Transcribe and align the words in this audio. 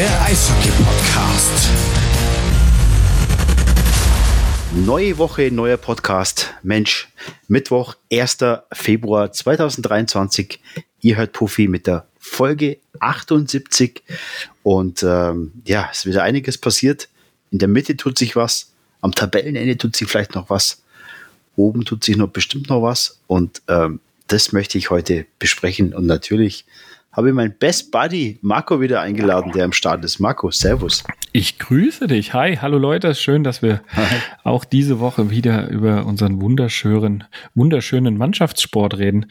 der 0.00 0.22
Eishockey-Podcast. 0.22 1.68
Neue 4.86 5.18
Woche, 5.18 5.50
neuer 5.50 5.76
Podcast. 5.76 6.54
Mensch, 6.62 7.08
Mittwoch, 7.48 7.96
1. 8.10 8.38
Februar 8.72 9.30
2023. 9.30 10.58
Ihr 11.02 11.16
hört 11.18 11.34
Puffy 11.34 11.68
mit 11.68 11.86
der 11.86 12.06
Folge 12.18 12.78
78. 13.00 14.02
Und 14.62 15.02
ähm, 15.02 15.52
ja, 15.66 15.90
es 15.92 15.98
ist 15.98 16.06
wieder 16.06 16.22
einiges 16.22 16.56
passiert. 16.56 17.10
In 17.50 17.58
der 17.58 17.68
Mitte 17.68 17.94
tut 17.94 18.16
sich 18.16 18.36
was. 18.36 18.72
Am 19.02 19.12
Tabellenende 19.12 19.76
tut 19.76 19.94
sich 19.94 20.08
vielleicht 20.08 20.34
noch 20.34 20.48
was. 20.48 20.82
Oben 21.56 21.84
tut 21.84 22.04
sich 22.04 22.16
noch 22.16 22.30
bestimmt 22.30 22.70
noch 22.70 22.80
was. 22.80 23.20
Und 23.26 23.60
ähm, 23.68 24.00
das 24.28 24.52
möchte 24.52 24.78
ich 24.78 24.88
heute 24.88 25.26
besprechen. 25.38 25.92
Und 25.92 26.06
natürlich 26.06 26.64
habe 27.12 27.28
ich 27.28 27.34
meinen 27.34 27.54
Best 27.58 27.90
Buddy 27.90 28.38
Marco 28.40 28.80
wieder 28.80 29.00
eingeladen, 29.00 29.52
der 29.52 29.64
im 29.64 29.72
Start 29.72 30.04
ist. 30.04 30.20
Marco, 30.20 30.50
Servus. 30.50 31.02
Ich 31.32 31.58
grüße 31.58 32.06
dich. 32.06 32.34
Hi, 32.34 32.56
hallo 32.56 32.78
Leute. 32.78 33.14
Schön, 33.14 33.42
dass 33.42 33.62
wir 33.62 33.82
Hi. 33.88 34.04
auch 34.44 34.64
diese 34.64 35.00
Woche 35.00 35.30
wieder 35.30 35.68
über 35.68 36.06
unseren 36.06 36.40
wunderschönen, 36.40 37.24
wunderschönen 37.54 38.16
Mannschaftssport 38.16 38.98
reden, 38.98 39.26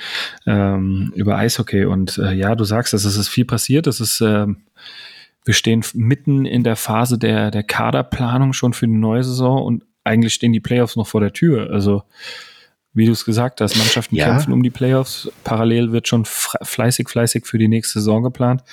ähm, 0.45 1.13
über 1.15 1.37
Eishockey. 1.37 1.85
Und 1.85 2.17
äh, 2.17 2.33
ja, 2.33 2.55
du 2.55 2.65
sagst, 2.65 2.93
es 2.93 3.05
ist 3.05 3.27
viel 3.29 3.45
passiert. 3.45 3.87
Es 3.87 4.01
ist, 4.01 4.19
äh, 4.19 4.47
wir 5.45 5.53
stehen 5.53 5.83
mitten 5.93 6.45
in 6.45 6.63
der 6.63 6.75
Phase 6.75 7.17
der, 7.17 7.49
der 7.49 7.63
Kaderplanung 7.63 8.51
schon 8.51 8.73
für 8.73 8.87
die 8.87 8.93
neue 8.93 9.23
Saison 9.23 9.63
und 9.63 9.85
eigentlich 10.03 10.33
stehen 10.33 10.51
die 10.53 10.59
Playoffs 10.59 10.97
noch 10.97 11.07
vor 11.07 11.21
der 11.21 11.33
Tür. 11.33 11.69
Also 11.71 12.03
wie 12.93 13.05
du 13.05 13.11
es 13.11 13.25
gesagt 13.25 13.61
hast, 13.61 13.77
Mannschaften 13.77 14.15
ja. 14.15 14.25
kämpfen 14.25 14.53
um 14.53 14.63
die 14.63 14.69
Playoffs. 14.69 15.29
Parallel 15.43 15.91
wird 15.91 16.07
schon 16.07 16.25
fleißig, 16.25 17.07
fleißig 17.09 17.45
für 17.45 17.57
die 17.57 17.67
nächste 17.67 17.99
Saison 17.99 18.23
geplant. 18.23 18.63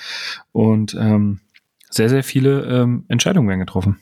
Und 0.51 0.95
ähm, 0.95 1.39
sehr, 1.89 2.09
sehr 2.09 2.23
viele 2.23 2.65
ähm, 2.65 3.05
Entscheidungen 3.07 3.47
werden 3.47 3.59
getroffen. 3.59 3.99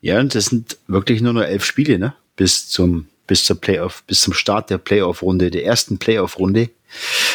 Ja, 0.00 0.18
und 0.20 0.34
das 0.34 0.46
sind 0.46 0.78
wirklich 0.86 1.20
nur 1.20 1.32
noch 1.32 1.42
elf 1.42 1.64
Spiele, 1.64 1.98
ne? 1.98 2.14
Bis 2.36 2.68
zum, 2.68 3.06
bis 3.26 3.44
zur 3.44 3.60
Playoff, 3.60 4.02
bis 4.04 4.22
zum 4.22 4.32
Start 4.32 4.70
der 4.70 4.78
Playoff-Runde, 4.78 5.50
der 5.50 5.64
ersten 5.64 5.98
Playoff-Runde. 5.98 6.70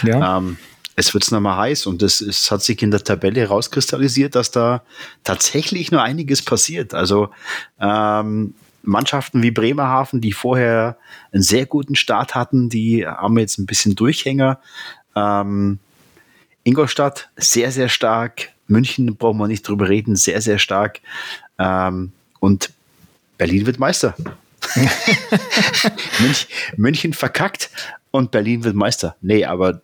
Ja. 0.03 0.37
Ähm, 0.37 0.57
es 0.95 1.13
wird 1.13 1.29
nochmal 1.31 1.57
heiß 1.57 1.87
und 1.87 2.03
es, 2.03 2.21
es 2.21 2.51
hat 2.51 2.61
sich 2.61 2.81
in 2.81 2.91
der 2.91 3.03
Tabelle 3.03 3.41
herauskristallisiert, 3.41 4.35
dass 4.35 4.51
da 4.51 4.83
tatsächlich 5.23 5.91
nur 5.91 6.03
einiges 6.03 6.43
passiert. 6.43 6.93
Also 6.93 7.29
ähm, 7.79 8.53
Mannschaften 8.83 9.41
wie 9.41 9.51
Bremerhaven, 9.51 10.21
die 10.21 10.33
vorher 10.33 10.97
einen 11.31 11.41
sehr 11.41 11.65
guten 11.65 11.95
Start 11.95 12.35
hatten, 12.35 12.69
die 12.69 13.07
haben 13.07 13.37
jetzt 13.39 13.57
ein 13.57 13.65
bisschen 13.65 13.95
Durchhänger. 13.95 14.59
Ähm, 15.15 15.79
Ingolstadt 16.63 17.29
sehr, 17.37 17.71
sehr 17.71 17.89
stark. 17.89 18.49
München 18.67 19.15
brauchen 19.15 19.37
wir 19.37 19.47
nicht 19.47 19.67
drüber 19.67 19.89
reden, 19.89 20.15
sehr, 20.15 20.41
sehr 20.41 20.59
stark. 20.59 20.99
Ähm, 21.57 22.11
und 22.39 22.71
Berlin 23.37 23.65
wird 23.65 23.79
Meister. 23.79 24.15
München, 26.19 26.49
München 26.77 27.13
verkackt 27.13 27.69
und 28.11 28.31
Berlin 28.31 28.63
wird 28.63 28.75
Meister. 28.75 29.15
Nee, 29.21 29.45
aber 29.45 29.81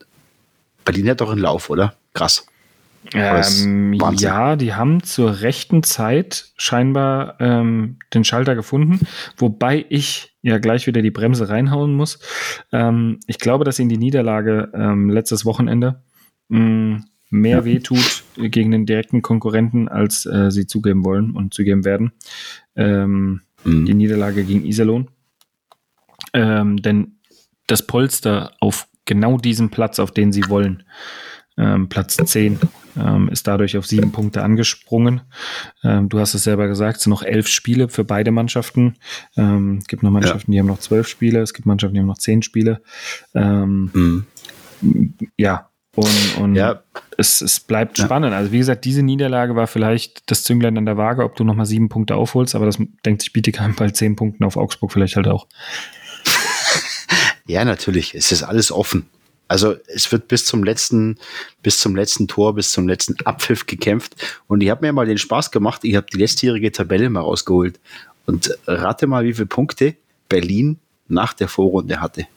Berlin 0.84 1.10
hat 1.10 1.20
doch 1.20 1.30
einen 1.30 1.40
Lauf, 1.40 1.70
oder? 1.70 1.94
Krass. 2.14 2.46
Ähm, 3.14 3.94
ja, 4.18 4.56
die 4.56 4.74
haben 4.74 5.02
zur 5.02 5.40
rechten 5.40 5.82
Zeit 5.82 6.52
scheinbar 6.56 7.40
ähm, 7.40 7.96
den 8.12 8.24
Schalter 8.24 8.54
gefunden, 8.54 9.00
wobei 9.36 9.86
ich 9.88 10.36
ja 10.42 10.58
gleich 10.58 10.86
wieder 10.86 11.00
die 11.00 11.10
Bremse 11.10 11.48
reinhauen 11.48 11.94
muss. 11.94 12.20
Ähm, 12.72 13.18
ich 13.26 13.38
glaube, 13.38 13.64
dass 13.64 13.78
ihnen 13.78 13.88
die 13.88 13.96
Niederlage 13.96 14.70
ähm, 14.74 15.08
letztes 15.08 15.44
Wochenende 15.44 16.02
mh, 16.48 16.60
mm, 16.60 17.04
mehr 17.30 17.58
ja. 17.58 17.64
wehtut 17.64 18.24
gegen 18.36 18.70
den 18.70 18.86
direkten 18.86 19.22
Konkurrenten, 19.22 19.88
als 19.88 20.26
äh, 20.26 20.50
sie 20.50 20.66
zugeben 20.66 21.04
wollen 21.04 21.32
und 21.32 21.54
zugeben 21.54 21.84
werden. 21.84 22.12
Ähm, 22.76 23.40
mhm. 23.64 23.86
Die 23.86 23.94
Niederlage 23.94 24.44
gegen 24.44 24.64
Iserlohn. 24.64 25.08
Ähm, 26.34 26.76
denn 26.76 27.18
das 27.66 27.86
Polster 27.86 28.52
auf 28.60 28.88
genau 29.06 29.38
diesem 29.38 29.70
Platz, 29.70 29.98
auf 29.98 30.12
den 30.12 30.32
sie 30.32 30.48
wollen, 30.48 30.84
Platz 31.88 32.16
10 32.16 32.58
ähm, 32.96 33.28
ist 33.28 33.46
dadurch 33.46 33.76
auf 33.76 33.86
sieben 33.86 34.12
Punkte 34.12 34.42
angesprungen. 34.42 35.22
Ähm, 35.82 36.08
du 36.08 36.18
hast 36.18 36.34
es 36.34 36.44
selber 36.44 36.68
gesagt, 36.68 36.98
es 36.98 37.02
sind 37.04 37.10
noch 37.10 37.22
elf 37.22 37.48
Spiele 37.48 37.88
für 37.88 38.04
beide 38.04 38.30
Mannschaften. 38.30 38.96
Ähm, 39.36 39.78
es 39.80 39.86
gibt 39.86 40.02
noch 40.02 40.10
Mannschaften, 40.10 40.52
ja. 40.52 40.56
die 40.56 40.60
haben 40.60 40.66
noch 40.66 40.80
zwölf 40.80 41.08
Spiele, 41.08 41.40
es 41.40 41.54
gibt 41.54 41.66
Mannschaften, 41.66 41.94
die 41.94 42.00
haben 42.00 42.06
noch 42.06 42.18
zehn 42.18 42.42
Spiele. 42.42 42.82
Ähm, 43.34 43.90
mhm. 43.92 44.26
Ja, 45.36 45.70
und, 45.96 46.38
und 46.38 46.54
ja. 46.54 46.82
Es, 47.16 47.40
es 47.40 47.60
bleibt 47.60 47.98
ja. 47.98 48.04
spannend. 48.06 48.32
Also 48.32 48.52
wie 48.52 48.58
gesagt, 48.58 48.84
diese 48.84 49.02
Niederlage 49.02 49.56
war 49.56 49.66
vielleicht 49.66 50.30
das 50.30 50.44
Zünglein 50.44 50.78
an 50.78 50.86
der 50.86 50.96
Waage, 50.96 51.24
ob 51.24 51.36
du 51.36 51.44
nochmal 51.44 51.66
sieben 51.66 51.88
Punkte 51.88 52.14
aufholst, 52.14 52.54
aber 52.54 52.66
das 52.66 52.78
denkt 53.04 53.22
sich 53.22 53.32
Bietigheim 53.32 53.74
bei 53.76 53.90
zehn 53.90 54.16
Punkten 54.16 54.44
auf 54.44 54.56
Augsburg 54.56 54.92
vielleicht 54.92 55.16
halt 55.16 55.28
auch. 55.28 55.46
Ja, 57.46 57.64
natürlich. 57.64 58.14
Es 58.14 58.30
ist 58.30 58.44
alles 58.44 58.70
offen. 58.70 59.08
Also 59.50 59.74
es 59.88 60.12
wird 60.12 60.28
bis 60.28 60.44
zum 60.44 60.62
letzten, 60.62 61.18
bis 61.60 61.80
zum 61.80 61.96
letzten 61.96 62.28
Tor, 62.28 62.54
bis 62.54 62.70
zum 62.70 62.86
letzten 62.86 63.16
Abpfiff 63.26 63.66
gekämpft. 63.66 64.14
Und 64.46 64.62
ich 64.62 64.70
habe 64.70 64.86
mir 64.86 64.92
mal 64.92 65.06
den 65.06 65.18
Spaß 65.18 65.50
gemacht, 65.50 65.80
ich 65.82 65.96
habe 65.96 66.06
die 66.06 66.18
letztjährige 66.18 66.70
Tabelle 66.70 67.10
mal 67.10 67.22
rausgeholt. 67.22 67.80
Und 68.26 68.56
rate 68.68 69.08
mal, 69.08 69.24
wie 69.24 69.32
viele 69.32 69.46
Punkte 69.46 69.96
Berlin 70.28 70.78
nach 71.08 71.32
der 71.32 71.48
Vorrunde 71.48 72.00
hatte. 72.00 72.28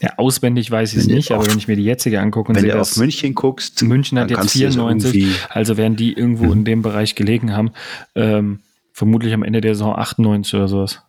Ja, 0.00 0.14
auswendig 0.16 0.70
weiß 0.70 0.94
ich 0.94 1.00
es 1.00 1.06
nicht, 1.06 1.32
aber 1.32 1.46
wenn 1.46 1.58
ich 1.58 1.68
mir 1.68 1.76
die 1.76 1.84
jetzige 1.84 2.18
angucke 2.18 2.48
und 2.48 2.54
wenn 2.56 2.62
sehe, 2.62 2.72
du 2.72 2.80
auf 2.80 2.96
München 2.96 3.34
guckst, 3.34 3.82
München 3.82 4.18
hat 4.18 4.30
jetzt 4.30 4.52
94, 4.52 5.36
also 5.50 5.76
werden 5.76 5.96
die 5.96 6.14
irgendwo 6.14 6.46
mhm. 6.46 6.52
in 6.52 6.64
dem 6.64 6.80
Bereich 6.80 7.14
gelegen 7.14 7.52
haben, 7.52 7.72
ähm, 8.14 8.60
vermutlich 8.94 9.34
am 9.34 9.42
Ende 9.42 9.60
der 9.60 9.74
Saison 9.74 9.94
98 9.96 10.54
oder 10.54 10.68
sowas. 10.68 11.02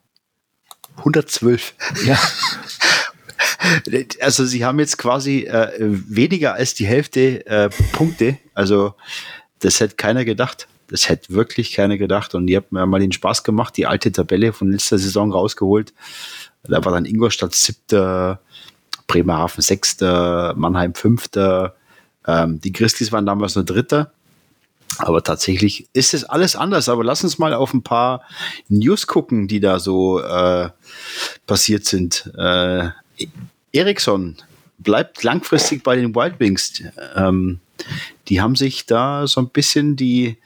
112. 0.98 1.76
Ja. 2.06 2.20
Also 4.20 4.46
sie 4.46 4.66
haben 4.66 4.80
jetzt 4.80 4.98
quasi 4.98 5.42
äh, 5.42 5.72
weniger 5.80 6.54
als 6.54 6.74
die 6.74 6.86
Hälfte 6.86 7.46
äh, 7.46 7.70
Punkte. 7.92 8.38
Also 8.54 8.94
das 9.60 9.80
hätte 9.80 9.96
keiner 9.96 10.26
gedacht. 10.26 10.68
Das 10.88 11.08
hätte 11.08 11.34
wirklich 11.34 11.74
keiner 11.74 11.98
gedacht. 11.98 12.36
Und 12.36 12.48
ich 12.50 12.56
habe 12.56 12.68
mir 12.72 12.86
mal 12.86 13.00
den 13.00 13.12
Spaß 13.12 13.44
gemacht, 13.44 13.78
die 13.78 13.88
alte 13.88 14.12
Tabelle 14.12 14.54
von 14.54 14.72
letzter 14.72 14.98
Saison 14.98 15.32
rausgeholt. 15.32 15.94
Da 16.64 16.84
war 16.84 16.92
dann 16.92 17.06
Ingolstadt 17.06 17.56
siebter, 17.56 18.42
Bremerhaven 19.08 19.62
sechster, 19.62 20.54
Mannheim 20.56 20.94
fünfter. 20.94 21.76
Ähm, 22.28 22.60
die 22.62 22.72
Christis 22.72 23.12
waren 23.12 23.26
damals 23.26 23.56
nur 23.56 23.66
dritter. 23.66 24.12
Aber 24.98 25.24
tatsächlich 25.24 25.88
ist 25.94 26.14
es 26.14 26.26
alles 26.26 26.56
anders. 26.56 26.90
Aber 26.90 27.04
lass 27.04 27.24
uns 27.24 27.40
mal 27.40 27.54
auf 27.54 27.74
ein 27.74 27.84
paar 27.84 28.24
News 28.68 29.08
gucken, 29.08 29.48
die 29.48 29.60
da 29.60 29.80
so 29.80 30.20
äh, 30.20 30.70
passiert 31.48 31.86
sind. 31.86 32.32
Äh, 32.38 32.90
Eriksson 33.74 34.38
bleibt 34.78 35.24
langfristig 35.24 35.84
bei 35.84 35.96
den 35.96 36.16
Wild 36.16 36.40
Wings. 36.40 36.84
Ähm, 37.16 37.60
die 38.28 38.42
haben 38.42 38.56
sich 38.56 38.86
da 38.86 39.28
so 39.28 39.42
ein 39.42 39.50
bisschen 39.50 39.96
die, 39.96 40.38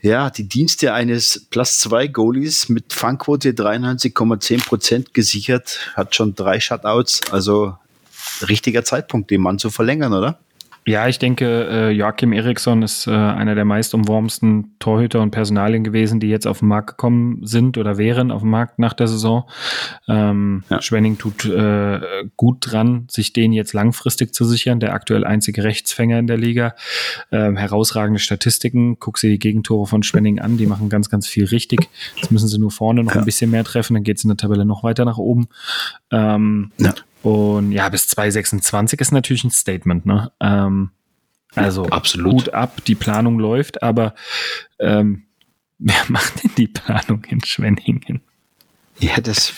ja, 0.00 0.30
die 0.30 0.48
Dienste 0.48 0.92
eines 0.92 1.46
Plus 1.50 1.78
2 1.78 2.08
Goalies 2.08 2.68
mit 2.68 2.92
Fangquote 2.92 3.50
93,10 3.50 4.64
Prozent 4.64 5.14
gesichert, 5.14 5.92
hat 5.94 6.14
schon 6.14 6.34
drei 6.34 6.60
Shutouts, 6.60 7.20
also 7.30 7.76
richtiger 8.48 8.84
Zeitpunkt, 8.84 9.30
den 9.30 9.40
Mann 9.40 9.58
zu 9.58 9.70
verlängern, 9.70 10.12
oder? 10.12 10.38
Ja, 10.88 11.08
ich 11.08 11.18
denke, 11.18 11.66
äh, 11.68 11.90
Joachim 11.90 12.32
Eriksson 12.32 12.82
ist 12.82 13.08
äh, 13.08 13.10
einer 13.10 13.56
der 13.56 13.64
meist 13.64 13.92
umwormsten 13.92 14.76
Torhüter 14.78 15.20
und 15.20 15.32
Personalien 15.32 15.82
gewesen, 15.82 16.20
die 16.20 16.28
jetzt 16.28 16.46
auf 16.46 16.60
den 16.60 16.68
Markt 16.68 16.90
gekommen 16.90 17.40
sind 17.44 17.76
oder 17.76 17.98
wären 17.98 18.30
auf 18.30 18.42
dem 18.42 18.50
Markt 18.50 18.78
nach 18.78 18.92
der 18.92 19.08
Saison. 19.08 19.50
Ähm, 20.06 20.62
ja. 20.70 20.80
Schwenning 20.80 21.18
tut 21.18 21.44
äh, 21.44 22.00
gut 22.36 22.58
dran, 22.60 23.08
sich 23.10 23.32
den 23.32 23.52
jetzt 23.52 23.72
langfristig 23.72 24.32
zu 24.32 24.44
sichern. 24.44 24.78
Der 24.78 24.94
aktuell 24.94 25.24
einzige 25.24 25.64
Rechtsfänger 25.64 26.20
in 26.20 26.28
der 26.28 26.36
Liga. 26.36 26.76
Ähm, 27.32 27.56
herausragende 27.56 28.20
Statistiken. 28.20 29.00
Guck 29.00 29.18
sie 29.18 29.30
die 29.30 29.40
Gegentore 29.40 29.88
von 29.88 30.04
Schwenning 30.04 30.38
an. 30.38 30.56
Die 30.56 30.66
machen 30.66 30.88
ganz, 30.88 31.10
ganz 31.10 31.26
viel 31.26 31.46
richtig. 31.46 31.88
Jetzt 32.14 32.30
müssen 32.30 32.46
sie 32.46 32.60
nur 32.60 32.70
vorne 32.70 33.02
noch 33.02 33.14
ja. 33.14 33.22
ein 33.22 33.24
bisschen 33.24 33.50
mehr 33.50 33.64
treffen. 33.64 33.94
Dann 33.94 34.04
geht 34.04 34.18
es 34.18 34.24
in 34.24 34.28
der 34.28 34.36
Tabelle 34.36 34.64
noch 34.64 34.84
weiter 34.84 35.04
nach 35.04 35.18
oben. 35.18 35.48
Ähm, 36.12 36.70
ja. 36.78 36.94
Und 37.22 37.72
ja, 37.72 37.88
bis 37.88 38.08
2026 38.08 39.00
ist 39.00 39.12
natürlich 39.12 39.44
ein 39.44 39.50
Statement, 39.50 40.06
ne? 40.06 40.32
Ähm, 40.40 40.90
also 41.54 41.84
ja, 41.84 41.90
absolut. 41.90 42.32
gut 42.32 42.48
ab, 42.54 42.84
die 42.86 42.94
Planung 42.94 43.38
läuft, 43.38 43.82
aber 43.82 44.14
ähm, 44.78 45.24
wer 45.78 46.02
macht 46.08 46.44
denn 46.44 46.52
die 46.56 46.68
Planung 46.68 47.24
in 47.24 47.42
Schwenningen? 47.42 48.20
Ja, 48.98 49.20
das, 49.20 49.52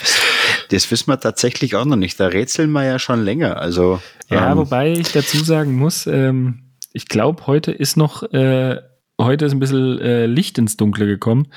das 0.71 0.91
wissen 0.91 1.09
wir 1.09 1.21
tatsächlich 1.21 1.77
auch 1.77 1.85
noch 1.85 1.97
nicht. 1.97 2.19
Da 2.19 2.27
rätseln 2.27 2.71
wir 2.73 2.85
ja 2.85 2.99
schon 2.99 3.23
länger. 3.23 3.59
Also, 3.59 4.01
ja, 4.29 4.51
ähm, 4.51 4.59
wobei 4.59 4.93
ich 4.93 5.13
dazu 5.13 5.39
sagen 5.45 5.77
muss, 5.77 6.07
ähm, 6.07 6.63
ich 6.93 7.07
glaube, 7.07 7.47
heute 7.47 7.71
ist 7.71 7.97
noch, 7.97 8.25
äh, 8.33 8.81
heute 9.21 9.45
ist 9.45 9.53
ein 9.53 9.61
bisschen 9.61 10.01
äh, 10.01 10.27
Licht 10.27 10.59
ins 10.59 10.77
Dunkle 10.77 11.07
gekommen, 11.07 11.49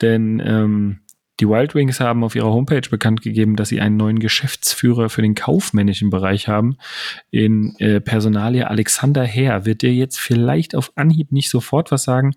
denn 0.00 0.42
ähm, 0.44 1.00
die 1.40 1.48
Wild 1.48 1.74
Wings 1.74 1.98
haben 2.00 2.22
auf 2.24 2.34
ihrer 2.34 2.50
Homepage 2.50 2.86
bekannt 2.90 3.22
gegeben, 3.22 3.56
dass 3.56 3.68
sie 3.68 3.80
einen 3.80 3.96
neuen 3.96 4.18
Geschäftsführer 4.18 5.08
für 5.08 5.22
den 5.22 5.36
kaufmännischen 5.36 6.10
Bereich 6.10 6.48
haben. 6.48 6.76
In 7.30 7.76
äh, 7.78 8.00
Personalie 8.00 8.68
Alexander 8.68 9.22
Herr. 9.24 9.64
Wird 9.64 9.82
dir 9.82 9.94
jetzt 9.94 10.18
vielleicht 10.18 10.74
auf 10.74 10.90
Anhieb 10.96 11.30
nicht 11.30 11.50
sofort 11.50 11.92
was 11.92 12.02
sagen? 12.02 12.34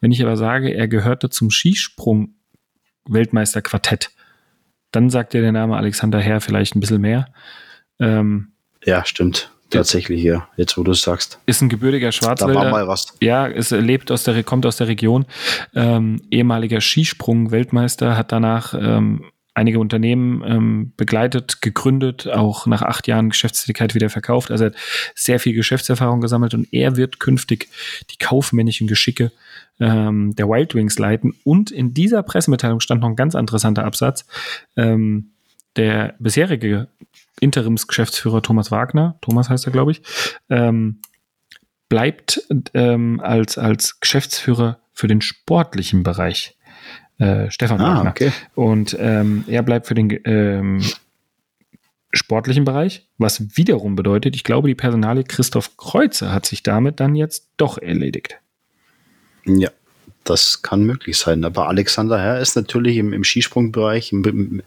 Wenn 0.00 0.10
ich 0.10 0.20
aber 0.22 0.36
sage, 0.36 0.74
er 0.74 0.88
gehörte 0.88 1.30
zum 1.30 1.50
Skisprung-Weltmeisterquartett, 1.50 4.10
dann 4.90 5.10
sagt 5.10 5.34
dir 5.34 5.42
der 5.42 5.52
Name 5.52 5.76
Alexander 5.76 6.18
Herr 6.20 6.40
vielleicht 6.40 6.74
ein 6.74 6.80
bisschen 6.80 7.00
mehr. 7.00 7.26
Ähm, 8.00 8.48
ja, 8.84 9.04
stimmt. 9.04 9.52
Tatsächlich, 9.70 10.22
ja, 10.22 10.48
jetzt 10.56 10.76
wo 10.76 10.82
du 10.82 10.92
es 10.92 11.02
sagst. 11.02 11.38
Ist 11.46 11.62
ein 11.62 11.68
gebürtiger 11.68 12.12
Schwarzwälder. 12.12 12.54
Da 12.54 12.64
war 12.64 12.70
mal 12.70 12.88
was. 12.88 13.14
Ja, 13.20 13.48
es 13.48 13.70
lebt 13.70 14.10
aus 14.10 14.24
der, 14.24 14.42
kommt 14.42 14.66
aus 14.66 14.76
der 14.76 14.88
Region. 14.88 15.26
Ähm, 15.74 16.22
ehemaliger 16.30 16.80
Skisprung-Weltmeister, 16.80 18.16
hat 18.16 18.32
danach 18.32 18.74
ähm, 18.74 19.24
einige 19.54 19.78
Unternehmen 19.78 20.42
ähm, 20.44 20.92
begleitet, 20.96 21.60
gegründet, 21.60 22.28
auch 22.28 22.66
nach 22.66 22.82
acht 22.82 23.06
Jahren 23.06 23.30
Geschäftstätigkeit 23.30 23.94
wieder 23.94 24.10
verkauft. 24.10 24.50
Also 24.50 24.64
er 24.64 24.70
hat 24.70 24.76
sehr 25.14 25.38
viel 25.38 25.54
Geschäftserfahrung 25.54 26.20
gesammelt 26.20 26.54
und 26.54 26.72
er 26.72 26.96
wird 26.96 27.20
künftig 27.20 27.68
die 28.10 28.18
kaufmännischen 28.18 28.86
Geschicke 28.86 29.32
ähm, 29.78 30.34
der 30.36 30.48
Wild 30.48 30.74
Wings 30.74 30.98
leiten. 30.98 31.34
Und 31.44 31.70
in 31.70 31.94
dieser 31.94 32.22
Pressemitteilung 32.22 32.80
stand 32.80 33.02
noch 33.02 33.08
ein 33.08 33.16
ganz 33.16 33.34
interessanter 33.34 33.84
Absatz. 33.84 34.26
Ähm, 34.76 35.30
der 35.76 36.14
bisherige 36.18 36.88
Interimsgeschäftsführer 37.40 38.42
Thomas 38.42 38.70
Wagner, 38.70 39.18
Thomas 39.20 39.48
heißt 39.48 39.66
er, 39.66 39.72
glaube 39.72 39.92
ich, 39.92 40.02
ähm, 40.48 41.00
bleibt 41.88 42.42
ähm, 42.74 43.20
als, 43.20 43.58
als 43.58 44.00
Geschäftsführer 44.00 44.78
für 44.92 45.08
den 45.08 45.20
sportlichen 45.20 46.02
Bereich. 46.02 46.56
Äh, 47.18 47.50
Stefan 47.50 47.80
ah, 47.80 47.96
Wagner. 47.96 48.10
Okay. 48.10 48.32
Und 48.54 48.96
ähm, 48.98 49.44
er 49.46 49.62
bleibt 49.62 49.86
für 49.86 49.94
den 49.94 50.18
ähm, 50.24 50.82
sportlichen 52.12 52.64
Bereich, 52.64 53.06
was 53.18 53.56
wiederum 53.56 53.96
bedeutet, 53.96 54.34
ich 54.34 54.44
glaube, 54.44 54.68
die 54.68 54.74
Personalie 54.74 55.24
Christoph 55.24 55.76
Kreuzer 55.76 56.32
hat 56.32 56.46
sich 56.46 56.62
damit 56.62 57.00
dann 57.00 57.14
jetzt 57.14 57.48
doch 57.56 57.78
erledigt. 57.78 58.38
Ja, 59.46 59.70
das 60.24 60.62
kann 60.62 60.84
möglich 60.84 61.18
sein. 61.18 61.44
Aber 61.44 61.68
Alexander 61.68 62.20
Herr 62.20 62.40
ist 62.40 62.56
natürlich 62.56 62.96
im, 62.96 63.12
im 63.12 63.24
Skisprungbereich 63.24 64.12
ein, 64.12 64.62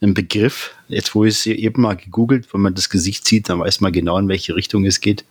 ein, 0.00 0.14
Begriff. 0.14 0.74
Jetzt, 0.88 1.14
wo 1.14 1.24
ich 1.24 1.34
es 1.34 1.46
eben 1.46 1.82
mal 1.82 1.96
gegoogelt, 1.96 2.52
wenn 2.52 2.60
man 2.60 2.74
das 2.74 2.88
Gesicht 2.88 3.26
sieht, 3.26 3.48
dann 3.48 3.60
weiß 3.60 3.80
man 3.80 3.92
genau, 3.92 4.18
in 4.18 4.28
welche 4.28 4.54
Richtung 4.54 4.84
es 4.84 5.00
geht. 5.00 5.24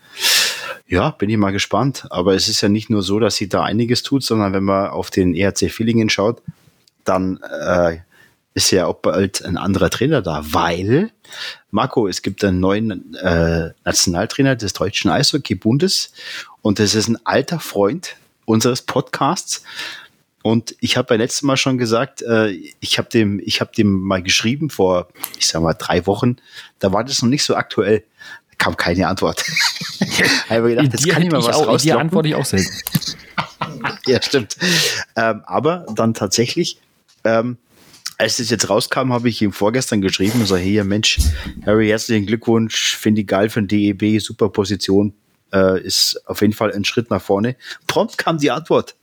Ja, 0.87 1.11
bin 1.11 1.29
ich 1.29 1.37
mal 1.37 1.51
gespannt. 1.51 2.05
Aber 2.09 2.35
es 2.35 2.47
ist 2.47 2.61
ja 2.61 2.69
nicht 2.69 2.89
nur 2.89 3.01
so, 3.01 3.19
dass 3.19 3.35
sie 3.35 3.49
da 3.49 3.63
einiges 3.63 4.03
tut, 4.03 4.23
sondern 4.23 4.53
wenn 4.53 4.63
man 4.63 4.89
auf 4.89 5.09
den 5.09 5.35
ERC 5.35 5.71
Villingen 5.71 6.09
schaut, 6.09 6.41
dann 7.03 7.39
äh, 7.61 7.97
ist 8.57 8.71
ja 8.71 8.87
auch 8.87 8.95
bald 8.95 9.45
ein 9.45 9.55
anderer 9.55 9.91
Trainer 9.91 10.23
da, 10.23 10.43
weil, 10.51 11.11
Marco, 11.69 12.07
es 12.07 12.23
gibt 12.23 12.43
einen 12.43 12.59
neuen 12.59 13.13
äh, 13.13 13.69
Nationaltrainer 13.85 14.55
des 14.55 14.73
deutschen 14.73 15.11
Eishockey-Bundes 15.11 16.11
und 16.63 16.79
das 16.79 16.95
ist 16.95 17.07
ein 17.07 17.23
alter 17.23 17.59
Freund 17.59 18.15
unseres 18.45 18.81
Podcasts. 18.81 19.63
Und 20.47 20.77
ich 20.79 20.95
habe 20.95 21.09
beim 21.09 21.19
letzten 21.19 21.45
Mal 21.45 21.57
schon 21.57 21.77
gesagt, 21.77 22.21
äh, 22.21 22.51
ich 22.79 22.97
habe 22.97 23.09
dem, 23.09 23.41
ich 23.43 23.59
habe 23.59 23.73
dem 23.75 23.91
mal 23.99 24.23
geschrieben 24.23 24.69
vor, 24.69 25.09
ich 25.37 25.45
sag 25.45 25.61
mal, 25.61 25.73
drei 25.73 26.07
Wochen. 26.07 26.37
Da 26.79 26.93
war 26.93 27.03
das 27.03 27.21
noch 27.21 27.27
nicht 27.27 27.43
so 27.43 27.53
aktuell. 27.57 28.05
Da 28.51 28.55
kam 28.57 28.77
keine 28.77 29.09
Antwort. 29.09 29.43
habe 30.49 30.69
gedacht, 30.69 30.87
jetzt 30.93 31.09
kann 31.09 31.23
ich 31.23 31.31
mal 31.33 31.43
was 31.43 31.53
auch, 31.57 31.75
Die 31.75 31.91
antworte 31.91 32.29
ich 32.29 32.35
auch 32.35 32.45
selten. 32.45 32.71
ja, 34.07 34.21
stimmt. 34.21 34.55
Ähm, 35.17 35.41
aber 35.45 35.85
dann 35.93 36.13
tatsächlich, 36.13 36.79
ähm, 37.25 37.57
als 38.17 38.39
es 38.39 38.49
jetzt 38.49 38.69
rauskam, 38.69 39.11
habe 39.11 39.27
ich 39.27 39.41
ihm 39.41 39.51
vorgestern 39.51 39.99
geschrieben 39.99 40.39
und 40.39 40.45
so, 40.45 40.55
hey, 40.55 40.81
Mensch, 40.85 41.19
Harry, 41.65 41.89
herzlichen 41.89 42.25
Glückwunsch, 42.25 42.95
finde 42.95 43.19
ich 43.19 43.27
geil 43.27 43.49
für 43.49 43.61
den 43.61 43.67
DEB, 43.67 44.21
super 44.21 44.47
Position, 44.47 45.13
äh, 45.51 45.81
ist 45.81 46.21
auf 46.25 46.39
jeden 46.39 46.53
Fall 46.53 46.71
ein 46.71 46.85
Schritt 46.85 47.09
nach 47.09 47.21
vorne. 47.21 47.57
Prompt 47.85 48.17
kam 48.17 48.37
die 48.37 48.49
Antwort. 48.49 48.95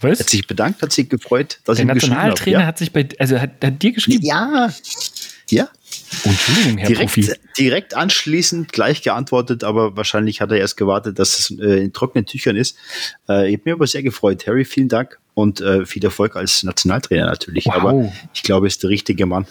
Was? 0.00 0.20
Hat 0.20 0.30
sich 0.30 0.46
bedankt, 0.46 0.82
hat 0.82 0.92
sich 0.92 1.08
gefreut, 1.08 1.58
dass 1.64 1.76
Der 1.76 1.86
ich 1.86 1.92
Nationaltrainer 1.92 2.60
ja. 2.60 2.66
hat 2.66 2.78
sich 2.78 2.92
bei, 2.92 3.08
also 3.18 3.40
hat, 3.40 3.50
hat 3.62 3.82
dir 3.82 3.92
geschrieben. 3.92 4.24
Ja, 4.24 4.72
ja. 5.50 5.68
Entschuldigung, 6.24 6.78
Herr 6.78 6.88
direkt, 6.88 7.14
Profi. 7.14 7.32
direkt 7.58 7.94
anschließend 7.94 8.72
gleich 8.72 9.02
geantwortet, 9.02 9.64
aber 9.64 9.96
wahrscheinlich 9.96 10.40
hat 10.40 10.50
er 10.50 10.58
erst 10.58 10.76
gewartet, 10.76 11.18
dass 11.18 11.38
es 11.38 11.58
äh, 11.58 11.82
in 11.84 11.92
trockenen 11.92 12.26
Tüchern 12.26 12.56
ist. 12.56 12.76
Äh, 13.28 13.48
ich 13.48 13.54
habe 13.54 13.62
mich 13.64 13.74
aber 13.74 13.86
sehr 13.86 14.02
gefreut. 14.02 14.46
Harry, 14.46 14.64
vielen 14.64 14.88
Dank 14.88 15.18
und 15.34 15.60
äh, 15.60 15.86
viel 15.86 16.04
Erfolg 16.04 16.36
als 16.36 16.62
Nationaltrainer 16.62 17.26
natürlich. 17.26 17.66
Wow. 17.66 17.74
Aber 17.74 18.12
ich 18.34 18.42
glaube, 18.42 18.66
er 18.66 18.68
ist 18.68 18.82
der 18.82 18.90
richtige 18.90 19.26
Mann. 19.26 19.46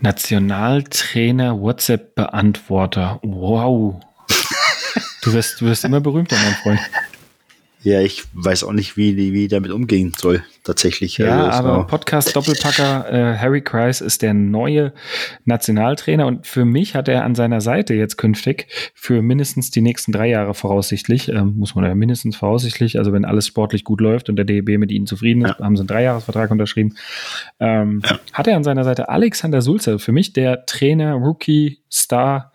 Nationaltrainer, 0.00 1.58
WhatsApp-Beantworter. 1.60 3.20
Wow. 3.22 4.00
Du 5.22 5.32
wirst, 5.32 5.62
du 5.62 5.64
wirst 5.64 5.86
immer 5.86 6.02
berühmter, 6.02 6.36
mein 6.36 6.54
Freund. 6.56 6.80
Ja, 7.84 8.00
ich 8.00 8.24
weiß 8.32 8.64
auch 8.64 8.72
nicht, 8.72 8.96
wie, 8.96 9.14
wie 9.34 9.46
damit 9.46 9.70
umgehen 9.70 10.14
soll, 10.16 10.42
tatsächlich. 10.62 11.18
Ja, 11.18 11.48
also, 11.48 11.68
aber 11.68 11.86
Podcast-Doppelpacker 11.86 13.12
äh, 13.12 13.36
Harry 13.36 13.60
Kreis 13.60 14.00
ist 14.00 14.22
der 14.22 14.32
neue 14.32 14.94
Nationaltrainer 15.44 16.26
und 16.26 16.46
für 16.46 16.64
mich 16.64 16.94
hat 16.94 17.08
er 17.08 17.24
an 17.24 17.34
seiner 17.34 17.60
Seite 17.60 17.92
jetzt 17.92 18.16
künftig 18.16 18.68
für 18.94 19.20
mindestens 19.20 19.70
die 19.70 19.82
nächsten 19.82 20.12
drei 20.12 20.30
Jahre 20.30 20.54
voraussichtlich, 20.54 21.28
ähm, 21.28 21.58
muss 21.58 21.74
man 21.74 21.84
ja 21.84 21.94
mindestens 21.94 22.36
voraussichtlich, 22.36 22.96
also 22.96 23.12
wenn 23.12 23.26
alles 23.26 23.46
sportlich 23.46 23.84
gut 23.84 24.00
läuft 24.00 24.30
und 24.30 24.36
der 24.36 24.46
DEB 24.46 24.78
mit 24.78 24.90
ihnen 24.90 25.06
zufrieden 25.06 25.44
ist, 25.44 25.58
ja. 25.58 25.64
haben 25.64 25.76
sie 25.76 25.82
einen 25.82 25.88
Dreijahresvertrag 25.88 26.50
unterschrieben, 26.50 26.96
ähm, 27.60 28.00
ja. 28.02 28.18
hat 28.32 28.46
er 28.46 28.56
an 28.56 28.64
seiner 28.64 28.84
Seite 28.84 29.10
Alexander 29.10 29.60
Sulzer, 29.60 29.98
für 29.98 30.12
mich 30.12 30.32
der 30.32 30.64
Trainer, 30.64 31.12
Rookie, 31.16 31.80
Star, 31.92 32.50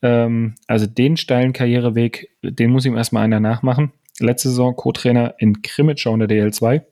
ähm, 0.00 0.54
also 0.66 0.86
den 0.86 1.18
steilen 1.18 1.52
Karriereweg, 1.52 2.30
den 2.42 2.70
muss 2.70 2.86
ihm 2.86 2.96
erstmal 2.96 3.24
einer 3.24 3.38
nachmachen 3.38 3.92
letzte 4.24 4.48
Saison 4.48 4.76
Co-Trainer 4.76 5.34
in 5.38 5.62
Krimitschau 5.62 6.14
in 6.14 6.20
der 6.20 6.28
DL2. 6.28 6.82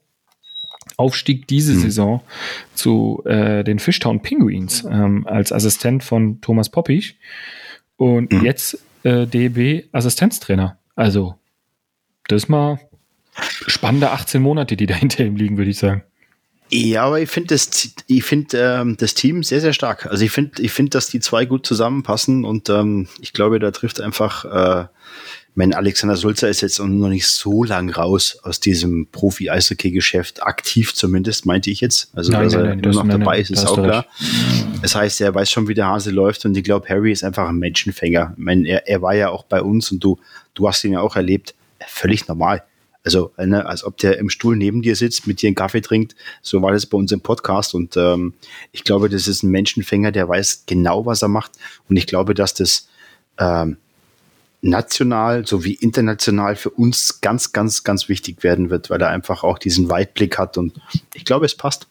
Aufstieg 0.97 1.47
diese 1.47 1.73
hm. 1.73 1.81
Saison 1.81 2.21
zu 2.75 3.23
äh, 3.25 3.63
den 3.63 3.79
Fishtown 3.79 4.21
Penguins 4.21 4.83
ähm, 4.83 5.25
als 5.27 5.51
Assistent 5.51 6.03
von 6.03 6.41
Thomas 6.41 6.69
Poppich 6.69 7.17
und 7.97 8.31
hm. 8.31 8.43
jetzt 8.43 8.79
äh, 9.03 9.25
DB 9.25 9.85
Assistenztrainer. 9.91 10.77
Also, 10.95 11.35
das 12.27 12.43
ist 12.43 12.49
mal 12.49 12.79
spannende 13.33 14.11
18 14.11 14.41
Monate, 14.41 14.75
die 14.75 14.85
dahinter 14.85 15.23
ihm 15.23 15.35
liegen, 15.35 15.57
würde 15.57 15.71
ich 15.71 15.77
sagen. 15.77 16.03
Ja, 16.73 17.03
aber 17.03 17.19
ich 17.19 17.29
finde 17.29 17.53
das, 17.53 17.93
ich 18.07 18.23
finde 18.23 18.57
ähm, 18.57 18.95
das 18.97 19.13
Team 19.13 19.43
sehr, 19.43 19.59
sehr 19.59 19.73
stark. 19.73 20.05
Also 20.05 20.23
ich 20.23 20.31
finde, 20.31 20.61
ich 20.61 20.71
finde, 20.71 20.91
dass 20.91 21.07
die 21.07 21.19
zwei 21.19 21.45
gut 21.45 21.65
zusammenpassen 21.65 22.45
und 22.45 22.69
ähm, 22.69 23.09
ich 23.19 23.33
glaube, 23.33 23.59
da 23.59 23.71
trifft 23.71 23.99
einfach 23.99 24.45
äh, 24.45 24.87
mein 25.53 25.73
Alexander 25.73 26.15
Sulzer 26.15 26.47
ist 26.49 26.61
jetzt 26.61 26.79
noch 26.79 27.09
nicht 27.09 27.27
so 27.27 27.63
lang 27.63 27.89
raus 27.89 28.37
aus 28.43 28.59
diesem 28.59 29.07
Profi-Eishockey-Geschäft, 29.11 30.43
aktiv 30.43 30.93
zumindest, 30.93 31.45
meinte 31.45 31.69
ich 31.69 31.81
jetzt. 31.81 32.09
Also, 32.15 32.31
nein, 32.31 32.43
dass 32.43 32.53
nein, 32.53 32.61
er 32.61 32.75
nein, 32.75 32.79
immer 32.79 33.03
noch 33.03 33.09
dabei 33.09 33.39
ist, 33.39 33.51
ist 33.51 33.65
auch 33.65 33.75
klar. 33.75 34.05
Das 34.81 34.95
heißt, 34.95 35.19
er 35.19 35.35
weiß 35.35 35.51
schon, 35.51 35.67
wie 35.67 35.73
der 35.73 35.87
Hase 35.87 36.11
läuft 36.11 36.45
und 36.45 36.55
ich 36.55 36.63
glaube, 36.63 36.87
Harry 36.87 37.11
ist 37.11 37.23
einfach 37.23 37.49
ein 37.49 37.57
Menschenfänger. 37.57 38.33
Ich 38.37 38.43
meine, 38.43 38.67
er, 38.67 38.87
er 38.87 39.01
war 39.01 39.13
ja 39.13 39.29
auch 39.29 39.43
bei 39.43 39.61
uns 39.61 39.91
und 39.91 40.01
du, 40.01 40.19
du 40.53 40.67
hast 40.67 40.83
ihn 40.85 40.93
ja 40.93 41.01
auch 41.01 41.17
erlebt. 41.17 41.53
Völlig 41.85 42.27
normal. 42.27 42.63
Also, 43.03 43.31
ne, 43.37 43.65
als 43.65 43.83
ob 43.83 43.97
der 43.97 44.19
im 44.19 44.29
Stuhl 44.29 44.55
neben 44.55 44.81
dir 44.81 44.95
sitzt, 44.95 45.27
mit 45.27 45.41
dir 45.41 45.47
einen 45.47 45.55
Kaffee 45.55 45.81
trinkt. 45.81 46.15
So 46.41 46.61
war 46.61 46.71
das 46.71 46.85
bei 46.85 46.97
uns 46.97 47.11
im 47.11 47.21
Podcast. 47.21 47.73
Und 47.73 47.97
ähm, 47.97 48.35
ich 48.71 48.83
glaube, 48.83 49.09
das 49.09 49.27
ist 49.27 49.43
ein 49.43 49.49
Menschenfänger, 49.49 50.11
der 50.11 50.29
weiß 50.29 50.63
genau, 50.67 51.05
was 51.05 51.23
er 51.23 51.27
macht. 51.27 51.51
Und 51.89 51.97
ich 51.97 52.05
glaube, 52.05 52.35
dass 52.35 52.53
das 52.53 52.87
ähm, 53.39 53.77
national 54.61 55.45
sowie 55.45 55.73
international 55.73 56.55
für 56.55 56.69
uns 56.69 57.19
ganz, 57.21 57.51
ganz, 57.51 57.83
ganz 57.83 58.09
wichtig 58.09 58.43
werden 58.43 58.69
wird, 58.69 58.89
weil 58.89 59.01
er 59.01 59.09
einfach 59.09 59.43
auch 59.43 59.57
diesen 59.57 59.89
Weitblick 59.89 60.37
hat 60.37 60.57
und 60.57 60.79
ich 61.13 61.25
glaube, 61.25 61.45
es 61.45 61.55
passt. 61.55 61.87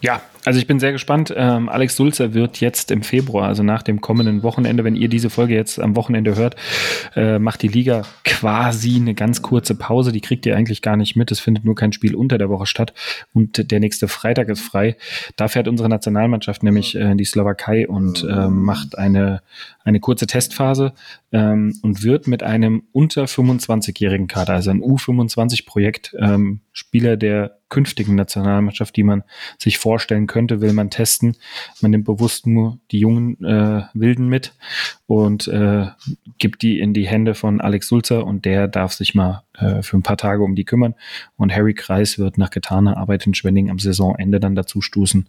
Ja, 0.00 0.20
also 0.46 0.60
ich 0.60 0.68
bin 0.68 0.78
sehr 0.78 0.92
gespannt. 0.92 1.34
Ähm, 1.36 1.68
Alex 1.68 1.96
Sulzer 1.96 2.32
wird 2.32 2.60
jetzt 2.60 2.92
im 2.92 3.02
Februar, 3.02 3.48
also 3.48 3.64
nach 3.64 3.82
dem 3.82 4.00
kommenden 4.00 4.44
Wochenende, 4.44 4.84
wenn 4.84 4.94
ihr 4.94 5.08
diese 5.08 5.28
Folge 5.28 5.54
jetzt 5.54 5.80
am 5.80 5.96
Wochenende 5.96 6.36
hört, 6.36 6.54
äh, 7.16 7.40
macht 7.40 7.62
die 7.62 7.68
Liga 7.68 8.02
quasi 8.22 8.94
eine 8.94 9.14
ganz 9.14 9.42
kurze 9.42 9.74
Pause. 9.74 10.12
Die 10.12 10.20
kriegt 10.20 10.46
ihr 10.46 10.56
eigentlich 10.56 10.82
gar 10.82 10.96
nicht 10.96 11.16
mit. 11.16 11.32
Es 11.32 11.40
findet 11.40 11.64
nur 11.64 11.74
kein 11.74 11.92
Spiel 11.92 12.14
unter 12.14 12.38
der 12.38 12.48
Woche 12.48 12.66
statt 12.66 12.94
und 13.34 13.72
der 13.72 13.80
nächste 13.80 14.06
Freitag 14.06 14.48
ist 14.48 14.60
frei. 14.60 14.96
Da 15.34 15.48
fährt 15.48 15.66
unsere 15.66 15.88
Nationalmannschaft 15.88 16.62
nämlich 16.62 16.94
äh, 16.94 17.10
in 17.10 17.18
die 17.18 17.24
Slowakei 17.24 17.88
und 17.88 18.22
äh, 18.22 18.46
macht 18.46 18.96
eine, 18.96 19.42
eine 19.82 19.98
kurze 19.98 20.28
Testphase 20.28 20.92
ähm, 21.32 21.74
und 21.82 22.04
wird 22.04 22.28
mit 22.28 22.44
einem 22.44 22.84
unter 22.92 23.24
25-jährigen 23.24 24.28
Kader, 24.28 24.54
also 24.54 24.70
ein 24.70 24.80
U25-Projekt, 24.80 26.14
ähm, 26.20 26.60
Spieler 26.72 27.16
der 27.16 27.58
künftigen 27.68 28.14
Nationalmannschaft, 28.14 28.94
die 28.96 29.02
man 29.02 29.24
sich 29.58 29.78
vorstellen 29.78 30.26
könnte, 30.26 30.35
könnte, 30.36 30.60
will 30.60 30.74
man 30.74 30.90
testen. 30.90 31.34
Man 31.80 31.92
nimmt 31.92 32.04
bewusst 32.04 32.46
nur 32.46 32.78
die 32.90 32.98
jungen 32.98 33.42
äh, 33.42 33.84
Wilden 33.94 34.28
mit 34.28 34.52
und 35.06 35.48
äh, 35.48 35.86
gibt 36.36 36.60
die 36.60 36.78
in 36.78 36.92
die 36.92 37.06
Hände 37.06 37.34
von 37.34 37.62
Alex 37.62 37.88
Sulzer 37.88 38.26
und 38.26 38.44
der 38.44 38.68
darf 38.68 38.92
sich 38.92 39.14
mal 39.14 39.44
äh, 39.54 39.80
für 39.80 39.96
ein 39.96 40.02
paar 40.02 40.18
Tage 40.18 40.42
um 40.42 40.54
die 40.54 40.66
kümmern. 40.66 40.94
Und 41.38 41.54
Harry 41.56 41.72
Kreis 41.72 42.18
wird 42.18 42.36
nach 42.36 42.50
getaner 42.50 42.98
Arbeit 42.98 43.26
in 43.26 43.32
Schwenning 43.32 43.70
am 43.70 43.78
Saisonende 43.78 44.38
dann 44.38 44.54
dazu 44.54 44.82
stoßen 44.82 45.26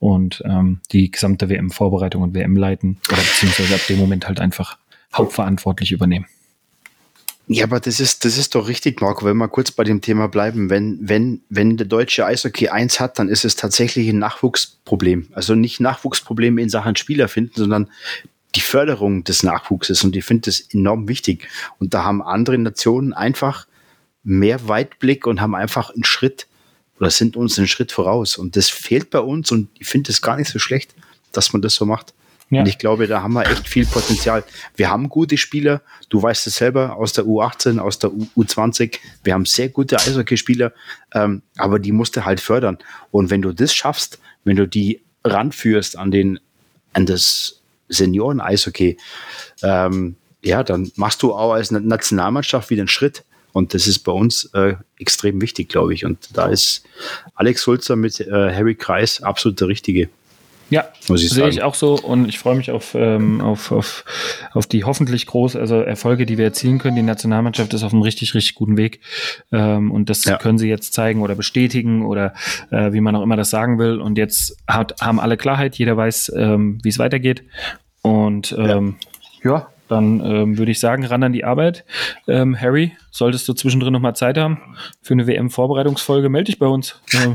und 0.00 0.42
ähm, 0.44 0.80
die 0.90 1.12
gesamte 1.12 1.48
WM-Vorbereitung 1.48 2.22
und 2.22 2.34
WM 2.34 2.56
leiten 2.56 2.98
oder 3.08 3.18
beziehungsweise 3.18 3.76
ab 3.76 3.86
dem 3.88 4.00
Moment 4.00 4.26
halt 4.26 4.40
einfach 4.40 4.76
hauptverantwortlich 5.14 5.92
übernehmen. 5.92 6.26
Ja, 7.50 7.64
aber 7.64 7.80
das 7.80 7.98
ist, 7.98 8.26
das 8.26 8.36
ist 8.36 8.54
doch 8.54 8.68
richtig, 8.68 9.00
Marco, 9.00 9.24
wenn 9.24 9.38
wir 9.38 9.48
kurz 9.48 9.70
bei 9.70 9.82
dem 9.82 10.02
Thema 10.02 10.28
bleiben. 10.28 10.68
Wenn, 10.68 10.98
wenn, 11.00 11.40
wenn 11.48 11.78
der 11.78 11.86
deutsche 11.86 12.26
Eishockey 12.26 12.68
eins 12.68 13.00
hat, 13.00 13.18
dann 13.18 13.30
ist 13.30 13.46
es 13.46 13.56
tatsächlich 13.56 14.06
ein 14.10 14.18
Nachwuchsproblem. 14.18 15.28
Also 15.32 15.54
nicht 15.54 15.80
Nachwuchsproblem 15.80 16.58
in 16.58 16.68
Sachen 16.68 16.94
Spieler 16.94 17.26
finden, 17.26 17.54
sondern 17.56 17.90
die 18.54 18.60
Förderung 18.60 19.24
des 19.24 19.42
Nachwuchses. 19.42 20.04
Und 20.04 20.14
ich 20.14 20.26
finde 20.26 20.50
das 20.50 20.60
enorm 20.60 21.08
wichtig. 21.08 21.48
Und 21.78 21.94
da 21.94 22.04
haben 22.04 22.20
andere 22.22 22.58
Nationen 22.58 23.14
einfach 23.14 23.66
mehr 24.22 24.68
Weitblick 24.68 25.26
und 25.26 25.40
haben 25.40 25.54
einfach 25.54 25.88
einen 25.88 26.04
Schritt 26.04 26.48
oder 27.00 27.10
sind 27.10 27.34
uns 27.34 27.56
einen 27.56 27.68
Schritt 27.68 27.92
voraus. 27.92 28.36
Und 28.36 28.56
das 28.56 28.68
fehlt 28.68 29.08
bei 29.08 29.20
uns 29.20 29.50
und 29.50 29.70
ich 29.78 29.88
finde 29.88 30.12
es 30.12 30.20
gar 30.20 30.36
nicht 30.36 30.50
so 30.50 30.58
schlecht, 30.58 30.94
dass 31.32 31.54
man 31.54 31.62
das 31.62 31.74
so 31.74 31.86
macht. 31.86 32.12
Ja. 32.50 32.60
Und 32.60 32.68
ich 32.68 32.78
glaube, 32.78 33.06
da 33.06 33.22
haben 33.22 33.34
wir 33.34 33.46
echt 33.46 33.68
viel 33.68 33.84
Potenzial. 33.84 34.42
Wir 34.74 34.90
haben 34.90 35.08
gute 35.08 35.36
Spieler. 35.36 35.82
Du 36.08 36.22
weißt 36.22 36.46
es 36.46 36.56
selber 36.56 36.96
aus 36.96 37.12
der 37.12 37.24
U18, 37.24 37.78
aus 37.78 37.98
der 37.98 38.10
U 38.12 38.44
20 38.44 39.00
Wir 39.22 39.34
haben 39.34 39.44
sehr 39.44 39.68
gute 39.68 39.98
Eishockeyspieler, 39.98 40.72
ähm, 41.14 41.42
aber 41.56 41.78
die 41.78 41.92
musst 41.92 42.16
du 42.16 42.24
halt 42.24 42.40
fördern. 42.40 42.78
Und 43.10 43.30
wenn 43.30 43.42
du 43.42 43.52
das 43.52 43.74
schaffst, 43.74 44.18
wenn 44.44 44.56
du 44.56 44.66
die 44.66 45.02
ranführst 45.24 45.98
an 45.98 46.10
den, 46.10 46.40
an 46.94 47.04
das 47.04 47.60
Senioren-Eishockey, 47.88 48.96
ähm, 49.62 50.16
ja, 50.42 50.62
dann 50.62 50.90
machst 50.96 51.22
du 51.22 51.34
auch 51.34 51.52
als 51.52 51.70
Nationalmannschaft 51.70 52.70
wieder 52.70 52.82
einen 52.82 52.88
Schritt. 52.88 53.24
Und 53.52 53.74
das 53.74 53.86
ist 53.86 54.00
bei 54.00 54.12
uns 54.12 54.44
äh, 54.54 54.74
extrem 54.98 55.40
wichtig, 55.40 55.68
glaube 55.68 55.92
ich. 55.92 56.04
Und 56.04 56.28
da 56.32 56.46
ist 56.46 56.84
Alex 57.34 57.62
Sulzer 57.62 57.96
mit 57.96 58.20
äh, 58.20 58.30
Harry 58.30 58.74
Kreis 58.74 59.22
absolut 59.22 59.60
der 59.60 59.68
Richtige. 59.68 60.08
Ja, 60.70 60.84
sehe 61.00 61.48
ich 61.48 61.62
auch 61.62 61.74
so 61.74 61.94
und 61.98 62.28
ich 62.28 62.38
freue 62.38 62.54
mich 62.54 62.70
auf, 62.70 62.94
ähm, 62.94 63.40
auf, 63.40 63.72
auf, 63.72 64.04
auf 64.52 64.66
die 64.66 64.84
hoffentlich 64.84 65.26
groß, 65.26 65.56
also 65.56 65.80
Erfolge, 65.80 66.26
die 66.26 66.36
wir 66.36 66.44
erzielen 66.44 66.78
können. 66.78 66.96
Die 66.96 67.02
Nationalmannschaft 67.02 67.72
ist 67.72 67.82
auf 67.82 67.92
einem 67.92 68.02
richtig, 68.02 68.34
richtig 68.34 68.54
guten 68.54 68.76
Weg 68.76 69.00
ähm, 69.50 69.90
und 69.90 70.10
das 70.10 70.24
ja. 70.24 70.36
können 70.36 70.58
sie 70.58 70.68
jetzt 70.68 70.92
zeigen 70.92 71.22
oder 71.22 71.34
bestätigen 71.34 72.04
oder 72.04 72.34
äh, 72.70 72.92
wie 72.92 73.00
man 73.00 73.16
auch 73.16 73.22
immer 73.22 73.36
das 73.36 73.48
sagen 73.48 73.78
will. 73.78 73.98
Und 74.00 74.18
jetzt 74.18 74.56
hat, 74.66 75.00
haben 75.00 75.20
alle 75.20 75.38
Klarheit, 75.38 75.76
jeder 75.76 75.96
weiß, 75.96 76.32
ähm, 76.36 76.78
wie 76.82 76.90
es 76.90 76.98
weitergeht 76.98 77.44
und 78.02 78.54
ähm, 78.58 78.96
ja. 79.42 79.50
ja 79.50 79.68
dann 79.88 80.20
ähm, 80.20 80.58
würde 80.58 80.70
ich 80.70 80.80
sagen, 80.80 81.04
ran 81.04 81.22
an 81.22 81.32
die 81.32 81.44
Arbeit. 81.44 81.84
Ähm, 82.26 82.58
Harry, 82.58 82.92
solltest 83.10 83.48
du 83.48 83.52
zwischendrin 83.52 83.92
nochmal 83.92 84.14
Zeit 84.14 84.38
haben 84.38 84.58
für 85.02 85.14
eine 85.14 85.26
WM-Vorbereitungsfolge, 85.26 86.28
melde 86.28 86.46
dich 86.46 86.58
bei 86.58 86.66
uns. 86.66 87.00
Ähm, 87.12 87.34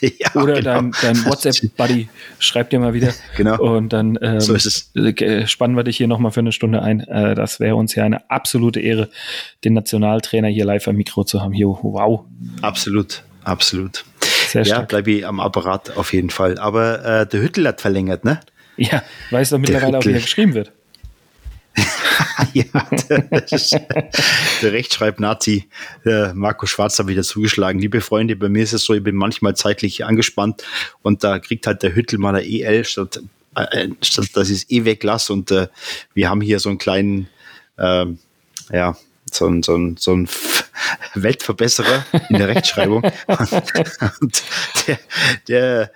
ja, 0.00 0.34
oder 0.34 0.54
genau. 0.54 0.62
dein, 0.62 0.94
dein 1.00 1.24
WhatsApp-Buddy, 1.24 2.08
schreib 2.38 2.70
dir 2.70 2.80
mal 2.80 2.94
wieder. 2.94 3.12
Genau. 3.36 3.60
Und 3.60 3.92
dann 3.92 4.18
ähm, 4.20 4.40
so 4.40 4.54
äh, 4.54 5.46
spannen 5.46 5.76
wir 5.76 5.84
dich 5.84 5.96
hier 5.96 6.08
nochmal 6.08 6.32
für 6.32 6.40
eine 6.40 6.52
Stunde 6.52 6.82
ein. 6.82 7.00
Äh, 7.00 7.34
das 7.34 7.60
wäre 7.60 7.76
uns 7.76 7.94
ja 7.94 8.04
eine 8.04 8.30
absolute 8.30 8.80
Ehre, 8.80 9.08
den 9.64 9.74
Nationaltrainer 9.74 10.48
hier 10.48 10.64
live 10.64 10.88
am 10.88 10.96
Mikro 10.96 11.24
zu 11.24 11.40
haben. 11.40 11.52
Hier, 11.52 11.66
wow. 11.66 12.24
Absolut, 12.62 13.22
absolut. 13.44 14.04
Sehr 14.48 14.64
stark. 14.64 14.80
Ja, 14.80 14.86
bleibe 14.86 15.10
ich 15.10 15.26
am 15.26 15.40
Apparat 15.40 15.96
auf 15.96 16.12
jeden 16.12 16.30
Fall. 16.30 16.58
Aber 16.58 17.04
äh, 17.04 17.26
der 17.26 17.42
Hüttel 17.42 17.66
hat 17.66 17.80
verlängert, 17.80 18.24
ne? 18.24 18.40
Ja, 18.76 19.02
weißt 19.30 19.52
du 19.52 19.58
mittlerweile 19.58 19.98
auch, 19.98 20.04
wie 20.04 20.12
er 20.12 20.20
geschrieben 20.20 20.54
wird. 20.54 20.72
ja, 22.52 22.64
ist, 23.50 23.72
der 24.62 24.72
Rechtschreib-Nazi 24.72 25.68
äh, 26.04 26.32
Marco 26.32 26.66
Schwarz 26.66 26.98
hat 26.98 27.08
wieder 27.08 27.22
zugeschlagen. 27.22 27.80
Liebe 27.80 28.00
Freunde, 28.00 28.36
bei 28.36 28.48
mir 28.48 28.62
ist 28.62 28.72
es 28.72 28.84
so, 28.84 28.94
ich 28.94 29.02
bin 29.02 29.16
manchmal 29.16 29.56
zeitlich 29.56 30.04
angespannt 30.04 30.62
und 31.02 31.24
da 31.24 31.38
kriegt 31.38 31.66
halt 31.66 31.82
der 31.82 31.94
Hüttel 31.94 32.18
mal 32.18 32.34
eine 32.34 32.46
EL 32.46 32.84
statt, 32.84 33.20
äh, 33.56 33.88
statt 34.02 34.28
dass 34.34 34.50
ich 34.50 34.58
es 34.58 34.70
E 34.70 34.84
weglasse 34.84 35.32
und 35.32 35.50
äh, 35.50 35.68
wir 36.14 36.30
haben 36.30 36.40
hier 36.40 36.60
so 36.60 36.68
einen 36.68 36.78
kleinen, 36.78 37.28
äh, 37.76 38.06
ja, 38.72 38.96
so 39.32 39.48
ein, 39.48 39.62
so 39.62 39.76
ein, 39.76 39.96
so 39.96 40.14
ein 40.14 40.28
Weltverbesserer 41.14 42.04
in 42.28 42.38
der 42.38 42.48
Rechtschreibung. 42.48 43.02
und 44.20 44.42
der, 44.86 44.98
der 45.48 45.90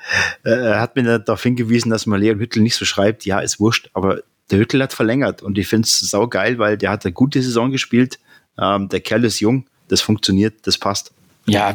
äh, 0.44 0.74
hat 0.74 0.96
mir 0.96 1.18
darauf 1.20 1.42
hingewiesen, 1.42 1.90
dass 1.90 2.06
man 2.06 2.20
Leon 2.20 2.40
Hüttel 2.40 2.62
nicht 2.62 2.74
so 2.74 2.84
schreibt. 2.84 3.24
Ja, 3.24 3.40
ist 3.40 3.60
wurscht, 3.60 3.90
aber 3.92 4.22
der 4.50 4.58
Hüttel 4.58 4.82
hat 4.82 4.92
verlängert 4.92 5.42
und 5.42 5.58
ich 5.58 5.66
finde 5.66 5.86
es 5.86 5.98
sau 5.98 6.26
geil, 6.26 6.58
weil 6.58 6.78
der 6.78 6.90
hat 6.90 7.04
eine 7.04 7.12
gute 7.12 7.42
Saison 7.42 7.70
gespielt. 7.70 8.18
Ähm, 8.58 8.88
der 8.88 9.00
Kerl 9.00 9.24
ist 9.24 9.40
jung, 9.40 9.66
das 9.88 10.00
funktioniert, 10.00 10.66
das 10.66 10.78
passt. 10.78 11.12
Ja, 11.48 11.74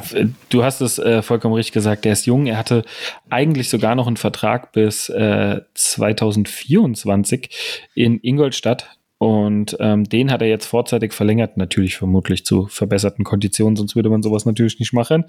du 0.50 0.64
hast 0.64 0.82
es 0.82 1.00
äh, 1.00 1.24
vollkommen 1.24 1.56
richtig 1.56 1.74
gesagt. 1.74 2.06
Der 2.06 2.14
ist 2.14 2.28
jung. 2.28 2.46
Er 2.46 2.58
hatte 2.58 2.84
eigentlich 3.30 3.70
sogar 3.70 3.96
noch 3.96 4.06
einen 4.06 4.18
Vertrag 4.18 4.72
bis 4.72 5.10
äh, 5.10 5.62
2024 5.74 7.50
in 7.96 8.20
Ingolstadt. 8.20 8.98
Und 9.18 9.78
ähm, 9.80 10.04
den 10.04 10.32
hat 10.32 10.42
er 10.42 10.50
jetzt 10.50 10.66
vorzeitig 10.66 11.14
verlängert, 11.14 11.58
natürlich 11.58 11.96
vermutlich 11.96 12.46
zu 12.46 12.68
verbesserten 12.68 13.24
Konditionen, 13.24 13.78
sonst 13.78 13.96
würde 13.96 14.10
man 14.10 14.22
sowas 14.22 14.46
natürlich 14.46 14.80
nicht 14.80 14.92
machen. 14.94 15.26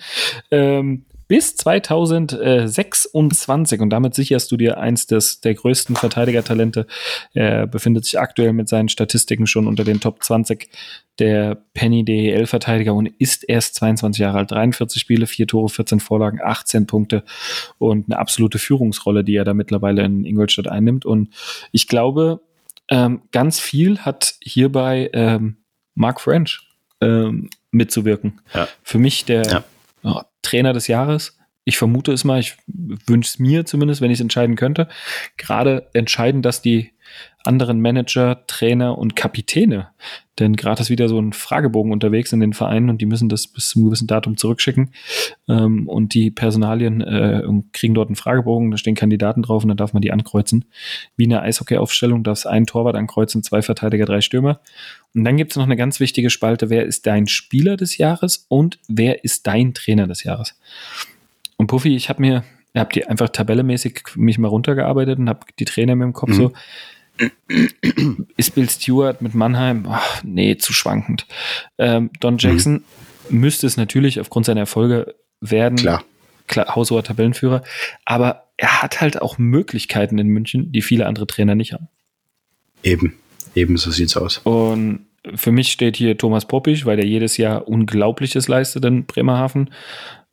Ähm, 0.51 1.05
bis 1.29 1.57
2026 1.57 3.81
und 3.81 3.91
damit 3.91 4.15
sicherst 4.15 4.51
du 4.53 4.57
dir 4.57 4.79
eins 4.79 5.07
des, 5.07 5.41
der 5.41 5.55
größten 5.55 5.97
Verteidigertalente. 5.97 6.87
Er 7.33 7.67
befindet 7.67 8.05
sich 8.05 8.21
aktuell 8.21 8.53
mit 8.53 8.69
seinen 8.69 8.89
Statistiken 8.89 9.47
schon 9.47 9.67
unter 9.67 9.85
den 9.85 10.01
Top 10.01 10.23
20 10.23 10.69
der 11.19 11.57
Penny 11.75 12.05
DEL-Verteidiger 12.05 12.95
und 12.95 13.07
ist 13.07 13.49
erst 13.49 13.77
22 13.77 14.21
Jahre 14.21 14.39
alt. 14.39 14.51
43 14.51 15.01
Spiele, 15.01 15.27
4 15.27 15.47
Tore, 15.47 15.69
14 15.69 16.01
Vorlagen, 16.01 16.41
18 16.43 16.87
Punkte 16.87 17.25
und 17.79 18.07
eine 18.07 18.19
absolute 18.19 18.59
Führungsrolle, 18.59 19.25
die 19.25 19.37
er 19.37 19.45
da 19.45 19.55
mittlerweile 19.55 20.03
in 20.03 20.25
Ingolstadt 20.25 20.69
einnimmt. 20.69 21.07
Und 21.07 21.29
ich 21.71 21.89
glaube, 21.89 22.41
ähm, 22.89 23.23
ganz 23.33 23.61
viel 23.61 24.01
hat 24.01 24.35
hierbei 24.43 25.11
ähm, 25.13 25.57
Mark 25.95 26.21
French 26.21 26.61
ähm, 27.01 27.49
mitzuwirken. 27.71 28.41
Ja. 28.53 28.69
Für 28.83 28.99
mich 28.99 29.25
der 29.25 29.45
ja. 29.45 29.65
Oh, 30.05 30.21
Trainer 30.43 30.73
des 30.73 30.87
Jahres. 30.87 31.39
Ich 31.65 31.79
vermute 31.79 32.13
es 32.13 32.25
mal, 32.25 32.41
ich 32.41 32.57
wünsche 32.67 33.29
es 33.29 33.39
mir 33.39 33.65
zumindest, 33.65 34.01
wenn 34.01 34.11
ich 34.11 34.19
es 34.19 34.23
entscheiden 34.23 34.57
könnte. 34.57 34.89
Gerade 35.37 35.89
entscheiden, 35.95 36.43
dass 36.43 36.63
die 36.63 36.94
anderen 37.45 37.81
Manager, 37.81 38.47
Trainer 38.47 38.99
und 38.99 39.17
Kapitäne. 39.17 39.89
Denn 40.39 40.57
gerade 40.57 40.83
ist 40.83 40.91
wieder 40.91 41.09
so 41.09 41.21
ein 41.21 41.33
Fragebogen 41.33 41.93
unterwegs 41.93 42.33
in 42.33 42.41
den 42.41 42.55
Vereinen 42.55 42.91
und 42.91 43.01
die 43.01 43.07
müssen 43.07 43.29
das 43.29 43.47
bis 43.47 43.69
zum 43.69 43.85
gewissen 43.85 44.09
Datum 44.09 44.37
zurückschicken. 44.37 44.91
Ähm, 45.49 45.89
und 45.89 46.15
die 46.15 46.31
Personalien 46.31 47.01
äh, 47.03 47.43
kriegen 47.73 47.95
dort 47.95 48.09
einen 48.09 48.17
Fragebogen, 48.17 48.71
da 48.71 48.77
stehen 48.77 48.97
Kandidaten 48.97 49.43
drauf 49.43 49.63
und 49.63 49.69
dann 49.69 49.77
darf 49.77 49.93
man 49.93 50.03
die 50.03 50.11
ankreuzen. 50.11 50.65
Wie 51.17 51.25
eine 51.25 51.43
Eishockey-Aufstellung 51.43 52.25
darf 52.25 52.39
es 52.39 52.47
ein 52.47 52.67
Torwart 52.67 52.97
ankreuzen, 52.97 53.45
zwei 53.45 53.63
Verteidiger, 53.63 54.07
drei 54.07 54.21
Stürmer. 54.21 54.61
Und 55.15 55.23
dann 55.25 55.37
gibt 55.37 55.53
es 55.53 55.57
noch 55.57 55.65
eine 55.65 55.77
ganz 55.77 56.01
wichtige 56.01 56.31
Spalte, 56.31 56.69
wer 56.69 56.85
ist 56.85 57.07
dein 57.07 57.29
Spieler 57.29 57.77
des 57.77 57.99
Jahres 57.99 58.47
und 58.49 58.79
wer 58.89 59.23
ist 59.23 59.47
dein 59.47 59.75
Trainer 59.75 60.09
des 60.09 60.25
Jahres. 60.25 60.59
Und 61.57 61.69
Puffy, 61.69 61.95
ich 61.95 62.09
habe 62.09 62.21
mir, 62.21 62.45
ich 62.73 62.81
habe 62.81 62.93
die 62.93 63.07
einfach 63.07 63.29
tabellemäßig 63.29 64.01
mich 64.17 64.39
mal 64.39 64.49
runtergearbeitet 64.49 65.21
und 65.21 65.29
habe 65.29 65.47
die 65.61 65.65
Trainer 65.65 65.95
mit 65.95 66.07
dem 66.07 66.13
Kopf 66.13 66.31
mhm. 66.31 66.35
so, 66.35 66.53
ist 68.37 68.55
Bill 68.55 68.69
Stewart 68.69 69.23
mit 69.23 69.35
Mannheim? 69.35 69.87
Ach, 69.89 70.23
nee, 70.25 70.57
zu 70.57 70.73
schwankend. 70.73 71.27
Ähm, 71.79 72.11
Don 72.21 72.39
Jackson 72.39 72.85
mhm. 73.29 73.41
müsste 73.41 73.67
es 73.67 73.77
natürlich 73.77 74.21
aufgrund 74.21 74.47
seiner 74.47 74.61
Erfolge 74.61 75.15
werden. 75.41 75.77
Klar. 75.77 76.05
Klar, 76.47 76.75
haushoher 76.75 77.03
Tabellenführer. 77.03 77.63
Aber 78.05 78.45
er 78.57 78.83
hat 78.83 79.01
halt 79.01 79.23
auch 79.23 79.39
Möglichkeiten 79.39 80.19
in 80.19 80.29
München, 80.29 80.73
die 80.73 80.83
viele 80.83 81.07
andere 81.07 81.27
Trainer 81.27 81.55
nicht 81.55 81.73
haben. 81.73 81.89
Eben, 82.83 83.15
eben 83.55 83.77
so 83.77 83.91
sieht's 83.91 84.17
aus. 84.17 84.39
Und 84.39 85.07
für 85.35 85.53
mich 85.53 85.73
steht 85.73 85.97
hier 85.97 86.19
Thomas 86.19 86.47
Poppich, 86.47 86.85
weil 86.85 86.97
der 86.97 87.07
jedes 87.07 87.39
Jahr 87.39 87.67
Unglaubliches 87.67 88.47
leistet 88.47 88.85
in 88.85 89.07
Bremerhaven. 89.07 89.71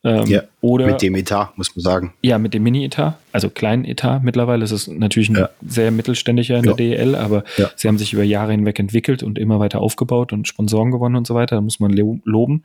Ähm, 0.04 0.26
ja, 0.26 0.44
oder, 0.62 0.88
mit 0.88 1.02
dem 1.04 1.16
Etat, 1.16 1.54
muss 1.58 1.76
man 1.76 1.84
sagen. 1.84 2.14
Ja, 2.24 2.40
mit 2.40 2.56
dem 2.56 2.64
Mini-Etat, 2.64 3.18
also 3.32 3.52
kleinen 3.52 3.86
Etat. 3.86 4.22
Mittlerweile 4.24 4.64
ist 4.64 4.72
es 4.72 4.88
natürlich 4.88 5.30
ein 5.30 5.36
ja. 5.36 5.50
sehr 5.66 5.92
mittelständischer 5.92 6.58
in 6.58 6.66
ja. 6.66 6.74
der 6.74 6.98
DEL, 6.98 7.16
aber 7.16 7.44
sie 7.76 7.88
haben 7.88 8.00
sich 8.00 8.14
über 8.14 8.24
Jahre 8.24 8.52
hinweg 8.52 8.80
entwickelt 8.80 9.22
und 9.22 9.38
immer 9.38 9.60
weiter 9.60 9.80
aufgebaut 9.80 10.34
und 10.34 10.48
Sponsoren 10.48 10.90
gewonnen 10.90 11.16
und 11.16 11.28
so 11.28 11.36
weiter. 11.36 11.58
Da 11.58 11.62
muss 11.62 11.80
man 11.80 11.92
loben. 11.94 12.64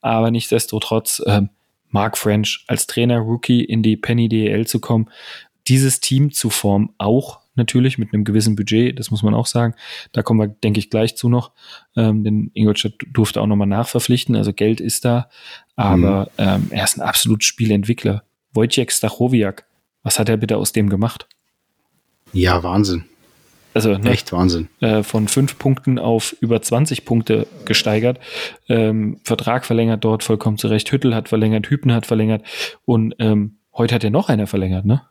Aber 0.00 0.32
nichtsdestotrotz, 0.32 1.22
ähm, 1.26 1.50
Mark 1.90 2.18
French 2.18 2.64
als 2.66 2.88
Trainer, 2.88 3.18
Rookie 3.18 3.62
in 3.62 3.82
die 3.82 3.96
Penny 3.96 4.28
DEL 4.28 4.66
zu 4.66 4.80
kommen, 4.80 5.08
dieses 5.68 6.00
Team 6.00 6.32
zu 6.32 6.50
formen, 6.50 6.90
auch 6.98 7.42
natürlich 7.54 7.98
mit 7.98 8.12
einem 8.12 8.24
gewissen 8.24 8.56
Budget, 8.56 8.98
das 8.98 9.10
muss 9.10 9.22
man 9.22 9.34
auch 9.34 9.46
sagen. 9.46 9.74
Da 10.12 10.22
kommen 10.22 10.40
wir, 10.40 10.48
denke 10.48 10.78
ich, 10.78 10.90
gleich 10.90 11.16
zu 11.16 11.28
noch. 11.28 11.52
Ähm, 11.96 12.24
denn 12.24 12.50
Ingolstadt 12.54 12.94
durfte 13.12 13.40
auch 13.40 13.46
nochmal 13.46 13.68
nachverpflichten, 13.68 14.36
also 14.36 14.52
Geld 14.52 14.80
ist 14.80 15.04
da, 15.04 15.28
aber 15.76 16.30
mhm. 16.36 16.44
ähm, 16.44 16.66
er 16.70 16.84
ist 16.84 16.96
ein 16.96 17.02
absolut 17.02 17.44
Spielentwickler. 17.44 18.22
Wojciech 18.52 18.90
Stachowiak, 18.90 19.64
Was 20.02 20.18
hat 20.18 20.28
er 20.28 20.36
bitte 20.36 20.56
aus 20.56 20.72
dem 20.72 20.88
gemacht? 20.88 21.26
Ja, 22.32 22.62
Wahnsinn. 22.62 23.04
Also 23.74 23.96
ne, 23.96 24.10
Echt 24.10 24.32
Wahnsinn. 24.32 24.68
Äh, 24.80 25.02
von 25.02 25.28
fünf 25.28 25.58
Punkten 25.58 25.98
auf 25.98 26.36
über 26.40 26.60
20 26.60 27.04
Punkte 27.04 27.46
gesteigert. 27.64 28.18
Ähm, 28.68 29.20
Vertrag 29.24 29.64
verlängert 29.64 30.04
dort 30.04 30.22
vollkommen 30.22 30.58
zurecht. 30.58 30.90
Hüttel 30.92 31.14
hat 31.14 31.28
verlängert, 31.28 31.68
Hübner 31.70 31.94
hat 31.94 32.06
verlängert 32.06 32.42
und 32.84 33.14
ähm, 33.18 33.56
heute 33.74 33.94
hat 33.94 34.04
ja 34.04 34.10
noch 34.10 34.28
einer 34.28 34.46
verlängert, 34.46 34.84
ne? 34.84 35.02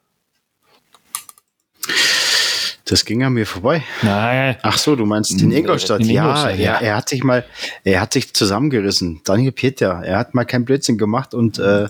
Das 2.91 3.05
ging 3.05 3.23
an 3.23 3.31
mir 3.31 3.45
vorbei. 3.45 3.85
Nein. 4.01 4.57
Ach 4.63 4.77
so, 4.77 4.97
du 4.97 5.05
meinst 5.05 5.39
den 5.39 5.49
Ingolstadt. 5.49 6.01
In 6.01 6.09
Ja, 6.09 6.23
Ingolstadt, 6.23 6.59
ja. 6.59 6.73
er, 6.73 6.81
er 6.81 6.95
hat 6.97 7.07
sich 7.07 7.23
mal, 7.23 7.45
er 7.85 8.01
hat 8.01 8.11
sich 8.11 8.33
zusammengerissen. 8.33 9.21
Daniel 9.23 9.53
Pieter, 9.53 10.01
er 10.03 10.17
hat 10.17 10.33
mal 10.33 10.43
keinen 10.43 10.65
Blödsinn 10.65 10.97
gemacht 10.97 11.33
und 11.33 11.57
äh, 11.57 11.87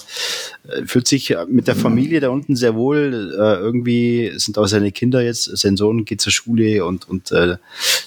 fühlt 0.86 1.08
sich 1.08 1.36
mit 1.48 1.67
der 1.67 1.75
Familie 1.75 2.20
da 2.20 2.29
unten 2.29 2.55
sehr 2.55 2.75
wohl. 2.75 3.34
Äh, 3.36 3.55
irgendwie 3.55 4.31
sind 4.36 4.60
auch 4.60 4.67
seine 4.67 4.91
Kinder 4.91 5.24
jetzt, 5.24 5.46
sein 5.58 5.75
Sohn 5.75 6.05
geht 6.05 6.22
zur 6.22 6.31
Schule 6.31 6.86
und, 6.86 7.10
und 7.10 7.31
äh, 7.31 7.55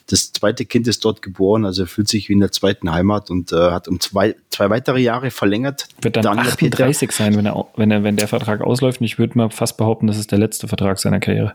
das 0.07 0.33
zweite 0.33 0.65
Kind 0.65 0.87
ist 0.87 1.05
dort 1.05 1.21
geboren, 1.21 1.65
also 1.65 1.83
er 1.83 1.87
fühlt 1.89 2.07
sich 2.07 2.29
wie 2.29 2.35
in 2.35 2.41
der 2.41 2.53
zweiten 2.53 2.93
Heimat 2.93 3.29
und 3.29 3.53
äh, 3.53 3.57
hat 3.57 3.89
um 3.89 3.99
zwei, 3.99 4.37
zwei 4.51 4.71
weitere 4.71 5.01
Jahre 5.01 5.33
verlängert. 5.33 5.89
Wird 6.01 6.15
dann 6.15 6.23
Daniel 6.23 6.55
Pieter. 6.55 6.85
38 6.85 7.11
sein, 7.11 7.37
wenn, 7.37 7.47
er, 7.47 7.67
wenn, 7.75 7.91
er, 7.91 8.05
wenn 8.05 8.15
der 8.15 8.29
Vertrag 8.29 8.61
ausläuft. 8.61 9.01
Und 9.01 9.07
ich 9.07 9.19
würde 9.19 9.37
mal 9.37 9.51
fast 9.51 9.79
behaupten, 9.79 10.07
das 10.07 10.17
ist 10.17 10.31
der 10.31 10.39
letzte 10.39 10.69
Vertrag 10.69 11.01
seiner 11.01 11.19
Karriere. 11.19 11.55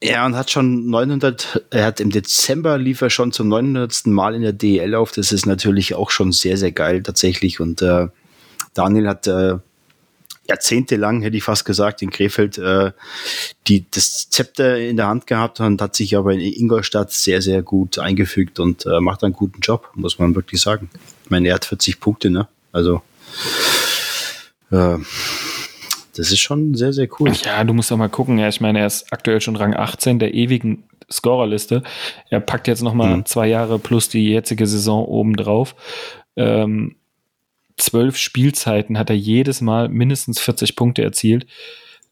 Ja, 0.00 0.24
und 0.26 0.36
hat 0.36 0.50
schon 0.50 0.86
900, 0.90 1.66
er 1.70 1.86
hat 1.86 1.98
im 2.00 2.10
Dezember 2.10 2.78
lief 2.78 3.00
er 3.00 3.10
schon 3.10 3.32
zum 3.32 3.48
900. 3.48 4.06
Mal 4.06 4.34
in 4.36 4.42
der 4.42 4.52
DEL 4.52 4.94
auf. 4.94 5.10
Das 5.10 5.32
ist 5.32 5.44
natürlich 5.44 5.94
auch 5.94 6.10
schon 6.10 6.30
sehr, 6.30 6.56
sehr 6.56 6.70
geil 6.70 7.02
tatsächlich. 7.02 7.58
Und 7.58 7.82
äh, 7.82 8.06
Daniel 8.74 9.08
hat 9.08 9.26
äh, 9.26 9.56
jahrzehntelang, 10.48 11.22
hätte 11.22 11.36
ich 11.36 11.42
fast 11.42 11.64
gesagt, 11.64 12.00
in 12.00 12.10
Krefeld 12.10 12.58
äh, 12.58 12.92
die, 13.66 13.86
das 13.90 14.30
Zepter 14.30 14.78
in 14.78 14.96
der 14.96 15.08
Hand 15.08 15.26
gehabt 15.26 15.58
und 15.60 15.82
hat 15.82 15.96
sich 15.96 16.16
aber 16.16 16.32
in 16.32 16.40
Ingolstadt 16.40 17.12
sehr, 17.12 17.42
sehr 17.42 17.62
gut 17.62 17.98
eingefügt 17.98 18.60
und 18.60 18.86
äh, 18.86 19.00
macht 19.00 19.24
einen 19.24 19.34
guten 19.34 19.60
Job, 19.60 19.90
muss 19.94 20.20
man 20.20 20.34
wirklich 20.34 20.60
sagen. 20.60 20.90
Ich 21.24 21.30
meine, 21.30 21.48
er 21.48 21.56
hat 21.56 21.64
40 21.64 21.98
Punkte, 21.98 22.30
ne? 22.30 22.46
Also 22.70 23.02
äh, 24.70 24.96
das 26.18 26.30
ist 26.32 26.40
schon 26.40 26.74
sehr, 26.74 26.92
sehr 26.92 27.08
cool. 27.18 27.32
Ja, 27.44 27.64
du 27.64 27.72
musst 27.74 27.90
doch 27.90 27.96
mal 27.96 28.08
gucken. 28.08 28.38
Ja, 28.38 28.48
ich 28.48 28.60
meine, 28.60 28.80
er 28.80 28.86
ist 28.86 29.12
aktuell 29.12 29.40
schon 29.40 29.56
Rang 29.56 29.74
18 29.74 30.18
der 30.18 30.34
ewigen 30.34 30.84
Scorerliste. 31.10 31.82
Er 32.28 32.40
packt 32.40 32.68
jetzt 32.68 32.82
noch 32.82 32.94
mal 32.94 33.16
Mhm. 33.18 33.24
zwei 33.26 33.48
Jahre 33.48 33.78
plus 33.78 34.08
die 34.08 34.28
jetzige 34.30 34.66
Saison 34.66 35.04
obendrauf. 35.06 35.74
Ähm, 36.36 36.96
zwölf 37.76 38.16
Spielzeiten 38.16 38.98
hat 38.98 39.08
er 39.10 39.16
jedes 39.16 39.60
Mal 39.60 39.88
mindestens 39.88 40.40
40 40.40 40.76
Punkte 40.76 41.02
erzielt. 41.02 41.46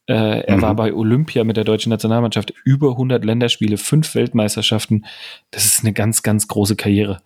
Äh, 0.08 0.40
er 0.46 0.56
Mhm. 0.58 0.62
war 0.62 0.74
bei 0.76 0.94
Olympia 0.94 1.42
mit 1.44 1.56
der 1.56 1.64
deutschen 1.64 1.90
Nationalmannschaft 1.90 2.52
über 2.64 2.96
100 2.96 3.24
Länderspiele, 3.24 3.76
fünf 3.76 4.14
Weltmeisterschaften. 4.14 5.04
Das 5.50 5.64
ist 5.64 5.80
eine 5.80 5.92
ganz, 5.92 6.22
ganz 6.22 6.46
große 6.48 6.76
Karriere. 6.76 7.18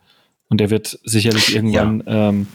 Und 0.49 0.61
er 0.61 0.71
wird 0.71 0.99
sicherlich 1.05 1.55
irgendwann 1.55 2.03
ähm, 2.07 2.47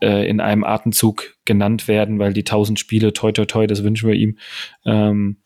äh, 0.00 0.28
in 0.28 0.40
einem 0.40 0.64
Atemzug 0.64 1.36
genannt 1.44 1.88
werden, 1.88 2.18
weil 2.18 2.32
die 2.32 2.40
1000 2.40 2.78
Spiele, 2.78 3.12
toi, 3.12 3.32
toi, 3.32 3.44
toi, 3.44 3.66
das 3.66 3.82
wünschen 3.82 4.08
wir 4.08 4.16
ihm, 4.16 4.38
ähm, 4.84 5.38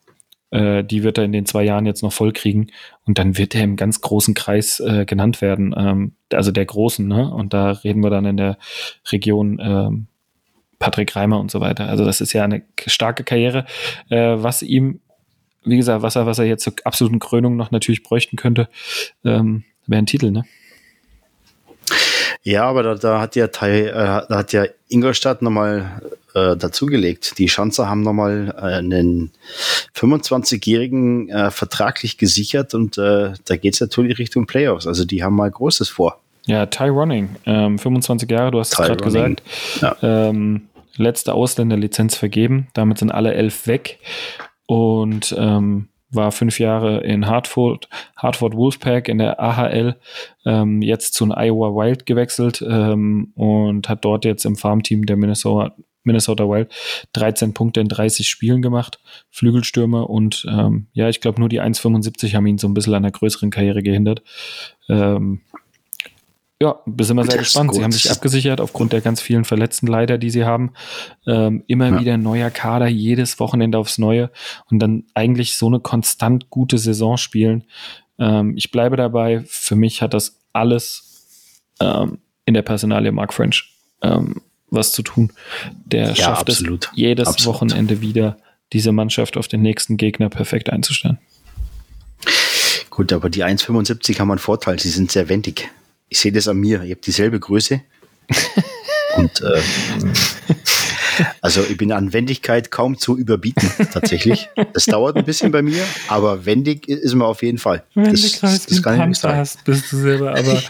äh, 0.53 0.83
die 0.83 1.03
wird 1.03 1.17
er 1.17 1.23
in 1.23 1.31
den 1.31 1.45
zwei 1.45 1.63
Jahren 1.63 1.85
jetzt 1.85 2.03
noch 2.03 2.13
voll 2.13 2.31
kriegen. 2.31 2.67
Und 3.05 3.17
dann 3.17 3.37
wird 3.37 3.55
er 3.55 3.63
im 3.63 3.75
ganz 3.75 4.01
großen 4.01 4.35
Kreis 4.35 4.79
äh, 4.79 5.05
genannt 5.05 5.41
werden, 5.41 5.73
ähm, 5.75 6.13
also 6.31 6.51
der 6.51 6.65
Großen, 6.65 7.07
ne? 7.07 7.33
Und 7.33 7.53
da 7.53 7.71
reden 7.71 8.03
wir 8.03 8.11
dann 8.11 8.25
in 8.25 8.37
der 8.37 8.57
Region 9.11 9.59
ähm, 9.59 10.07
Patrick 10.77 11.15
Reimer 11.15 11.39
und 11.39 11.49
so 11.49 11.59
weiter. 11.59 11.87
Also 11.87 12.05
das 12.05 12.21
ist 12.21 12.33
ja 12.33 12.43
eine 12.43 12.61
starke 12.85 13.23
Karriere, 13.23 13.65
äh, 14.09 14.35
was 14.37 14.61
ihm, 14.61 14.99
wie 15.63 15.77
gesagt, 15.77 16.03
was 16.03 16.15
er, 16.15 16.25
was 16.25 16.39
er 16.39 16.45
jetzt 16.45 16.63
zur 16.63 16.73
absoluten 16.83 17.19
Krönung 17.19 17.55
noch 17.55 17.71
natürlich 17.71 18.03
bräuchten 18.03 18.35
könnte, 18.35 18.69
ähm, 19.23 19.63
wäre 19.87 20.01
ein 20.03 20.05
Titel, 20.05 20.31
ne? 20.31 20.43
Ja, 22.43 22.65
aber 22.65 22.83
da, 22.83 22.95
da 22.95 23.21
hat 23.21 23.35
ja 23.35 23.47
Teil, 23.47 23.87
äh, 23.87 23.93
da 23.93 24.27
hat 24.29 24.51
ja 24.51 24.65
Ingolstadt 24.89 25.41
nochmal 25.41 26.01
äh, 26.35 26.57
dazugelegt. 26.57 27.37
Die 27.37 27.47
Schanzer 27.47 27.89
haben 27.89 28.01
nochmal 28.01 28.53
äh, 28.57 28.77
einen 28.77 29.31
25-Jährigen 29.95 31.29
äh, 31.29 31.51
vertraglich 31.51 32.17
gesichert 32.17 32.73
und 32.73 32.97
äh, 32.97 33.33
da 33.45 33.55
geht's 33.55 33.79
natürlich 33.79 34.19
Richtung 34.19 34.45
Playoffs. 34.45 34.87
Also 34.87 35.05
die 35.05 35.23
haben 35.23 35.35
mal 35.35 35.49
Großes 35.49 35.89
vor. 35.89 36.19
Ja, 36.45 36.65
Ty 36.65 36.89
Ronning, 36.89 37.37
ähm, 37.45 37.79
25 37.79 38.29
Jahre, 38.29 38.51
du 38.51 38.59
hast 38.59 38.73
es 38.73 38.77
gerade 38.77 39.01
gesagt. 39.01 39.41
Ähm, 40.01 40.63
letzte 40.97 41.33
Ausländerlizenz 41.33 42.15
vergeben, 42.15 42.67
damit 42.73 42.97
sind 42.97 43.11
alle 43.11 43.33
elf 43.33 43.65
weg 43.67 43.99
und 44.65 45.33
ähm, 45.37 45.87
war 46.15 46.31
fünf 46.31 46.59
Jahre 46.59 47.01
in 47.01 47.27
Hartford, 47.27 47.89
Hartford 48.15 48.55
Wolfpack 48.55 49.07
in 49.07 49.17
der 49.17 49.39
AHL, 49.39 49.95
ähm, 50.45 50.81
jetzt 50.81 51.13
zu 51.13 51.25
den 51.25 51.33
Iowa 51.33 51.69
Wild 51.75 52.05
gewechselt 52.05 52.63
ähm, 52.67 53.31
und 53.35 53.89
hat 53.89 54.05
dort 54.05 54.25
jetzt 54.25 54.45
im 54.45 54.55
Farmteam 54.55 55.05
der 55.05 55.17
Minnesota, 55.17 55.75
Minnesota 56.03 56.43
Wild 56.45 56.71
13 57.13 57.53
Punkte 57.53 57.79
in 57.79 57.87
30 57.87 58.27
Spielen 58.27 58.61
gemacht, 58.61 58.99
Flügelstürmer 59.31 60.09
und 60.09 60.45
ähm, 60.49 60.87
ja, 60.93 61.09
ich 61.09 61.21
glaube 61.21 61.39
nur 61.39 61.49
die 61.49 61.61
1,75 61.61 62.35
haben 62.35 62.47
ihn 62.47 62.57
so 62.57 62.67
ein 62.67 62.73
bisschen 62.73 62.93
an 62.93 63.03
der 63.03 63.11
größeren 63.11 63.51
Karriere 63.51 63.83
gehindert. 63.83 64.21
Ähm, 64.89 65.41
ja, 66.63 66.79
wir 66.85 67.05
sind 67.05 67.15
mal 67.17 67.25
sehr 67.29 67.37
gespannt. 67.39 67.73
Sie 67.73 67.83
haben 67.83 67.91
sich 67.91 68.09
abgesichert 68.09 68.61
aufgrund 68.61 68.93
der 68.93 69.01
ganz 69.01 69.21
vielen 69.21 69.43
verletzten 69.45 69.87
leider, 69.87 70.17
die 70.17 70.29
sie 70.29 70.45
haben. 70.45 70.71
Ähm, 71.27 71.63
immer 71.67 71.89
Ja. 71.89 71.99
wieder 71.99 72.13
ein 72.13 72.23
neuer 72.23 72.49
Kader, 72.49 72.87
jedes 72.87 73.39
Wochenende 73.39 73.77
aufs 73.77 73.97
Neue 73.97 74.31
und 74.71 74.79
dann 74.79 75.03
eigentlich 75.13 75.57
so 75.57 75.67
eine 75.67 75.79
konstant 75.79 76.49
gute 76.49 76.77
Saison 76.77 77.17
spielen. 77.17 77.65
Ähm, 78.17 78.55
ich 78.55 78.71
bleibe 78.71 78.95
dabei. 78.95 79.43
Für 79.47 79.75
mich 79.75 80.01
hat 80.01 80.13
das 80.13 80.39
alles 80.53 81.59
ähm, 81.79 82.19
in 82.45 82.53
der 82.53 82.61
Personalie 82.61 83.11
Mark 83.11 83.33
French 83.33 83.73
ähm, 84.01 84.41
was 84.69 84.91
zu 84.91 85.03
tun. 85.03 85.31
Der 85.85 86.09
Ja, 86.09 86.15
schafft 86.15 86.49
absolut. 86.49 86.85
es 86.85 86.91
jedes 86.97 87.27
Absolut. 87.27 87.55
Wochenende 87.55 88.01
wieder, 88.01 88.37
diese 88.71 88.91
Mannschaft 88.91 89.37
auf 89.37 89.47
den 89.47 89.61
nächsten 89.61 89.97
Gegner 89.97 90.29
perfekt 90.29 90.69
einzustellen. 90.71 91.19
Gut, 92.89 93.11
aber 93.11 93.29
die 93.29 93.43
1,75 93.43 94.19
haben 94.19 94.31
einen 94.31 94.39
Vorteil. 94.39 94.79
Sie 94.79 94.89
sind 94.89 95.11
sehr 95.11 95.27
wendig. 95.29 95.69
Ich 96.09 96.19
sehe 96.19 96.31
das 96.31 96.47
an 96.47 96.57
mir. 96.57 96.81
Ich 96.83 96.91
habe 96.91 97.01
dieselbe 97.01 97.39
Größe. 97.39 97.81
und 99.17 99.41
äh, 99.41 99.61
also 101.41 101.61
ich 101.63 101.77
bin 101.77 101.91
an 101.91 102.13
Wendigkeit 102.13 102.71
kaum 102.71 102.97
zu 102.97 103.17
überbieten, 103.17 103.69
tatsächlich. 103.91 104.49
Das 104.73 104.85
dauert 104.85 105.15
ein 105.17 105.25
bisschen 105.25 105.51
bei 105.51 105.61
mir, 105.61 105.83
aber 106.07 106.45
wendig 106.45 106.87
ist 106.87 107.13
man 107.13 107.27
auf 107.27 107.43
jeden 107.43 107.57
Fall. 107.59 107.83
das, 107.95 108.39
das, 108.39 108.65
das 108.65 108.81
kann 108.81 108.99
ich 109.01 109.07
nicht 109.07 109.21
sagen. 109.21 109.37
hast, 109.37 109.63
bist 109.65 109.91
du 109.91 109.97
selber, 109.97 110.31
aber 110.31 110.61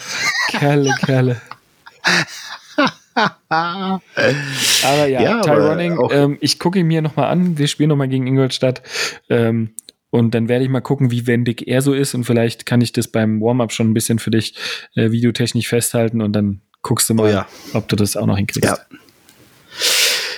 Kerle, 0.50 0.93
Kerle. 1.06 1.41
Aber 3.50 4.02
ja, 5.08 5.22
Ja, 5.22 5.41
Ty 5.41 5.50
aber 5.52 5.69
Running, 5.69 5.98
auch- 6.00 6.12
ähm, 6.12 6.38
ich 6.41 6.58
gucke 6.58 6.80
ihn 6.80 6.88
mir 6.88 7.02
nochmal 7.04 7.30
an. 7.30 7.58
Wir 7.60 7.67
spielen 7.67 7.89
nochmal 7.89 8.08
gegen 8.08 8.26
Ingolstadt. 8.26 8.82
Ähm, 9.30 9.76
und 10.13 10.36
dann 10.36 10.47
werde 10.47 10.63
ich 10.63 10.69
mal 10.69 10.80
gucken, 10.82 11.10
wie 11.10 11.26
wendig 11.26 11.67
er 11.67 11.82
so 11.82 11.91
ist. 11.91 12.13
Und 12.13 12.26
vielleicht 12.26 12.67
kann 12.67 12.82
ich 12.82 12.91
das 12.91 13.08
beim 13.08 13.41
Warm-up 13.41 13.71
schon 13.71 13.89
ein 13.89 13.95
bisschen 13.95 14.19
für 14.19 14.30
dich 14.30 14.54
äh, 14.93 15.10
videotechnisch 15.10 15.67
festhalten. 15.67 16.21
Und 16.21 16.34
dann 16.34 16.62
guckst 16.84 17.10
du 17.10 17.15
mal, 17.15 17.23
Oh 17.26 17.34
ja. 17.34 17.47
ob 17.73 17.88
du 17.88 17.95
das 17.95 18.15
auch 18.15 18.28
noch 18.28 18.38
hinkriegst. 18.38 18.63
Ja. 18.63 18.78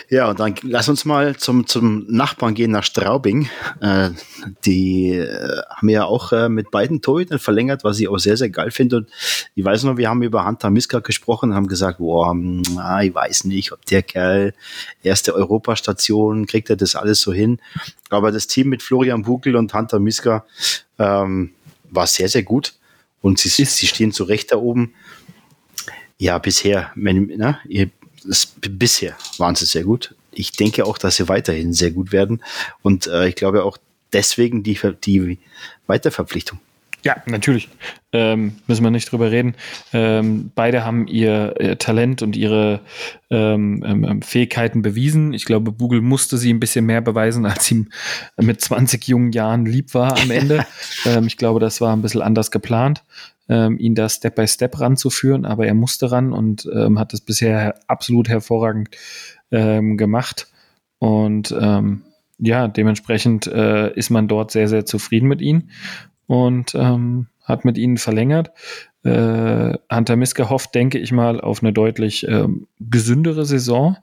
Ja, 0.09 0.29
und 0.29 0.39
dann 0.39 0.53
lass 0.61 0.87
uns 0.87 1.03
mal 1.05 1.35
zum, 1.35 1.65
zum 1.65 2.05
Nachbarn 2.07 2.53
gehen 2.53 2.71
nach 2.71 2.83
Straubing. 2.83 3.49
Äh, 3.81 4.11
die 4.63 5.13
äh, 5.13 5.61
haben 5.69 5.89
ja 5.89 6.05
auch 6.05 6.31
äh, 6.31 6.47
mit 6.47 6.69
beiden 6.69 7.01
Torhütern 7.01 7.39
verlängert, 7.39 7.83
was 7.83 7.99
ich 7.99 8.07
auch 8.07 8.17
sehr, 8.17 8.37
sehr 8.37 8.49
geil 8.49 8.69
finde. 8.69 8.97
Und 8.97 9.09
ich 9.55 9.65
weiß 9.65 9.83
noch, 9.83 9.97
wir 9.97 10.09
haben 10.09 10.21
über 10.21 10.45
Hunter 10.45 10.69
Miska 10.69 10.99
gesprochen 10.99 11.49
und 11.49 11.55
haben 11.55 11.67
gesagt, 11.67 11.97
boah, 11.97 12.31
hm, 12.31 12.61
ah, 12.77 13.01
ich 13.01 13.15
weiß 13.15 13.45
nicht, 13.45 13.71
ob 13.71 13.83
der 13.85 14.03
Kerl 14.03 14.53
erste 15.01 15.33
Europastation, 15.33 16.45
kriegt 16.45 16.69
er 16.69 16.75
das 16.75 16.95
alles 16.95 17.21
so 17.21 17.33
hin. 17.33 17.59
Aber 18.09 18.31
das 18.31 18.47
Team 18.47 18.69
mit 18.69 18.83
Florian 18.83 19.23
Bugel 19.23 19.55
und 19.55 19.73
Hunter 19.73 19.99
Miska 19.99 20.45
ähm, 20.99 21.51
war 21.89 22.05
sehr, 22.05 22.29
sehr 22.29 22.43
gut. 22.43 22.73
Und 23.21 23.39
sie, 23.39 23.49
sie 23.49 23.87
stehen 23.87 24.11
zu 24.11 24.23
Recht 24.23 24.51
da 24.51 24.57
oben. 24.57 24.93
Ja, 26.17 26.37
bisher, 26.37 26.91
wenn, 26.95 27.25
ne, 27.25 27.57
ihr, 27.67 27.89
das, 28.27 28.45
bisher 28.45 29.15
waren 29.38 29.55
sie 29.55 29.65
sehr 29.65 29.83
gut. 29.83 30.15
Ich 30.31 30.51
denke 30.51 30.85
auch, 30.85 30.97
dass 30.97 31.17
sie 31.17 31.29
weiterhin 31.29 31.73
sehr 31.73 31.91
gut 31.91 32.11
werden. 32.11 32.43
Und 32.81 33.07
äh, 33.07 33.27
ich 33.27 33.35
glaube 33.35 33.63
auch 33.63 33.77
deswegen 34.13 34.63
die, 34.63 34.77
die 35.03 35.39
Weiterverpflichtung. 35.88 36.59
Ja, 37.05 37.17
natürlich. 37.27 37.69
Ähm, 38.13 38.55
müssen 38.65 38.83
wir 38.83 38.89
nicht 38.89 39.11
drüber 39.11 39.29
reden. 39.29 39.53
Ähm, 39.93 40.51
beide 40.55 40.83
haben 40.83 41.05
ihr, 41.07 41.53
ihr 41.59 41.77
Talent 41.77 42.23
und 42.23 42.35
ihre 42.35 42.79
ähm, 43.29 43.83
ähm, 43.85 44.21
Fähigkeiten 44.23 44.81
bewiesen. 44.81 45.31
Ich 45.31 45.45
glaube, 45.45 45.71
Google 45.71 46.01
musste 46.01 46.39
sie 46.39 46.51
ein 46.51 46.59
bisschen 46.59 46.88
mehr 46.88 47.01
beweisen, 47.01 47.45
als 47.45 47.69
ihm 47.69 47.89
mit 48.38 48.59
20 48.59 49.07
jungen 49.07 49.33
Jahren 49.33 49.67
lieb 49.67 49.93
war 49.93 50.17
am 50.17 50.31
Ende. 50.31 50.65
ähm, 51.05 51.27
ich 51.27 51.38
glaube, 51.38 51.59
das 51.59 51.79
war 51.79 51.95
ein 51.95 52.01
bisschen 52.01 52.23
anders 52.23 52.49
geplant, 52.49 53.03
ähm, 53.49 53.77
ihn 53.77 53.95
da 53.95 54.10
Step 54.10 54.36
by 54.36 54.47
Step 54.47 54.79
ranzuführen, 54.79 55.45
aber 55.45 55.67
er 55.67 55.73
musste 55.73 56.12
ran 56.12 56.34
und 56.34 56.67
ähm, 56.73 56.99
hat 56.99 57.13
es 57.13 57.21
bisher 57.21 57.75
absolut 57.88 58.29
hervorragend 58.29 58.89
ähm, 59.51 59.97
gemacht. 59.97 60.47
Und 60.99 61.55
ähm, 61.60 62.03
ja, 62.38 62.67
dementsprechend 62.67 63.47
äh, 63.47 63.93
ist 63.93 64.10
man 64.10 64.27
dort 64.27 64.51
sehr, 64.51 64.67
sehr 64.67 64.86
zufrieden 64.86 65.27
mit 65.27 65.41
ihnen 65.41 65.69
und 66.27 66.73
ähm, 66.75 67.27
hat 67.43 67.65
mit 67.65 67.77
ihnen 67.77 67.97
verlängert. 67.97 68.51
Äh, 69.03 69.77
Hunter 69.93 70.15
Miska 70.15 70.49
hofft, 70.49 70.73
denke 70.73 70.97
ich 70.97 71.12
mal, 71.12 71.39
auf 71.39 71.62
eine 71.62 71.71
deutlich 71.71 72.27
ähm, 72.27 72.67
gesündere 72.79 73.45
Saison. 73.45 73.97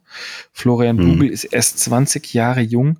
Florian 0.53 0.95
mhm. 0.95 1.01
Bugel 1.01 1.29
ist 1.29 1.43
erst 1.43 1.79
20 1.79 2.33
Jahre 2.33 2.61
jung, 2.61 2.99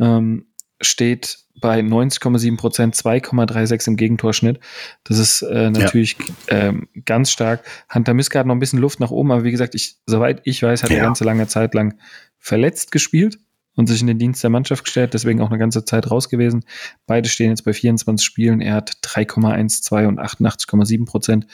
ähm, 0.00 0.46
steht 0.82 1.38
bei 1.60 1.80
90,7 1.80 2.56
Prozent, 2.56 2.94
2,36 2.96 3.88
im 3.88 3.96
Gegentorschnitt. 3.96 4.60
Das 5.04 5.18
ist 5.18 5.42
äh, 5.42 5.70
natürlich 5.70 6.16
ja. 6.50 6.68
ähm, 6.68 6.88
ganz 7.04 7.30
stark. 7.30 7.64
Hunter 7.92 8.14
Miska 8.14 8.40
hat 8.40 8.46
noch 8.46 8.54
ein 8.54 8.60
bisschen 8.60 8.80
Luft 8.80 9.00
nach 9.00 9.10
oben, 9.10 9.32
aber 9.32 9.44
wie 9.44 9.50
gesagt, 9.50 9.74
ich, 9.74 9.96
soweit 10.06 10.40
ich 10.44 10.62
weiß, 10.62 10.82
hat 10.82 10.90
ja. 10.90 10.96
er 10.96 11.04
ganze 11.04 11.24
lange 11.24 11.46
Zeit 11.46 11.74
lang 11.74 11.94
verletzt 12.38 12.90
gespielt 12.90 13.38
und 13.74 13.86
sich 13.86 14.00
in 14.00 14.06
den 14.06 14.18
Dienst 14.18 14.42
der 14.42 14.50
Mannschaft 14.50 14.84
gestellt, 14.84 15.14
deswegen 15.14 15.40
auch 15.40 15.48
eine 15.48 15.58
ganze 15.58 15.84
Zeit 15.84 16.10
raus 16.10 16.28
gewesen. 16.28 16.64
Beide 17.06 17.28
stehen 17.28 17.50
jetzt 17.50 17.64
bei 17.64 17.72
24 17.72 18.24
Spielen. 18.24 18.60
Er 18.60 18.74
hat 18.74 18.92
3,12 19.02 20.06
und 20.08 20.20
88,7 20.20 21.06
Prozent. 21.06 21.46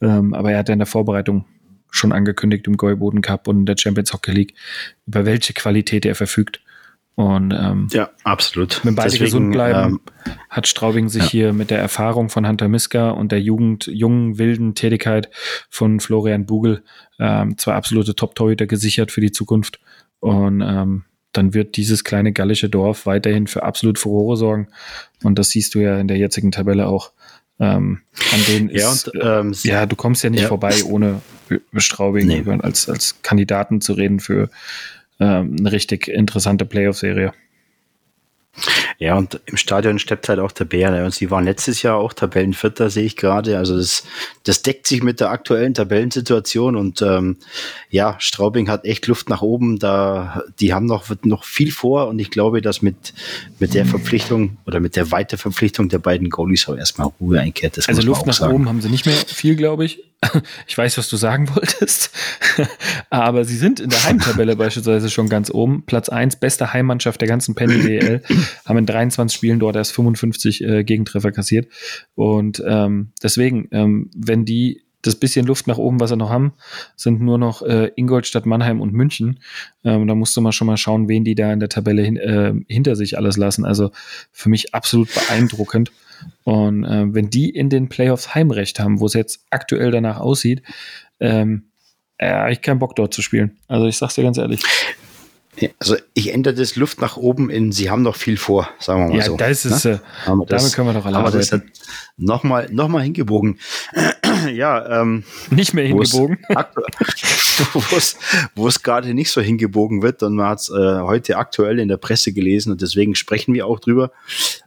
Ähm, 0.00 0.34
aber 0.34 0.52
er 0.52 0.58
hat 0.58 0.68
ja 0.68 0.74
in 0.74 0.80
der 0.80 0.86
Vorbereitung 0.86 1.46
schon 1.90 2.12
angekündigt 2.12 2.66
im 2.66 2.76
Gäuboden 2.76 3.22
Cup 3.22 3.46
und 3.46 3.60
in 3.60 3.66
der 3.66 3.76
Champions 3.78 4.12
Hockey 4.12 4.32
League, 4.32 4.54
über 5.06 5.24
welche 5.24 5.52
Qualität 5.52 6.04
er 6.04 6.16
verfügt. 6.16 6.60
Und 7.16 7.52
ähm, 7.52 7.88
ja, 7.92 8.10
absolut. 8.24 8.84
Wenn 8.84 8.96
beide 8.96 9.10
Deswegen, 9.10 9.24
gesund 9.26 9.52
bleiben, 9.52 10.00
ähm, 10.26 10.34
hat 10.50 10.66
Straubing 10.66 11.08
sich 11.08 11.22
ja. 11.22 11.30
hier 11.30 11.52
mit 11.52 11.70
der 11.70 11.78
Erfahrung 11.78 12.28
von 12.28 12.46
Hunter 12.46 12.68
Miska 12.68 13.10
und 13.10 13.30
der 13.30 13.40
Jugend, 13.40 13.86
jungen, 13.86 14.38
wilden 14.38 14.74
Tätigkeit 14.74 15.30
von 15.70 16.00
Florian 16.00 16.44
Bugel 16.44 16.82
ähm, 17.20 17.56
zwei 17.56 17.74
absolute 17.74 18.16
Top-Torhüter 18.16 18.66
gesichert 18.66 19.12
für 19.12 19.20
die 19.20 19.30
Zukunft. 19.30 19.78
Und 20.18 20.60
ähm, 20.60 21.04
dann 21.30 21.54
wird 21.54 21.76
dieses 21.76 22.02
kleine 22.02 22.32
gallische 22.32 22.68
Dorf 22.68 23.06
weiterhin 23.06 23.46
für 23.46 23.62
absolut 23.62 23.98
Furore 23.98 24.36
sorgen. 24.36 24.68
Und 25.22 25.38
das 25.38 25.50
siehst 25.50 25.74
du 25.74 25.80
ja 25.80 25.98
in 25.98 26.08
der 26.08 26.16
jetzigen 26.16 26.50
Tabelle 26.50 26.88
auch. 26.88 27.12
Ähm, 27.60 28.00
an 28.32 28.40
denen 28.48 28.68
ja, 28.70 28.90
ist, 28.90 29.08
und, 29.08 29.20
ähm, 29.22 29.54
ja, 29.62 29.86
du 29.86 29.94
kommst 29.94 30.24
ja 30.24 30.30
nicht 30.30 30.42
ja. 30.42 30.48
vorbei, 30.48 30.82
ohne 30.84 31.20
Straubing 31.76 32.26
nee. 32.26 32.42
als, 32.62 32.88
als 32.88 33.22
Kandidaten 33.22 33.80
zu 33.80 33.92
reden 33.92 34.18
für 34.18 34.50
ähm, 35.20 35.56
eine 35.58 35.72
richtig 35.72 36.08
interessante 36.08 36.64
Playoff-Serie. 36.64 37.32
Ja, 38.98 39.16
und 39.16 39.40
im 39.46 39.56
Stadion 39.56 39.98
steppt 39.98 40.28
halt 40.28 40.38
auch 40.38 40.52
der 40.52 40.64
Bär. 40.64 40.90
Ne? 40.90 41.04
Und 41.04 41.14
sie 41.14 41.30
waren 41.30 41.44
letztes 41.44 41.82
Jahr 41.82 41.96
auch 41.96 42.12
Tabellenvierter, 42.12 42.90
sehe 42.90 43.04
ich 43.04 43.16
gerade. 43.16 43.58
Also 43.58 43.76
das, 43.76 44.04
das 44.44 44.62
deckt 44.62 44.86
sich 44.86 45.02
mit 45.02 45.20
der 45.20 45.30
aktuellen 45.30 45.74
Tabellensituation. 45.74 46.76
Und 46.76 47.02
ähm, 47.02 47.36
ja, 47.90 48.16
Straubing 48.18 48.68
hat 48.68 48.84
echt 48.84 49.06
Luft 49.06 49.28
nach 49.28 49.42
oben. 49.42 49.78
Da, 49.78 50.42
die 50.60 50.72
haben 50.72 50.86
noch, 50.86 51.04
noch 51.22 51.44
viel 51.44 51.72
vor. 51.72 52.08
Und 52.08 52.18
ich 52.18 52.30
glaube, 52.30 52.62
dass 52.62 52.82
mit, 52.82 53.14
mit 53.58 53.74
der 53.74 53.86
Verpflichtung 53.86 54.56
oder 54.66 54.80
mit 54.80 54.96
der 54.96 55.10
Weiterverpflichtung 55.10 55.88
der 55.88 55.98
beiden 55.98 56.30
Goalies 56.30 56.68
auch 56.68 56.76
erstmal 56.76 57.10
Ruhe 57.20 57.40
einkehrt. 57.40 57.76
Das 57.76 57.88
also 57.88 58.02
Luft 58.02 58.26
nach 58.26 58.34
sagen. 58.34 58.54
oben 58.54 58.68
haben 58.68 58.80
sie 58.80 58.88
nicht 58.88 59.06
mehr 59.06 59.16
viel, 59.16 59.56
glaube 59.56 59.84
ich. 59.84 60.02
Ich 60.66 60.76
weiß, 60.76 60.98
was 60.98 61.08
du 61.08 61.16
sagen 61.16 61.54
wolltest. 61.54 62.10
Aber 63.10 63.44
sie 63.44 63.56
sind 63.56 63.80
in 63.80 63.90
der 63.90 64.04
Heimtabelle 64.04 64.56
beispielsweise 64.56 65.10
schon 65.10 65.28
ganz 65.28 65.50
oben. 65.50 65.84
Platz 65.86 66.08
1, 66.08 66.36
beste 66.36 66.72
Heimmannschaft 66.72 67.20
der 67.20 67.28
ganzen 67.28 67.54
Penny 67.54 67.80
DL. 67.80 68.22
Haben 68.64 68.78
in 68.78 68.86
23 68.86 69.36
Spielen 69.36 69.58
dort 69.58 69.76
erst 69.76 69.92
55 69.92 70.64
äh, 70.64 70.84
Gegentreffer 70.84 71.32
kassiert. 71.32 71.68
Und 72.14 72.62
ähm, 72.66 73.12
deswegen, 73.22 73.68
ähm, 73.72 74.10
wenn 74.14 74.44
die 74.44 74.82
das 75.06 75.16
bisschen 75.16 75.46
Luft 75.46 75.66
nach 75.66 75.78
oben, 75.78 76.00
was 76.00 76.10
sie 76.10 76.16
noch 76.16 76.30
haben, 76.30 76.54
sind 76.96 77.20
nur 77.20 77.38
noch 77.38 77.62
äh, 77.62 77.90
Ingolstadt, 77.96 78.46
Mannheim 78.46 78.80
und 78.80 78.92
München. 78.92 79.40
Ähm, 79.84 80.06
da 80.06 80.14
musst 80.14 80.36
du 80.36 80.40
mal 80.40 80.52
schon 80.52 80.66
mal 80.66 80.76
schauen, 80.76 81.08
wen 81.08 81.24
die 81.24 81.34
da 81.34 81.52
in 81.52 81.60
der 81.60 81.68
Tabelle 81.68 82.02
hin, 82.02 82.16
äh, 82.16 82.54
hinter 82.68 82.96
sich 82.96 83.18
alles 83.18 83.36
lassen. 83.36 83.64
Also 83.64 83.90
für 84.32 84.48
mich 84.48 84.74
absolut 84.74 85.12
beeindruckend. 85.14 85.92
Und 86.44 86.84
äh, 86.84 87.12
wenn 87.12 87.30
die 87.30 87.50
in 87.50 87.68
den 87.68 87.88
Playoffs 87.88 88.34
Heimrecht 88.34 88.80
haben, 88.80 89.00
wo 89.00 89.06
es 89.06 89.14
jetzt 89.14 89.44
aktuell 89.50 89.90
danach 89.90 90.20
aussieht, 90.20 90.62
ähm, 91.20 91.64
äh, 92.18 92.52
ich 92.52 92.62
keinen 92.62 92.78
Bock 92.78 92.96
dort 92.96 93.12
zu 93.12 93.22
spielen. 93.22 93.58
Also 93.68 93.86
ich 93.86 93.96
sag's 93.96 94.14
dir 94.14 94.22
ganz 94.22 94.38
ehrlich. 94.38 94.62
Also 95.78 95.96
ich 96.14 96.32
ändere 96.32 96.54
das 96.54 96.76
Luft 96.76 97.00
nach 97.00 97.16
oben 97.16 97.50
in, 97.50 97.72
sie 97.72 97.90
haben 97.90 98.02
noch 98.02 98.16
viel 98.16 98.36
vor, 98.36 98.68
sagen 98.78 99.02
wir 99.02 99.08
mal 99.08 99.18
ja, 99.18 99.24
so. 99.24 99.32
Ja, 99.32 99.48
das 99.48 99.64
ist, 99.64 99.84
ne? 99.84 99.92
äh, 99.92 99.98
damit 100.26 100.50
das, 100.50 100.72
können 100.72 100.88
wir 100.88 100.94
doch 100.94 101.06
alle 101.06 101.18
arbeiten. 101.18 101.38
Das 101.38 101.60
nochmal 102.16 102.68
noch 102.70 102.88
mal 102.88 103.02
hingebogen. 103.02 103.58
ja, 104.52 105.00
ähm, 105.00 105.24
nicht 105.50 105.74
mehr 105.74 105.86
hingebogen. 105.86 106.38
Wo 108.54 108.66
es 108.66 108.82
gerade 108.82 109.14
nicht 109.14 109.30
so 109.30 109.40
hingebogen 109.40 110.02
wird 110.02 110.22
und 110.22 110.34
man 110.34 110.48
hat 110.48 110.60
es 110.60 110.70
äh, 110.70 111.00
heute 111.00 111.36
aktuell 111.36 111.78
in 111.78 111.88
der 111.88 111.96
Presse 111.96 112.32
gelesen 112.32 112.72
und 112.72 112.82
deswegen 112.82 113.14
sprechen 113.14 113.54
wir 113.54 113.66
auch 113.66 113.80
drüber. 113.80 114.10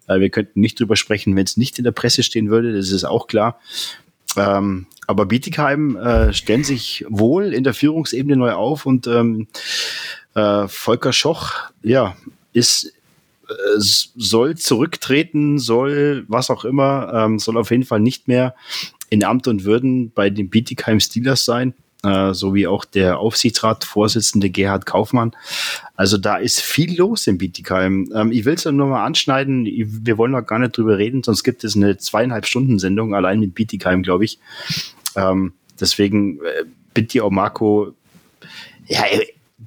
Äh, 0.08 0.19
wir 0.19 0.30
könnten 0.30 0.60
nicht 0.60 0.80
drüber 0.80 0.95
sprechen, 0.95 1.36
wenn 1.36 1.45
es 1.45 1.58
nicht 1.58 1.78
in 1.78 1.84
der 1.84 1.91
Presse 1.91 2.23
stehen 2.23 2.50
würde, 2.50 2.73
das 2.73 2.91
ist 2.91 3.04
auch 3.04 3.28
klar. 3.28 3.60
Ähm, 4.36 4.88
aber 5.08 5.26
Bietigheim 5.26 5.95
äh, 5.95 6.34
stellen 6.34 6.63
sich 6.63 7.06
wohl 7.08 7.54
in 7.54 7.63
der 7.63 7.73
Führungsebene 7.73 8.36
neu 8.36 8.52
auf 8.52 8.86
und 8.86 9.08
ähm, 9.08 9.47
äh, 10.38 10.67
Volker 10.67 11.13
Schoch, 11.13 11.54
ja, 11.82 12.15
ist 12.54 12.93
äh, 13.50 13.54
soll 13.80 14.56
zurücktreten, 14.56 15.58
soll 15.58 16.26
was 16.28 16.50
auch 16.50 16.63
immer, 16.63 17.12
ähm, 17.13 17.39
soll 17.39 17.58
auf 17.58 17.71
jeden 17.71 17.86
Fall 17.86 18.00
nicht 18.00 18.28
mehr 18.28 18.56
in 19.10 19.23
Amt 19.23 19.47
und 19.47 19.63
Würden 19.63 20.12
bei 20.12 20.30
den 20.30 20.50
Bietigheim 20.50 21.00
Steelers 21.00 21.43
sein, 21.43 21.73
äh, 22.04 22.34
so 22.34 22.54
wie 22.54 22.67
auch 22.67 22.86
der 22.86 23.19
Aufsichtsratsvorsitzende 23.19 24.52
Gerhard 24.52 24.86
Kaufmann. 24.86 25.36
Also 25.95 26.17
da 26.19 26.38
ist 26.38 26.62
viel 26.62 26.95
los 26.95 27.26
in 27.26 27.39
Bietigheim. 27.39 28.12
Ähm, 28.13 28.32
ich 28.32 28.45
will 28.45 28.54
es 28.54 28.65
nur 28.65 28.88
mal 28.88 29.06
anschneiden, 29.06 29.65
wir 29.65 30.19
wollen 30.19 30.34
noch 30.34 30.45
gar 30.45 30.60
nicht 30.60 30.78
drüber 30.78 31.00
reden, 31.00 31.23
sonst 31.23 31.43
gibt 31.43 31.63
es 31.63 31.76
eine 31.76 31.97
zweieinhalb 31.97 32.45
Stunden 32.45 32.78
Sendung 32.78 33.15
allein 33.15 33.39
mit 33.39 33.56
Bietigheim, 33.56 34.04
glaube 34.04 34.26
ich. 34.26 34.38
Ähm, 35.15 35.54
deswegen 35.80 36.39
äh, 36.41 36.65
bitte 36.93 37.23
auch 37.23 37.32
Marco, 37.32 37.93
ja, 38.88 39.04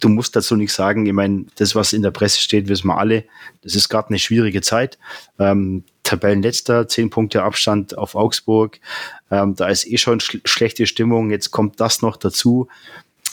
du 0.01 0.09
musst 0.09 0.35
dazu 0.35 0.57
nichts 0.57 0.75
sagen. 0.75 1.07
Ich 1.07 1.13
meine, 1.13 1.45
das, 1.57 1.75
was 1.75 1.93
in 1.93 2.03
der 2.03 2.11
Presse 2.11 2.41
steht, 2.41 2.69
wissen 2.69 2.89
wir 2.89 2.99
alle. 2.99 3.25
Das 3.63 3.75
ist 3.75 3.89
gerade 3.89 4.09
eine 4.09 4.19
schwierige 4.19 4.63
Zeit. 4.63 4.99
Ähm, 5.39 5.85
Tabellenletzter, 6.03 6.89
zehn 6.89 7.11
Punkte 7.11 7.43
Abstand 7.43 7.97
auf 7.97 8.15
Augsburg. 8.15 8.81
Ähm, 9.31 9.55
da 9.55 9.69
ist 9.69 9.87
eh 9.87 9.99
schon 9.99 10.21
sch 10.21 10.39
schlechte 10.45 10.87
Stimmung. 10.87 11.31
Jetzt 11.31 11.51
kommt 11.51 11.79
das 11.81 12.03
noch 12.03 12.17
dazu. 12.17 12.69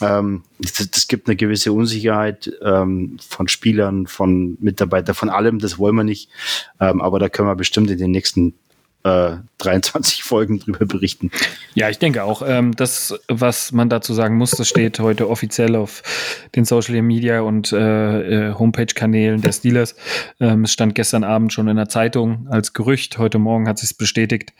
Ähm, 0.00 0.44
das, 0.60 0.88
das, 0.90 1.08
gibt 1.08 1.26
eine 1.26 1.36
gewisse 1.36 1.72
Unsicherheit 1.72 2.52
ähm, 2.62 3.16
von 3.26 3.48
Spielern, 3.48 4.06
von 4.06 4.56
Mitarbeitern, 4.60 5.14
von 5.14 5.30
allem. 5.30 5.58
Das 5.58 5.78
wollen 5.78 5.96
wir 5.96 6.04
nicht. 6.04 6.30
Ähm, 6.78 7.00
aber 7.00 7.18
da 7.18 7.28
können 7.28 7.48
wir 7.48 7.56
bestimmt 7.56 7.90
in 7.90 7.98
den 7.98 8.12
nächsten 8.12 8.54
äh, 9.04 9.36
23 9.58 10.22
Folgen 10.22 10.60
drüber 10.60 10.86
berichten. 10.86 11.30
Ja, 11.74 11.88
ich 11.88 11.98
denke 11.98 12.24
auch. 12.24 12.42
Ähm, 12.46 12.74
das, 12.76 13.14
was 13.28 13.72
man 13.72 13.88
dazu 13.88 14.14
sagen 14.14 14.36
muss, 14.36 14.52
das 14.52 14.68
steht 14.68 15.00
heute 15.00 15.28
offiziell 15.28 15.76
auf 15.76 16.02
den 16.54 16.64
Social 16.64 17.00
Media 17.02 17.40
und 17.40 17.72
äh, 17.72 18.50
äh, 18.50 18.54
Homepage-Kanälen 18.54 19.42
der 19.42 19.52
Steelers. 19.52 19.96
Ähm, 20.40 20.64
es 20.64 20.72
stand 20.72 20.94
gestern 20.94 21.24
Abend 21.24 21.52
schon 21.52 21.68
in 21.68 21.76
der 21.76 21.88
Zeitung 21.88 22.46
als 22.50 22.72
Gerücht. 22.72 23.18
Heute 23.18 23.38
Morgen 23.38 23.68
hat 23.68 23.78
sich 23.78 23.96
bestätigt. 23.96 24.52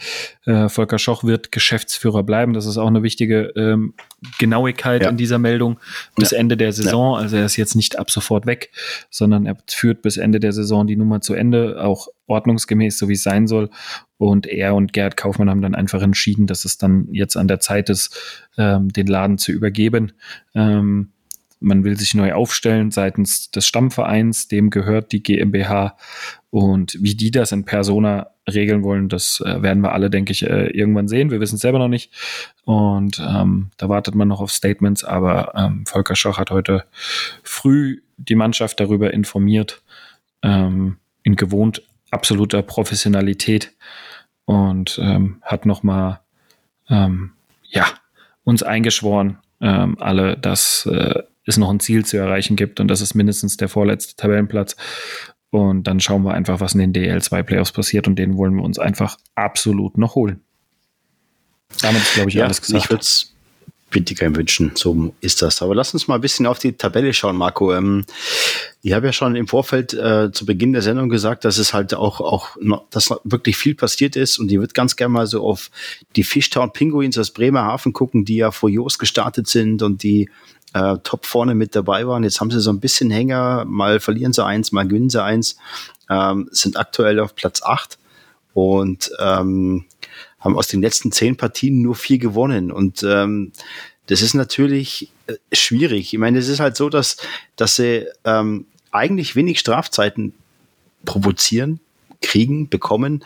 Äh, 0.47 0.69
Volker 0.69 0.99
Schoch 0.99 1.25
wird 1.25 1.53
Geschäftsführer 1.53 2.23
bleiben. 2.23 2.53
Das 2.53 2.67
ist 2.67 2.77
auch 2.77 2.89
eine 2.89 3.03
wichtige 3.03 3.53
ähm, 3.57 3.95
Genauigkeit 4.39 5.03
ja. 5.03 5.11
in 5.11 5.17
dieser 5.17 5.39
Meldung 5.39 5.79
bis 6.17 6.33
ja. 6.33 6.39
Ende 6.39 6.57
der 6.57 6.73
Saison. 6.73 7.15
Ja. 7.15 7.23
Also 7.23 7.37
er 7.37 7.45
ist 7.45 7.57
jetzt 7.57 7.77
nicht 7.77 7.99
ab 7.99 8.11
sofort 8.11 8.47
weg, 8.47 8.71
sondern 9.11 9.47
er 9.47 9.57
führt 9.69 10.03
bis 10.03 10.17
Ende 10.17 10.41
der 10.41 10.53
Saison 10.53 10.87
die 10.87 10.97
Nummer 10.97 11.21
zu 11.21 11.35
Ende, 11.35 11.83
auch 11.83 12.09
ordnungsgemäß, 12.29 12.99
so 12.99 13.09
wie 13.09 13.15
es 13.15 13.23
sein 13.23 13.47
soll. 13.47 13.71
Und 14.17 14.47
er 14.47 14.75
und 14.75 14.93
Gerhard 14.93 15.17
Kaufmann 15.17 15.51
haben 15.51 15.63
dann 15.63 15.75
einfach 15.75 16.03
entschieden, 16.03 16.47
dass 16.47 16.65
es 16.65 16.79
dann 16.79 17.09
jetzt 17.13 17.37
an 17.37 17.49
der 17.49 17.61
Zeit 17.61 17.91
ist, 17.91 18.47
ähm, 18.57 18.89
den 18.89 19.07
Laden 19.07 19.39
zu 19.39 19.53
übergeben. 19.53 20.13
Ähm, 20.55 21.13
man 21.61 21.85
will 21.85 21.99
sich 21.99 22.15
neu 22.15 22.33
aufstellen 22.33 22.91
seitens 22.91 23.51
des 23.51 23.67
Stammvereins, 23.67 24.49
dem 24.49 24.71
gehört 24.71 25.13
die 25.13 25.23
GmbH. 25.23 25.97
Und 26.51 26.97
wie 27.01 27.15
die 27.15 27.31
das 27.31 27.53
in 27.53 27.65
Persona 27.65 28.29
regeln 28.49 28.83
wollen, 28.83 29.09
das 29.09 29.43
äh, 29.45 29.61
werden 29.63 29.83
wir 29.83 29.93
alle, 29.93 30.09
denke 30.09 30.33
ich, 30.33 30.45
äh, 30.45 30.69
irgendwann 30.69 31.09
sehen. 31.09 31.31
Wir 31.31 31.41
wissen 31.41 31.57
es 31.57 31.61
selber 31.61 31.79
noch 31.79 31.89
nicht. 31.89 32.13
Und 32.65 33.21
ähm, 33.21 33.71
da 33.77 33.89
wartet 33.89 34.15
man 34.15 34.29
noch 34.29 34.41
auf 34.41 34.51
Statements. 34.51 35.05
Aber 35.05 35.53
ähm, 35.57 35.85
Volker 35.87 36.17
Schoch 36.17 36.39
hat 36.39 36.51
heute 36.51 36.85
früh 37.43 38.03
die 38.17 38.37
Mannschaft 38.37 38.81
darüber 38.81 39.13
informiert, 39.13 39.83
ähm, 40.43 40.97
in 41.23 41.37
gewohnt 41.37 41.83
absoluter 42.11 42.63
Professionalität 42.63 43.73
und 44.45 44.99
ähm, 45.03 45.43
hat 45.43 45.67
nochmal 45.67 46.21
ähm, 46.89 47.33
ja, 47.65 47.87
uns 48.45 48.63
eingeschworen, 48.63 49.39
ähm, 49.61 49.97
alle, 50.01 50.37
dass 50.37 50.87
äh, 50.87 51.23
es 51.45 51.57
noch 51.57 51.71
ein 51.71 51.81
Ziel 51.81 52.05
zu 52.05 52.17
erreichen 52.17 52.57
gibt 52.57 52.81
und 52.81 52.89
das 52.89 53.01
ist 53.01 53.15
mindestens 53.15 53.57
der 53.57 53.69
vorletzte 53.69 54.17
Tabellenplatz. 54.17 54.77
Und 55.51 55.85
dann 55.87 55.99
schauen 55.99 56.25
wir 56.25 56.35
einfach, 56.35 56.61
was 56.61 56.75
in 56.75 56.93
den 56.93 56.93
DL2 56.93 57.43
Playoffs 57.43 57.73
passiert 57.73 58.07
und 58.07 58.17
den 58.17 58.37
wollen 58.37 58.55
wir 58.55 58.63
uns 58.63 58.79
einfach 58.79 59.17
absolut 59.35 59.97
noch 59.97 60.15
holen. 60.15 60.43
Damit 61.81 62.03
ist, 62.03 62.15
glaube 62.15 62.29
ich, 62.29 62.35
ja, 62.35 62.45
alles 62.45 62.61
gesagt. 62.61 62.93
Ich 62.93 63.35
Bietigheim 63.91 64.37
wünschen. 64.37 64.73
So 64.75 65.15
ist 65.21 65.41
das. 65.41 65.63
Aber 65.63 65.75
lass 65.75 65.95
uns 65.95 66.09
mal 66.09 66.17
ein 66.17 66.21
bisschen 66.21 66.47
auf 66.47 66.59
die 66.59 66.75
Tabelle 66.75 67.13
schauen, 67.15 67.37
Marco. 67.37 67.73
Ähm, 67.73 68.05
ich 68.83 68.93
habe 68.93 69.07
ja 69.07 69.13
schon 69.13 69.35
im 69.35 69.49
Vorfeld 69.49 69.95
äh, 69.95 70.31
zu 70.31 70.45
Beginn 70.47 70.73
der 70.73 70.83
Sendung 70.83 71.09
gesagt, 71.09 71.45
dass 71.45 71.59
es 71.59 71.73
halt 71.73 71.95
auch, 71.95 72.21
auch 72.21 72.57
dass 72.91 73.11
wirklich 73.25 73.57
viel 73.57 73.75
passiert 73.75 74.15
ist 74.17 74.39
und 74.39 74.53
ich 74.53 74.59
würde 74.59 74.73
ganz 74.73 74.97
gerne 74.97 75.13
mal 75.13 75.27
so 75.27 75.43
auf 75.45 75.71
die 76.17 76.25
Fishtown 76.25 76.73
Pinguins 76.73 77.19
aus 77.19 77.31
Bremerhaven 77.31 77.93
gucken, 77.93 78.25
die 78.25 78.37
ja 78.37 78.51
vor 78.51 78.69
Jos 78.69 78.99
gestartet 78.99 79.49
sind 79.49 79.83
und 79.83 80.03
die 80.03 80.29
äh, 80.75 80.97
top 81.03 81.25
vorne 81.25 81.55
mit 81.55 81.75
dabei 81.75 82.07
waren. 82.07 82.25
Jetzt 82.25 82.41
haben 82.41 82.51
sie 82.51 82.61
so 82.61 82.71
ein 82.71 82.81
bisschen 82.81 83.11
Hänger, 83.11 83.65
mal 83.67 84.01
verlieren 84.01 84.33
sie 84.33 84.45
eins, 84.45 84.71
mal 84.71 84.87
gewinnen 84.87 85.11
sie 85.11 85.23
eins, 85.23 85.57
ähm, 86.11 86.49
sind 86.53 86.77
aktuell 86.77 87.21
auf 87.21 87.35
Platz 87.35 87.63
acht 87.63 87.99
und 88.53 89.11
ähm, 89.19 89.87
haben 90.41 90.57
aus 90.57 90.69
den 90.69 90.83
letzten 90.83 91.13
zehn 91.13 91.37
Partien 91.37 91.83
nur 91.83 91.95
vier 91.95 92.19
gewonnen. 92.19 92.71
Und 92.71 93.03
ähm, 93.03 93.53
das 94.07 94.23
ist 94.23 94.35
natürlich 94.35 95.11
äh, 95.27 95.35
schwierig. 95.53 96.13
Ich 96.13 96.19
meine, 96.19 96.39
es 96.39 96.49
ist 96.49 96.61
halt 96.61 96.77
so, 96.77 96.89
dass, 96.89 97.17
dass 97.57 97.77
sie 97.77 98.07
ähm, 98.25 98.67
eigentlich 98.91 99.37
wenig 99.37 99.59
Strafzeiten 99.59 100.33
provozieren, 101.05 101.81
kriegen, 102.21 102.69
bekommen, 102.69 103.25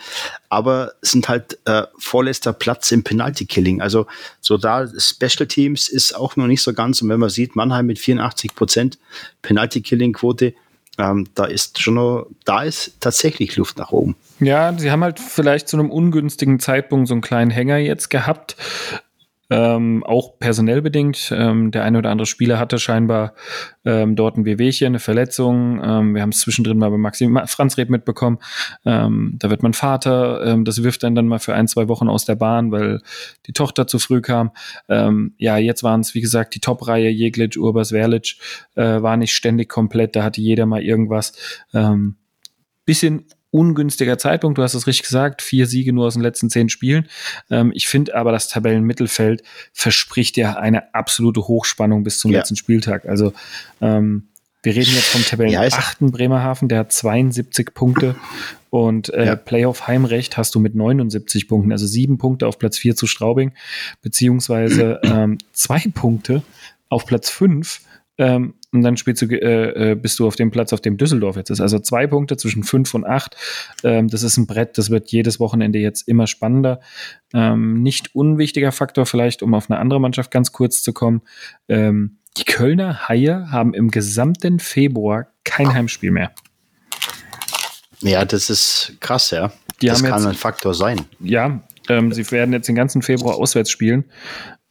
aber 0.48 0.92
sind 1.01 1.29
halt 1.29 1.59
äh, 1.64 1.85
vorletzter 1.98 2.53
Platz 2.53 2.92
im 2.92 3.03
Penalty-Killing. 3.03 3.81
Also 3.81 4.07
so 4.40 4.59
da 4.59 4.87
Special 4.98 5.46
Teams 5.46 5.88
ist 5.88 6.14
auch 6.14 6.37
noch 6.37 6.46
nicht 6.46 6.62
so 6.62 6.75
ganz. 6.75 7.01
Und 7.01 7.09
wenn 7.09 7.20
man 7.20 7.31
sieht, 7.31 7.57
Mannheim 7.57 7.87
mit 7.87 7.98
84 7.98 8.55
Prozent 8.55 8.98
Penalty-Killing-Quote, 9.42 10.55
ähm, 10.98 11.29
da 11.35 11.44
ist 11.44 11.81
schon 11.81 11.94
noch, 11.94 12.27
da 12.44 12.64
ist 12.64 12.92
tatsächlich 13.01 13.57
Luft 13.57 13.79
nach 13.79 13.92
oben. 13.92 14.14
Ja, 14.42 14.76
sie 14.76 14.90
haben 14.90 15.05
halt 15.05 15.20
vielleicht 15.20 15.68
zu 15.68 15.78
einem 15.78 15.90
ungünstigen 15.90 16.59
Zeitpunkt 16.59 17.07
so 17.07 17.14
einen 17.14 17.20
kleinen 17.20 17.52
Hänger 17.52 17.76
jetzt 17.76 18.11
gehabt. 18.11 18.57
Ähm, 19.50 20.02
auch 20.02 20.38
personell 20.40 20.83
bedingt. 20.83 21.33
Ähm, 21.37 21.70
der 21.70 21.85
eine 21.85 21.98
oder 21.98 22.11
andere 22.11 22.26
Spieler 22.26 22.59
hatte 22.59 22.81
scheinbar 22.81 23.35
ähm, 23.85 24.16
dort 24.16 24.37
ein 24.37 24.44
Wehwehchen, 24.44 24.87
eine 24.87 24.98
Verletzung. 24.98 25.81
Ähm, 25.85 26.14
wir 26.14 26.22
haben 26.22 26.31
es 26.31 26.40
zwischendrin 26.40 26.78
mal 26.78 26.90
bei 26.90 26.96
Maxim 26.96 27.38
Franz 27.46 27.76
Red 27.76 27.88
mitbekommen. 27.88 28.38
Ähm, 28.85 29.37
da 29.38 29.48
wird 29.48 29.62
man 29.62 29.74
Vater. 29.74 30.44
Ähm, 30.44 30.64
das 30.64 30.83
wirft 30.83 31.05
dann 31.05 31.14
dann 31.14 31.28
mal 31.28 31.38
für 31.38 31.55
ein, 31.55 31.68
zwei 31.68 31.87
Wochen 31.87 32.09
aus 32.09 32.24
der 32.24 32.35
Bahn, 32.35 32.72
weil 32.72 33.00
die 33.46 33.52
Tochter 33.52 33.87
zu 33.87 33.98
früh 33.98 34.22
kam. 34.22 34.50
ja, 34.88 35.57
jetzt 35.59 35.83
waren 35.83 36.00
es, 36.00 36.14
wie 36.14 36.20
gesagt, 36.20 36.55
die 36.55 36.61
Top-Reihe 36.61 37.11
Jeglic, 37.11 37.57
Urbas, 37.57 37.90
Verlic 37.90 38.37
äh, 38.74 39.02
war 39.02 39.16
nicht 39.16 39.35
ständig 39.35 39.68
komplett. 39.68 40.16
Da 40.16 40.24
hatte 40.24 40.40
jeder 40.40 40.66
mal 40.66 40.83
irgendwas. 40.83 41.33
bisschen 42.85 43.26
ungünstiger 43.53 44.19
Zeitpunkt. 44.19 44.59
Du 44.59 44.62
hast 44.62 44.75
es 44.75 44.87
richtig 44.88 45.05
gesagt, 45.05 45.43
vier 45.43 45.67
Siege 45.67 45.93
nur 45.93 46.07
aus 46.07 46.15
den 46.15 46.23
letzten 46.23 46.51
zehn 46.51 46.69
Spielen. 46.69 47.09
Ähm, 47.51 47.71
ich 47.75 47.87
finde 47.87 48.17
aber, 48.17 48.33
das 48.33 48.49
Tabellenmittelfeld 48.49 49.45
verspricht 49.73 50.37
ja 50.37 50.57
eine 50.57 50.93
absolute 50.95 51.47
Hochspannung 51.47 52.03
bis 52.03 52.19
zum 52.19 52.33
ja. 52.33 52.38
letzten 52.38 52.57
Spieltag. 52.57 53.07
Also 53.07 53.33
ähm, 53.81 54.29
wir 54.62 54.75
reden 54.75 54.93
jetzt 54.95 55.09
vom 55.09 55.25
Tabellen 55.25 55.53
ja, 55.53 55.69
Bremerhaven, 56.01 56.69
der 56.69 56.81
hat 56.81 56.93
72 56.93 57.75
Punkte 57.75 58.15
und 58.71 59.12
äh, 59.12 59.27
ja. 59.27 59.37
Playoff-Heimrecht 59.37 60.37
hast 60.37 60.55
du 60.55 60.61
mit 60.61 60.75
79 60.75 61.49
Punkten, 61.49 61.73
also 61.73 61.87
sieben 61.87 62.17
Punkte 62.17 62.47
auf 62.47 62.59
Platz 62.59 62.79
vier 62.79 62.95
zu 62.95 63.07
Straubing, 63.07 63.53
beziehungsweise 64.03 65.01
ähm, 65.03 65.38
zwei 65.53 65.83
Punkte 65.93 66.43
auf 66.88 67.07
Platz 67.07 67.29
fünf 67.29 67.81
ähm, 68.19 68.55
und 68.73 68.83
dann 68.83 68.97
spielst 68.97 69.23
du, 69.23 69.27
äh, 69.27 69.93
äh, 69.93 69.95
bist 69.95 70.19
du 70.19 70.27
auf 70.27 70.35
dem 70.35 70.51
Platz, 70.51 70.73
auf 70.73 70.81
dem 70.81 70.97
Düsseldorf 70.97 71.37
jetzt 71.37 71.51
ist. 71.51 71.61
Also 71.61 71.79
zwei 71.79 72.07
Punkte 72.07 72.39
zwischen 72.39 72.65
fünf 72.65 72.95
und 72.95 73.05
acht. 73.05 73.37
Ähm, 73.85 74.09
das 74.09 74.23
ist 74.23 74.39
ein 74.39 74.47
Brett, 74.47 74.79
das 74.79 74.89
wird 74.89 75.11
jedes 75.13 75.39
Wochenende 75.39 75.79
jetzt 75.79 76.09
immer 76.09 76.27
spannender. 76.27 76.81
Ähm, 77.35 77.83
nicht 77.83 78.15
unwichtiger 78.15 78.73
Faktor 78.73 79.05
vielleicht, 79.05 79.43
um 79.43 79.55
auf 79.55 79.71
eine 79.71 79.79
andere 79.79 80.01
Mannschaft 80.01 80.31
ganz 80.31 80.53
kurz 80.53 80.83
zu 80.83 80.95
kommen. 80.95 81.21
Ähm, 81.69 82.17
die 82.39 82.45
Kölner 82.45 83.09
Haie 83.09 83.51
haben 83.51 83.75
im 83.75 83.91
gesamten 83.91 84.59
Februar 84.59 85.29
kein 85.45 85.73
Heimspiel 85.75 86.11
mehr. 86.11 86.33
Ja, 88.01 88.25
das 88.25 88.49
ist 88.49 88.95
krass, 89.01 89.31
ja. 89.31 89.53
Die 89.83 89.87
das 89.87 90.03
kann 90.03 90.19
jetzt, 90.19 90.27
ein 90.27 90.35
Faktor 90.35 90.73
sein. 90.73 91.03
Ja, 91.21 91.61
ähm, 91.89 92.13
sie 92.13 92.29
werden 92.31 92.53
jetzt 92.55 92.69
den 92.69 92.75
ganzen 92.75 93.03
Februar 93.03 93.37
auswärts 93.37 93.71
spielen 93.71 94.05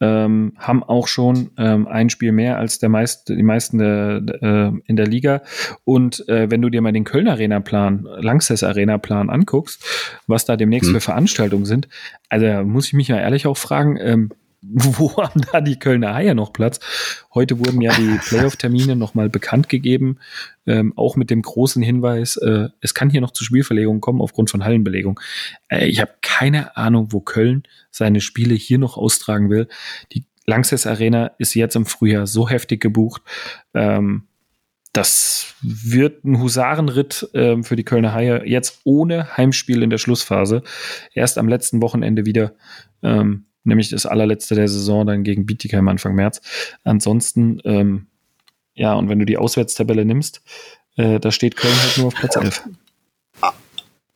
ähm, 0.01 0.53
haben 0.57 0.83
auch 0.83 1.07
schon 1.07 1.51
ähm, 1.57 1.87
ein 1.87 2.09
Spiel 2.09 2.31
mehr 2.31 2.57
als 2.57 2.79
der 2.79 2.89
meist, 2.89 3.29
die 3.29 3.43
meisten 3.43 3.77
der, 3.77 4.21
äh, 4.41 4.71
in 4.85 4.95
der 4.95 5.07
Liga. 5.07 5.41
Und 5.85 6.27
äh, 6.27 6.49
wenn 6.49 6.61
du 6.61 6.69
dir 6.69 6.81
mal 6.81 6.91
den 6.91 7.03
Köln 7.03 7.27
Arena 7.27 7.59
Plan, 7.59 8.07
Langsess 8.17 8.63
Arena 8.63 8.97
Plan 8.97 9.29
anguckst, 9.29 9.85
was 10.27 10.45
da 10.45 10.57
demnächst 10.57 10.87
hm. 10.87 10.95
für 10.95 11.01
Veranstaltungen 11.01 11.65
sind, 11.65 11.87
also 12.29 12.63
muss 12.63 12.87
ich 12.87 12.93
mich 12.93 13.07
ja 13.07 13.17
ehrlich 13.17 13.45
auch 13.47 13.57
fragen, 13.57 13.97
ähm, 14.01 14.31
wo 14.73 15.17
haben 15.17 15.41
da 15.51 15.61
die 15.61 15.79
Kölner 15.79 16.13
Haie 16.13 16.35
noch 16.35 16.53
Platz? 16.53 16.79
Heute 17.33 17.59
wurden 17.59 17.81
ja 17.81 17.93
die 17.93 18.19
Playoff-Termine 18.27 18.95
nochmal 18.95 19.29
bekannt 19.29 19.69
gegeben, 19.69 20.19
ähm, 20.67 20.93
auch 20.95 21.15
mit 21.15 21.29
dem 21.29 21.41
großen 21.41 21.81
Hinweis, 21.81 22.37
äh, 22.37 22.69
es 22.79 22.93
kann 22.93 23.09
hier 23.09 23.21
noch 23.21 23.31
zu 23.31 23.43
Spielverlegungen 23.43 24.01
kommen 24.01 24.21
aufgrund 24.21 24.51
von 24.51 24.63
Hallenbelegung. 24.63 25.19
Äh, 25.67 25.87
ich 25.87 25.99
habe 25.99 26.13
keine 26.21 26.77
Ahnung, 26.77 27.07
wo 27.11 27.21
Köln 27.21 27.63
seine 27.89 28.21
Spiele 28.21 28.53
hier 28.53 28.77
noch 28.77 28.97
austragen 28.97 29.49
will. 29.49 29.67
Die 30.11 30.25
Langsess 30.45 30.85
Arena 30.85 31.31
ist 31.37 31.55
jetzt 31.55 31.75
im 31.75 31.85
Frühjahr 31.85 32.27
so 32.27 32.49
heftig 32.49 32.81
gebucht. 32.81 33.21
Ähm, 33.73 34.27
das 34.93 35.55
wird 35.61 36.25
ein 36.25 36.39
Husarenritt 36.41 37.29
äh, 37.33 37.63
für 37.63 37.75
die 37.75 37.85
Kölner 37.85 38.13
Haie 38.13 38.43
jetzt 38.45 38.81
ohne 38.83 39.37
Heimspiel 39.37 39.83
in 39.83 39.89
der 39.89 39.97
Schlussphase. 39.97 40.63
Erst 41.13 41.37
am 41.37 41.47
letzten 41.47 41.81
Wochenende 41.81 42.25
wieder. 42.25 42.53
Ähm, 43.01 43.45
nämlich 43.63 43.89
das 43.89 44.05
allerletzte 44.05 44.55
der 44.55 44.67
Saison 44.67 45.05
dann 45.05 45.23
gegen 45.23 45.45
Bietigheim 45.45 45.87
Anfang 45.87 46.15
März. 46.15 46.41
Ansonsten, 46.83 47.61
ähm, 47.63 48.07
ja, 48.73 48.93
und 48.93 49.09
wenn 49.09 49.19
du 49.19 49.25
die 49.25 49.37
Auswärtstabelle 49.37 50.05
nimmst, 50.05 50.41
äh, 50.95 51.19
da 51.19 51.31
steht 51.31 51.55
Köln 51.55 51.75
halt 51.81 51.97
nur 51.97 52.07
auf 52.07 52.15
Platz 52.15 52.35
11. 52.37 52.63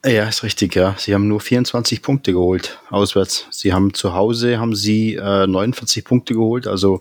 Ja, 0.08 0.28
ist 0.28 0.44
richtig, 0.44 0.76
ja. 0.76 0.94
Sie 1.00 1.16
haben 1.16 1.28
nur 1.28 1.42
24 1.42 2.04
Punkte 2.04 2.32
geholt 2.32 2.78
auswärts. 2.92 3.48
Sie 3.50 3.74
haben 3.74 3.96
zu 3.96 4.14
Hause 4.14 4.60
haben 4.60 4.76
sie 4.76 5.16
äh, 5.16 5.48
49 5.48 6.06
Punkte 6.06 6.36
geholt, 6.36 6.68
also 6.68 7.00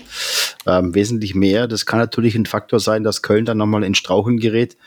ähm, 0.65 0.95
wesentlich 0.95 1.35
mehr. 1.35 1.69
Das 1.69 1.85
kann 1.85 1.99
natürlich 1.99 2.35
ein 2.35 2.47
Faktor 2.47 2.81
sein, 2.81 3.05
dass 3.05 3.21
Köln 3.21 3.45
dann 3.45 3.59
nochmal 3.59 3.85
in 3.85 3.95
Straucheln 3.95 4.39
gerät. 4.39 4.79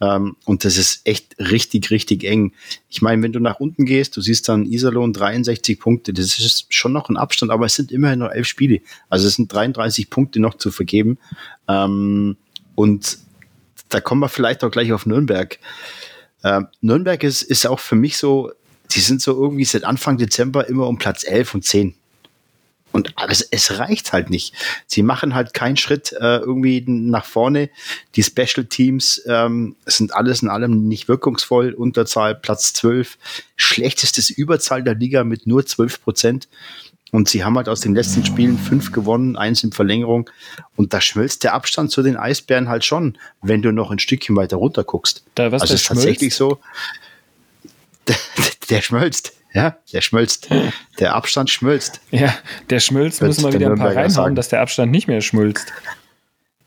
Ähm, 0.00 0.36
und 0.46 0.64
das 0.64 0.78
ist 0.78 1.02
echt 1.04 1.38
richtig, 1.38 1.90
richtig 1.90 2.24
eng. 2.24 2.54
Ich 2.88 3.02
meine, 3.02 3.22
wenn 3.22 3.34
du 3.34 3.40
nach 3.40 3.60
unten 3.60 3.84
gehst, 3.84 4.16
du 4.16 4.22
siehst 4.22 4.48
dann 4.48 4.64
Iserlohn 4.64 5.12
63 5.12 5.78
Punkte. 5.78 6.14
Das 6.14 6.38
ist 6.38 6.72
schon 6.72 6.94
noch 6.94 7.10
ein 7.10 7.18
Abstand, 7.18 7.52
aber 7.52 7.66
es 7.66 7.74
sind 7.74 7.92
immerhin 7.92 8.20
noch 8.20 8.30
elf 8.30 8.46
Spiele. 8.46 8.80
Also 9.10 9.28
es 9.28 9.34
sind 9.34 9.52
33 9.52 10.08
Punkte 10.08 10.40
noch 10.40 10.54
zu 10.54 10.70
vergeben. 10.70 11.18
Ähm, 11.68 12.38
und 12.74 13.18
da 13.90 14.00
kommen 14.00 14.22
wir 14.22 14.30
vielleicht 14.30 14.64
auch 14.64 14.70
gleich 14.70 14.90
auf 14.94 15.04
Nürnberg. 15.04 15.58
Äh, 16.42 16.62
Nürnberg 16.80 17.22
ist, 17.22 17.42
ist 17.42 17.66
auch 17.66 17.80
für 17.80 17.96
mich 17.96 18.16
so, 18.16 18.52
die 18.92 19.00
sind 19.00 19.20
so 19.20 19.32
irgendwie 19.32 19.64
seit 19.64 19.84
Anfang 19.84 20.18
Dezember 20.18 20.68
immer 20.68 20.86
um 20.86 20.98
Platz 20.98 21.24
11 21.24 21.54
und 21.54 21.64
10. 21.64 21.94
Und 22.90 23.14
es, 23.28 23.42
es 23.42 23.78
reicht 23.78 24.12
halt 24.12 24.30
nicht. 24.30 24.54
Sie 24.86 25.02
machen 25.02 25.34
halt 25.34 25.52
keinen 25.52 25.76
Schritt 25.76 26.12
äh, 26.12 26.38
irgendwie 26.38 26.82
nach 26.86 27.26
vorne. 27.26 27.68
Die 28.16 28.22
Special 28.22 28.64
Teams 28.64 29.22
ähm, 29.26 29.76
sind 29.84 30.14
alles 30.14 30.42
in 30.42 30.48
allem 30.48 30.88
nicht 30.88 31.06
wirkungsvoll. 31.06 31.74
Unterzahl 31.74 32.34
Platz 32.34 32.72
12. 32.72 33.18
Schlechtestes 33.56 34.30
Überzahl 34.30 34.82
der 34.82 34.94
Liga 34.94 35.22
mit 35.22 35.46
nur 35.46 35.66
12 35.66 36.02
Prozent. 36.02 36.48
Und 37.10 37.28
sie 37.28 37.44
haben 37.44 37.56
halt 37.56 37.68
aus 37.68 37.80
den 37.80 37.94
letzten 37.94 38.24
Spielen 38.24 38.58
fünf 38.58 38.92
gewonnen, 38.92 39.36
eins 39.36 39.64
in 39.64 39.72
Verlängerung. 39.72 40.28
Und 40.76 40.92
da 40.92 41.00
schmilzt 41.00 41.44
der 41.44 41.54
Abstand 41.54 41.90
zu 41.90 42.02
den 42.02 42.16
Eisbären 42.16 42.68
halt 42.68 42.84
schon, 42.84 43.16
wenn 43.40 43.62
du 43.62 43.72
noch 43.72 43.90
ein 43.90 43.98
Stückchen 43.98 44.36
weiter 44.36 44.56
runter 44.56 44.84
guckst. 44.84 45.24
Da, 45.34 45.50
was 45.52 45.62
also 45.62 45.74
ist 45.74 45.86
tatsächlich 45.86 46.34
so. 46.34 46.58
Der, 48.06 48.16
der 48.70 48.82
schmilzt. 48.82 49.32
Ja, 49.54 49.78
der 49.92 50.02
schmilzt. 50.02 50.48
Der 50.98 51.14
Abstand 51.14 51.48
schmilzt. 51.48 52.00
Ja, 52.10 52.34
der 52.68 52.80
schmilzt, 52.80 53.22
müssen 53.22 53.44
wir 53.44 53.52
wieder 53.54 53.70
ein 53.70 53.78
paar 53.78 53.96
reinhauen, 53.96 54.34
dass 54.34 54.50
der 54.50 54.60
Abstand 54.60 54.92
nicht 54.92 55.08
mehr 55.08 55.22
schmilzt 55.22 55.72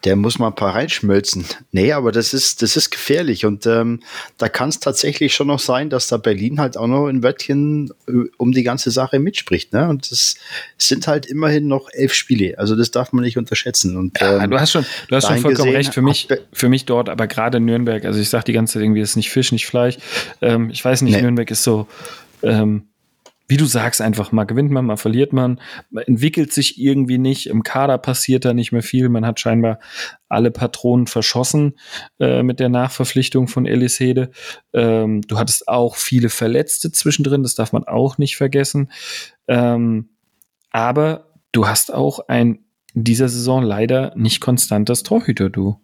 der 0.03 0.15
muss 0.15 0.39
mal 0.39 0.47
ein 0.47 0.55
paar 0.55 0.75
reinschmelzen. 0.75 1.45
Nee, 1.73 1.93
aber 1.93 2.11
das 2.11 2.33
ist, 2.33 2.61
das 2.61 2.75
ist 2.75 2.89
gefährlich. 2.89 3.45
Und 3.45 3.65
ähm, 3.65 4.01
da 4.37 4.49
kann 4.49 4.69
es 4.69 4.79
tatsächlich 4.79 5.33
schon 5.33 5.47
noch 5.47 5.59
sein, 5.59 5.89
dass 5.89 6.07
da 6.07 6.17
Berlin 6.17 6.59
halt 6.59 6.75
auch 6.75 6.87
noch 6.87 7.07
ein 7.07 7.23
Wörtchen 7.23 7.91
äh, 8.07 8.27
um 8.35 8.51
die 8.51 8.63
ganze 8.63 8.91
Sache 8.91 9.19
mitspricht. 9.19 9.71
Ne? 9.71 9.87
Und 9.87 10.11
das 10.11 10.35
sind 10.77 11.07
halt 11.07 11.27
immerhin 11.27 11.67
noch 11.67 11.87
elf 11.93 12.13
Spiele. 12.13 12.57
Also 12.59 12.75
das 12.75 12.91
darf 12.91 13.13
man 13.13 13.23
nicht 13.23 13.37
unterschätzen. 13.37 13.95
Und, 13.95 14.19
ja, 14.19 14.43
ähm, 14.43 14.51
du 14.51 14.59
hast 14.59 14.71
schon, 14.71 14.85
du 15.07 15.15
hast 15.15 15.27
schon 15.27 15.37
vollkommen 15.37 15.67
gesehen, 15.67 15.75
recht. 15.75 15.93
Für 15.93 16.01
mich, 16.01 16.27
für 16.51 16.67
mich 16.67 16.85
dort, 16.85 17.07
aber 17.07 17.27
gerade 17.27 17.61
Nürnberg, 17.61 18.03
also 18.03 18.19
ich 18.19 18.29
sage 18.29 18.45
die 18.45 18.53
ganze 18.53 18.73
Zeit 18.73 18.83
irgendwie, 18.83 19.01
ist 19.01 19.15
nicht 19.15 19.29
Fisch, 19.29 19.53
nicht 19.53 19.65
Fleisch. 19.65 19.97
Ähm, 20.41 20.71
ich 20.71 20.83
weiß 20.83 21.03
nicht, 21.03 21.15
nee. 21.15 21.21
Nürnberg 21.21 21.49
ist 21.51 21.63
so. 21.63 21.87
Ähm, 22.43 22.83
wie 23.51 23.57
du 23.57 23.65
sagst, 23.65 23.99
einfach 23.99 24.31
mal 24.31 24.45
gewinnt 24.45 24.71
man, 24.71 24.85
mal 24.85 24.95
verliert 24.95 25.33
man, 25.33 25.59
man 25.89 26.05
entwickelt 26.05 26.53
sich 26.53 26.79
irgendwie 26.79 27.17
nicht, 27.17 27.47
im 27.47 27.63
Kader 27.63 27.97
passiert 27.97 28.45
da 28.45 28.53
nicht 28.53 28.71
mehr 28.71 28.81
viel, 28.81 29.09
man 29.09 29.25
hat 29.25 29.41
scheinbar 29.41 29.79
alle 30.29 30.51
Patronen 30.51 31.05
verschossen 31.05 31.77
äh, 32.17 32.43
mit 32.43 32.61
der 32.61 32.69
Nachverpflichtung 32.69 33.49
von 33.49 33.65
Elis 33.65 33.99
Hede. 33.99 34.31
Ähm, 34.71 35.19
du 35.27 35.37
hattest 35.37 35.67
auch 35.67 35.97
viele 35.97 36.29
Verletzte 36.29 36.93
zwischendrin, 36.93 37.43
das 37.43 37.53
darf 37.55 37.73
man 37.73 37.83
auch 37.83 38.17
nicht 38.17 38.37
vergessen. 38.37 38.89
Ähm, 39.49 40.11
aber 40.69 41.33
du 41.51 41.67
hast 41.67 41.93
auch 41.93 42.29
ein 42.29 42.59
dieser 42.93 43.27
Saison 43.27 43.63
leider 43.63 44.13
nicht 44.15 44.39
konstantes 44.39 45.03
Torhüter, 45.03 45.49
du 45.49 45.77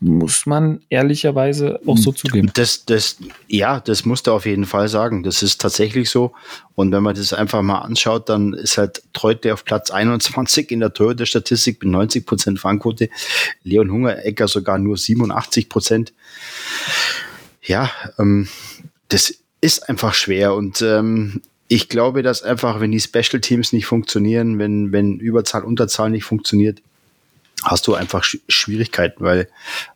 muss 0.00 0.44
man 0.46 0.80
ehrlicherweise 0.88 1.80
auch 1.86 1.96
so 1.96 2.10
zugeben. 2.10 2.50
Das, 2.54 2.84
das, 2.84 3.16
ja, 3.46 3.78
das 3.78 4.04
musst 4.04 4.26
du 4.26 4.32
auf 4.32 4.44
jeden 4.44 4.66
Fall 4.66 4.88
sagen. 4.88 5.22
Das 5.22 5.42
ist 5.42 5.60
tatsächlich 5.60 6.10
so. 6.10 6.32
Und 6.74 6.90
wenn 6.90 7.02
man 7.02 7.14
das 7.14 7.32
einfach 7.32 7.62
mal 7.62 7.78
anschaut, 7.78 8.28
dann 8.28 8.54
ist 8.54 8.76
halt 8.76 9.02
Treute 9.12 9.54
auf 9.54 9.64
Platz 9.64 9.90
21 9.90 10.70
in 10.72 10.80
der 10.80 10.92
Torhüter-Statistik 10.92 11.82
mit 11.82 11.92
90 11.92 12.26
Prozent 12.26 12.60
Fangquote. 12.60 13.08
Leon 13.62 13.90
Hungerecker 13.90 14.48
sogar 14.48 14.78
nur 14.78 14.96
87 14.96 15.68
Prozent. 15.68 16.12
Ja, 17.62 17.90
ähm, 18.18 18.48
das 19.08 19.34
ist 19.60 19.88
einfach 19.88 20.14
schwer. 20.14 20.54
Und 20.54 20.82
ähm, 20.82 21.40
ich 21.68 21.88
glaube, 21.88 22.22
dass 22.22 22.42
einfach, 22.42 22.80
wenn 22.80 22.90
die 22.90 23.00
Special 23.00 23.40
Teams 23.40 23.72
nicht 23.72 23.86
funktionieren, 23.86 24.58
wenn, 24.58 24.90
wenn 24.90 25.20
Überzahl, 25.20 25.62
Unterzahl 25.62 26.10
nicht 26.10 26.24
funktioniert, 26.24 26.82
hast 27.64 27.86
du 27.86 27.94
einfach 27.94 28.24
Sch 28.24 28.38
Schwierigkeiten, 28.48 29.24
weil 29.24 29.48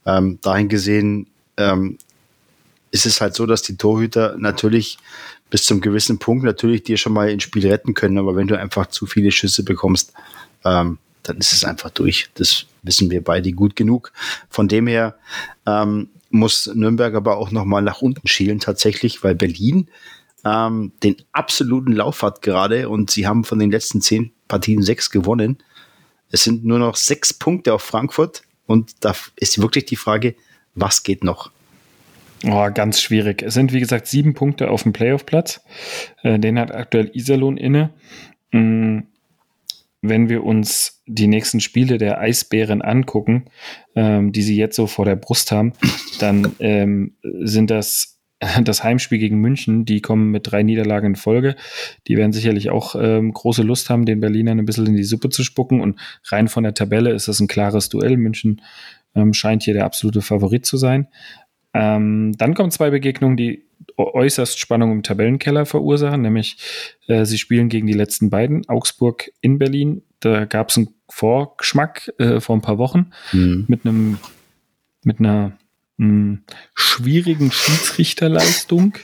ähm, 0.04 0.38
dahin 0.42 0.68
gesehen 0.68 1.26
ähm, 1.56 1.98
ist 2.90 3.06
es 3.06 3.20
halt 3.20 3.34
so, 3.34 3.46
dass 3.46 3.62
die 3.62 3.76
Torhüter 3.76 4.36
natürlich 4.38 4.98
bis 5.50 5.64
zum 5.64 5.80
gewissen 5.80 6.18
Punkt 6.18 6.44
natürlich 6.44 6.82
dir 6.82 6.96
schon 6.96 7.12
mal 7.12 7.30
ins 7.30 7.44
Spiel 7.44 7.66
retten 7.68 7.94
können, 7.94 8.18
aber 8.18 8.36
wenn 8.36 8.48
du 8.48 8.58
einfach 8.58 8.86
zu 8.86 9.06
viele 9.06 9.30
Schüsse 9.30 9.62
bekommst, 9.62 10.12
ähm, 10.64 10.98
dann 11.22 11.38
ist 11.38 11.52
es 11.52 11.64
einfach 11.64 11.90
durch. 11.90 12.30
Das 12.34 12.66
wissen 12.82 13.10
wir 13.10 13.22
beide 13.22 13.52
gut 13.52 13.76
genug. 13.76 14.12
Von 14.48 14.68
dem 14.68 14.86
her 14.86 15.16
ähm, 15.66 16.08
muss 16.30 16.70
Nürnberg 16.72 17.14
aber 17.14 17.36
auch 17.36 17.50
noch 17.50 17.64
mal 17.64 17.82
nach 17.82 18.00
unten 18.02 18.26
schielen 18.26 18.60
tatsächlich, 18.60 19.22
weil 19.22 19.34
Berlin 19.34 19.88
ähm, 20.44 20.92
den 21.02 21.16
absoluten 21.32 21.92
Lauf 21.92 22.22
hat 22.22 22.42
gerade 22.42 22.88
und 22.88 23.10
sie 23.10 23.26
haben 23.26 23.44
von 23.44 23.58
den 23.58 23.70
letzten 23.70 24.00
zehn 24.00 24.32
Partien 24.48 24.82
sechs 24.82 25.10
gewonnen. 25.10 25.58
Es 26.30 26.44
sind 26.44 26.64
nur 26.64 26.78
noch 26.78 26.96
sechs 26.96 27.32
Punkte 27.32 27.74
auf 27.74 27.82
Frankfurt 27.82 28.42
und 28.66 29.04
da 29.04 29.14
ist 29.36 29.60
wirklich 29.60 29.86
die 29.86 29.96
Frage, 29.96 30.34
was 30.74 31.02
geht 31.02 31.24
noch? 31.24 31.50
Oh, 32.44 32.68
ganz 32.72 33.00
schwierig. 33.00 33.42
Es 33.42 33.54
sind, 33.54 33.72
wie 33.72 33.80
gesagt, 33.80 34.06
sieben 34.06 34.34
Punkte 34.34 34.70
auf 34.70 34.82
dem 34.82 34.92
Playoff-Platz. 34.92 35.62
Äh, 36.22 36.38
den 36.38 36.58
hat 36.58 36.72
aktuell 36.72 37.10
Iserlohn 37.14 37.56
inne. 37.56 37.90
Mm, 38.52 39.00
wenn 40.02 40.28
wir 40.28 40.44
uns 40.44 41.02
die 41.06 41.26
nächsten 41.26 41.60
Spiele 41.60 41.98
der 41.98 42.20
Eisbären 42.20 42.82
angucken, 42.82 43.46
ähm, 43.94 44.32
die 44.32 44.42
sie 44.42 44.56
jetzt 44.56 44.76
so 44.76 44.86
vor 44.86 45.04
der 45.04 45.16
Brust 45.16 45.50
haben, 45.50 45.72
dann 46.20 46.54
ähm, 46.58 47.14
sind 47.22 47.70
das 47.70 48.15
das 48.62 48.84
Heimspiel 48.84 49.18
gegen 49.18 49.40
München, 49.40 49.84
die 49.84 50.00
kommen 50.00 50.30
mit 50.30 50.50
drei 50.50 50.62
Niederlagen 50.62 51.08
in 51.08 51.16
Folge. 51.16 51.56
Die 52.06 52.16
werden 52.16 52.32
sicherlich 52.32 52.70
auch 52.70 52.94
ähm, 52.98 53.32
große 53.32 53.62
Lust 53.62 53.88
haben, 53.90 54.04
den 54.04 54.20
Berlinern 54.20 54.58
ein 54.58 54.66
bisschen 54.66 54.86
in 54.86 54.96
die 54.96 55.04
Suppe 55.04 55.30
zu 55.30 55.42
spucken. 55.42 55.80
Und 55.80 55.98
rein 56.26 56.48
von 56.48 56.64
der 56.64 56.74
Tabelle 56.74 57.12
ist 57.12 57.28
das 57.28 57.40
ein 57.40 57.48
klares 57.48 57.88
Duell. 57.88 58.16
München 58.16 58.62
ähm, 59.14 59.32
scheint 59.32 59.62
hier 59.62 59.74
der 59.74 59.84
absolute 59.86 60.22
Favorit 60.22 60.66
zu 60.66 60.76
sein. 60.76 61.08
Ähm, 61.72 62.34
dann 62.36 62.54
kommen 62.54 62.70
zwei 62.70 62.90
Begegnungen, 62.90 63.36
die 63.36 63.64
äußerst 63.96 64.58
Spannung 64.58 64.92
im 64.92 65.02
Tabellenkeller 65.02 65.66
verursachen, 65.66 66.22
nämlich 66.22 66.56
äh, 67.06 67.24
sie 67.24 67.38
spielen 67.38 67.68
gegen 67.68 67.86
die 67.86 67.92
letzten 67.92 68.30
beiden, 68.30 68.68
Augsburg 68.68 69.30
in 69.40 69.58
Berlin. 69.58 70.02
Da 70.20 70.44
gab 70.44 70.70
es 70.70 70.78
einen 70.78 70.88
Vorgeschmack 71.08 72.12
äh, 72.18 72.40
vor 72.40 72.56
ein 72.56 72.62
paar 72.62 72.78
Wochen 72.78 73.10
mhm. 73.32 73.64
mit 73.68 73.84
einem 73.84 74.18
mit 75.02 75.20
einer 75.20 75.56
hm, 75.98 76.42
schwierigen 76.74 77.50
Schiedsrichterleistung. 77.50 78.94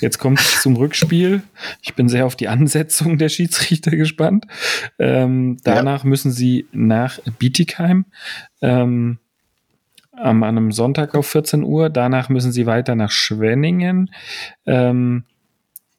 Jetzt 0.00 0.18
kommt 0.18 0.40
es 0.40 0.62
zum 0.62 0.76
Rückspiel. 0.76 1.42
Ich 1.82 1.94
bin 1.94 2.08
sehr 2.08 2.26
auf 2.26 2.36
die 2.36 2.48
Ansetzung 2.48 3.18
der 3.18 3.28
Schiedsrichter 3.28 3.92
gespannt. 3.92 4.46
Ähm, 4.98 5.58
danach 5.64 6.04
ja. 6.04 6.08
müssen 6.08 6.30
sie 6.30 6.66
nach 6.72 7.18
Bietigheim 7.38 8.06
ähm, 8.62 9.18
an 10.12 10.42
einem 10.42 10.72
Sonntag 10.72 11.14
auf 11.14 11.26
14 11.28 11.62
Uhr. 11.62 11.90
Danach 11.90 12.28
müssen 12.28 12.52
sie 12.52 12.66
weiter 12.66 12.94
nach 12.94 13.10
Schwenningen. 13.10 14.10
Ähm, 14.66 15.24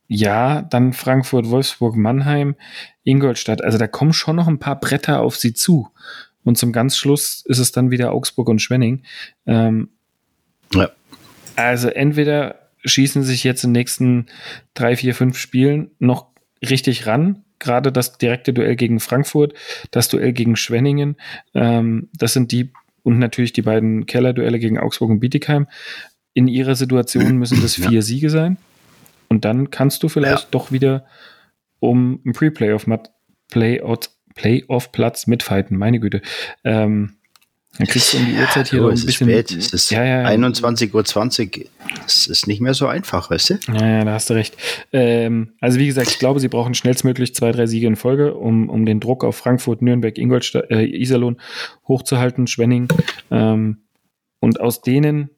ja, 0.08 0.64
dann 0.64 0.94
Frankfurt, 0.94 1.50
Wolfsburg, 1.50 1.96
Mannheim, 1.96 2.56
Ingolstadt. 3.04 3.64
Also 3.64 3.78
da 3.78 3.88
kommen 3.88 4.14
schon 4.14 4.36
noch 4.38 4.48
ein 4.48 4.60
paar 4.60 4.80
Bretter 4.80 5.22
auf 5.22 5.36
sie 5.36 5.54
zu. 5.54 5.90
Und 6.50 6.56
zum 6.56 6.74
ganz 6.74 6.98
Schluss 6.98 7.44
ist 7.46 7.60
es 7.60 7.72
dann 7.72 7.92
wieder 7.92 8.12
Augsburg 8.12 8.50
und 8.50 8.60
Schwenning. 8.60 9.04
Ähm, 9.46 9.90
ja. 10.74 10.90
Also 11.56 11.90
entweder 11.90 12.72
schießen 12.84 13.22
sich 13.22 13.44
jetzt 13.44 13.64
in 13.64 13.70
den 13.70 13.80
nächsten 13.80 14.26
drei, 14.74 14.96
vier, 14.96 15.14
fünf 15.14 15.38
Spielen 15.38 15.92
noch 16.00 16.26
richtig 16.68 17.06
ran. 17.06 17.44
Gerade 17.60 17.92
das 17.92 18.18
direkte 18.18 18.52
Duell 18.52 18.76
gegen 18.76 19.00
Frankfurt, 19.00 19.54
das 19.92 20.08
Duell 20.08 20.34
gegen 20.34 20.56
Schwenningen, 20.56 21.18
ähm, 21.54 22.10
das 22.14 22.34
sind 22.34 22.52
die 22.52 22.72
und 23.04 23.20
natürlich 23.20 23.54
die 23.54 23.62
beiden 23.62 24.08
Kellerduelle 24.08 24.58
gegen 24.58 24.80
Augsburg 24.80 25.12
und 25.12 25.20
Bietigheim. 25.20 25.68
In 26.34 26.48
ihrer 26.48 26.74
Situation 26.74 27.38
müssen 27.38 27.62
das 27.62 27.76
vier 27.76 27.92
ja. 27.92 28.02
Siege 28.02 28.32
sein. 28.32 28.58
Und 29.28 29.46
dann 29.46 29.70
kannst 29.70 30.02
du 30.02 30.10
vielleicht 30.10 30.46
ja. 30.46 30.48
doch 30.50 30.72
wieder 30.72 31.06
um 31.80 32.22
ein 32.26 32.34
Pre-Playoff-Playout 32.34 34.10
Playoff-Platz 34.40 35.28
mitfighten, 35.28 35.78
meine 35.78 36.00
Güte. 36.00 36.22
Ähm, 36.64 37.18
dann 37.78 37.88
kriegst 37.88 38.14
du 38.14 38.18
um 38.18 38.26
die 38.26 38.34
Uhrzeit 38.34 38.70
hier 38.70 38.84
oh, 38.84 38.88
ein 38.88 38.92
bisschen. 38.94 39.28
Spät. 39.28 39.52
Es 39.52 39.74
ist 39.74 39.92
ja, 39.92 40.04
ja, 40.04 40.28
21.20 40.28 41.60
Uhr. 41.60 41.66
Es 42.06 42.28
ist 42.28 42.48
nicht 42.48 42.62
mehr 42.62 42.74
so 42.74 42.88
einfach, 42.88 43.30
weißt 43.30 43.50
du? 43.52 43.60
Ja, 43.74 43.88
ja, 43.88 44.06
da 44.06 44.14
hast 44.14 44.30
du 44.30 44.34
recht. 44.34 44.58
Ähm, 44.92 45.54
also, 45.62 45.78
wie 45.78 45.88
gesagt, 45.88 46.10
ich 46.10 46.20
glaube, 46.20 46.40
sie 46.40 46.48
brauchen 46.48 46.74
schnellstmöglich 46.74 47.36
zwei, 47.36 47.52
drei 47.52 47.68
Siege 47.68 47.88
in 47.88 47.96
Folge, 47.96 48.34
um, 48.34 48.70
um 48.70 48.86
den 48.86 49.00
Druck 49.00 49.24
auf 49.24 49.36
Frankfurt, 49.36 49.82
Nürnberg, 49.82 50.18
Ingolstadt, 50.18 50.72
äh, 50.72 50.84
Iserlohn 50.84 51.40
hochzuhalten, 51.88 52.48
Schwenning. 52.48 52.88
Ähm, 53.30 53.78
und 54.40 54.60
aus 54.60 54.82
denen, 54.82 55.30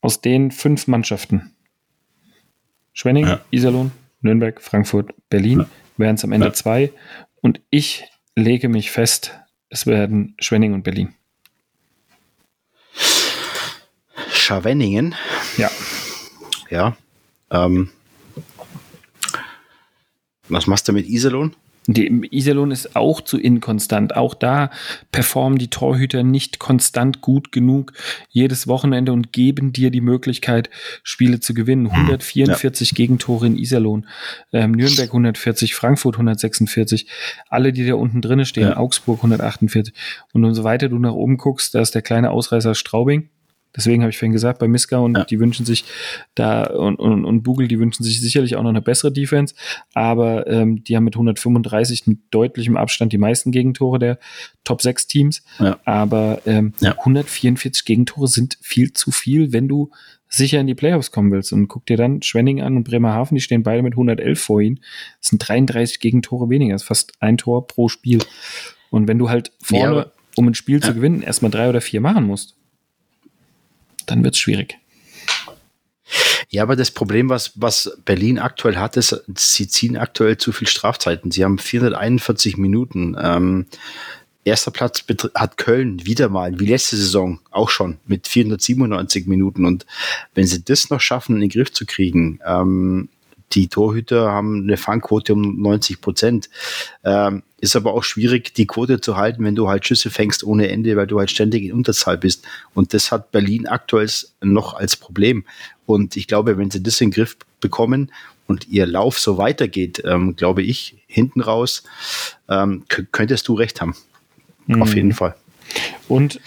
aus 0.00 0.20
den 0.20 0.50
fünf 0.50 0.88
Mannschaften, 0.88 1.54
Schwenning, 2.92 3.26
ja. 3.26 3.40
Iserlohn, 3.50 3.92
Nürnberg, 4.20 4.60
Frankfurt, 4.60 5.14
Berlin, 5.30 5.60
ja. 5.60 5.68
wären 5.96 6.16
es 6.16 6.24
am 6.24 6.32
Ende 6.32 6.52
zwei. 6.52 6.92
Und 7.40 7.60
ich 7.70 8.04
lege 8.38 8.68
mich 8.68 8.90
fest, 8.90 9.32
es 9.68 9.86
werden 9.86 10.34
Schwenning 10.38 10.74
und 10.74 10.82
Berlin. 10.82 11.14
Schawenningen? 14.32 15.14
Ja. 15.56 15.70
Ja. 16.70 16.96
Ähm, 17.50 17.90
was 20.48 20.66
machst 20.66 20.88
du 20.88 20.92
mit 20.92 21.06
Iserlohn? 21.06 21.54
Die 21.90 22.28
Iserlohn 22.30 22.70
ist 22.70 22.96
auch 22.96 23.22
zu 23.22 23.38
inkonstant. 23.38 24.14
Auch 24.14 24.34
da 24.34 24.70
performen 25.10 25.58
die 25.58 25.68
Torhüter 25.68 26.22
nicht 26.22 26.58
konstant 26.58 27.22
gut 27.22 27.50
genug 27.50 27.94
jedes 28.28 28.68
Wochenende 28.68 29.10
und 29.10 29.32
geben 29.32 29.72
dir 29.72 29.90
die 29.90 30.02
Möglichkeit, 30.02 30.68
Spiele 31.02 31.40
zu 31.40 31.54
gewinnen. 31.54 31.86
144 31.86 32.90
hm, 32.90 32.94
ja. 32.94 32.96
Gegentore 32.96 33.46
in 33.46 33.56
Iserlohn, 33.56 34.06
ähm, 34.52 34.72
Nürnberg 34.72 35.08
140, 35.08 35.74
Frankfurt 35.74 36.16
146, 36.16 37.06
alle, 37.48 37.72
die 37.72 37.86
da 37.86 37.94
unten 37.94 38.20
drinne 38.20 38.44
stehen, 38.44 38.68
ja. 38.68 38.76
Augsburg 38.76 39.20
148. 39.20 39.94
Und 40.34 40.44
umso 40.44 40.64
weiter 40.64 40.90
du 40.90 40.98
nach 40.98 41.14
oben 41.14 41.38
guckst, 41.38 41.74
da 41.74 41.80
ist 41.80 41.94
der 41.94 42.02
kleine 42.02 42.32
Ausreißer 42.32 42.74
Straubing 42.74 43.30
Deswegen 43.76 44.02
habe 44.02 44.10
ich 44.10 44.18
vorhin 44.18 44.32
gesagt, 44.32 44.58
bei 44.58 44.68
Miska 44.68 44.98
und 44.98 45.16
ja. 45.16 45.24
die 45.24 45.38
wünschen 45.38 45.66
sich 45.66 45.84
da 46.34 46.64
und, 46.64 46.96
und, 46.96 47.24
und 47.24 47.42
Bugel, 47.42 47.68
die 47.68 47.78
wünschen 47.78 48.02
sich 48.02 48.20
sicherlich 48.20 48.56
auch 48.56 48.62
noch 48.62 48.70
eine 48.70 48.82
bessere 48.82 49.12
Defense, 49.12 49.54
aber 49.94 50.46
ähm, 50.46 50.82
die 50.84 50.96
haben 50.96 51.04
mit 51.04 51.14
135 51.14 52.06
mit 52.06 52.18
deutlichem 52.30 52.76
Abstand 52.76 53.12
die 53.12 53.18
meisten 53.18 53.52
Gegentore 53.52 53.98
der 53.98 54.18
Top 54.64 54.82
6 54.82 55.06
Teams. 55.06 55.42
Ja. 55.58 55.78
Aber 55.84 56.42
ähm, 56.46 56.72
ja. 56.80 56.92
144 56.98 57.84
Gegentore 57.84 58.28
sind 58.28 58.58
viel 58.60 58.92
zu 58.92 59.10
viel, 59.10 59.52
wenn 59.52 59.68
du 59.68 59.90
sicher 60.28 60.60
in 60.60 60.66
die 60.66 60.74
Playoffs 60.74 61.10
kommen 61.10 61.32
willst. 61.32 61.52
Und 61.52 61.68
guck 61.68 61.86
dir 61.86 61.96
dann 61.96 62.22
Schwenning 62.22 62.60
an 62.60 62.76
und 62.76 62.84
Bremerhaven, 62.84 63.34
die 63.34 63.40
stehen 63.40 63.62
beide 63.62 63.82
mit 63.82 63.94
111 63.94 64.40
vor 64.40 64.60
ihnen. 64.60 64.80
Das 65.20 65.30
sind 65.30 65.46
33 65.46 66.00
Gegentore 66.00 66.50
weniger, 66.50 66.74
das 66.74 66.82
ist 66.82 66.88
fast 66.88 67.12
ein 67.20 67.38
Tor 67.38 67.66
pro 67.66 67.88
Spiel. 67.88 68.20
Und 68.90 69.08
wenn 69.08 69.18
du 69.18 69.28
halt 69.30 69.52
vorne, 69.62 70.12
um 70.36 70.48
ein 70.48 70.54
Spiel 70.54 70.82
zu 70.82 70.94
gewinnen, 70.94 71.22
erstmal 71.22 71.50
drei 71.50 71.68
oder 71.68 71.80
vier 71.80 72.00
machen 72.00 72.24
musst, 72.24 72.57
dann 74.10 74.24
wird 74.24 74.34
es 74.34 74.40
schwierig. 74.40 74.78
Ja, 76.50 76.62
aber 76.62 76.76
das 76.76 76.90
Problem, 76.90 77.28
was, 77.28 77.52
was 77.56 77.98
Berlin 78.04 78.38
aktuell 78.38 78.76
hat, 78.76 78.96
ist, 78.96 79.24
sie 79.36 79.68
ziehen 79.68 79.96
aktuell 79.96 80.38
zu 80.38 80.52
viel 80.52 80.66
Strafzeiten. 80.66 81.30
Sie 81.30 81.44
haben 81.44 81.58
441 81.58 82.56
Minuten. 82.56 83.16
Ähm, 83.20 83.66
erster 84.44 84.70
Platz 84.70 85.04
hat 85.34 85.58
Köln 85.58 86.06
wieder 86.06 86.30
mal, 86.30 86.58
wie 86.58 86.66
letzte 86.66 86.96
Saison 86.96 87.40
auch 87.50 87.68
schon, 87.68 87.98
mit 88.06 88.26
497 88.26 89.26
Minuten. 89.26 89.66
Und 89.66 89.84
wenn 90.34 90.46
sie 90.46 90.64
das 90.64 90.88
noch 90.88 91.00
schaffen, 91.00 91.34
in 91.34 91.42
den 91.42 91.50
Griff 91.50 91.72
zu 91.72 91.84
kriegen, 91.84 92.40
ähm, 92.46 93.10
die 93.52 93.68
Torhüter 93.68 94.30
haben 94.30 94.62
eine 94.62 94.76
Fangquote 94.76 95.32
um 95.32 95.60
90 95.60 96.00
Prozent. 96.00 96.50
Ähm, 97.04 97.42
ist 97.60 97.74
aber 97.74 97.92
auch 97.94 98.04
schwierig, 98.04 98.54
die 98.54 98.66
Quote 98.66 99.00
zu 99.00 99.16
halten, 99.16 99.44
wenn 99.44 99.56
du 99.56 99.68
halt 99.68 99.86
Schüsse 99.86 100.10
fängst 100.10 100.44
ohne 100.44 100.68
Ende, 100.68 100.96
weil 100.96 101.06
du 101.06 101.18
halt 101.18 101.30
ständig 101.30 101.64
in 101.64 101.72
Unterzahl 101.72 102.16
bist. 102.16 102.46
Und 102.74 102.94
das 102.94 103.10
hat 103.10 103.32
Berlin 103.32 103.66
aktuell 103.66 104.08
noch 104.40 104.74
als 104.74 104.96
Problem. 104.96 105.44
Und 105.86 106.16
ich 106.16 106.28
glaube, 106.28 106.58
wenn 106.58 106.70
sie 106.70 106.82
das 106.82 107.00
in 107.00 107.08
den 107.08 107.14
Griff 107.14 107.36
bekommen 107.60 108.12
und 108.46 108.68
ihr 108.68 108.86
Lauf 108.86 109.18
so 109.18 109.38
weitergeht, 109.38 110.02
ähm, 110.04 110.36
glaube 110.36 110.62
ich, 110.62 110.96
hinten 111.06 111.40
raus, 111.40 111.82
ähm, 112.48 112.84
könntest 112.88 113.48
du 113.48 113.54
recht 113.54 113.80
haben. 113.80 113.96
Mhm. 114.66 114.82
Auf 114.82 114.94
jeden 114.94 115.12
Fall. 115.12 115.34
Und 116.08 116.40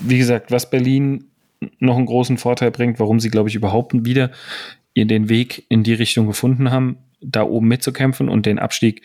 wie 0.00 0.18
gesagt, 0.18 0.50
was 0.50 0.68
Berlin 0.68 1.24
noch 1.80 1.96
einen 1.96 2.06
großen 2.06 2.38
Vorteil 2.38 2.70
bringt, 2.70 3.00
warum 3.00 3.20
sie, 3.20 3.30
glaube 3.30 3.48
ich, 3.48 3.54
überhaupt 3.54 3.92
wieder 4.04 4.30
den 5.06 5.28
Weg 5.28 5.66
in 5.68 5.82
die 5.82 5.94
Richtung 5.94 6.26
gefunden 6.26 6.70
haben, 6.70 6.98
da 7.20 7.42
oben 7.42 7.68
mitzukämpfen 7.68 8.28
und 8.28 8.46
den 8.46 8.58
Abstieg 8.58 9.02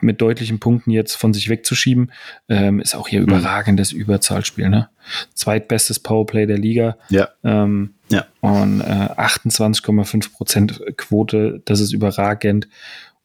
mit 0.00 0.20
deutlichen 0.20 0.60
Punkten 0.60 0.90
jetzt 0.90 1.14
von 1.14 1.34
sich 1.34 1.48
wegzuschieben, 1.48 2.12
ähm, 2.48 2.80
ist 2.80 2.94
auch 2.94 3.08
hier 3.08 3.20
mhm. 3.20 3.28
überragendes 3.28 3.92
Überzahlspiel. 3.92 4.68
Ne? 4.68 4.88
Zweitbestes 5.34 6.00
Powerplay 6.00 6.46
der 6.46 6.58
Liga. 6.58 6.96
Ja. 7.08 7.28
Ähm, 7.42 7.94
ja. 8.08 8.26
Und 8.40 8.80
äh, 8.80 8.84
28,5 8.84 10.32
Prozent 10.32 10.80
Quote, 10.96 11.62
das 11.64 11.80
ist 11.80 11.92
überragend. 11.92 12.68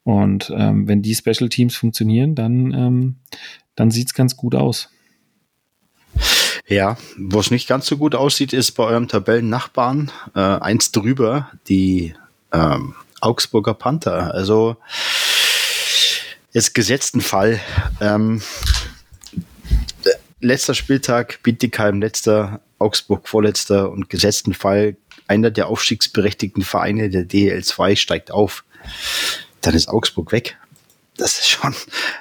Und 0.02 0.52
ähm, 0.54 0.88
wenn 0.88 1.00
die 1.00 1.14
Special 1.14 1.48
Teams 1.48 1.76
funktionieren, 1.76 2.34
dann, 2.34 2.72
ähm, 2.72 3.16
dann 3.76 3.90
sieht 3.90 4.08
es 4.08 4.14
ganz 4.14 4.36
gut 4.36 4.54
aus. 4.54 4.90
Ja, 6.66 6.96
wo 7.18 7.40
es 7.40 7.50
nicht 7.50 7.68
ganz 7.68 7.86
so 7.86 7.98
gut 7.98 8.14
aussieht, 8.14 8.52
ist 8.52 8.72
bei 8.72 8.84
eurem 8.84 9.08
Tabellennachbarn 9.08 10.10
äh, 10.34 10.40
eins 10.40 10.92
drüber, 10.92 11.50
die 11.68 12.14
ähm, 12.52 12.94
Augsburger 13.20 13.74
Panther. 13.74 14.32
Also 14.32 14.76
jetzt 16.52 16.74
gesetzten 16.74 17.20
Fall. 17.20 17.60
Ähm, 18.00 18.40
letzter 20.40 20.74
Spieltag, 20.74 21.42
Bietigheim 21.42 22.00
letzter, 22.00 22.60
Augsburg 22.78 23.28
vorletzter 23.28 23.90
und 23.90 24.08
gesetzten 24.08 24.54
Fall 24.54 24.96
einer 25.26 25.50
der 25.50 25.68
aufstiegsberechtigten 25.68 26.62
Vereine 26.62 27.10
der 27.10 27.28
DL2 27.28 27.96
steigt 27.96 28.30
auf. 28.30 28.64
Dann 29.60 29.74
ist 29.74 29.88
Augsburg 29.88 30.32
weg. 30.32 30.58
Das 31.16 31.38
ist 31.38 31.48
schon, 31.48 31.74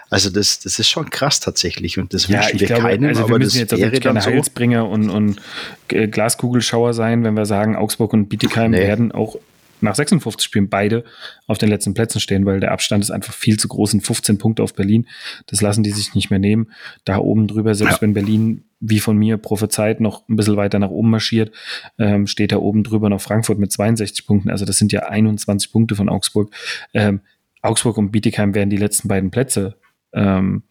also 0.10 0.30
das, 0.30 0.60
das 0.60 0.78
ist 0.78 0.88
schon 0.88 1.10
krass 1.10 1.40
tatsächlich 1.40 1.98
und 1.98 2.14
das 2.14 2.28
ja, 2.28 2.40
wünschen 2.40 2.60
wir 2.60 2.68
glaube, 2.68 2.84
keinem, 2.84 3.10
also 3.10 3.28
wir 3.28 3.40
müssen 3.40 3.58
jetzt 3.58 3.76
wäre 3.76 4.00
keine 4.00 4.22
so. 4.22 4.30
Heilsbringer 4.30 4.88
und, 4.88 5.10
und 5.10 5.42
Glaskugelschauer 5.88 6.94
sein, 6.94 7.24
wenn 7.24 7.34
wir 7.34 7.46
sagen, 7.46 7.76
Augsburg 7.76 8.14
und 8.14 8.30
Bietigheim 8.30 8.72
nee. 8.72 8.78
werden 8.78 9.12
auch 9.12 9.38
nach 9.84 9.96
56 9.96 10.44
Spielen 10.44 10.70
beide 10.70 11.04
auf 11.46 11.58
den 11.58 11.70
letzten 11.70 11.94
Plätzen 11.94 12.20
stehen, 12.20 12.46
weil 12.46 12.60
der 12.60 12.72
Abstand 12.72 13.04
ist 13.04 13.12
einfach 13.12 13.34
viel 13.34 13.60
zu 13.60 13.68
groß, 13.68 13.92
sind 13.92 14.06
15 14.06 14.38
Punkte 14.38 14.64
auf 14.64 14.74
Berlin. 14.74 15.08
Das 15.48 15.62
lassen 15.62 15.84
die 15.84 15.92
sich 15.92 16.16
nicht 16.16 16.30
mehr 16.30 16.40
nehmen. 16.40 16.72
Da 17.06 17.18
oben 17.18 17.48
drüber, 17.48 17.76
selbst 17.76 17.96
ja. 17.96 18.02
wenn 18.02 18.14
Berlin, 18.14 18.64
wie 18.80 19.00
von 19.00 19.18
mir 19.18 19.38
prophezeit, 19.38 20.00
noch 20.00 20.28
ein 20.28 20.36
bisschen 20.36 20.56
weiter 20.56 20.80
nach 20.80 20.90
oben 20.90 21.10
marschiert, 21.10 21.54
ähm, 22.00 22.26
steht 22.28 22.52
da 22.52 22.58
oben 22.58 22.84
drüber 22.84 23.10
noch 23.10 23.22
Frankfurt 23.22 23.60
mit 23.60 23.72
62 23.72 24.26
Punkten. 24.26 24.50
Also 24.50 24.66
das 24.66 24.78
sind 24.78 24.92
ja 24.92 25.02
21 25.02 25.72
Punkte 25.72 25.96
von 25.96 26.10
Augsburg. 26.10 26.52
Ähm, 26.94 27.22
Augsburg 27.64 27.98
und 27.98 28.12
Bietigheim 28.12 28.54
werden 28.54 28.70
die 28.70 28.78
letzten 28.78 29.08
beiden 29.08 29.32
Plätze 29.32 29.76
ähm, 30.14 30.64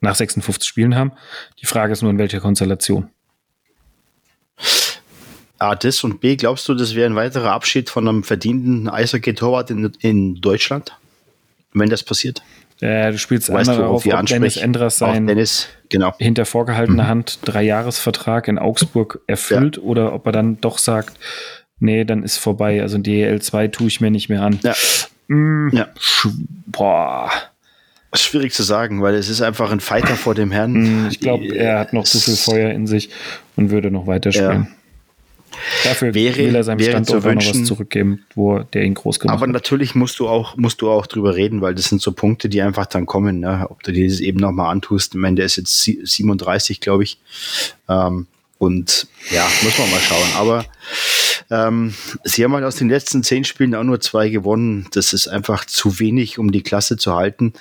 nach 0.00 0.14
56 0.14 0.66
Spielen 0.66 0.94
haben. 0.94 1.12
Die 1.60 1.66
Frage 1.66 1.92
ist 1.92 2.02
nur, 2.02 2.10
in 2.10 2.18
welcher 2.18 2.40
Konstellation. 2.40 3.10
A, 5.58 5.74
das 5.74 6.02
und 6.04 6.20
B, 6.20 6.36
glaubst 6.36 6.68
du, 6.68 6.74
das 6.74 6.94
wäre 6.94 7.10
ein 7.10 7.16
weiterer 7.16 7.52
Abschied 7.52 7.90
von 7.90 8.08
einem 8.08 8.22
verdienten 8.22 8.88
Eishockey-Torwart 8.88 9.70
in, 9.70 9.92
in 10.00 10.34
Deutschland, 10.36 10.96
wenn 11.72 11.90
das 11.90 12.02
passiert? 12.02 12.42
Äh, 12.80 13.12
du 13.12 13.18
spielst 13.18 13.52
weißt 13.52 13.70
einmal 13.70 13.84
darauf, 13.84 14.04
ob 14.04 14.26
Dennis 14.26 14.56
Endras 14.56 14.98
sein 14.98 15.26
Dennis, 15.26 15.68
genau. 15.88 16.12
hinter 16.18 16.44
vorgehaltener 16.44 17.04
mhm. 17.04 17.08
Hand 17.08 17.38
Dreijahresvertrag 17.44 18.48
in 18.48 18.58
Augsburg 18.58 19.20
erfüllt 19.26 19.76
ja. 19.76 19.82
oder 19.82 20.12
ob 20.12 20.26
er 20.26 20.32
dann 20.32 20.60
doch 20.60 20.78
sagt, 20.78 21.16
nee, 21.78 22.04
dann 22.04 22.24
ist 22.24 22.36
vorbei. 22.36 22.82
Also 22.82 22.98
DL 22.98 23.40
2 23.40 23.68
tue 23.68 23.86
ich 23.86 24.00
mir 24.00 24.10
nicht 24.10 24.28
mehr 24.28 24.42
an. 24.42 24.58
Ja. 24.62 24.74
Mm, 25.28 25.68
ja. 25.72 25.88
Boah. 26.66 27.30
Schwierig 28.14 28.52
zu 28.52 28.62
sagen, 28.62 29.02
weil 29.02 29.14
es 29.14 29.28
ist 29.28 29.42
einfach 29.42 29.72
ein 29.72 29.80
Fighter 29.80 30.14
vor 30.14 30.34
dem 30.34 30.52
Herrn. 30.52 31.06
Mm, 31.06 31.08
ich 31.10 31.20
glaube, 31.20 31.54
er 31.56 31.80
hat 31.80 31.92
noch 31.92 32.04
zu 32.04 32.18
viel 32.18 32.36
Feuer 32.36 32.70
in 32.70 32.86
sich 32.86 33.10
und 33.56 33.70
würde 33.70 33.90
noch 33.90 34.06
weiterspielen. 34.06 34.68
Ja. 34.70 34.76
Dafür 35.84 36.14
wäre, 36.14 36.36
will 36.36 36.54
er 36.54 36.64
seinem 36.64 36.80
Standort 36.80 37.24
wünschen, 37.24 37.52
noch 37.52 37.60
was 37.60 37.68
zurückgeben, 37.68 38.24
wo 38.34 38.58
der 38.58 38.82
ihn 38.82 38.94
groß 38.94 39.20
gemacht 39.20 39.34
aber 39.34 39.42
hat. 39.42 39.48
Aber 39.48 39.52
natürlich 39.52 39.94
musst 39.94 40.18
du 40.18 40.28
auch, 40.28 40.56
musst 40.56 40.82
du 40.82 40.90
auch 40.90 41.06
drüber 41.06 41.36
reden, 41.36 41.60
weil 41.60 41.74
das 41.74 41.86
sind 41.86 42.02
so 42.02 42.12
Punkte, 42.12 42.48
die 42.48 42.62
einfach 42.62 42.86
dann 42.86 43.06
kommen, 43.06 43.40
ne? 43.40 43.66
ob 43.68 43.82
du 43.82 43.92
dir 43.92 44.08
das 44.08 44.20
eben 44.20 44.38
nochmal 44.38 44.70
antust. 44.72 45.14
Ich 45.14 45.20
meine, 45.20 45.36
der 45.36 45.46
ist 45.46 45.56
jetzt 45.56 45.82
37, 45.82 46.80
glaube 46.80 47.04
ich. 47.04 47.18
Ähm, 47.88 48.26
und 48.58 49.06
ja, 49.30 49.46
muss 49.62 49.78
man 49.78 49.90
mal 49.90 50.00
schauen. 50.00 50.28
Aber 50.36 50.64
ähm, 51.50 51.94
sie 52.24 52.44
haben 52.44 52.52
halt 52.54 52.64
aus 52.64 52.76
den 52.76 52.88
letzten 52.88 53.22
zehn 53.22 53.44
Spielen 53.44 53.74
auch 53.74 53.84
nur 53.84 54.00
zwei 54.00 54.28
gewonnen. 54.28 54.86
Das 54.92 55.12
ist 55.12 55.28
einfach 55.28 55.64
zu 55.64 55.98
wenig, 55.98 56.38
um 56.38 56.52
die 56.52 56.62
Klasse 56.62 56.96
zu 56.96 57.14
halten. 57.14 57.52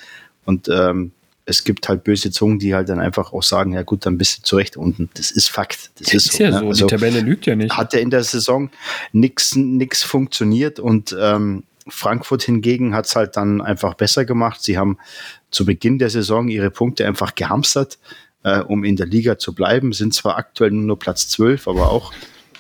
Und 0.46 0.70
ähm, 0.70 1.12
es 1.46 1.64
gibt 1.64 1.90
halt 1.90 2.04
böse 2.04 2.32
Zungen, 2.32 2.60
die 2.60 2.74
halt 2.74 2.90
dann 2.90 3.00
einfach 3.00 3.34
auch 3.34 3.44
sagen, 3.44 3.74
ja 3.74 3.84
gut, 3.84 4.06
dann 4.06 4.18
bist 4.18 4.40
du 4.40 4.42
zurecht 4.44 4.78
unten. 4.78 5.10
Das 5.16 5.32
ist 5.32 5.50
Fakt. 5.50 5.92
Das 6.00 6.12
ja, 6.12 6.18
ist, 6.18 6.26
ist 6.28 6.38
so, 6.38 6.44
ja 6.44 6.52
ne? 6.52 6.60
so. 6.60 6.68
Also 6.68 6.88
die 6.88 6.96
Tabelle 6.96 7.20
lügt 7.20 7.46
ja 7.46 7.56
nicht. 7.56 7.76
Hat 7.76 7.94
ja 7.94 8.00
in 8.00 8.10
der 8.10 8.24
Saison 8.24 8.70
nichts 9.12 9.56
nix 9.56 10.04
funktioniert 10.04 10.80
und 10.80 11.16
ähm, 11.20 11.64
Frankfurt 11.88 12.44
hingegen 12.44 12.96
hat 12.96 13.08
es 13.08 13.16
halt 13.16 13.36
dann 13.36 13.62
einfach 13.62 13.96
besser 13.96 14.24
gemacht. 14.24 14.64
Sie 14.64 14.78
haben 14.78 14.98
zu 15.52 15.66
Beginn 15.66 16.00
der 16.00 16.10
Saison 16.10 16.48
ihre 16.48 16.72
Punkte 16.72 17.06
einfach 17.06 17.36
gehamstert, 17.36 18.00
äh, 18.44 18.60
um 18.60 18.84
in 18.84 18.96
der 18.96 19.08
Liga 19.08 19.38
zu 19.38 19.54
bleiben. 19.54 19.94
Sind 19.94 20.14
zwar 20.14 20.38
aktuell 20.38 20.72
nur 20.72 21.00
Platz 21.00 21.28
12, 21.30 21.68
aber 21.68 21.92
auch 21.92 22.14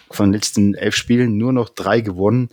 von 0.09 0.27
den 0.27 0.33
letzten 0.33 0.75
elf 0.75 0.95
Spielen 0.95 1.37
nur 1.37 1.53
noch 1.53 1.69
drei 1.69 2.01
gewonnen. 2.01 2.49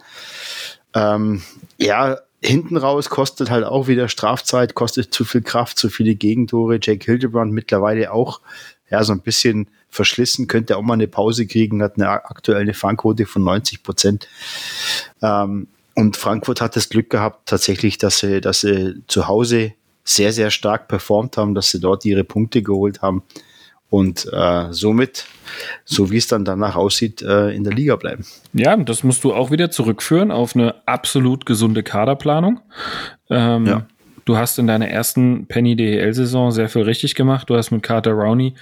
Ähm, 0.94 1.42
ja, 1.78 2.18
hinten 2.42 2.76
raus 2.76 3.10
kostet 3.10 3.50
halt 3.50 3.64
auch 3.64 3.86
wieder 3.86 4.08
Strafzeit, 4.08 4.74
kostet 4.74 5.12
zu 5.12 5.24
viel 5.24 5.42
Kraft, 5.42 5.78
zu 5.78 5.90
viele 5.90 6.14
Gegentore. 6.14 6.78
Jake 6.82 7.04
Hildebrand 7.04 7.52
mittlerweile 7.52 8.12
auch 8.12 8.40
ja, 8.90 9.04
so 9.04 9.12
ein 9.12 9.20
bisschen 9.20 9.68
verschlissen, 9.88 10.46
könnte 10.46 10.76
auch 10.76 10.82
mal 10.82 10.94
eine 10.94 11.08
Pause 11.08 11.46
kriegen, 11.46 11.82
hat 11.82 11.96
eine 11.96 12.08
aktuelle 12.08 12.74
Fangquote 12.74 13.26
von 13.26 13.44
90 13.44 13.82
Prozent. 13.82 14.28
Ähm, 15.22 15.68
und 15.94 16.16
Frankfurt 16.16 16.60
hat 16.60 16.76
das 16.76 16.88
Glück 16.88 17.10
gehabt, 17.10 17.48
tatsächlich, 17.48 17.98
dass 17.98 18.20
sie, 18.20 18.40
dass 18.40 18.60
sie 18.60 19.02
zu 19.06 19.28
Hause 19.28 19.74
sehr, 20.04 20.32
sehr 20.32 20.50
stark 20.50 20.88
performt 20.88 21.36
haben, 21.36 21.54
dass 21.54 21.70
sie 21.70 21.80
dort 21.80 22.04
ihre 22.04 22.24
Punkte 22.24 22.62
geholt 22.62 23.02
haben 23.02 23.22
und 23.90 24.28
äh, 24.32 24.72
somit, 24.72 25.26
so 25.84 26.10
wie 26.10 26.16
es 26.16 26.28
dann 26.28 26.44
danach 26.44 26.76
aussieht, 26.76 27.22
äh, 27.22 27.50
in 27.50 27.64
der 27.64 27.72
Liga 27.72 27.96
bleiben. 27.96 28.24
Ja, 28.52 28.76
das 28.76 29.02
musst 29.02 29.24
du 29.24 29.34
auch 29.34 29.50
wieder 29.50 29.70
zurückführen 29.70 30.30
auf 30.30 30.54
eine 30.54 30.74
absolut 30.86 31.44
gesunde 31.44 31.82
Kaderplanung. 31.82 32.60
Ähm, 33.28 33.66
ja. 33.66 33.86
Du 34.24 34.36
hast 34.36 34.58
in 34.60 34.68
deiner 34.68 34.88
ersten 34.88 35.46
Penny 35.46 35.74
DEL-Saison 35.74 36.52
sehr 36.52 36.68
viel 36.68 36.82
richtig 36.82 37.16
gemacht. 37.16 37.50
Du 37.50 37.56
hast 37.56 37.72
mit 37.72 37.82
Carter 37.82 38.12
Rowney 38.12 38.54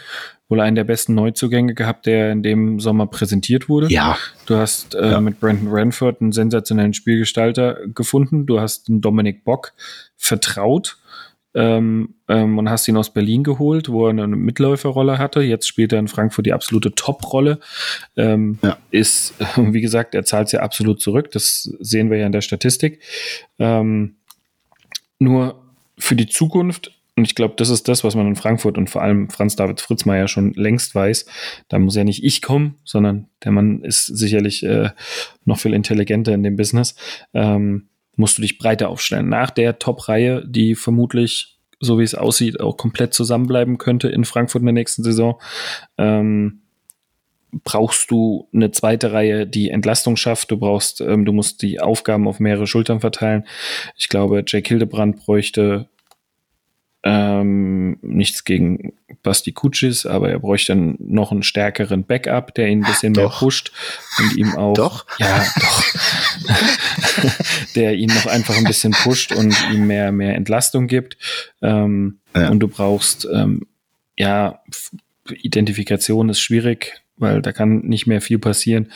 wohl 0.48 0.60
einen 0.60 0.76
der 0.76 0.84
besten 0.84 1.14
Neuzugänge 1.14 1.74
gehabt, 1.74 2.06
der 2.06 2.32
in 2.32 2.42
dem 2.42 2.80
Sommer 2.80 3.06
präsentiert 3.06 3.68
wurde. 3.68 3.88
Ja. 3.92 4.16
Du 4.46 4.56
hast 4.56 4.94
äh, 4.94 5.10
ja. 5.10 5.20
mit 5.20 5.40
Brandon 5.40 5.68
Ranford 5.70 6.22
einen 6.22 6.32
sensationellen 6.32 6.94
Spielgestalter 6.94 7.86
gefunden. 7.88 8.46
Du 8.46 8.60
hast 8.60 8.88
einen 8.88 9.02
Dominik 9.02 9.44
Bock 9.44 9.74
vertraut 10.16 10.97
ähm, 11.58 12.14
ähm, 12.28 12.56
und 12.56 12.70
hast 12.70 12.86
ihn 12.86 12.96
aus 12.96 13.12
Berlin 13.12 13.42
geholt, 13.42 13.88
wo 13.88 14.06
er 14.06 14.10
eine 14.10 14.28
Mitläuferrolle 14.28 15.18
hatte. 15.18 15.40
Jetzt 15.40 15.66
spielt 15.66 15.92
er 15.92 15.98
in 15.98 16.06
Frankfurt 16.06 16.46
die 16.46 16.52
absolute 16.52 16.94
Top-Rolle. 16.94 17.58
Ähm, 18.16 18.60
ja. 18.62 18.78
Ist, 18.92 19.34
wie 19.56 19.80
gesagt, 19.80 20.14
er 20.14 20.24
zahlt 20.24 20.46
es 20.46 20.52
ja 20.52 20.60
absolut 20.60 21.00
zurück. 21.00 21.32
Das 21.32 21.64
sehen 21.80 22.10
wir 22.10 22.18
ja 22.18 22.26
in 22.26 22.32
der 22.32 22.42
Statistik. 22.42 23.00
Ähm, 23.58 24.14
nur 25.18 25.60
für 25.98 26.14
die 26.14 26.28
Zukunft 26.28 26.92
und 27.16 27.24
ich 27.24 27.34
glaube, 27.34 27.54
das 27.56 27.68
ist 27.68 27.88
das, 27.88 28.04
was 28.04 28.14
man 28.14 28.28
in 28.28 28.36
Frankfurt 28.36 28.78
und 28.78 28.88
vor 28.88 29.02
allem 29.02 29.28
Franz 29.28 29.56
David 29.56 29.80
Fritzmeier 29.80 30.28
schon 30.28 30.52
längst 30.52 30.94
weiß. 30.94 31.26
Da 31.66 31.80
muss 31.80 31.96
ja 31.96 32.04
nicht 32.04 32.22
ich 32.22 32.42
kommen, 32.42 32.76
sondern 32.84 33.26
der 33.42 33.50
Mann 33.50 33.82
ist 33.82 34.06
sicherlich 34.06 34.62
äh, 34.62 34.90
noch 35.44 35.58
viel 35.58 35.74
intelligenter 35.74 36.32
in 36.32 36.44
dem 36.44 36.54
Business. 36.54 36.94
Ähm, 37.34 37.88
musst 38.18 38.36
du 38.36 38.42
dich 38.42 38.58
breiter 38.58 38.88
aufstellen. 38.88 39.28
Nach 39.28 39.50
der 39.50 39.78
Top-Reihe, 39.78 40.44
die 40.46 40.74
vermutlich, 40.74 41.58
so 41.80 41.98
wie 41.98 42.02
es 42.02 42.14
aussieht, 42.14 42.60
auch 42.60 42.76
komplett 42.76 43.14
zusammenbleiben 43.14 43.78
könnte 43.78 44.08
in 44.08 44.24
Frankfurt 44.24 44.60
in 44.60 44.66
der 44.66 44.72
nächsten 44.72 45.04
Saison, 45.04 45.40
ähm, 45.96 46.62
brauchst 47.64 48.10
du 48.10 48.48
eine 48.52 48.72
zweite 48.72 49.12
Reihe, 49.12 49.46
die 49.46 49.70
Entlastung 49.70 50.16
schafft. 50.16 50.50
Du 50.50 50.58
brauchst, 50.58 51.00
ähm, 51.00 51.24
du 51.24 51.32
musst 51.32 51.62
die 51.62 51.80
Aufgaben 51.80 52.28
auf 52.28 52.40
mehrere 52.40 52.66
Schultern 52.66 53.00
verteilen. 53.00 53.46
Ich 53.96 54.08
glaube, 54.08 54.44
Jake 54.46 54.68
Hildebrand 54.68 55.16
bräuchte 55.16 55.88
Ähm, 57.04 57.98
nichts 58.02 58.44
gegen 58.44 58.92
Basti 59.22 59.52
Kutschis, 59.52 60.04
aber 60.04 60.30
er 60.30 60.40
bräuchte 60.40 60.72
dann 60.74 60.96
noch 60.98 61.30
einen 61.30 61.44
stärkeren 61.44 62.04
Backup, 62.04 62.54
der 62.54 62.68
ihn 62.68 62.82
ein 62.82 62.90
bisschen 62.90 63.14
doch. 63.14 63.22
mehr 63.22 63.38
pusht 63.38 63.72
und 64.18 64.36
ihm 64.36 64.56
auch. 64.56 64.74
Doch? 64.74 65.06
Ja, 65.18 65.44
doch. 65.60 65.84
der 67.76 67.94
ihn 67.94 68.08
noch 68.08 68.26
einfach 68.26 68.56
ein 68.56 68.64
bisschen 68.64 68.92
pusht 68.92 69.32
und 69.32 69.54
ihm 69.72 69.86
mehr, 69.86 70.10
mehr 70.10 70.34
Entlastung 70.34 70.88
gibt. 70.88 71.16
Ähm, 71.62 72.18
ja. 72.34 72.48
Und 72.48 72.60
du 72.60 72.68
brauchst, 72.68 73.28
ähm, 73.32 73.66
ja, 74.16 74.60
Identifikation 75.28 76.28
ist 76.30 76.40
schwierig 76.40 77.00
weil 77.18 77.42
da 77.42 77.52
kann 77.52 77.80
nicht 77.80 78.06
mehr 78.06 78.20
viel 78.20 78.38
passieren. 78.38 78.90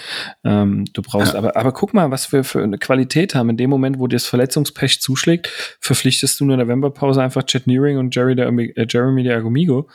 Ähm, 0.44 0.84
du 0.92 1.02
brauchst 1.02 1.32
ja. 1.32 1.38
aber, 1.38 1.56
aber 1.56 1.72
guck 1.72 1.94
mal, 1.94 2.10
was 2.10 2.32
wir 2.32 2.44
für 2.44 2.62
eine 2.62 2.78
Qualität 2.78 3.34
haben. 3.34 3.50
In 3.50 3.56
dem 3.56 3.70
Moment, 3.70 3.98
wo 3.98 4.06
dir 4.06 4.16
das 4.16 4.26
Verletzungspech 4.26 5.00
zuschlägt, 5.00 5.48
verpflichtest 5.80 6.40
du 6.40 6.44
in 6.44 6.48
der 6.48 6.58
Novemberpause 6.58 7.22
einfach 7.22 7.44
Chet 7.44 7.66
Nearing 7.66 7.98
und 7.98 8.14
Jerry 8.14 8.34
der, 8.34 8.48
äh, 8.48 8.86
Jeremy 8.88 9.22
der 9.22 9.38
Agomigo, 9.38 9.88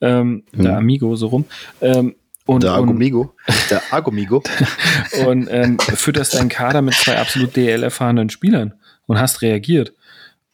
ähm, 0.00 0.44
mhm. 0.52 0.62
der 0.62 0.76
Amigo 0.76 1.14
so 1.16 1.28
rum. 1.28 1.44
Ähm, 1.80 2.14
und, 2.46 2.62
der 2.62 2.72
Agomigo. 2.72 3.34
der 3.70 3.82
Agomigo. 3.90 4.42
und 5.26 5.48
ähm, 5.50 5.78
fütterst 5.78 6.34
deinen 6.34 6.48
Kader 6.48 6.80
mit 6.80 6.94
zwei 6.94 7.18
absolut 7.18 7.54
DL-erfahrenen 7.54 8.30
Spielern 8.30 8.74
und 9.06 9.20
hast 9.20 9.42
reagiert. 9.42 9.92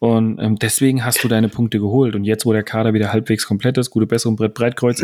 Und 0.00 0.38
ähm, 0.38 0.56
deswegen 0.56 1.04
hast 1.04 1.24
du 1.24 1.28
deine 1.28 1.48
Punkte 1.48 1.78
geholt. 1.78 2.14
Und 2.14 2.24
jetzt, 2.24 2.44
wo 2.44 2.52
der 2.52 2.62
Kader 2.62 2.92
wieder 2.92 3.12
halbwegs 3.12 3.46
komplett 3.46 3.78
ist, 3.78 3.90
gute 3.90 4.06
Besserung, 4.06 4.36
Brett 4.36 4.54
Breitkreuz, 4.54 5.02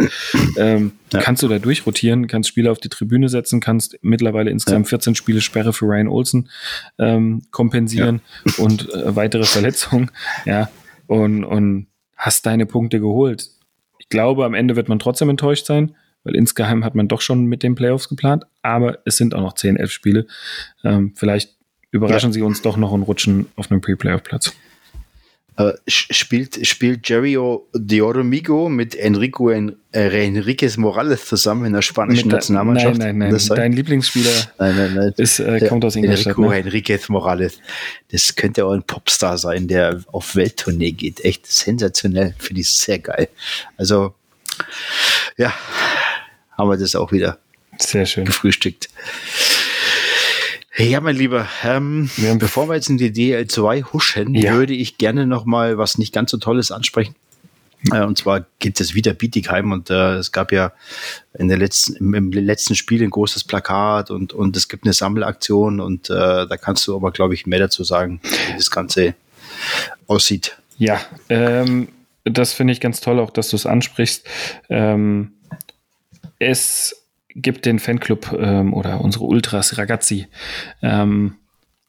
ähm, 0.59 0.93
ja. 1.13 1.21
kannst 1.21 1.43
du 1.43 1.49
da 1.49 1.59
durchrotieren, 1.59 2.27
kannst 2.27 2.51
Spieler 2.51 2.71
auf 2.71 2.79
die 2.79 2.91
Tribüne 2.91 3.29
setzen, 3.29 3.61
kannst 3.61 3.99
mittlerweile 4.03 4.51
insgesamt 4.51 4.87
ja. 4.87 4.91
14 4.91 5.15
Spiele 5.15 5.41
Sperre 5.41 5.73
für 5.73 5.87
Ryan 5.87 6.09
Olsen 6.09 6.51
ähm, 6.99 7.43
kompensieren 7.51 8.21
ja. 8.45 8.65
und 8.65 8.93
äh, 8.93 9.17
weitere 9.17 9.45
Verletzungen. 9.45 10.11
Ja, 10.45 10.69
und, 11.07 11.45
und 11.45 11.87
hast 12.17 12.45
deine 12.47 12.67
Punkte 12.67 13.01
geholt. 13.01 13.49
Ich 13.99 14.09
glaube, 14.09 14.45
am 14.45 14.55
Ende 14.55 14.77
wird 14.77 14.89
man 14.89 14.99
trotzdem 14.99 15.31
enttäuscht 15.31 15.67
sein, 15.67 15.95
weil 16.25 16.37
insgeheim 16.37 16.85
hat 16.85 16.95
man 16.95 17.09
doch 17.09 17.21
schon 17.21 17.47
mit 17.47 17.63
den 17.63 17.75
Playoffs 17.75 18.09
geplant, 18.09 18.45
aber 18.63 18.99
es 19.07 19.17
sind 19.17 19.35
auch 19.35 19.41
noch 19.41 19.55
10, 19.55 19.77
11 19.77 19.91
Spiele. 19.91 20.27
Ähm, 20.85 21.15
vielleicht 21.17 21.57
überraschen 21.91 22.33
sie 22.33 22.43
uns 22.43 22.63
doch 22.63 22.77
noch 22.77 22.93
und 22.93 23.03
rutschen 23.03 23.47
auf 23.57 23.71
einem 23.71 23.81
Pre-Playoff-Platz. 23.81 24.55
Äh, 25.61 25.75
spielt, 25.87 26.67
spielt 26.67 27.07
Jerry 27.07 27.37
de 27.75 28.01
Oromigo 28.01 28.69
mit 28.69 28.95
Enrico 28.95 29.51
en, 29.51 29.77
äh, 29.93 30.27
Enriquez 30.27 30.79
Morales 30.79 31.27
zusammen 31.27 31.67
in 31.67 31.75
der 31.75 31.83
spanischen 31.83 32.29
mit, 32.29 32.37
Nationalmannschaft? 32.37 32.99
Nein, 32.99 33.19
nein, 33.19 33.31
nein. 33.31 33.57
Dein 33.57 33.73
Lieblingsspieler 33.73 34.31
nein, 34.59 34.77
nein, 34.77 34.95
nein. 34.95 35.13
Ist, 35.19 35.39
äh, 35.39 35.67
kommt 35.69 35.85
aus 35.85 35.97
Ingolstadt. 35.97 36.39
Enrico 36.39 36.49
ne? 36.49 36.59
Enriquez 36.59 37.09
Morales. 37.11 37.59
Das 38.11 38.35
könnte 38.35 38.65
auch 38.65 38.73
ein 38.73 38.85
Popstar 38.85 39.37
sein, 39.37 39.69
der 39.69 40.03
auf 40.13 40.35
Welttournee 40.35 40.93
geht. 40.93 41.25
Echt 41.25 41.47
sensationell. 41.47 42.35
Finde 42.39 42.63
ich 42.63 42.71
sehr 42.71 42.99
geil. 42.99 43.29
Also, 43.77 44.15
ja, 45.37 45.53
haben 46.57 46.71
wir 46.71 46.79
das 46.79 46.95
auch 46.95 47.13
wieder 47.13 47.39
sehr 47.79 48.07
schön 48.07 48.25
gefrühstückt. 48.25 48.89
Ja, 50.81 51.01
mein 51.01 51.17
Lieber, 51.17 51.47
ähm, 51.63 52.09
ja. 52.17 52.35
bevor 52.35 52.69
wir 52.69 52.75
jetzt 52.75 52.89
in 52.89 52.97
die 52.97 53.11
DL2 53.11 53.93
huschen, 53.93 54.35
ja. 54.35 54.55
würde 54.55 54.73
ich 54.73 54.97
gerne 54.97 55.27
noch 55.27 55.45
mal 55.45 55.77
was 55.77 55.99
nicht 55.99 56.13
ganz 56.13 56.31
so 56.31 56.39
Tolles 56.39 56.71
ansprechen. 56.71 57.15
Äh, 57.93 58.03
und 58.03 58.17
zwar 58.17 58.47
geht 58.59 58.81
es 58.81 58.95
wieder 58.95 59.13
Bietigheim 59.13 59.73
und 59.73 59.91
äh, 59.91 60.15
es 60.15 60.33
gab 60.33 60.53
ja 60.53 60.73
in 61.39 61.49
der 61.49 61.59
letzten, 61.59 61.97
im, 61.97 62.15
im, 62.15 62.33
letzten 62.33 62.75
Spiel 62.75 63.03
ein 63.03 63.11
großes 63.11 63.45
Plakat 63.45 64.11
und, 64.11 64.33
und 64.33 64.57
es 64.57 64.69
gibt 64.69 64.85
eine 64.85 64.93
Sammelaktion 64.93 65.81
und 65.81 66.09
äh, 66.11 66.47
da 66.47 66.57
kannst 66.57 66.87
du 66.87 66.97
aber, 66.97 67.11
glaube 67.11 67.35
ich, 67.35 67.47
mehr 67.47 67.59
dazu 67.59 67.85
sagen, 67.85 68.21
wie 68.23 68.57
das 68.57 68.71
Ganze 68.71 69.15
aussieht. 70.07 70.57
Ja, 70.79 71.01
ähm, 71.29 71.89
das 72.25 72.53
finde 72.53 72.73
ich 72.73 72.81
ganz 72.81 73.01
toll, 73.01 73.19
auch 73.19 73.31
dass 73.31 73.51
du 73.51 73.57
es 73.57 73.67
ansprichst. 73.67 74.27
Ähm, 74.69 75.33
es 76.39 77.00
gibt 77.35 77.67
den 77.67 77.79
Fanclub 77.79 78.37
ähm, 78.39 78.75
oder 78.75 79.01
unsere 79.01 79.25
Ultras 79.25 79.79
Ragazzi 79.79 80.27
ähm, 80.83 81.37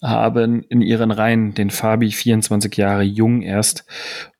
haben 0.02 0.64
in 0.64 0.82
ihren 0.82 1.12
Reihen 1.12 1.54
den 1.54 1.70
Fabi, 1.70 2.12
24 2.12 2.76
Jahre 2.76 3.04
jung 3.04 3.42
erst, 3.42 3.86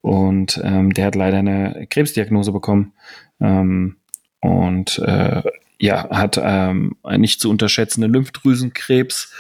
und 0.02 0.60
ähm, 0.64 0.94
der 0.94 1.06
hat 1.06 1.16
leider 1.16 1.38
eine 1.38 1.86
Krebsdiagnose 1.90 2.52
bekommen. 2.52 2.94
Ähm, 3.40 3.98
und 4.42 4.98
äh, 5.00 5.44
ja, 5.80 6.10
hat 6.10 6.40
ähm, 6.42 6.96
einen 7.04 7.22
nicht 7.22 7.40
zu 7.40 7.50
unterschätzenden 7.50 8.12
Lymphdrüsenkrebs 8.12 9.34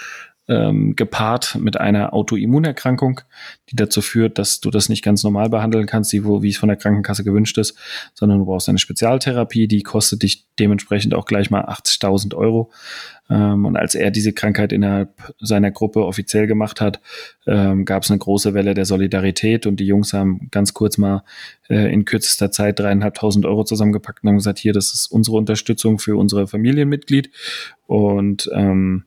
ähm, 0.51 0.97
gepaart 0.97 1.55
mit 1.59 1.79
einer 1.79 2.13
Autoimmunerkrankung, 2.13 3.21
die 3.69 3.77
dazu 3.77 4.01
führt, 4.01 4.37
dass 4.37 4.59
du 4.59 4.69
das 4.69 4.89
nicht 4.89 5.01
ganz 5.01 5.23
normal 5.23 5.49
behandeln 5.49 5.85
kannst, 5.85 6.11
wie, 6.11 6.25
wo, 6.25 6.43
wie 6.43 6.49
es 6.49 6.57
von 6.57 6.67
der 6.67 6.77
Krankenkasse 6.77 7.23
gewünscht 7.23 7.57
ist, 7.57 7.77
sondern 8.13 8.39
du 8.39 8.45
brauchst 8.45 8.67
eine 8.67 8.77
Spezialtherapie, 8.77 9.69
die 9.69 9.81
kostet 9.81 10.23
dich 10.23 10.45
dementsprechend 10.59 11.13
auch 11.13 11.25
gleich 11.25 11.49
mal 11.51 11.63
80.000 11.63 12.35
Euro. 12.35 12.69
Ähm, 13.29 13.65
und 13.65 13.77
als 13.77 13.95
er 13.95 14.11
diese 14.11 14.33
Krankheit 14.33 14.73
innerhalb 14.73 15.33
seiner 15.39 15.71
Gruppe 15.71 16.05
offiziell 16.05 16.47
gemacht 16.47 16.81
hat, 16.81 16.99
ähm, 17.47 17.85
gab 17.85 18.03
es 18.03 18.11
eine 18.11 18.19
große 18.19 18.53
Welle 18.53 18.73
der 18.73 18.85
Solidarität 18.85 19.65
und 19.65 19.79
die 19.79 19.85
Jungs 19.85 20.11
haben 20.11 20.49
ganz 20.51 20.73
kurz 20.73 20.97
mal 20.97 21.23
äh, 21.69 21.93
in 21.93 22.03
kürzester 22.03 22.51
Zeit 22.51 22.79
dreieinhalbtausend 22.79 23.45
Euro 23.45 23.63
zusammengepackt 23.63 24.23
und 24.23 24.29
haben 24.29 24.37
gesagt, 24.37 24.59
hier, 24.59 24.73
das 24.73 24.93
ist 24.93 25.07
unsere 25.07 25.37
Unterstützung 25.37 25.97
für 25.97 26.17
unsere 26.17 26.45
Familienmitglied. 26.45 27.31
Und 27.87 28.49
ähm, 28.53 29.05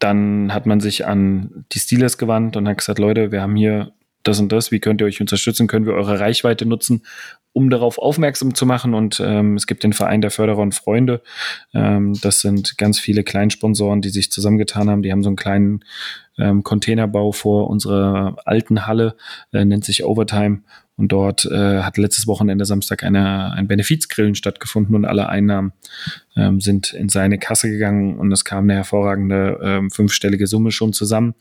dann 0.00 0.52
hat 0.52 0.66
man 0.66 0.80
sich 0.80 1.06
an 1.06 1.64
die 1.72 1.78
Steelers 1.78 2.18
gewandt 2.18 2.56
und 2.56 2.66
hat 2.66 2.78
gesagt, 2.78 2.98
Leute, 2.98 3.30
wir 3.30 3.42
haben 3.42 3.54
hier 3.54 3.92
das 4.22 4.40
und 4.40 4.50
das, 4.50 4.70
wie 4.70 4.80
könnt 4.80 5.00
ihr 5.00 5.06
euch 5.06 5.20
unterstützen, 5.20 5.66
können 5.66 5.86
wir 5.86 5.94
eure 5.94 6.18
Reichweite 6.18 6.66
nutzen, 6.66 7.02
um 7.52 7.70
darauf 7.70 7.98
aufmerksam 7.98 8.54
zu 8.54 8.66
machen. 8.66 8.94
Und 8.94 9.20
ähm, 9.24 9.56
es 9.56 9.66
gibt 9.66 9.82
den 9.82 9.92
Verein 9.92 10.20
der 10.20 10.30
Förderer 10.30 10.58
und 10.58 10.74
Freunde. 10.74 11.22
Ähm, 11.74 12.18
das 12.22 12.40
sind 12.40 12.78
ganz 12.78 12.98
viele 12.98 13.24
Kleinsponsoren, 13.24 14.00
die 14.00 14.10
sich 14.10 14.30
zusammengetan 14.30 14.88
haben. 14.88 15.02
Die 15.02 15.10
haben 15.10 15.22
so 15.22 15.28
einen 15.28 15.36
kleinen 15.36 15.84
ähm, 16.38 16.62
Containerbau 16.62 17.32
vor 17.32 17.68
unserer 17.68 18.36
alten 18.44 18.86
Halle, 18.86 19.16
äh, 19.52 19.64
nennt 19.64 19.84
sich 19.84 20.04
Overtime. 20.04 20.62
Und 20.96 21.12
dort 21.12 21.46
äh, 21.46 21.80
hat 21.80 21.96
letztes 21.96 22.26
Wochenende 22.26 22.66
Samstag 22.66 23.04
eine, 23.04 23.52
ein 23.52 23.66
Benefizgrillen 23.66 24.34
stattgefunden 24.34 24.94
und 24.94 25.06
alle 25.06 25.30
Einnahmen 25.30 25.72
ähm, 26.36 26.60
sind 26.60 26.92
in 26.92 27.08
seine 27.08 27.38
Kasse 27.38 27.70
gegangen 27.70 28.18
und 28.18 28.30
es 28.32 28.44
kam 28.44 28.64
eine 28.64 28.74
hervorragende 28.74 29.58
ähm, 29.62 29.90
fünfstellige 29.90 30.46
Summe 30.46 30.72
schon 30.72 30.92
zusammen. 30.92 31.34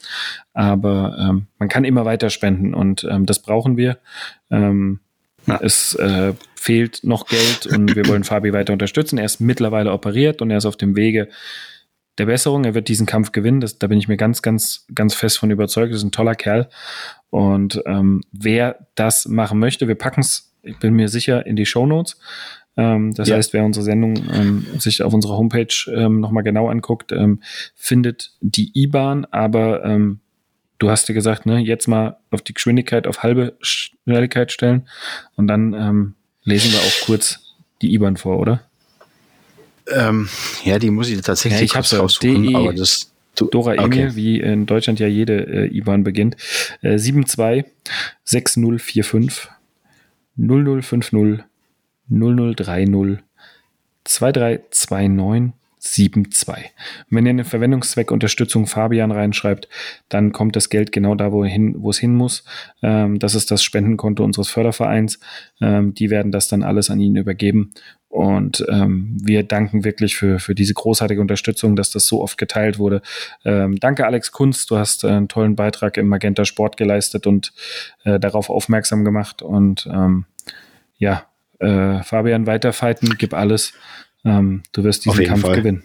Aber 0.53 1.17
ähm, 1.19 1.47
man 1.57 1.67
kann 1.67 1.83
immer 1.83 2.05
weiter 2.05 2.29
spenden 2.29 2.73
und 2.73 3.05
ähm, 3.09 3.25
das 3.25 3.41
brauchen 3.41 3.75
wir. 3.75 3.97
Ähm, 4.49 5.01
ja. 5.49 5.59
Es 5.61 5.95
äh, 5.95 6.33
fehlt 6.55 7.01
noch 7.03 7.27
Geld 7.27 7.65
und 7.65 7.95
wir 7.95 8.07
wollen 8.07 8.23
Fabi 8.25 8.53
weiter 8.53 8.73
unterstützen. 8.73 9.17
Er 9.17 9.25
ist 9.25 9.39
mittlerweile 9.39 9.91
operiert 9.91 10.41
und 10.41 10.51
er 10.51 10.57
ist 10.57 10.65
auf 10.65 10.77
dem 10.77 10.95
Wege 10.95 11.29
der 12.17 12.25
Besserung. 12.25 12.65
Er 12.65 12.73
wird 12.73 12.87
diesen 12.87 13.05
Kampf 13.05 13.31
gewinnen. 13.31 13.61
Das, 13.61 13.79
da 13.79 13.87
bin 13.87 13.97
ich 13.97 14.07
mir 14.07 14.17
ganz, 14.17 14.41
ganz, 14.41 14.85
ganz 14.93 15.13
fest 15.13 15.39
von 15.39 15.51
überzeugt. 15.51 15.91
Das 15.91 15.99
ist 15.99 16.05
ein 16.05 16.11
toller 16.11 16.35
Kerl. 16.35 16.69
Und 17.29 17.81
ähm, 17.85 18.21
wer 18.31 18.87
das 18.95 19.27
machen 19.27 19.59
möchte, 19.59 19.87
wir 19.87 19.95
packen 19.95 20.21
es, 20.21 20.53
ich 20.63 20.77
bin 20.79 20.93
mir 20.93 21.07
sicher, 21.07 21.45
in 21.45 21.55
die 21.55 21.65
Show 21.65 21.85
Notes. 21.85 22.17
Ähm, 22.77 23.13
das 23.13 23.29
ja. 23.29 23.35
heißt, 23.35 23.53
wer 23.53 23.65
unsere 23.65 23.83
Sendung 23.83 24.15
ähm, 24.33 24.65
sich 24.77 25.01
auf 25.01 25.13
unserer 25.13 25.37
Homepage 25.37 25.73
ähm, 25.93 26.19
nochmal 26.19 26.43
genau 26.43 26.69
anguckt, 26.69 27.11
ähm, 27.11 27.41
findet 27.75 28.33
die 28.41 28.71
IBAN, 28.73 29.25
aber 29.25 29.83
ähm, 29.85 30.19
du 30.79 30.89
hast 30.89 31.07
dir 31.07 31.13
gesagt, 31.13 31.45
ne, 31.45 31.59
jetzt 31.59 31.87
mal 31.87 32.17
auf 32.31 32.41
die 32.41 32.53
Geschwindigkeit 32.53 33.05
auf 33.05 33.23
halbe 33.23 33.57
Schnelligkeit 33.61 34.51
stellen 34.51 34.87
und 35.35 35.47
dann 35.47 35.73
ähm, 35.73 36.15
lesen 36.43 36.71
wir 36.71 36.79
auch 36.79 37.05
kurz 37.05 37.55
die 37.81 37.93
IBAN 37.93 38.17
vor, 38.17 38.39
oder? 38.39 38.61
Ähm, 39.91 40.29
ja, 40.63 40.79
die 40.79 40.89
muss 40.89 41.09
ich 41.09 41.21
tatsächlich 41.21 41.59
ja, 41.59 41.65
ich 41.65 41.73
kurz 41.73 41.93
raussuchen, 41.93 42.43
DE 42.43 42.55
aber 42.55 42.73
das 42.73 43.11
Dora 43.35 43.71
okay. 43.71 43.83
Emil, 43.83 44.15
wie 44.15 44.39
in 44.39 44.65
Deutschland 44.65 44.99
ja 44.99 45.07
jede 45.07 45.45
äh, 45.47 45.77
IBAN 45.77 46.03
beginnt. 46.03 46.35
Äh, 46.81 46.97
72 46.97 47.65
6045 48.23 49.49
0050 50.35 51.43
0030 52.09 53.19
2329 54.03 55.53
72. 55.79 56.71
wenn 57.09 57.25
ihr 57.25 57.29
einen 57.31 57.45
Verwendungszweck 57.45 58.11
Unterstützung 58.11 58.67
Fabian 58.67 59.11
reinschreibt, 59.11 59.69
dann 60.09 60.31
kommt 60.31 60.55
das 60.55 60.69
Geld 60.69 60.91
genau 60.91 61.15
da, 61.15 61.31
wo, 61.31 61.45
hin, 61.45 61.75
wo 61.77 61.89
es 61.89 61.97
hin 61.97 62.15
muss. 62.15 62.43
Ähm, 62.81 63.19
das 63.19 63.33
ist 63.33 63.49
das 63.49 63.63
Spendenkonto 63.63 64.23
unseres 64.23 64.49
Fördervereins. 64.49 65.19
Ähm, 65.61 65.93
die 65.93 66.09
werden 66.09 66.31
das 66.31 66.49
dann 66.49 66.63
alles 66.63 66.89
an 66.89 66.99
ihn 66.99 67.15
übergeben. 67.15 67.73
Und 68.09 68.65
ähm, 68.69 69.17
wir 69.21 69.43
danken 69.43 69.83
wirklich 69.83 70.17
für, 70.17 70.39
für 70.39 70.55
diese 70.55 70.73
großartige 70.73 71.21
Unterstützung, 71.21 71.75
dass 71.75 71.91
das 71.91 72.07
so 72.07 72.21
oft 72.21 72.39
geteilt 72.39 72.79
wurde. 72.79 73.01
Ähm, 73.45 73.79
danke, 73.79 74.05
Alex 74.05 74.31
Kunst. 74.31 74.71
Du 74.71 74.77
hast 74.77 75.03
äh, 75.03 75.09
einen 75.09 75.27
tollen 75.27 75.55
Beitrag 75.55 75.95
im 75.95 76.07
Magenta 76.07 76.43
Sport 76.43 76.75
geleistet 76.75 77.27
und 77.27 77.53
äh, 78.03 78.19
darauf 78.19 78.49
aufmerksam 78.49 79.05
gemacht. 79.05 79.43
Und 79.43 79.87
ähm, 79.93 80.25
ja, 80.97 81.25
äh, 81.59 82.01
Fabian, 82.01 82.47
weiterfighten, 82.47 83.15
gib 83.17 83.35
alles. 83.35 83.73
Ähm, 84.25 84.63
du 84.71 84.83
wirst 84.83 85.05
diesen 85.05 85.25
Kampf 85.25 85.41
Fall. 85.41 85.55
gewinnen. 85.55 85.83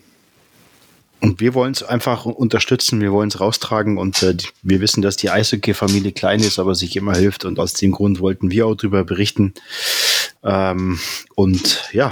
und 1.20 1.40
wir 1.40 1.54
wollen 1.54 1.72
es 1.72 1.82
einfach 1.82 2.26
unterstützen, 2.26 3.00
wir 3.00 3.12
wollen 3.12 3.28
es 3.28 3.40
raustragen 3.40 3.96
und 3.96 4.22
äh, 4.22 4.36
wir 4.62 4.80
wissen, 4.80 5.02
dass 5.02 5.16
die 5.16 5.30
Eishockey-Familie 5.30 6.12
klein 6.12 6.40
ist, 6.40 6.58
aber 6.58 6.74
sich 6.74 6.96
immer 6.96 7.14
hilft 7.14 7.44
und 7.44 7.58
aus 7.58 7.74
dem 7.74 7.92
Grund 7.92 8.20
wollten 8.20 8.50
wir 8.50 8.66
auch 8.66 8.74
darüber 8.74 9.04
berichten. 9.04 9.54
Ähm, 10.42 10.98
und 11.34 11.88
ja, 11.92 12.10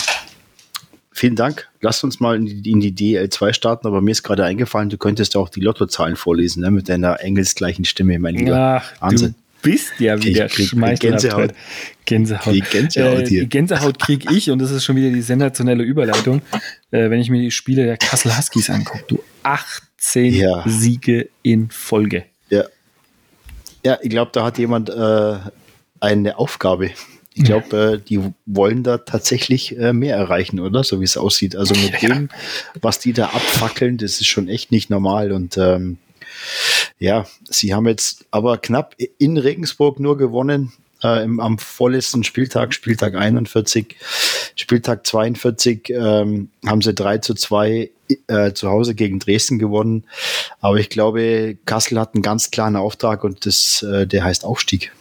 vielen 1.11 1.37
Dank. 1.37 1.69
Lasst 1.81 2.05
uns 2.05 2.21
mal 2.21 2.37
in 2.37 2.47
die, 2.47 2.71
in 2.71 2.81
die 2.81 2.93
DL2 2.93 3.53
starten, 3.53 3.87
aber 3.87 4.01
mir 4.01 4.13
ist 4.13 4.23
gerade 4.23 4.45
eingefallen, 4.45 4.89
du 4.89 4.99
könntest 4.99 5.37
auch 5.37 5.49
die 5.49 5.61
Lottozahlen 5.61 6.17
vorlesen, 6.17 6.63
ne, 6.63 6.71
mit 6.71 6.89
deiner 6.89 7.21
engelsgleichen 7.21 7.85
Stimme, 7.85 8.19
mein 8.19 8.37
Lieber. 8.37 8.83
Ach, 8.83 9.03
Wahnsinn. 9.03 9.35
Bist 9.63 9.93
ja 9.99 10.21
wieder 10.23 10.49
Gänsehaut. 10.49 11.53
Gänsehaut. 12.05 12.55
Die 12.55 12.61
Gänsehaut, 12.61 13.21
äh, 13.21 13.25
die 13.25 13.49
Gänsehaut 13.49 13.99
kriege 13.99 14.35
ich 14.35 14.51
und 14.51 14.59
das 14.59 14.71
ist 14.71 14.85
schon 14.85 14.97
wieder 14.97 15.11
die 15.11 15.23
sensationelle 15.23 15.85
Überleitung, 15.85 16.43
äh, 16.91 17.09
wenn 17.09 17.21
ich 17.21 17.31
mir 17.31 17.41
die 17.41 17.51
Spiele 17.51 17.85
der 17.85 17.97
Kassel 17.97 18.37
Huskies 18.37 18.69
angucke. 18.71 19.05
Du 19.07 19.23
18 19.45 20.35
ja. 20.35 20.65
Siege 20.67 21.29
in 21.43 21.71
Folge. 21.71 22.25
Ja. 22.51 22.65
Ja, 23.85 23.99
ich 24.03 24.11
glaube, 24.11 24.31
da 24.35 24.45
hat 24.45 24.59
jemand 24.59 24.91
äh, 24.91 25.39
eine 26.01 26.39
Aufgabe. 26.39 26.91
Ich 27.35 27.45
glaube, 27.45 27.95
äh, 27.95 27.99
die 27.99 28.21
wollen 28.45 28.83
da 28.83 28.99
tatsächlich 28.99 29.79
äh, 29.79 29.93
mehr 29.93 30.17
erreichen, 30.17 30.61
oder? 30.61 30.85
So 30.85 31.01
wie 31.01 31.05
es 31.05 31.17
aussieht. 31.17 31.57
Also 31.57 31.75
mit 31.75 32.03
ja. 32.03 32.09
dem, 32.09 32.29
was 32.81 32.99
die 32.99 33.13
da 33.13 33.27
abfackeln, 33.27 33.97
das 33.97 34.21
ist 34.21 34.27
schon 34.27 34.49
echt 34.49 34.71
nicht 34.71 34.91
normal. 34.91 35.33
Und 35.33 35.57
ähm, 35.57 35.99
ja, 37.03 37.27
sie 37.51 37.75
haben 37.75 37.89
jetzt 37.89 38.27
aber 38.31 38.59
knapp 38.59 38.95
in 39.19 39.37
Regensburg 39.37 39.99
nur 39.99 40.17
gewonnen. 40.17 40.73
Äh, 41.03 41.25
im, 41.25 41.41
am 41.41 41.59
vorletzten 41.59 42.23
Spieltag, 42.23 42.73
Spieltag 42.73 43.17
41, 43.17 43.97
Spieltag 44.55 45.05
42, 45.05 45.91
ähm, 45.91 46.51
haben 46.65 46.81
sie 46.81 46.95
3 46.95 47.19
zu 47.19 47.35
2 47.35 47.91
äh, 48.29 48.53
zu 48.53 48.69
Hause 48.69 48.95
gegen 48.95 49.19
Dresden 49.19 49.59
gewonnen. 49.59 50.05
Aber 50.61 50.77
ich 50.77 50.91
glaube, 50.91 51.57
Kassel 51.67 51.99
hat 51.99 52.15
einen 52.15 52.23
ganz 52.23 52.53
klaren 52.53 52.77
Auftrag 52.77 53.25
und 53.25 53.47
das, 53.47 53.83
äh, 53.83 54.07
der 54.07 54.23
heißt 54.23 54.45
Aufstieg. 54.45 54.93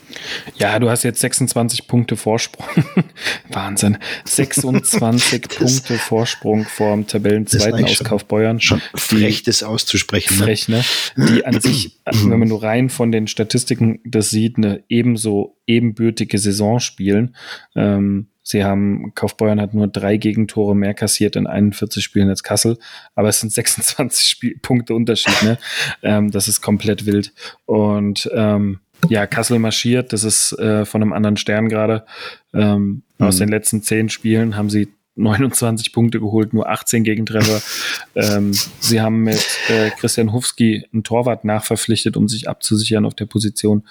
Ja, 0.55 0.79
du 0.79 0.89
hast 0.89 1.03
jetzt 1.03 1.21
26 1.21 1.87
Punkte 1.87 2.15
Vorsprung. 2.15 2.65
Wahnsinn. 3.49 3.97
26 4.25 5.41
Punkte 5.57 5.97
Vorsprung 5.97 6.65
vor 6.65 6.91
dem 6.91 7.07
Tabellenzweiten 7.07 7.85
aus 7.85 8.03
Kaufbeuern. 8.03 8.59
Schon 8.59 8.81
frech, 8.95 9.43
das 9.43 9.63
auszusprechen. 9.63 10.37
Ne? 10.37 10.43
Frech, 10.43 10.67
ne? 10.67 10.83
Die 11.17 11.45
an 11.45 11.59
sich, 11.61 11.99
wenn 12.05 12.39
man 12.39 12.47
nur 12.47 12.63
rein 12.63 12.89
von 12.89 13.11
den 13.11 13.27
Statistiken 13.27 13.99
das 14.05 14.29
sieht, 14.29 14.57
eine 14.57 14.83
ebenso 14.89 15.57
ebenbürtige 15.67 16.37
Saison 16.37 16.79
spielen. 16.79 17.35
Ähm, 17.75 18.27
Sie 18.43 18.63
haben, 18.63 19.13
Kaufbeuern 19.13 19.61
hat 19.61 19.73
nur 19.73 19.87
drei 19.87 20.17
Gegentore 20.17 20.75
mehr 20.75 20.93
kassiert 20.93 21.35
in 21.35 21.45
41 21.45 22.03
Spielen 22.03 22.29
als 22.29 22.43
Kassel, 22.43 22.77
aber 23.15 23.29
es 23.29 23.39
sind 23.39 23.51
26 23.53 24.25
Spiel 24.25 24.59
Punkte 24.61 24.95
Unterschied, 24.95 25.41
ne? 25.43 25.57
ähm, 26.01 26.31
das 26.31 26.47
ist 26.47 26.61
komplett 26.61 27.05
wild. 27.05 27.33
Und 27.65 28.29
ähm, 28.33 28.79
ja, 29.09 29.27
Kassel 29.27 29.59
marschiert, 29.59 30.13
das 30.13 30.23
ist 30.23 30.53
äh, 30.59 30.85
von 30.85 31.01
einem 31.01 31.13
anderen 31.13 31.37
Stern 31.37 31.69
gerade. 31.69 32.05
Ähm, 32.53 33.03
mhm. 33.17 33.25
Aus 33.25 33.37
den 33.37 33.49
letzten 33.49 33.81
zehn 33.81 34.09
Spielen 34.09 34.55
haben 34.55 34.69
sie 34.69 34.89
29 35.15 35.93
Punkte 35.93 36.19
geholt, 36.19 36.53
nur 36.53 36.69
18 36.69 37.03
Gegentreffer. 37.03 37.61
ähm, 38.15 38.53
sie 38.79 39.01
haben 39.01 39.23
mit 39.23 39.45
äh, 39.69 39.89
Christian 39.91 40.31
Hufski 40.33 40.85
einen 40.93 41.03
Torwart 41.03 41.43
nachverpflichtet, 41.45 42.17
um 42.17 42.27
sich 42.27 42.47
abzusichern 42.47 43.05
auf 43.05 43.13
der 43.13 43.25
Position. 43.25 43.87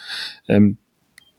Ähm, 0.48 0.78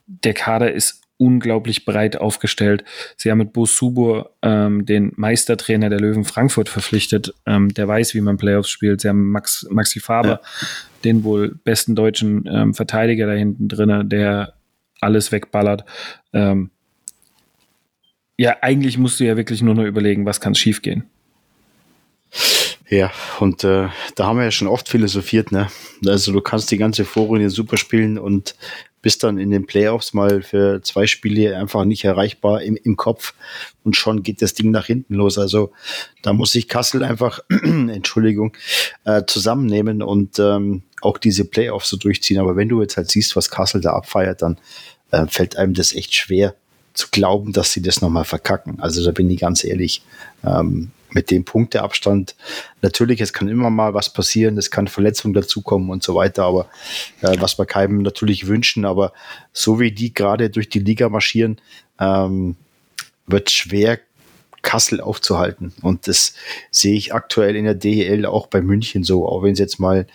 der 0.05 0.33
Kader 0.33 0.73
ist 0.73 1.00
unglaublich 1.21 1.85
breit 1.85 2.17
aufgestellt. 2.17 2.83
Sie 3.15 3.29
haben 3.29 3.37
mit 3.37 3.53
Bo 3.53 3.65
Subur 3.65 4.31
ähm, 4.41 4.87
den 4.87 5.13
Meistertrainer 5.15 5.89
der 5.89 5.99
Löwen 5.99 6.25
Frankfurt 6.25 6.67
verpflichtet. 6.67 7.33
Ähm, 7.45 7.71
der 7.73 7.87
weiß, 7.87 8.15
wie 8.15 8.21
man 8.21 8.37
Playoffs 8.37 8.69
spielt. 8.69 9.01
Sie 9.01 9.07
haben 9.07 9.29
Max, 9.29 9.67
Maxi 9.69 9.99
Faber, 9.99 10.41
ja. 10.41 10.67
den 11.03 11.23
wohl 11.23 11.59
besten 11.63 11.93
deutschen 11.93 12.49
ähm, 12.51 12.73
Verteidiger 12.73 13.27
da 13.27 13.33
hinten 13.33 13.67
drin, 13.67 14.09
der 14.09 14.55
alles 14.99 15.31
wegballert. 15.31 15.85
Ähm, 16.33 16.71
ja, 18.37 18.57
eigentlich 18.61 18.97
musst 18.97 19.19
du 19.19 19.23
ja 19.23 19.37
wirklich 19.37 19.61
nur 19.61 19.75
noch 19.75 19.85
überlegen, 19.85 20.25
was 20.25 20.41
kann 20.41 20.55
schiefgehen. 20.55 21.05
Ja, 22.89 23.11
und 23.39 23.63
äh, 23.63 23.87
da 24.15 24.25
haben 24.25 24.37
wir 24.37 24.45
ja 24.45 24.51
schon 24.51 24.67
oft 24.67 24.89
philosophiert, 24.89 25.51
ne? 25.51 25.69
Also 26.05 26.33
du 26.33 26.41
kannst 26.41 26.71
die 26.71 26.77
ganze 26.77 27.05
Vorrunde 27.05 27.49
super 27.49 27.77
spielen 27.77 28.17
und 28.17 28.55
bist 29.01 29.23
dann 29.23 29.37
in 29.37 29.49
den 29.49 29.65
Playoffs 29.65 30.13
mal 30.13 30.41
für 30.43 30.81
zwei 30.83 31.07
Spiele 31.07 31.57
einfach 31.57 31.85
nicht 31.85 32.03
erreichbar 32.03 32.61
im, 32.61 32.75
im 32.75 32.97
Kopf 32.97 33.33
und 33.83 33.95
schon 33.95 34.23
geht 34.23 34.41
das 34.41 34.53
Ding 34.53 34.71
nach 34.71 34.85
hinten 34.85 35.15
los. 35.15 35.37
Also 35.37 35.71
da 36.21 36.33
muss 36.33 36.51
sich 36.51 36.67
Kassel 36.67 37.03
einfach, 37.03 37.39
Entschuldigung, 37.49 38.53
äh, 39.05 39.23
zusammennehmen 39.25 40.01
und 40.01 40.39
ähm, 40.39 40.83
auch 41.01 41.17
diese 41.17 41.45
Playoffs 41.45 41.89
so 41.89 41.97
durchziehen. 41.97 42.39
Aber 42.39 42.55
wenn 42.55 42.69
du 42.69 42.81
jetzt 42.81 42.97
halt 42.97 43.09
siehst, 43.09 43.35
was 43.35 43.49
Kassel 43.49 43.81
da 43.81 43.93
abfeiert, 43.93 44.41
dann 44.41 44.57
äh, 45.11 45.25
fällt 45.27 45.57
einem 45.57 45.73
das 45.73 45.93
echt 45.93 46.13
schwer 46.13 46.55
zu 46.93 47.07
glauben, 47.09 47.53
dass 47.53 47.71
sie 47.71 47.81
das 47.81 48.01
nochmal 48.01 48.25
verkacken. 48.25 48.79
Also 48.79 49.03
da 49.03 49.11
bin 49.11 49.29
ich 49.29 49.39
ganz 49.39 49.63
ehrlich. 49.63 50.03
Ähm, 50.45 50.91
mit 51.13 51.31
dem 51.31 51.45
Punkteabstand. 51.45 52.35
Natürlich, 52.81 53.21
es 53.21 53.33
kann 53.33 53.47
immer 53.47 53.69
mal 53.69 53.93
was 53.93 54.11
passieren, 54.11 54.57
es 54.57 54.71
kann 54.71 54.87
Verletzungen 54.87 55.33
dazukommen 55.33 55.89
und 55.89 56.03
so 56.03 56.15
weiter, 56.15 56.43
aber 56.43 56.67
äh, 57.21 57.35
was 57.39 57.57
wir 57.57 57.65
keinem 57.65 58.01
natürlich 58.01 58.47
wünschen, 58.47 58.85
aber 58.85 59.13
so 59.53 59.79
wie 59.79 59.91
die 59.91 60.13
gerade 60.13 60.49
durch 60.49 60.69
die 60.69 60.79
Liga 60.79 61.09
marschieren, 61.09 61.59
ähm, 61.99 62.55
wird 63.27 63.51
schwer 63.51 63.99
Kassel 64.61 65.01
aufzuhalten. 65.01 65.73
Und 65.81 66.07
das 66.07 66.33
sehe 66.69 66.95
ich 66.95 67.13
aktuell 67.13 67.55
in 67.55 67.65
der 67.65 67.75
DEL 67.75 68.25
auch 68.25 68.47
bei 68.47 68.61
München 68.61 69.03
so, 69.03 69.27
auch 69.27 69.43
wenn 69.43 69.55
sie 69.55 69.63
jetzt 69.63 69.79
mal 69.79 70.05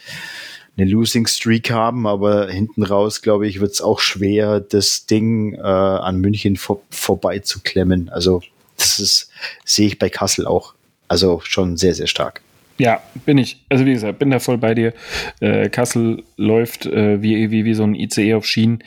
eine 0.76 0.90
Losing 0.90 1.26
Streak 1.26 1.70
haben, 1.70 2.07
aber 2.07 2.49
hinten 2.49 2.82
raus, 2.82 3.22
glaube 3.22 3.49
ich, 3.49 3.61
wird 3.61 3.72
es 3.72 3.80
auch 3.80 3.99
schwer, 4.01 4.61
das 4.61 5.07
Ding 5.07 5.55
äh, 5.55 5.61
an 5.61 6.20
München 6.20 6.57
vor, 6.57 6.82
vorbei 6.90 7.38
zu 7.38 7.61
klemmen. 7.61 8.11
Also 8.11 8.42
das 8.76 8.99
ist, 8.99 9.30
sehe 9.64 9.86
ich 9.86 9.99
bei 9.99 10.11
Kassel 10.11 10.47
auch. 10.47 10.74
Also 11.09 11.41
schon 11.45 11.77
sehr, 11.77 11.95
sehr 11.95 12.07
stark. 12.07 12.43
Ja, 12.79 13.01
bin 13.25 13.39
ich. 13.39 13.65
Also 13.69 13.87
wie 13.87 13.93
gesagt, 13.93 14.19
bin 14.19 14.31
da 14.31 14.39
voll 14.39 14.59
bei 14.59 14.75
dir. 14.75 14.93
Äh, 15.41 15.69
Kassel 15.71 16.25
läuft 16.37 16.87
äh, 16.87 17.23
wie, 17.23 17.51
wie, 17.51 17.65
wie 17.65 17.75
so 17.75 17.85
ein 17.85 17.95
ICE 17.95 18.35
auf 18.35 18.47
Schienen 18.47 18.81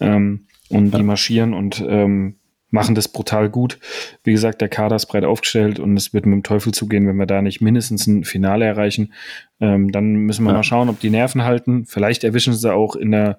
ähm, 0.00 0.46
und 0.68 0.92
ja. 0.92 0.98
die 0.98 1.04
marschieren 1.04 1.54
und 1.54 1.84
ähm, 1.86 2.36
machen 2.70 2.96
das 2.96 3.08
brutal 3.08 3.48
gut. 3.48 3.78
Wie 4.24 4.32
gesagt, 4.32 4.60
der 4.60 4.68
Kader 4.68 4.96
ist 4.96 5.06
breit 5.06 5.24
aufgestellt 5.24 5.78
und 5.78 5.96
es 5.96 6.12
wird 6.12 6.26
mit 6.26 6.34
dem 6.34 6.42
Teufel 6.42 6.72
zugehen, 6.72 7.06
wenn 7.06 7.16
wir 7.16 7.26
da 7.26 7.40
nicht 7.40 7.60
mindestens 7.60 8.06
ein 8.06 8.24
Finale 8.24 8.64
erreichen. 8.64 9.12
Ähm, 9.60 9.92
dann 9.92 10.14
müssen 10.14 10.44
wir 10.44 10.50
ja. 10.50 10.58
mal 10.58 10.64
schauen, 10.64 10.88
ob 10.88 10.98
die 10.98 11.10
Nerven 11.10 11.44
halten. 11.44 11.86
Vielleicht 11.86 12.24
erwischen 12.24 12.52
sie 12.52 12.72
auch 12.72 12.96
in 12.96 13.12
der 13.12 13.38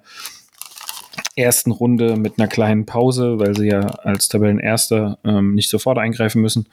ersten 1.38 1.72
Runde 1.72 2.18
mit 2.18 2.40
einer 2.40 2.48
kleinen 2.48 2.86
Pause, 2.86 3.40
weil 3.40 3.56
sie 3.56 3.68
ja 3.68 3.82
als 3.82 4.28
Tabellenerster 4.28 5.20
ähm, 5.24 5.54
nicht 5.54 5.70
sofort 5.70 5.98
eingreifen 6.00 6.42
müssen. 6.42 6.68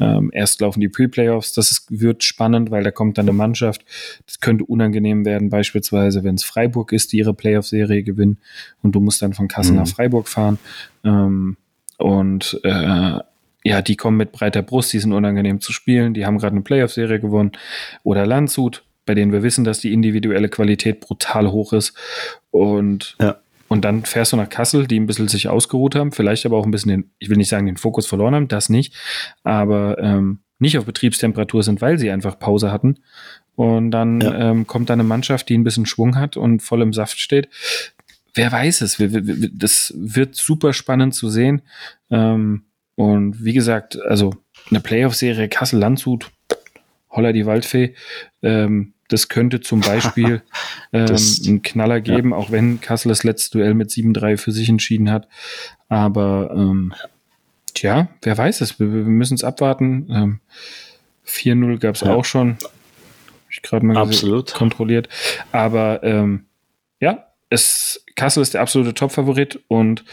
Ähm, 0.00 0.30
erst 0.34 0.60
laufen 0.60 0.80
die 0.80 0.88
Pre-Playoffs. 0.88 1.52
Das 1.52 1.70
ist, 1.70 1.86
wird 1.88 2.24
spannend, 2.24 2.70
weil 2.70 2.82
da 2.82 2.90
kommt 2.90 3.16
dann 3.16 3.26
eine 3.26 3.32
Mannschaft. 3.32 3.84
Das 4.26 4.40
könnte 4.40 4.64
unangenehm 4.64 5.24
werden, 5.24 5.50
beispielsweise, 5.50 6.24
wenn 6.24 6.34
es 6.34 6.44
Freiburg 6.44 6.92
ist, 6.92 7.12
die 7.12 7.18
ihre 7.18 7.32
Playoff-Serie 7.32 8.02
gewinnen 8.02 8.38
und 8.82 8.92
du 8.92 9.00
musst 9.00 9.22
dann 9.22 9.34
von 9.34 9.46
Kassel 9.46 9.72
mhm. 9.72 9.78
nach 9.78 9.88
Freiburg 9.88 10.28
fahren. 10.28 10.58
Ähm, 11.04 11.56
und 11.98 12.60
äh, 12.64 13.18
ja, 13.64 13.82
die 13.82 13.96
kommen 13.96 14.16
mit 14.16 14.32
breiter 14.32 14.62
Brust, 14.62 14.92
die 14.92 14.98
sind 14.98 15.12
unangenehm 15.12 15.60
zu 15.60 15.72
spielen, 15.72 16.14
die 16.14 16.26
haben 16.26 16.38
gerade 16.38 16.52
eine 16.52 16.62
Playoff-Serie 16.62 17.20
gewonnen. 17.20 17.52
Oder 18.02 18.26
Landshut, 18.26 18.82
bei 19.06 19.14
denen 19.14 19.32
wir 19.32 19.42
wissen, 19.42 19.64
dass 19.64 19.78
die 19.78 19.92
individuelle 19.92 20.48
Qualität 20.48 21.00
brutal 21.00 21.50
hoch 21.52 21.72
ist. 21.72 21.94
Und 22.50 23.16
ja. 23.20 23.36
Und 23.68 23.84
dann 23.84 24.04
fährst 24.04 24.32
du 24.32 24.36
nach 24.36 24.48
Kassel, 24.48 24.86
die 24.86 24.98
ein 24.98 25.06
bisschen 25.06 25.28
sich 25.28 25.48
ausgeruht 25.48 25.94
haben, 25.94 26.12
vielleicht 26.12 26.46
aber 26.46 26.56
auch 26.56 26.64
ein 26.64 26.70
bisschen 26.70 26.90
den, 26.90 27.10
ich 27.18 27.28
will 27.28 27.36
nicht 27.36 27.50
sagen, 27.50 27.66
den 27.66 27.76
Fokus 27.76 28.06
verloren 28.06 28.34
haben, 28.34 28.48
das 28.48 28.68
nicht, 28.68 28.94
aber 29.44 29.98
ähm, 29.98 30.40
nicht 30.58 30.78
auf 30.78 30.86
Betriebstemperatur 30.86 31.62
sind, 31.62 31.80
weil 31.80 31.98
sie 31.98 32.10
einfach 32.10 32.38
Pause 32.38 32.72
hatten. 32.72 32.98
Und 33.54 33.90
dann 33.90 34.20
ja. 34.20 34.50
ähm, 34.50 34.66
kommt 34.66 34.88
da 34.88 34.94
eine 34.94 35.04
Mannschaft, 35.04 35.48
die 35.48 35.58
ein 35.58 35.64
bisschen 35.64 35.86
Schwung 35.86 36.16
hat 36.16 36.36
und 36.36 36.62
voll 36.62 36.82
im 36.82 36.92
Saft 36.92 37.18
steht. 37.18 37.48
Wer 38.34 38.52
weiß 38.52 38.82
es? 38.82 39.02
Das 39.52 39.92
wird 39.96 40.34
super 40.36 40.72
spannend 40.72 41.14
zu 41.14 41.28
sehen. 41.28 41.62
Ähm, 42.10 42.64
und 42.94 43.44
wie 43.44 43.52
gesagt, 43.52 44.00
also 44.00 44.34
eine 44.70 44.80
Playoff-Serie 44.80 45.48
Kassel-Landshut, 45.48 46.30
Holler 47.10 47.32
die 47.32 47.46
Waldfee, 47.46 47.94
ähm, 48.42 48.92
das 49.08 49.28
könnte 49.28 49.60
zum 49.60 49.80
Beispiel 49.80 50.42
ähm, 50.92 51.16
einen 51.46 51.62
Knaller 51.62 52.00
geben, 52.00 52.30
ja. 52.30 52.36
auch 52.36 52.50
wenn 52.50 52.80
Kassel 52.80 53.08
das 53.08 53.24
letzte 53.24 53.58
Duell 53.58 53.74
mit 53.74 53.90
7-3 53.90 54.36
für 54.36 54.52
sich 54.52 54.68
entschieden 54.68 55.10
hat. 55.10 55.28
Aber 55.88 56.50
ähm, 56.54 56.94
tja, 57.74 58.08
wer 58.22 58.38
weiß 58.38 58.60
es, 58.60 58.78
wir, 58.78 58.92
wir 58.92 59.04
müssen 59.04 59.34
es 59.34 59.44
abwarten. 59.44 60.08
Ähm, 60.10 60.40
4-0 61.26 61.78
gab 61.78 61.94
es 61.94 62.02
ja. 62.02 62.14
auch 62.14 62.24
schon. 62.24 62.58
Hab 62.62 62.70
ich 63.50 63.62
gerade 63.62 63.86
mal 63.86 63.96
Absolut. 63.96 64.52
kontrolliert. 64.54 65.08
Aber 65.52 66.02
ähm, 66.02 66.46
ja, 67.00 67.28
es, 67.50 68.04
Kassel 68.14 68.42
ist 68.42 68.54
der 68.54 68.60
absolute 68.60 68.94
Top-Favorit 68.94 69.60
und 69.68 70.04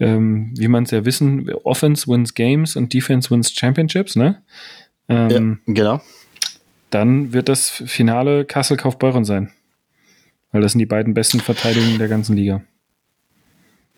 ähm, 0.00 0.52
wie 0.56 0.68
man 0.68 0.84
es 0.84 0.90
ja 0.90 1.04
wissen, 1.04 1.50
Offense 1.64 2.06
wins 2.08 2.34
Games 2.34 2.76
und 2.76 2.94
Defense 2.94 3.30
wins 3.30 3.52
Championships, 3.52 4.16
ne? 4.16 4.42
Ähm, 5.08 5.60
ja, 5.66 5.74
genau. 5.74 6.00
Dann 6.90 7.32
wird 7.32 7.48
das 7.48 7.70
Finale 7.70 8.44
Kassel-Kaufbeuren 8.44 9.24
sein. 9.24 9.52
Weil 10.52 10.62
das 10.62 10.72
sind 10.72 10.78
die 10.78 10.86
beiden 10.86 11.14
besten 11.14 11.40
Verteidigungen 11.40 11.98
der 11.98 12.08
ganzen 12.08 12.36
Liga. 12.36 12.62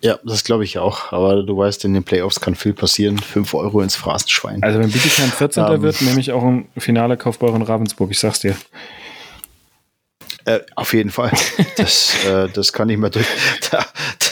Ja, 0.02 0.18
das 0.24 0.44
glaube 0.44 0.64
ich 0.64 0.78
auch. 0.78 1.12
Aber 1.12 1.42
du 1.42 1.56
weißt, 1.56 1.84
in 1.84 1.94
den 1.94 2.04
Playoffs 2.04 2.40
kann 2.40 2.54
viel 2.54 2.72
passieren. 2.72 3.18
5 3.18 3.54
Euro 3.54 3.82
ins 3.82 3.96
Phrasenschwein. 3.96 4.62
Also 4.62 4.78
wenn 4.78 4.90
Bietigheim 4.90 5.30
14. 5.30 5.64
Um, 5.64 5.74
ähm. 5.74 5.82
wird, 5.82 6.00
nehme 6.02 6.20
ich 6.20 6.32
auch 6.32 6.42
ein 6.42 6.68
Finale 6.78 7.16
Kaufbeuren 7.16 7.62
Ravensburg. 7.62 8.10
Ich 8.10 8.18
sag's 8.18 8.40
dir. 8.40 8.56
Äh, 10.46 10.60
auf 10.74 10.94
jeden 10.94 11.10
Fall. 11.10 11.30
Das, 11.76 12.24
äh, 12.26 12.48
das 12.48 12.72
kann 12.72 12.88
ich 12.88 12.96
mir 12.96 13.10
durch. 13.10 13.26
Da, 13.70 13.84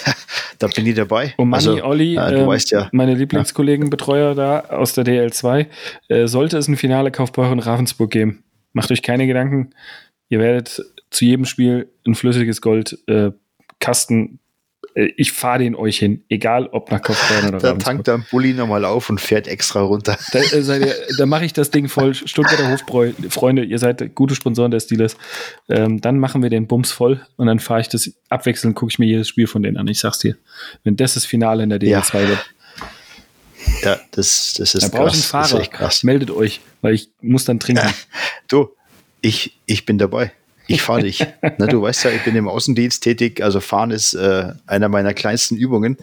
da, 0.04 0.12
da 0.58 0.66
bin 0.68 0.86
ich 0.86 0.94
dabei. 0.94 1.34
Und 1.36 1.50
Manni, 1.50 1.68
also, 1.68 1.84
Olli, 1.84 2.16
äh, 2.16 2.30
du 2.30 2.38
ähm, 2.38 2.46
weißt 2.46 2.70
ja. 2.72 2.88
meine 2.92 3.14
Lieblingskollegen, 3.14 3.90
Betreuer 3.90 4.34
da 4.34 4.60
aus 4.60 4.94
der 4.94 5.04
DL2, 5.04 5.66
äh, 6.08 6.26
sollte 6.26 6.58
es 6.58 6.66
ein 6.66 6.76
Finale 6.76 7.12
Kaufbeuren 7.12 7.60
Ravensburg 7.60 8.10
geben. 8.10 8.42
Macht 8.72 8.90
euch 8.90 9.02
keine 9.02 9.26
Gedanken. 9.26 9.70
Ihr 10.28 10.40
werdet 10.40 10.84
zu 11.10 11.24
jedem 11.24 11.44
Spiel 11.44 11.88
ein 12.06 12.14
flüssiges 12.14 12.60
Gold 12.60 12.98
äh, 13.06 13.30
Kasten 13.80 14.40
äh, 14.98 15.12
ich 15.16 15.32
fahre 15.32 15.60
den 15.60 15.74
euch 15.74 15.98
hin, 15.98 16.24
egal 16.28 16.66
ob 16.66 16.90
nach 16.90 17.00
Kaufbeuren 17.00 17.48
oder 17.48 17.58
Da 17.60 17.72
tankt 17.74 18.06
der 18.06 18.18
Bulli 18.30 18.52
nochmal 18.52 18.84
auf 18.84 19.08
und 19.10 19.20
fährt 19.20 19.46
extra 19.46 19.80
runter. 19.80 20.18
Da, 20.32 20.38
äh, 20.40 20.92
da 21.16 21.26
mache 21.26 21.44
ich 21.44 21.52
das 21.52 21.70
Ding 21.70 21.88
voll. 21.88 22.14
Stuttgarter 22.14 22.70
Hofbräu, 22.70 23.12
ihr 23.50 23.78
seid 23.78 24.14
gute 24.14 24.34
Sponsoren 24.34 24.70
der 24.70 24.80
Steelers. 24.80 25.16
Ähm, 25.68 26.00
dann 26.00 26.18
machen 26.18 26.42
wir 26.42 26.50
den 26.50 26.66
Bums 26.66 26.90
voll 26.92 27.20
und 27.36 27.46
dann 27.46 27.60
fahre 27.60 27.80
ich 27.80 27.88
das 27.88 28.12
abwechselnd, 28.28 28.74
gucke 28.74 28.90
ich 28.90 28.98
mir 28.98 29.06
jedes 29.06 29.28
Spiel 29.28 29.46
von 29.46 29.62
denen 29.62 29.76
an. 29.76 29.86
Ich 29.88 30.00
sag's 30.00 30.18
dir. 30.18 30.36
Wenn 30.84 30.96
das 30.96 31.14
das 31.14 31.24
Finale 31.24 31.62
in 31.62 31.70
der 31.70 31.80
DL2 31.80 32.20
ja. 32.20 32.28
wird. 32.28 32.50
Ja, 33.82 33.98
das, 34.12 34.54
das 34.56 34.74
ist 34.74 34.92
da 34.92 34.98
krass. 34.98 35.12
Einen 35.14 35.22
Fahrer. 35.22 35.66
krass. 35.66 36.02
Meldet 36.04 36.30
euch, 36.30 36.60
weil 36.80 36.94
ich 36.94 37.10
muss 37.20 37.44
dann 37.44 37.60
trinken. 37.60 37.86
Ja, 37.86 37.94
du, 38.48 38.70
ich, 39.20 39.58
ich 39.66 39.86
bin 39.86 39.98
dabei. 39.98 40.32
Ich 40.66 40.82
fahre 40.82 41.02
dich. 41.02 41.20
ne, 41.58 41.66
du 41.66 41.82
weißt 41.82 42.04
ja, 42.04 42.10
ich 42.10 42.22
bin 42.24 42.36
im 42.36 42.46
Außendienst 42.46 43.02
tätig, 43.02 43.42
also 43.42 43.60
fahren 43.60 43.90
ist 43.90 44.14
äh, 44.14 44.52
einer 44.66 44.88
meiner 44.88 45.14
kleinsten 45.14 45.56
Übungen. 45.56 45.96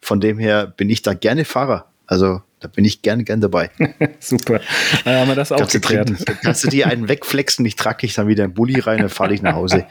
Von 0.00 0.20
dem 0.20 0.38
her 0.38 0.66
bin 0.66 0.88
ich 0.90 1.02
da 1.02 1.14
gerne 1.14 1.44
Fahrer. 1.44 1.86
Also 2.06 2.40
da 2.60 2.68
bin 2.68 2.84
ich 2.84 3.02
gern, 3.02 3.24
gern 3.24 3.40
dabei. 3.40 3.70
Super. 4.20 4.60
Dann 5.04 5.20
haben 5.20 5.28
wir 5.28 5.34
das 5.34 5.50
auch 5.50 5.58
kannst 5.58 5.72
geklärt. 5.72 6.10
Du 6.10 6.34
kannst 6.42 6.62
du 6.62 6.68
dir 6.68 6.86
einen 6.86 7.08
wegflexen, 7.08 7.66
ich 7.66 7.74
trage 7.74 8.02
dich 8.02 8.14
dann 8.14 8.28
wieder 8.28 8.44
in 8.44 8.54
Bulli 8.54 8.78
rein, 8.78 8.98
dann 8.98 9.08
fahre 9.08 9.34
ich 9.34 9.42
nach 9.42 9.54
Hause. 9.54 9.86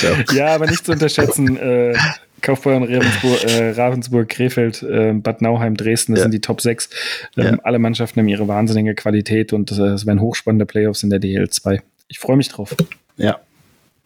So. 0.00 0.34
Ja, 0.34 0.54
aber 0.54 0.66
nicht 0.66 0.84
zu 0.84 0.92
unterschätzen, 0.92 1.56
äh, 1.56 1.96
Kaufbeuren, 2.42 2.84
Ravensburg, 2.84 3.44
äh, 3.48 3.70
Ravensburg 3.70 4.28
Krefeld, 4.28 4.82
äh, 4.82 5.12
Bad 5.12 5.42
Nauheim, 5.42 5.76
Dresden, 5.76 6.12
das 6.12 6.20
ja. 6.20 6.22
sind 6.24 6.32
die 6.32 6.40
Top 6.40 6.60
6. 6.60 6.90
Ähm, 7.36 7.44
ja. 7.44 7.58
Alle 7.62 7.78
Mannschaften 7.78 8.20
haben 8.20 8.28
ihre 8.28 8.48
wahnsinnige 8.48 8.94
Qualität 8.94 9.52
und 9.52 9.70
es 9.70 10.06
werden 10.06 10.20
hochspannende 10.20 10.66
Playoffs 10.66 11.02
in 11.02 11.10
der 11.10 11.20
DL2. 11.20 11.80
Ich 12.08 12.18
freue 12.18 12.36
mich 12.36 12.48
drauf. 12.48 12.74
Ja, 13.16 13.40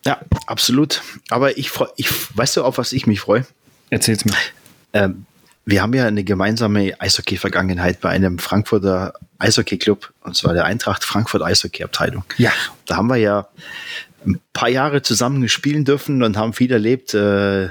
ja, 0.07 0.21
absolut. 0.47 1.03
Aber 1.31 1.57
ich 1.57 1.71
freue, 1.71 1.89
ich, 1.97 2.09
weißt 2.37 2.59
du, 2.59 2.65
auf 2.65 2.79
was 2.79 2.93
ich 2.93 3.07
mich 3.07 3.21
freue? 3.21 3.47
Erzähl's 3.91 4.25
mir. 4.25 4.35
Ähm, 4.93 5.27
wir 5.65 5.81
haben 5.81 5.95
ja 5.95 6.07
eine 6.07 6.25
gemeinsame 6.25 7.01
Eishockey-Vergangenheit 7.01 8.01
bei 8.01 8.11
einem 8.11 8.39
Frankfurter 8.39 9.15
Eishockey-Club, 9.39 10.13
und 10.23 10.37
zwar 10.37 10.53
der 10.53 10.67
Eintracht 10.67 11.05
Frankfurt 11.05 11.43
Eishockey-Abteilung. 11.43 12.25
Ja. 12.37 12.53
Da 12.87 12.97
haben 12.97 13.07
wir 13.09 13.17
ja 13.17 13.49
ein 14.27 14.41
paar 14.53 14.69
Jahre 14.69 15.01
zusammen 15.01 15.49
spielen 15.49 15.85
dürfen 15.85 16.23
und 16.23 16.37
haben 16.37 16.53
viel 16.53 16.71
erlebt. 16.71 17.15
Äh, 17.15 17.69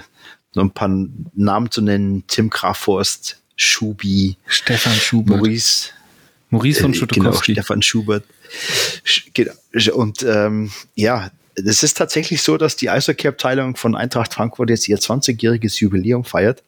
nur 0.56 0.66
ein 0.66 0.72
paar 0.72 0.90
Namen 1.34 1.72
zu 1.72 1.82
nennen: 1.82 2.24
Tim 2.28 2.50
Grafforst, 2.50 3.38
Schubi, 3.56 4.38
Stefan 4.48 4.94
Schubert, 4.94 5.38
Maurice, 5.38 5.90
Maurice 6.50 6.82
von 6.82 6.94
äh, 6.94 7.06
Genau, 7.08 7.34
Stefan 7.34 7.82
Schubert. 7.82 8.24
Genau. 9.34 9.54
Und 9.94 10.24
ähm, 10.24 10.72
ja, 10.96 11.32
es 11.56 11.84
ist 11.84 11.98
tatsächlich 11.98 12.42
so, 12.42 12.58
dass 12.58 12.76
die 12.76 12.90
Eishockey-Abteilung 12.90 13.76
von 13.76 13.96
Eintracht 13.96 14.34
Frankfurt 14.34 14.70
jetzt 14.70 14.88
ihr 14.88 14.98
20-jähriges 14.98 15.80
Jubiläum 15.80 16.24
feiert. 16.24 16.64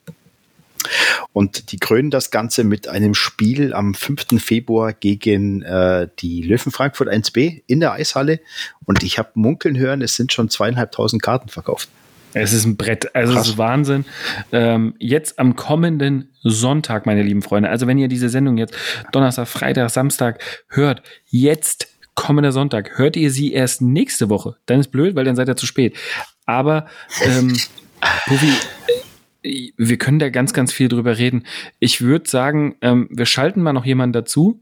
Und 1.33 1.71
die 1.71 1.77
krönen 1.77 2.11
das 2.11 2.29
Ganze 2.29 2.63
mit 2.63 2.88
einem 2.88 3.15
Spiel 3.15 3.73
am 3.73 3.95
5. 3.95 4.41
Februar 4.41 4.93
gegen 4.93 5.63
äh, 5.63 6.07
die 6.19 6.43
Löwen 6.43 6.71
Frankfurt 6.71 7.09
1b 7.09 7.63
in 7.65 7.79
der 7.79 7.93
Eishalle. 7.93 8.39
Und 8.86 9.03
ich 9.03 9.17
habe 9.17 9.31
munkeln 9.33 9.77
hören, 9.77 10.01
es 10.01 10.15
sind 10.15 10.31
schon 10.31 10.49
zweieinhalbtausend 10.49 11.23
Karten 11.23 11.49
verkauft. 11.49 11.89
Es 12.36 12.51
ist 12.51 12.65
ein 12.65 12.75
Brett, 12.75 13.15
also 13.15 13.33
es 13.33 13.47
ist 13.47 13.57
Wahnsinn. 13.57 14.03
Ähm, 14.51 14.93
jetzt 14.99 15.39
am 15.39 15.55
kommenden 15.55 16.29
Sonntag, 16.41 17.05
meine 17.05 17.23
lieben 17.23 17.41
Freunde, 17.41 17.69
also 17.69 17.88
wenn 17.88 17.97
ihr 17.97 18.09
diese 18.09 18.27
Sendung 18.27 18.57
jetzt 18.57 18.75
Donnerstag, 19.13 19.47
Freitag, 19.47 19.89
Samstag 19.89 20.41
hört, 20.67 21.01
jetzt 21.27 21.88
kommender 22.13 22.51
Sonntag. 22.51 22.97
Hört 22.97 23.15
ihr 23.15 23.31
sie 23.31 23.53
erst 23.53 23.81
nächste 23.81 24.29
Woche? 24.29 24.57
Dann 24.65 24.81
ist 24.81 24.89
blöd, 24.89 25.15
weil 25.15 25.23
dann 25.23 25.36
seid 25.36 25.47
ihr 25.47 25.55
zu 25.55 25.65
spät. 25.65 25.97
Aber 26.45 26.88
ähm, 27.23 27.55
Puffy, 28.25 28.51
wir 29.77 29.97
können 29.97 30.19
da 30.19 30.29
ganz, 30.29 30.51
ganz 30.51 30.73
viel 30.73 30.89
drüber 30.89 31.17
reden. 31.17 31.45
Ich 31.79 32.01
würde 32.01 32.29
sagen, 32.29 32.75
ähm, 32.81 33.07
wir 33.11 33.25
schalten 33.25 33.61
mal 33.61 33.73
noch 33.73 33.86
jemanden 33.86 34.13
dazu, 34.13 34.61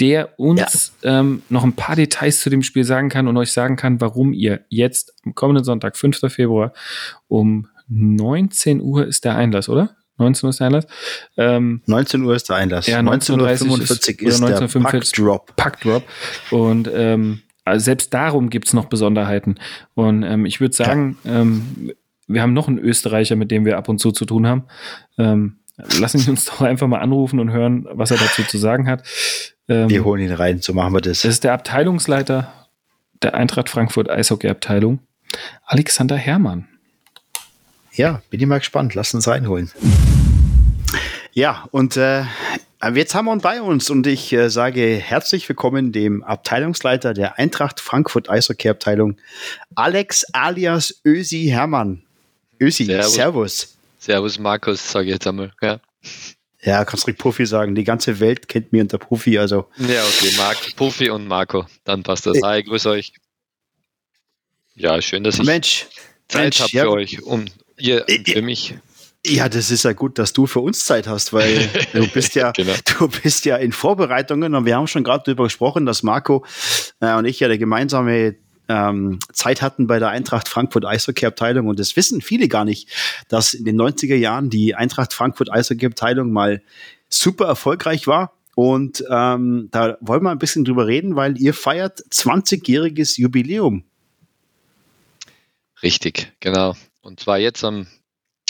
der 0.00 0.38
uns 0.38 0.92
ja. 1.02 1.20
ähm, 1.20 1.42
noch 1.48 1.64
ein 1.64 1.72
paar 1.72 1.96
Details 1.96 2.40
zu 2.40 2.50
dem 2.50 2.62
Spiel 2.62 2.84
sagen 2.84 3.08
kann 3.08 3.28
und 3.28 3.36
euch 3.36 3.52
sagen 3.52 3.76
kann, 3.76 4.00
warum 4.00 4.32
ihr 4.32 4.64
jetzt 4.68 5.14
am 5.24 5.34
kommenden 5.34 5.64
Sonntag, 5.64 5.96
5. 5.96 6.20
Februar, 6.28 6.72
um 7.28 7.68
19 7.88 8.80
Uhr 8.80 9.06
ist 9.06 9.24
der 9.24 9.36
Einlass, 9.36 9.68
oder? 9.68 9.96
19 10.18 10.46
Uhr 10.46 10.50
ist 10.50 10.60
der 10.60 10.66
Einlass. 10.66 10.86
Ähm, 11.36 11.82
19 11.86 12.22
Uhr 12.22 12.34
ist 12.34 12.48
der 12.48 12.56
Einlass. 12.56 12.86
Ja, 12.86 13.00
19.45 13.00 13.68
Uhr 13.68 13.80
ist, 13.80 13.90
ist 14.08 14.40
der 14.40 14.80
Pack-Drop. 14.80 15.56
Pack-Drop. 15.56 16.02
Und 16.50 16.90
ähm, 16.92 17.42
also 17.64 17.84
selbst 17.84 18.14
darum 18.14 18.48
gibt 18.48 18.68
es 18.68 18.72
noch 18.72 18.86
Besonderheiten. 18.86 19.56
Und 19.94 20.22
ähm, 20.22 20.46
ich 20.46 20.60
würde 20.60 20.74
sagen, 20.74 21.18
ja. 21.24 21.40
ähm, 21.40 21.92
wir 22.26 22.42
haben 22.42 22.54
noch 22.54 22.68
einen 22.68 22.78
Österreicher, 22.78 23.36
mit 23.36 23.50
dem 23.50 23.64
wir 23.64 23.76
ab 23.76 23.88
und 23.88 23.98
zu 23.98 24.10
zu 24.10 24.24
tun 24.24 24.46
haben. 24.46 24.64
Ähm, 25.18 25.58
lassen 25.76 26.18
Sie 26.18 26.30
uns 26.30 26.44
doch 26.46 26.60
einfach 26.62 26.86
mal 26.86 27.00
anrufen 27.00 27.40
und 27.40 27.50
hören, 27.50 27.86
was 27.90 28.10
er 28.10 28.18
dazu 28.18 28.42
zu 28.42 28.58
sagen 28.58 28.88
hat. 28.88 29.02
Ähm, 29.68 29.88
wir 29.88 30.04
holen 30.04 30.22
ihn 30.22 30.32
rein, 30.32 30.60
so 30.60 30.72
machen 30.72 30.94
wir 30.94 31.00
das. 31.00 31.22
Das 31.22 31.32
ist 31.32 31.44
der 31.44 31.52
Abteilungsleiter 31.52 32.52
der 33.22 33.34
Eintracht 33.34 33.68
Frankfurt 33.68 34.10
Eishockey-Abteilung, 34.10 35.00
Alexander 35.64 36.16
Herrmann. 36.16 36.68
Ja, 37.92 38.22
bin 38.30 38.40
ich 38.40 38.46
mal 38.46 38.58
gespannt. 38.58 38.94
Lass 38.94 39.14
uns 39.14 39.26
reinholen. 39.26 39.70
Ja, 41.32 41.66
und 41.70 41.96
äh, 41.96 42.24
jetzt 42.94 43.14
haben 43.14 43.24
wir 43.26 43.32
ihn 43.32 43.40
bei 43.40 43.60
uns 43.60 43.90
und 43.90 44.06
ich 44.06 44.32
äh, 44.32 44.50
sage 44.50 44.96
herzlich 44.96 45.48
willkommen 45.48 45.92
dem 45.92 46.22
Abteilungsleiter 46.22 47.14
der 47.14 47.38
Eintracht 47.38 47.80
Frankfurt 47.80 48.28
Eishockey 48.28 48.68
Abteilung, 48.68 49.16
Alex 49.74 50.24
alias 50.32 51.00
Ösi 51.04 51.46
Hermann. 51.50 52.02
Ösi, 52.60 52.84
Servus. 52.84 53.14
Servus, 53.14 53.75
Servus 54.06 54.38
Markus, 54.38 54.92
sage 54.92 55.06
ich 55.06 55.14
jetzt 55.14 55.26
einmal. 55.26 55.52
Ja. 55.60 55.80
Ja, 56.62 56.84
kannst 56.84 57.08
du 57.08 57.12
Puffy 57.12 57.44
sagen. 57.44 57.74
Die 57.74 57.82
ganze 57.82 58.20
Welt 58.20 58.46
kennt 58.46 58.72
mich 58.72 58.82
unter 58.82 58.98
Puffy, 58.98 59.36
also. 59.36 59.66
Ja, 59.78 60.04
okay, 60.04 60.32
Mark, 60.36 60.76
Puffy 60.76 61.10
und 61.10 61.26
Marco. 61.26 61.66
Dann 61.82 62.04
passt 62.04 62.24
das. 62.24 62.40
Hi, 62.44 62.62
grüß 62.62 62.86
euch. 62.86 63.12
Ja, 64.76 65.02
schön, 65.02 65.24
dass 65.24 65.40
ich 65.40 65.44
Mensch, 65.44 65.86
Zeit 66.28 66.54
habe 66.60 66.70
für 66.70 66.76
ja. 66.76 66.86
euch, 66.86 67.20
um, 67.24 67.46
Ihr, 67.78 68.04
für 68.24 68.42
mich. 68.42 68.74
Ja, 69.26 69.48
das 69.48 69.72
ist 69.72 69.82
ja 69.82 69.92
gut, 69.92 70.20
dass 70.20 70.32
du 70.32 70.46
für 70.46 70.60
uns 70.60 70.84
Zeit 70.84 71.08
hast, 71.08 71.32
weil 71.32 71.68
du 71.92 72.06
bist 72.06 72.36
ja, 72.36 72.52
genau. 72.52 72.74
du 72.98 73.08
bist 73.08 73.44
ja 73.44 73.56
in 73.56 73.72
Vorbereitungen 73.72 74.54
und 74.54 74.66
wir 74.66 74.76
haben 74.76 74.86
schon 74.86 75.02
gerade 75.02 75.24
darüber 75.26 75.44
gesprochen, 75.44 75.84
dass 75.84 76.04
Marco 76.04 76.44
äh, 77.00 77.12
und 77.14 77.24
ich 77.24 77.40
ja 77.40 77.48
eine 77.48 77.58
gemeinsame 77.58 78.36
ähm, 78.68 79.18
Zeit 79.32 79.62
hatten 79.62 79.86
bei 79.86 79.98
der 79.98 80.08
Eintracht 80.08 80.48
Frankfurt 80.48 80.84
Eishockey 80.84 81.26
Abteilung 81.26 81.68
und 81.68 81.78
das 81.78 81.96
wissen 81.96 82.20
viele 82.20 82.48
gar 82.48 82.64
nicht, 82.64 82.88
dass 83.28 83.54
in 83.54 83.64
den 83.64 83.80
90er 83.80 84.16
Jahren 84.16 84.50
die 84.50 84.74
Eintracht 84.74 85.12
Frankfurt 85.12 85.52
Eishockey 85.52 85.86
Abteilung 85.86 86.32
mal 86.32 86.62
super 87.08 87.46
erfolgreich 87.46 88.06
war 88.06 88.36
und 88.56 89.04
ähm, 89.10 89.68
da 89.70 89.98
wollen 90.00 90.22
wir 90.22 90.30
ein 90.30 90.38
bisschen 90.38 90.64
drüber 90.64 90.86
reden, 90.86 91.14
weil 91.14 91.38
ihr 91.38 91.52
feiert 91.52 92.00
20-jähriges 92.10 93.20
Jubiläum. 93.20 93.84
Richtig, 95.82 96.32
genau. 96.40 96.74
Und 97.02 97.20
zwar 97.20 97.36
jetzt 97.36 97.62
am 97.64 97.86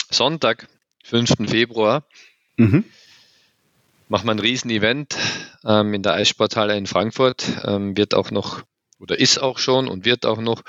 Sonntag, 0.09 0.69
5. 1.03 1.49
Februar, 1.49 2.07
mhm. 2.55 2.85
machen 4.07 4.27
wir 4.27 4.31
ein 4.31 4.39
Riesen-Event 4.39 5.17
ähm, 5.65 5.93
in 5.93 6.03
der 6.03 6.13
Eissporthalle 6.13 6.77
in 6.77 6.85
Frankfurt. 6.85 7.45
Ähm, 7.65 7.97
wird 7.97 8.13
auch 8.13 8.31
noch 8.31 8.63
oder 8.99 9.19
ist 9.19 9.37
auch 9.37 9.59
schon 9.59 9.87
und 9.87 10.05
wird 10.05 10.25
auch 10.25 10.39
noch 10.39 10.63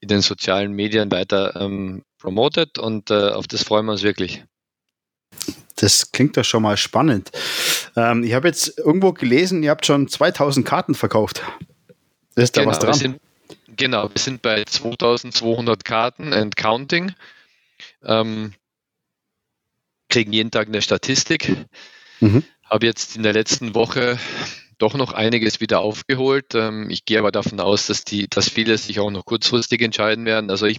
in 0.00 0.08
den 0.08 0.20
sozialen 0.20 0.72
Medien 0.72 1.10
weiter 1.10 1.56
ähm, 1.56 2.04
promotet 2.18 2.78
und 2.78 3.10
äh, 3.10 3.30
auf 3.30 3.46
das 3.46 3.62
freuen 3.62 3.86
wir 3.86 3.92
uns 3.92 4.02
wirklich. 4.02 4.44
Das 5.76 6.12
klingt 6.12 6.36
doch 6.36 6.44
schon 6.44 6.62
mal 6.62 6.76
spannend. 6.76 7.30
Ähm, 7.96 8.24
ich 8.24 8.32
habe 8.32 8.48
jetzt 8.48 8.78
irgendwo 8.78 9.12
gelesen, 9.12 9.62
ihr 9.62 9.70
habt 9.70 9.84
schon 9.84 10.08
2000 10.08 10.66
Karten 10.66 10.94
verkauft. 10.94 11.42
Ist 12.34 12.56
da 12.56 12.62
genau, 12.62 12.72
was 12.72 12.78
dran? 12.78 12.94
Wir 12.94 12.98
sind, 12.98 13.20
Genau, 13.76 14.08
wir 14.08 14.18
sind 14.18 14.40
bei 14.40 14.64
2200 14.64 15.84
Karten 15.84 16.32
and 16.32 16.56
counting. 16.56 17.12
Ähm, 18.02 18.54
kriegen 20.08 20.32
jeden 20.32 20.50
Tag 20.50 20.68
eine 20.68 20.80
Statistik. 20.80 21.54
Mhm. 22.20 22.42
Habe 22.64 22.86
jetzt 22.86 23.16
in 23.16 23.22
der 23.22 23.34
letzten 23.34 23.74
Woche 23.74 24.18
doch 24.78 24.94
noch 24.94 25.12
einiges 25.12 25.60
wieder 25.60 25.80
aufgeholt. 25.80 26.54
Ähm, 26.54 26.90
ich 26.90 27.04
gehe 27.04 27.18
aber 27.18 27.32
davon 27.32 27.60
aus, 27.60 27.86
dass 27.86 28.04
die, 28.04 28.28
dass 28.28 28.48
viele 28.48 28.76
sich 28.78 29.00
auch 29.00 29.10
noch 29.10 29.24
kurzfristig 29.24 29.80
entscheiden 29.82 30.24
werden. 30.24 30.50
Also 30.50 30.66
ich 30.66 30.78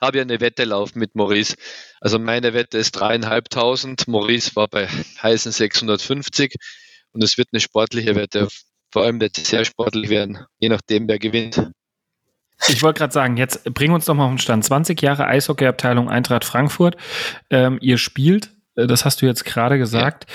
habe 0.00 0.18
ja 0.18 0.22
eine 0.22 0.40
Wette 0.40 0.64
laufen 0.64 0.98
mit 0.98 1.14
Maurice. 1.14 1.54
Also 2.00 2.18
meine 2.18 2.54
Wette 2.54 2.78
ist 2.78 2.92
dreieinhalbtausend. 2.92 4.08
Maurice 4.08 4.56
war 4.56 4.68
bei 4.68 4.88
heißen 5.22 5.52
650 5.52 6.56
und 7.12 7.22
es 7.22 7.38
wird 7.38 7.48
eine 7.52 7.60
sportliche 7.60 8.16
Wette. 8.16 8.48
Vor 8.90 9.04
allem 9.04 9.20
wird 9.20 9.38
es 9.38 9.48
sehr 9.48 9.64
sportlich 9.64 10.10
werden, 10.10 10.44
je 10.58 10.68
nachdem, 10.68 11.08
wer 11.08 11.18
gewinnt. 11.18 11.70
Ich 12.68 12.82
wollte 12.82 12.98
gerade 12.98 13.12
sagen, 13.12 13.36
jetzt 13.36 13.64
bring 13.74 13.92
uns 13.92 14.04
doch 14.04 14.14
mal 14.14 14.24
auf 14.24 14.32
den 14.32 14.38
Stand. 14.38 14.64
20 14.64 15.00
Jahre 15.00 15.26
Eishockeyabteilung 15.26 16.08
Eintracht 16.08 16.44
Frankfurt. 16.44 16.96
Ähm, 17.50 17.78
ihr 17.80 17.98
spielt, 17.98 18.50
äh, 18.76 18.86
das 18.86 19.04
hast 19.04 19.22
du 19.22 19.26
jetzt 19.26 19.44
gerade 19.44 19.78
gesagt. 19.78 20.26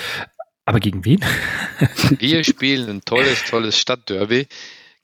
Aber 0.68 0.80
gegen 0.80 1.04
wen? 1.04 1.20
Wir 2.18 2.44
spielen 2.44 2.88
ein 2.90 3.00
tolles, 3.04 3.44
tolles 3.44 3.78
Stadtderby 3.78 4.46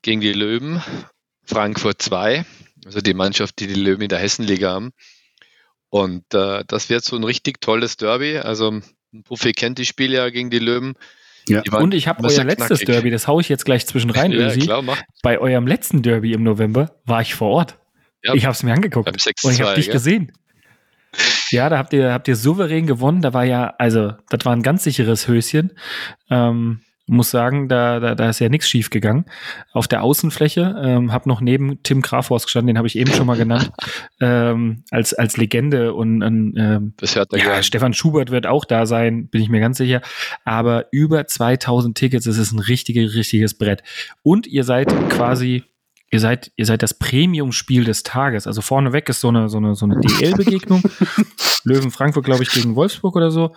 gegen 0.03 0.21
die 0.21 0.31
Löwen, 0.31 0.81
Frankfurt 1.43 2.01
2, 2.03 2.45
also 2.85 3.01
die 3.01 3.15
Mannschaft, 3.15 3.59
die 3.59 3.67
die 3.67 3.73
Löwen 3.73 4.01
in 4.01 4.09
der 4.09 4.19
Hessenliga 4.19 4.71
haben. 4.71 4.91
Und 5.89 6.33
äh, 6.33 6.63
das 6.67 6.89
wird 6.89 7.03
so 7.03 7.15
ein 7.15 7.23
richtig 7.23 7.61
tolles 7.61 7.97
Derby. 7.97 8.37
Also 8.37 8.79
Puffy 9.23 9.53
kennt 9.53 9.79
die 9.79 9.85
Spiele 9.85 10.17
ja 10.17 10.29
gegen 10.29 10.51
die 10.51 10.59
Löwen. 10.59 10.93
Ja. 11.47 11.63
Und 11.71 11.93
ich 11.93 12.07
habe 12.07 12.23
euer 12.23 12.43
letztes 12.43 12.67
knackig. 12.67 12.85
Derby, 12.85 13.09
das 13.09 13.27
haue 13.27 13.41
ich 13.41 13.49
jetzt 13.49 13.65
gleich 13.65 13.87
zwischen 13.87 14.11
rein, 14.11 14.31
ja, 14.31 14.49
klar, 14.55 14.83
Bei 15.23 15.39
eurem 15.39 15.65
letzten 15.65 16.03
Derby 16.03 16.33
im 16.33 16.43
November 16.43 16.99
war 17.05 17.21
ich 17.21 17.33
vor 17.33 17.49
Ort. 17.49 17.79
Ja, 18.23 18.33
ich 18.33 18.45
habe 18.45 18.53
es 18.53 18.63
mir 18.63 18.73
angeguckt 18.73 19.07
und 19.07 19.51
ich 19.51 19.61
habe 19.61 19.75
dich 19.75 19.87
ja. 19.87 19.93
gesehen. 19.93 20.31
Ja, 21.51 21.69
da 21.69 21.77
habt 21.77 21.93
ihr, 21.93 22.11
habt 22.11 22.27
ihr 22.27 22.35
souverän 22.35 22.87
gewonnen. 22.87 23.21
Da 23.21 23.33
war 23.33 23.45
ja, 23.45 23.73
also, 23.77 24.13
das 24.29 24.45
war 24.45 24.53
ein 24.53 24.63
ganz 24.63 24.83
sicheres 24.83 25.27
Höschen. 25.27 25.71
Ähm, 26.29 26.81
muss 27.07 27.29
sagen, 27.29 27.67
da, 27.69 27.99
da, 27.99 28.15
da 28.15 28.29
ist 28.29 28.39
ja 28.39 28.49
nichts 28.49 28.67
schief 28.67 28.89
gegangen. 28.89 29.25
Auf 29.73 29.87
der 29.87 30.01
Außenfläche 30.01 30.75
ähm, 30.83 31.11
habe 31.11 31.29
noch 31.29 31.39
neben 31.39 31.83
Tim 31.83 32.01
Grafhorst 32.01 32.45
gestanden, 32.45 32.67
den 32.67 32.77
habe 32.77 32.87
ich 32.87 32.97
eben 32.97 33.11
schon 33.11 33.27
mal 33.27 33.37
genannt, 33.37 33.71
ähm, 34.21 34.83
als, 34.89 35.13
als 35.13 35.37
Legende 35.37 35.93
und 35.93 36.21
ähm, 36.23 36.93
das 36.97 37.15
hört 37.15 37.31
er 37.31 37.39
ja, 37.39 37.63
Stefan 37.63 37.93
Schubert 37.93 38.31
wird 38.31 38.47
auch 38.47 38.65
da 38.65 38.85
sein, 38.85 39.27
bin 39.27 39.41
ich 39.41 39.49
mir 39.49 39.59
ganz 39.59 39.77
sicher. 39.77 40.01
Aber 40.45 40.87
über 40.91 41.27
2000 41.27 41.95
Tickets, 41.95 42.25
das 42.25 42.37
ist 42.37 42.53
ein 42.53 42.59
richtiges, 42.59 43.13
richtiges 43.13 43.55
Brett. 43.55 43.83
Und 44.23 44.47
ihr 44.47 44.63
seid 44.63 44.87
quasi 45.09 45.63
ihr 46.11 46.19
seid, 46.19 46.51
ihr 46.55 46.65
seid 46.65 46.83
das 46.83 46.93
Premium-Spiel 46.93 47.83
des 47.83 48.03
Tages. 48.03 48.47
Also 48.47 48.61
vorneweg 48.61 49.09
ist 49.09 49.21
so 49.21 49.29
eine, 49.29 49.49
so 49.49 49.57
eine, 49.57 49.75
so 49.75 49.85
eine 49.85 49.99
DL-Begegnung. 49.99 50.83
Löwen 51.63 51.91
Frankfurt, 51.91 52.25
glaube 52.25 52.43
ich, 52.43 52.51
gegen 52.51 52.75
Wolfsburg 52.75 53.15
oder 53.15 53.31
so 53.31 53.53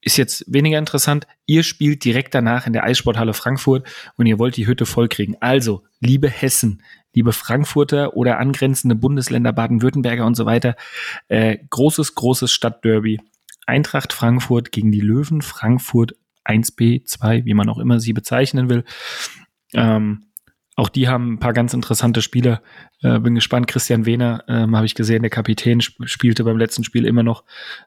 ist 0.00 0.16
jetzt 0.16 0.44
weniger 0.46 0.78
interessant. 0.78 1.26
Ihr 1.46 1.62
spielt 1.62 2.04
direkt 2.04 2.34
danach 2.34 2.66
in 2.66 2.72
der 2.72 2.84
Eissporthalle 2.84 3.34
Frankfurt 3.34 3.86
und 4.16 4.26
ihr 4.26 4.38
wollt 4.38 4.56
die 4.56 4.66
Hütte 4.66 4.86
vollkriegen. 4.86 5.36
Also, 5.40 5.82
liebe 6.00 6.28
Hessen, 6.28 6.82
liebe 7.12 7.32
Frankfurter 7.32 8.16
oder 8.16 8.38
angrenzende 8.38 8.94
Bundesländer, 8.94 9.52
Baden-Württemberger 9.52 10.24
und 10.24 10.36
so 10.36 10.46
weiter, 10.46 10.76
äh, 11.28 11.58
großes, 11.70 12.14
großes 12.14 12.52
Stadtderby. 12.52 13.20
Eintracht 13.66 14.12
Frankfurt 14.12 14.72
gegen 14.72 14.92
die 14.92 15.00
Löwen 15.00 15.42
Frankfurt 15.42 16.14
1b, 16.44 17.04
2, 17.04 17.44
wie 17.44 17.54
man 17.54 17.68
auch 17.68 17.78
immer 17.78 18.00
sie 18.00 18.12
bezeichnen 18.12 18.70
will. 18.70 18.84
Ähm, 19.74 20.27
auch 20.78 20.88
die 20.88 21.08
haben 21.08 21.32
ein 21.32 21.38
paar 21.40 21.52
ganz 21.52 21.74
interessante 21.74 22.22
Spieler. 22.22 22.62
Äh, 23.02 23.18
bin 23.18 23.34
gespannt. 23.34 23.66
Christian 23.66 24.06
Wehner 24.06 24.44
ähm, 24.46 24.76
habe 24.76 24.86
ich 24.86 24.94
gesehen, 24.94 25.22
der 25.22 25.30
Kapitän 25.30 25.80
sp 25.82 26.06
spielte 26.06 26.44
beim 26.44 26.56
letzten 26.56 26.84
Spiel 26.84 27.04
immer 27.04 27.24
noch. 27.24 27.42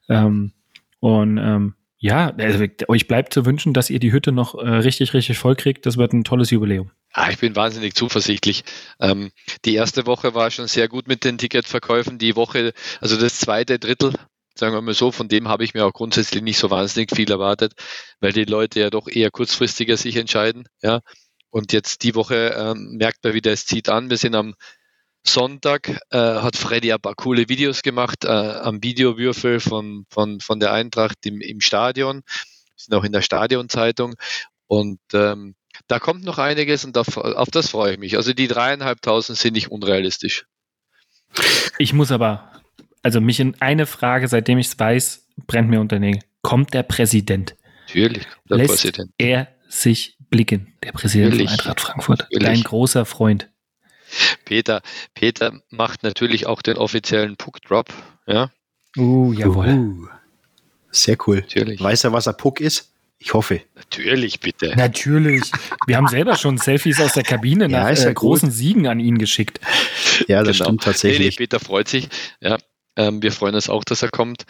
Ähm, 0.10 0.52
und 1.00 1.38
ähm, 1.38 1.76
ja, 2.00 2.34
also, 2.38 2.66
euch 2.90 3.08
bleibt 3.08 3.34
zu 3.34 3.46
wünschen, 3.46 3.74
dass 3.74 3.90
ihr 3.90 4.00
die 4.00 4.12
Hütte 4.12 4.34
noch 4.34 4.56
äh, 4.56 4.68
richtig, 4.68 5.14
richtig 5.14 5.38
voll 5.38 5.56
kriegt. 5.56 5.86
Das 5.86 5.96
wird 5.96 6.12
ein 6.12 6.26
tolles 6.26 6.50
Jubiläum. 6.50 6.92
Ah, 7.14 7.30
ich 7.30 7.38
bin 7.38 7.56
wahnsinnig 7.56 7.94
zuversichtlich. 7.94 8.66
Ähm, 9.00 9.32
die 9.64 9.76
erste 9.76 10.06
Woche 10.06 10.36
war 10.36 10.52
schon 10.52 10.68
sehr 10.68 10.90
gut 10.90 11.08
mit 11.08 11.24
den 11.24 11.38
Ticketverkäufen. 11.38 12.18
Die 12.18 12.36
Woche, 12.36 12.74
also 13.00 13.16
das 13.16 13.40
zweite 13.40 13.80
Drittel, 13.80 14.12
sagen 14.54 14.74
wir 14.74 14.82
mal 14.82 14.94
so, 14.94 15.14
von 15.14 15.30
dem 15.30 15.48
habe 15.48 15.64
ich 15.64 15.74
mir 15.74 15.86
auch 15.86 15.94
grundsätzlich 15.94 16.44
nicht 16.44 16.58
so 16.58 16.70
wahnsinnig 16.70 17.12
viel 17.16 17.32
erwartet, 17.32 17.72
weil 18.20 18.34
die 18.34 18.44
Leute 18.44 18.82
ja 18.82 18.90
doch 18.90 19.08
eher 19.08 19.32
kurzfristiger 19.32 19.96
sich 19.96 20.18
entscheiden. 20.18 20.66
Ja. 20.82 21.00
Und 21.52 21.74
jetzt 21.74 22.04
die 22.04 22.16
Woche 22.16 22.56
ähm, 22.58 22.98
merkt 22.98 23.24
man 23.24 23.34
wieder, 23.34 23.52
es 23.52 23.66
zieht 23.66 23.90
an. 23.90 24.10
Wir 24.10 24.18
sind 24.18 24.36
am 24.36 24.56
Sonntag 25.24 26.00
äh, 26.10 26.18
hat 26.18 26.56
Freddy 26.56 26.92
ein 26.92 27.00
paar 27.00 27.14
coole 27.14 27.48
Videos 27.48 27.84
gemacht 27.84 28.26
äh, 28.26 28.30
am 28.30 28.82
Videowürfel 28.82 29.60
von, 29.60 30.06
von, 30.10 30.40
von 30.40 30.60
der 30.60 30.74
Eintracht 30.74 31.26
im, 31.26 31.42
im 31.42 31.62
Stadion. 31.62 32.24
sind 32.76 32.96
auch 32.96 33.04
in 33.04 33.12
der 33.12 33.22
Stadionzeitung. 33.22 34.16
Und 34.66 35.00
ähm, 35.14 35.56
da 35.88 36.00
kommt 36.00 36.24
noch 36.24 36.38
einiges 36.40 36.86
und 36.86 36.98
auf, 36.98 37.18
auf 37.18 37.50
das 37.52 37.70
freue 37.70 37.94
ich 37.94 38.00
mich. 38.00 38.18
Also 38.18 38.34
die 38.34 38.48
dreieinhalbtausend 38.48 39.38
sind 39.38 39.54
nicht 39.54 39.70
unrealistisch. 39.70 40.46
Ich 41.78 41.94
muss 41.94 42.12
aber, 42.12 42.52
also 43.04 43.22
mich 43.22 43.40
in 43.40 43.60
eine 43.62 43.86
Frage, 43.86 44.28
seitdem 44.28 44.58
ich 44.58 44.68
es 44.68 44.80
weiß, 44.80 45.28
brennt 45.48 45.70
mir 45.70 45.82
unter 45.82 46.00
den 46.00 46.20
Kommt 46.42 46.74
der 46.74 46.84
Präsident? 46.84 47.56
Natürlich, 47.86 48.26
der 48.50 48.58
Lässt 48.58 48.82
Präsident. 48.82 49.12
er 49.18 49.48
sich 49.70 50.18
blicken, 50.32 50.74
der 50.84 50.94
Präsident 50.94 51.36
von 51.36 51.48
Eintracht 51.48 51.82
Frankfurt. 51.82 52.20
Natürlich. 52.22 52.44
Dein 52.44 52.64
großer 52.64 53.06
Freund. 53.06 53.50
Peter, 54.46 54.82
Peter 55.14 55.62
macht 55.70 56.02
natürlich 56.04 56.48
auch 56.48 56.64
den 56.64 56.78
offiziellen 56.78 57.38
Puck-Drop. 57.38 57.94
Ja. 58.26 58.50
Uh, 58.98 59.32
jawohl. 59.34 59.68
Uh, 59.68 60.08
sehr 60.90 61.18
cool. 61.28 61.38
Natürlich. 61.42 61.80
Weiß 61.80 62.04
er, 62.04 62.14
was 62.14 62.28
ein 62.28 62.36
Puck 62.36 62.60
ist? 62.60 62.92
Ich 63.20 63.36
hoffe. 63.36 63.62
Natürlich, 63.76 64.40
bitte. 64.40 64.74
Natürlich. 64.76 65.44
Wir 65.86 65.98
haben 65.98 66.08
selber 66.08 66.36
schon 66.36 66.58
Selfies 66.58 67.00
aus 67.00 67.14
der 67.14 67.24
Kabine 67.24 67.70
ja, 67.70 67.92
nach 67.92 68.06
äh, 68.06 68.14
großen 68.14 68.50
Siegen 68.50 68.88
an 68.88 69.00
ihn 69.00 69.20
geschickt. 69.20 69.60
Ja, 70.28 70.44
das 70.44 70.58
genau. 70.58 70.70
stimmt 70.70 70.84
tatsächlich. 70.84 71.20
Nee, 71.20 71.26
nee, 71.26 71.36
Peter 71.36 71.60
freut 71.60 71.88
sich. 71.88 72.10
Ja, 72.40 72.58
ähm, 72.96 73.22
wir 73.22 73.32
freuen 73.32 73.54
uns 73.54 73.70
auch, 73.70 73.84
dass 73.84 74.02
er 74.02 74.10
kommt. 74.10 74.46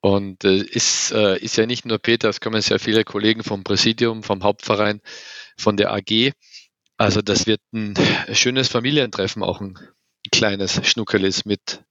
Und 0.00 0.44
äh, 0.44 0.58
ist, 0.58 1.10
äh, 1.12 1.38
ist 1.38 1.56
ja 1.56 1.66
nicht 1.66 1.84
nur 1.84 1.98
Peter, 1.98 2.28
es 2.28 2.40
kommen 2.40 2.60
sehr 2.60 2.78
viele 2.78 3.04
Kollegen 3.04 3.42
vom 3.42 3.64
Präsidium, 3.64 4.22
vom 4.22 4.44
Hauptverein, 4.44 5.00
von 5.56 5.76
der 5.76 5.92
AG. 5.92 6.32
Also 6.96 7.20
das 7.20 7.46
wird 7.46 7.60
ein 7.72 7.94
schönes 8.32 8.68
Familientreffen, 8.68 9.42
auch 9.42 9.60
ein 9.60 9.78
kleines 10.32 10.80
Schnuckelis 10.86 11.44
mit, 11.44 11.82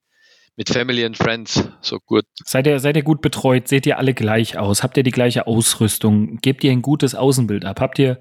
mit 0.56 0.68
Family 0.70 1.04
and 1.04 1.16
Friends. 1.16 1.68
So 1.80 1.98
gut. 1.98 2.24
Seid 2.44 2.66
ihr, 2.66 2.80
seid 2.80 2.96
ihr 2.96 3.02
gut 3.02 3.20
betreut? 3.20 3.68
Seht 3.68 3.86
ihr 3.86 3.98
alle 3.98 4.14
gleich 4.14 4.58
aus? 4.58 4.82
Habt 4.82 4.96
ihr 4.96 5.02
die 5.02 5.10
gleiche 5.10 5.46
Ausrüstung? 5.46 6.38
Gebt 6.40 6.64
ihr 6.64 6.72
ein 6.72 6.82
gutes 6.82 7.14
Außenbild 7.14 7.64
ab? 7.64 7.80
Habt 7.80 7.98
ihr, 7.98 8.18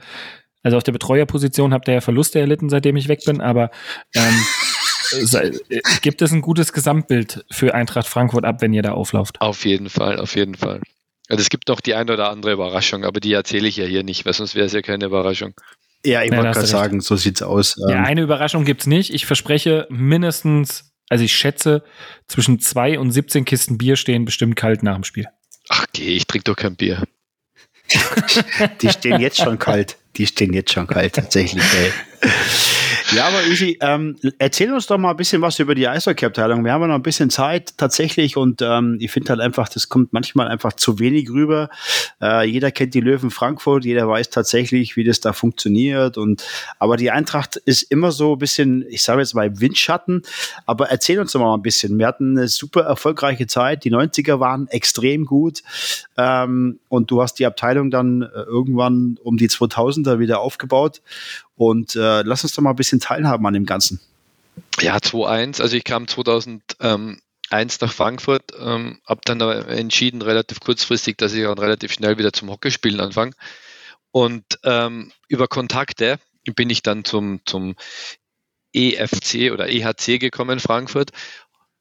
also 0.64 0.78
auf 0.78 0.84
der 0.84 0.92
Betreuerposition 0.92 1.74
habt 1.74 1.88
ihr 1.88 1.96
ja 1.96 2.02
Verluste 2.02 2.40
erlitten, 2.40 2.70
seitdem 2.70 2.98
ich 2.98 3.08
weg 3.08 3.22
bin, 3.26 3.40
aber 3.40 3.72
ähm, 4.16 4.34
gibt 6.02 6.22
es 6.22 6.32
ein 6.32 6.42
gutes 6.42 6.74
Gesamtbild 6.74 7.46
für 7.52 7.74
Eintracht 7.74 8.08
Frankfurt 8.08 8.46
ab, 8.46 8.62
wenn 8.62 8.74
ihr 8.74 8.82
da 8.82 8.92
auflauft? 8.92 9.42
Auf 9.42 9.66
jeden 9.66 9.90
Fall, 9.90 10.20
auf 10.20 10.36
jeden 10.36 10.56
Fall. 10.56 10.82
Also 11.30 11.42
es 11.42 11.50
gibt 11.50 11.68
noch 11.68 11.82
die 11.82 11.94
ein 11.94 12.10
oder 12.10 12.30
andere 12.30 12.54
Überraschung, 12.54 13.04
aber 13.04 13.20
die 13.20 13.34
erzähle 13.34 13.68
ich 13.68 13.78
ja 13.78 13.86
hier 13.86 14.04
nicht, 14.04 14.26
weil 14.26 14.34
sonst 14.34 14.56
wäre 14.56 14.66
es 14.66 14.74
ja 14.74 14.82
keine 14.82 15.06
Überraschung. 15.06 15.54
Ja, 16.06 16.24
ich 16.24 16.32
wollte 16.32 16.52
gerade 16.52 16.66
sagen, 16.66 17.02
so 17.02 17.16
sieht's 17.16 17.42
aus. 17.42 17.76
Ja, 17.90 17.98
ähm. 17.98 18.06
eine 18.06 18.22
Überraschung 18.22 18.64
gibt's 18.64 18.88
nicht. 18.88 19.14
Ich 19.14 19.26
verspreche 19.26 19.88
mindestens, 19.90 20.92
also 21.10 21.24
ich 21.24 21.36
schätze, 21.36 21.84
zwischen 22.28 22.60
zwei 22.60 22.98
und 22.98 23.12
17 23.12 23.46
Kisten 23.46 23.78
Bier 23.78 23.98
stehen 23.98 24.24
bestimmt 24.24 24.56
kalt 24.56 24.84
nach 24.84 24.96
dem 24.96 25.04
Spiel. 25.04 25.28
Ach, 25.70 25.86
geh, 25.92 26.16
ich 26.16 26.28
trinke 26.28 26.46
doch 26.46 26.56
kein 26.56 26.76
Bier. 26.76 27.04
Die 28.82 28.90
stehen 28.90 29.20
jetzt 29.20 29.38
schon 29.38 29.60
kalt. 29.60 29.98
Die 30.16 30.28
stehen 30.28 30.54
jetzt 30.54 30.72
schon 30.72 30.88
kalt, 30.88 31.14
tatsächlich. 31.14 31.64
Ey. 31.64 32.30
Ja, 33.16 33.28
aber 33.28 33.38
Usi, 33.50 33.78
ähm, 33.80 34.18
erzähl 34.38 34.74
uns 34.74 34.88
doch 34.88 34.98
mal 34.98 35.12
ein 35.12 35.16
bisschen 35.16 35.42
was 35.42 35.60
über 35.60 35.76
die 35.76 35.88
Eishockey-Abteilung. 35.88 36.66
Wir 36.66 36.74
haben 36.74 36.82
ja 36.82 36.88
noch 36.88 36.96
ein 36.96 37.04
bisschen 37.04 37.30
Zeit 37.30 37.78
tatsächlich 37.78 38.36
und 38.36 38.62
ähm, 38.62 38.98
ich 39.00 39.12
finde 39.12 39.30
halt 39.30 39.40
einfach, 39.40 39.70
das 39.70 39.88
kommt 39.88 40.12
manchmal 40.12 40.50
einfach 40.50 40.74
zu 40.74 41.00
wenig 41.00 41.30
rüber. 41.30 41.70
Äh, 42.22 42.50
jeder 42.50 42.70
kennt 42.70 42.94
die 42.94 43.00
Löwen 43.00 43.32
Frankfurt, 43.32 43.86
jeder 43.86 44.10
weiß 44.10 44.30
tatsächlich, 44.30 44.98
wie 44.98 45.06
das 45.06 45.22
da 45.22 45.32
funktioniert. 45.32 46.18
Und 46.18 46.44
aber 46.80 46.98
die 46.98 47.10
Eintracht 47.10 47.56
ist 47.56 47.84
immer 47.84 48.12
so 48.12 48.34
ein 48.34 48.40
bisschen, 48.40 48.86
ich 48.90 49.04
sage 49.04 49.22
jetzt 49.22 49.34
mal 49.34 49.58
Windschatten. 49.58 50.24
Aber 50.66 50.90
erzähl 50.90 51.20
uns 51.20 51.32
doch 51.32 51.40
mal 51.40 51.54
ein 51.54 51.62
bisschen. 51.62 51.98
Wir 51.98 52.08
hatten 52.08 52.38
eine 52.38 52.50
super 52.50 52.82
erfolgreiche 52.82 53.48
Zeit. 53.48 53.86
Die 53.86 53.92
90er 53.92 54.42
waren 54.42 54.68
extrem 54.68 55.26
gut. 55.26 55.64
Ähm, 56.18 56.80
und 56.90 57.10
du 57.10 57.22
hast 57.22 57.36
die 57.36 57.46
Abteilung 57.46 57.90
dann 57.90 58.24
äh, 58.24 58.28
irgendwann 58.42 59.18
um 59.24 59.38
die 59.38 59.48
2000er 59.48 60.20
wieder 60.20 60.42
aufgebaut. 60.42 61.02
Und 61.58 61.96
äh, 61.96 62.22
lass 62.22 62.44
uns 62.44 62.54
doch 62.54 62.62
mal 62.62 62.70
ein 62.70 62.76
bisschen 62.76 63.00
teilhaben 63.00 63.46
an 63.46 63.54
dem 63.54 63.66
Ganzen. 63.66 64.00
Ja, 64.80 64.98
2-1. 64.98 65.62
Also 65.62 65.76
ich 65.76 65.84
kam 65.84 66.08
2001 66.08 67.20
nach 67.82 67.92
Frankfurt, 67.92 68.54
ähm, 68.60 69.02
habe 69.06 69.22
dann 69.26 69.42
entschieden, 69.42 70.22
relativ 70.22 70.60
kurzfristig, 70.60 71.18
dass 71.18 71.34
ich 71.34 71.46
auch 71.48 71.58
relativ 71.58 71.92
schnell 71.92 72.18
wieder 72.18 72.32
zum 72.32 72.50
Hockeyspielen 72.52 73.02
anfange. 73.02 73.32
Und 74.12 74.46
ähm, 74.64 75.12
über 75.28 75.48
Kontakte 75.48 76.20
bin 76.56 76.70
ich 76.70 76.84
dann 76.84 77.04
zum, 77.04 77.42
zum 77.46 77.76
EFC 78.74 79.52
oder 79.52 79.68
EHC 79.68 80.20
gekommen, 80.20 80.60
Frankfurt. 80.60 81.12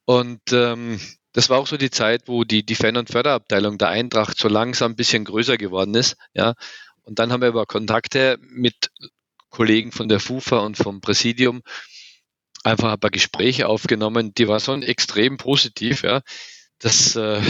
Und 0.07 0.41
ähm, 0.53 0.99
das 1.33 1.51
war 1.51 1.59
auch 1.59 1.67
so 1.67 1.77
die 1.77 1.91
Zeit, 1.91 2.29
wo 2.29 2.45
die, 2.45 2.65
die 2.65 2.75
Fan- 2.75 2.97
und 2.97 3.11
Förderabteilung 3.11 3.77
der 3.77 3.89
Eintracht 3.89 4.39
so 4.39 4.49
langsam 4.49 4.93
ein 4.93 4.97
bisschen 4.97 5.27
größer 5.27 5.59
geworden 5.59 5.95
ist. 5.95 6.17
Ja, 6.33 6.55
Und 7.05 7.19
dann 7.19 7.31
haben 7.31 7.43
wir 7.43 7.49
aber 7.49 7.67
Kontakte 7.67 8.39
mit 8.41 8.91
Kollegen 9.57 9.91
von 9.91 10.09
der 10.09 10.21
FUFA 10.21 10.59
und 10.59 10.77
vom 10.77 11.01
Präsidium 11.01 11.63
einfach 12.63 12.93
ein 12.93 13.01
paar 13.01 13.11
Gespräche 13.11 13.69
aufgenommen, 13.69 14.35
die 14.35 14.49
waren 14.49 14.61
so 14.61 14.75
extrem 14.75 15.39
positiv, 15.39 16.03
ja, 16.03 16.21
dass 16.79 17.17
äh, 17.17 17.41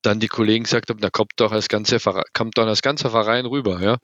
dann 0.00 0.20
die 0.20 0.28
Kollegen 0.28 0.64
gesagt 0.64 0.88
haben, 0.88 1.00
da 1.00 1.10
kommt 1.10 1.32
doch 1.36 1.52
als 1.52 1.68
ganze 1.68 1.98
kommt 2.32 2.56
dann 2.56 2.68
als 2.68 2.80
ganzer 2.80 3.10
Verein 3.10 3.44
rüber, 3.44 3.82
ja. 3.82 3.98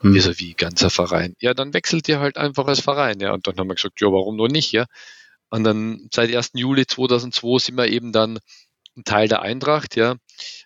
Hm. 0.00 0.18
so, 0.18 0.36
wie 0.40 0.54
ganzer 0.54 0.90
Verein? 0.90 1.36
Ja, 1.38 1.54
dann 1.54 1.72
wechselt 1.74 2.08
ihr 2.08 2.18
halt 2.18 2.38
einfach 2.38 2.66
als 2.66 2.80
Verein, 2.80 3.20
ja. 3.20 3.32
Und 3.32 3.46
dann 3.46 3.56
haben 3.56 3.68
wir 3.68 3.76
gesagt, 3.76 4.00
ja, 4.00 4.08
warum 4.08 4.34
nur 4.34 4.48
nicht, 4.48 4.72
ja. 4.72 4.86
Und 5.50 5.62
dann 5.62 6.08
seit 6.12 6.34
1. 6.34 6.50
Juli 6.54 6.88
2002 6.88 7.58
sind 7.58 7.76
wir 7.76 7.86
eben 7.86 8.10
dann 8.10 8.40
ein 8.96 9.04
Teil 9.04 9.28
der 9.28 9.42
Eintracht, 9.42 9.94
ja. 9.94 10.16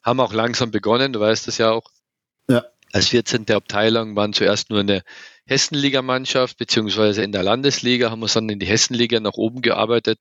Haben 0.03 0.21
auch 0.21 0.33
langsam 0.33 0.71
begonnen, 0.71 1.13
du 1.13 1.21
weißt 1.21 1.49
das 1.49 1.59
ja 1.59 1.71
auch. 1.71 1.91
Ja. 2.49 2.65
Als 2.93 3.09
14. 3.09 3.51
Abteilung 3.51 4.17
waren 4.17 4.33
zuerst 4.33 4.71
nur 4.71 4.81
eine 4.81 5.03
Hessenligamannschaft, 5.47 6.57
beziehungsweise 6.57 7.23
in 7.23 7.33
der 7.33 7.43
Landesliga 7.43 8.11
haben 8.11 8.21
wir 8.21 8.29
dann 8.29 8.49
in 8.49 8.59
die 8.59 8.67
Hessenliga 8.67 9.21
nach 9.21 9.35
oben 9.35 9.61
gearbeitet. 9.63 10.21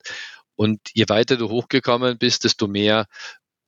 Und 0.56 0.82
je 0.94 1.06
weiter 1.08 1.38
du 1.38 1.50
hochgekommen 1.50 2.18
bist, 2.18 2.44
desto 2.44 2.68
mehr 2.68 3.06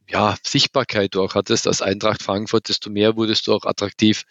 ja, 0.09 0.35
Sichtbarkeit 0.43 1.15
du 1.15 1.21
auch 1.21 1.35
hattest 1.35 1.67
als 1.67 1.81
Eintracht 1.81 2.23
Frankfurt, 2.23 2.67
desto 2.69 2.89
mehr 2.89 3.15
wurdest 3.15 3.47
du 3.47 3.53
auch 3.53 3.65
attraktiv 3.65 4.23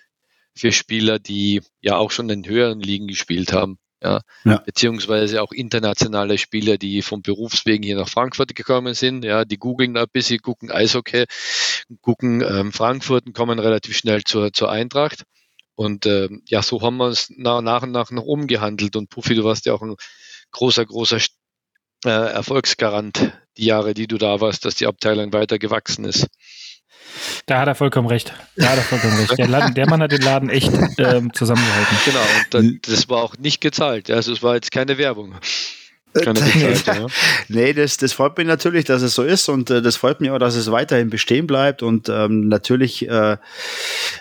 für 0.57 0.73
Spieler, 0.73 1.19
die 1.19 1.63
ja 1.81 1.97
auch 1.97 2.11
schon 2.11 2.29
in 2.31 2.45
höheren 2.47 2.81
Ligen 2.81 3.07
gespielt 3.07 3.53
haben. 3.53 3.79
Ja, 4.03 4.21
ja. 4.45 4.59
beziehungsweise 4.59 5.43
auch 5.43 5.51
internationale 5.51 6.39
Spieler, 6.39 6.79
die 6.79 7.03
vom 7.03 7.21
Berufswegen 7.21 7.83
hier 7.83 7.97
nach 7.97 8.09
Frankfurt 8.09 8.55
gekommen 8.55 8.95
sind, 8.95 9.25
ja, 9.25 9.45
die 9.45 9.57
googeln 9.57 9.95
da 9.95 10.03
ein 10.03 10.09
bisschen, 10.13 10.41
gucken 10.41 10.71
Eishockey, 10.71 11.25
gucken 12.01 12.41
ähm, 12.43 12.73
Frankfurt 12.73 13.27
und 13.27 13.33
kommen 13.33 13.59
relativ 13.59 13.97
schnell 13.97 14.23
zur, 14.23 14.53
zur 14.53 14.71
Eintracht. 14.71 15.25
Und 15.75 16.07
äh, 16.07 16.29
ja, 16.47 16.63
so 16.63 16.83
haben 16.83 16.97
wir 16.97 17.07
uns 17.07 17.31
nach, 17.37 17.61
nach 17.61 17.83
und 17.83 17.93
nach 17.93 18.11
nach 18.11 18.23
oben 18.23 18.47
gehandelt. 18.47 18.97
Und 18.97 19.11
Puffy, 19.11 19.35
du 19.35 19.45
warst 19.45 19.67
ja 19.67 19.75
auch 19.75 19.83
ein 19.83 19.97
großer, 20.53 20.87
großer 20.87 21.19
äh, 22.05 22.09
Erfolgsgarant, 22.11 23.33
die 23.57 23.67
Jahre, 23.67 23.95
die 23.95 24.07
du 24.07 24.19
da 24.19 24.41
warst, 24.41 24.65
dass 24.65 24.77
die 24.77 24.87
Abteilung 24.87 25.33
weiter 25.33 25.59
gewachsen 25.59 26.05
ist. 26.05 26.27
Da 27.47 27.61
hat 27.61 27.69
er 27.69 27.75
vollkommen 27.75 28.09
recht. 28.09 28.33
Da 28.57 28.71
hat 28.71 28.79
er 28.79 28.83
vollkommen 28.83 29.17
recht. 29.17 29.39
Der, 29.39 29.49
Laden, 29.49 29.75
der 29.75 29.89
Mann 29.89 30.03
hat 30.03 30.13
den 30.13 30.23
Laden 30.23 30.51
echt 30.51 30.73
ähm, 30.99 31.33
zusammengehalten. 31.33 31.97
Genau, 32.05 32.21
und 32.21 32.55
dann, 32.55 32.79
das 32.83 33.09
war 33.09 33.23
auch 33.23 33.37
nicht 33.39 33.61
gezahlt. 33.61 34.11
Also 34.11 34.33
es 34.33 34.43
war 34.43 34.55
jetzt 34.55 34.71
keine 34.71 34.99
Werbung. 34.99 35.35
Keine 36.15 36.41
bezahlt, 36.41 36.87
ja. 36.87 37.07
nee, 37.49 37.73
das, 37.73 37.97
das 37.99 38.13
freut 38.13 38.37
mich 38.39 38.47
natürlich, 38.47 38.85
dass 38.87 39.03
es 39.03 39.15
so 39.15 39.23
ist 39.23 39.49
und 39.49 39.71
äh, 39.71 39.83
das 39.83 39.97
freut 39.97 40.21
mich 40.21 40.31
auch, 40.31 40.39
dass 40.39 40.57
es 40.57 40.71
weiterhin 40.71 41.11
bestehen 41.11 41.47
bleibt 41.47 41.83
und 41.83 42.09
ähm, 42.09 42.49
natürlich 42.49 43.09
äh, 43.09 43.37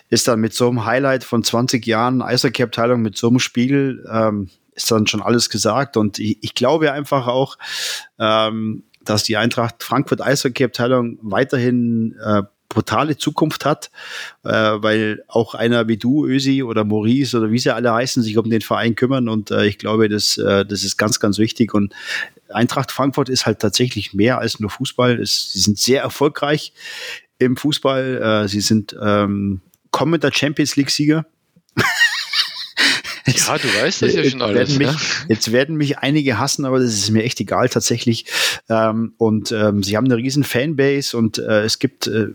ist 0.10 0.28
dann 0.28 0.40
mit 0.40 0.54
so 0.54 0.68
einem 0.68 0.86
Highlight 0.86 1.24
von 1.24 1.44
20 1.44 1.86
Jahren 1.86 2.22
Eishockey-Abteilung 2.22 3.02
mit 3.02 3.18
so 3.18 3.30
einem 3.30 3.40
Spiel 3.40 4.06
ähm, 4.12 4.50
ist 4.76 4.92
dann 4.92 5.08
schon 5.08 5.22
alles 5.22 5.50
gesagt 5.50 5.98
und 5.98 6.20
ich, 6.20 6.38
ich 6.42 6.54
glaube 6.54 6.92
einfach 6.92 7.28
auch, 7.28 7.58
ähm, 8.20 8.84
dass 9.04 9.24
die 9.24 9.38
Eintracht 9.38 9.84
Frankfurt 9.84 10.22
Eishockey-Abteilung 10.22 11.18
weiterhin 11.22 12.16
äh, 12.24 12.44
brutale 12.70 13.18
Zukunft 13.18 13.66
hat, 13.66 13.92
äh, 14.44 14.50
weil 14.52 15.24
auch 15.28 15.56
einer 15.56 15.88
wie 15.88 15.98
du, 15.98 16.26
Ösi 16.26 16.64
oder 16.64 16.84
Maurice 16.84 17.38
oder 17.38 17.52
wie 17.52 17.60
sie 17.60 17.74
alle 17.74 17.94
heißen, 17.94 18.24
sich 18.24 18.38
um 18.38 18.50
den 18.50 18.62
Verein 18.62 18.96
kümmern 18.96 19.30
und 19.30 19.52
äh, 19.52 19.66
ich 19.66 19.78
glaube, 19.78 20.10
das, 20.10 20.38
äh, 20.38 20.66
das 20.66 20.84
ist 20.84 20.98
ganz, 20.98 21.20
ganz 21.20 21.38
wichtig 21.38 21.74
und 21.74 21.94
Eintracht 22.50 22.92
Frankfurt 22.92 23.30
ist 23.30 23.46
halt 23.46 23.60
tatsächlich 23.60 24.14
mehr 24.14 24.40
als 24.40 24.60
nur 24.60 24.70
Fußball. 24.70 25.20
Es, 25.20 25.52
sie 25.54 25.60
sind 25.60 25.78
sehr 25.78 26.02
erfolgreich 26.02 26.74
im 27.40 27.58
Fußball. 27.58 28.44
Äh, 28.46 28.48
sie 28.48 28.62
sind 28.62 28.96
ähm, 29.02 29.62
kommender 29.92 30.32
Champions 30.34 30.76
League-Sieger. 30.76 31.26
Ja, 33.28 33.58
du 33.58 33.68
weißt 33.68 34.02
das 34.02 34.14
ja 34.14 34.24
schon 34.24 34.42
alles. 34.42 34.78
Mich, 34.78 34.88
ja? 34.88 34.96
Jetzt 35.28 35.52
werden 35.52 35.76
mich 35.76 36.00
einige 36.00 36.40
hassen, 36.40 36.66
aber 36.66 36.80
das 36.80 36.94
ist 36.94 37.10
mir 37.12 37.24
echt 37.24 37.40
egal 37.40 37.70
tatsächlich. 37.70 38.26
Ähm, 38.70 39.14
und 39.18 39.52
ähm, 39.52 39.84
sie 39.84 39.98
haben 39.98 40.06
eine 40.06 40.18
riesen 40.18 40.44
Fanbase 40.44 41.18
und 41.18 41.38
äh, 41.38 41.64
es 41.64 41.80
gibt, 41.80 42.08
äh, 42.08 42.30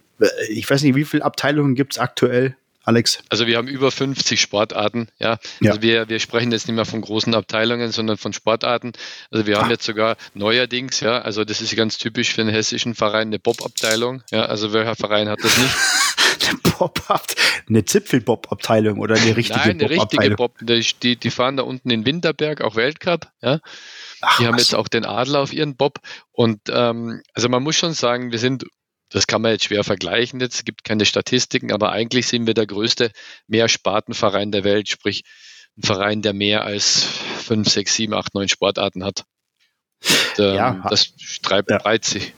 ich 0.51 0.69
weiß 0.69 0.83
nicht, 0.83 0.95
wie 0.95 1.05
viele 1.05 1.25
Abteilungen 1.25 1.75
gibt 1.75 1.95
es 1.95 1.99
aktuell? 1.99 2.57
Alex? 2.85 3.19
Also 3.29 3.47
wir 3.47 3.59
haben 3.59 3.69
über 3.69 3.93
50 3.93 4.41
Sportarten, 4.41 5.09
ja. 5.19 5.39
ja. 5.61 5.71
Also 5.71 5.83
wir, 5.83 6.09
wir 6.09 6.19
sprechen 6.19 6.51
jetzt 6.51 6.67
nicht 6.67 6.75
mehr 6.75 6.85
von 6.85 7.01
großen 7.01 7.33
Abteilungen, 7.33 7.93
sondern 7.93 8.17
von 8.17 8.33
Sportarten. 8.33 8.93
Also 9.31 9.47
wir 9.47 9.59
haben 9.59 9.69
ah. 9.69 9.73
jetzt 9.73 9.85
sogar 9.85 10.17
neuerdings, 10.35 10.99
ja, 11.01 11.21
also 11.21 11.45
das 11.45 11.61
ist 11.61 11.75
ganz 11.77 11.99
typisch 11.99 12.33
für 12.33 12.41
einen 12.41 12.51
hessischen 12.51 12.95
Verein, 12.95 13.29
eine 13.29 13.39
Bob-Abteilung. 13.39 14.23
Ja, 14.31 14.47
also 14.47 14.73
welcher 14.73 14.97
Verein 14.97 15.29
hat 15.29 15.39
das 15.43 15.57
nicht? 15.57 15.75
Bob 16.79 17.01
eine 17.69 17.85
Zipfel-Bob-Abteilung 17.85 18.99
oder 18.99 19.17
eine 19.17 19.37
richtige 19.37 19.59
Nein, 19.59 19.81
eine 19.81 19.91
richtige 19.91 20.31
Bob. 20.37 20.59
Die, 20.61 21.17
die 21.17 21.31
fahren 21.31 21.57
da 21.57 21.63
unten 21.63 21.91
in 21.91 22.05
Winterberg, 22.07 22.61
auch 22.61 22.77
Weltcup, 22.77 23.31
ja. 23.41 23.61
Ach, 24.21 24.39
die 24.39 24.47
haben 24.47 24.59
jetzt 24.59 24.75
auch 24.75 24.89
den 24.89 25.05
Adler 25.05 25.41
auf 25.41 25.53
ihren 25.53 25.77
Bob. 25.77 25.99
Und 26.31 26.61
ähm, 26.69 27.23
also 27.35 27.49
man 27.49 27.63
muss 27.63 27.77
schon 27.77 27.93
sagen, 27.93 28.33
wir 28.33 28.39
sind, 28.39 28.65
das 29.11 29.27
kann 29.27 29.43
man 29.43 29.53
jetzt 29.53 29.65
schwer 29.65 29.85
vergleichen, 29.85 30.41
jetzt 30.41 30.65
gibt 30.65 30.85
keine 30.85 31.07
Statistiken, 31.07 31.73
aber 31.73 31.93
eigentlich 31.93 32.27
sind 32.29 32.47
wir 32.47 32.55
der 32.55 32.67
größte 32.67 33.11
Mehrspartenverein 33.47 34.53
der 34.53 34.65
Welt, 34.65 34.89
sprich 34.89 35.25
ein 35.77 35.83
Verein, 35.83 36.23
der 36.23 36.33
mehr 36.33 36.65
als 36.65 37.05
fünf, 37.39 37.69
sechs, 37.69 37.95
sieben, 37.95 38.15
acht, 38.15 38.35
neun 38.35 38.49
Sportarten 38.49 39.05
hat. 39.05 39.25
Und, 40.03 40.45
ähm, 40.45 40.55
ja, 40.55 40.85
das 40.89 41.15
treibt 41.43 41.71
ja. 41.71 41.79
breit 41.79 42.05
sich 42.05 42.35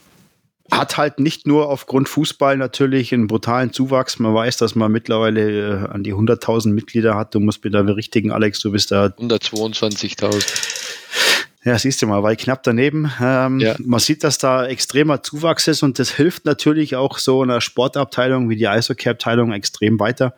hat 0.71 0.97
halt 0.97 1.21
nicht 1.21 1.47
nur 1.47 1.69
aufgrund 1.69 2.09
Fußball 2.09 2.57
natürlich 2.57 3.13
einen 3.13 3.27
brutalen 3.27 3.73
Zuwachs. 3.73 4.19
Man 4.19 4.35
weiß, 4.35 4.57
dass 4.57 4.75
man 4.75 4.91
mittlerweile 4.91 5.85
äh, 5.85 5.89
an 5.89 6.03
die 6.03 6.15
100.000 6.15 6.69
Mitglieder 6.69 7.17
hat. 7.17 7.35
Du 7.35 7.41
musst 7.41 7.63
mir 7.65 7.71
da 7.71 7.83
berichtigen, 7.83 8.31
Alex, 8.33 8.61
du 8.61 8.73
bist 8.73 8.91
da. 8.91 9.07
122.000. 9.07 10.85
Ja, 11.65 11.79
siehst 11.79 12.03
du 12.03 12.07
mal, 12.07 12.23
weil 12.23 12.37
knapp 12.37 12.63
daneben. 12.63 13.11
Ähm, 13.23 13.59
ja. 13.59 13.75
Man 13.79 13.99
sieht, 13.99 14.23
dass 14.23 14.37
da 14.37 14.67
extremer 14.67 15.23
Zuwachs 15.23 15.67
ist 15.67 15.83
und 15.83 15.99
das 15.99 16.11
hilft 16.11 16.45
natürlich 16.45 16.95
auch 16.95 17.17
so 17.17 17.41
einer 17.41 17.63
Sportabteilung 17.63 18.51
wie 18.51 18.57
die 18.57 18.69
Eishockey-Abteilung 18.69 19.53
extrem 19.53 19.99
weiter. 19.99 20.35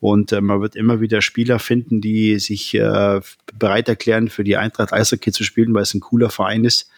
Und 0.00 0.32
äh, 0.32 0.40
man 0.40 0.60
wird 0.60 0.76
immer 0.76 1.00
wieder 1.00 1.22
Spieler 1.22 1.58
finden, 1.58 2.00
die 2.00 2.38
sich 2.38 2.74
äh, 2.74 3.20
bereit 3.58 3.88
erklären, 3.88 4.28
für 4.28 4.44
die 4.44 4.56
Eintracht 4.56 4.92
Eishockey 4.92 5.32
zu 5.32 5.42
spielen, 5.42 5.74
weil 5.74 5.82
es 5.82 5.94
ein 5.94 6.00
cooler 6.00 6.30
Verein 6.30 6.64
ist. 6.64 6.88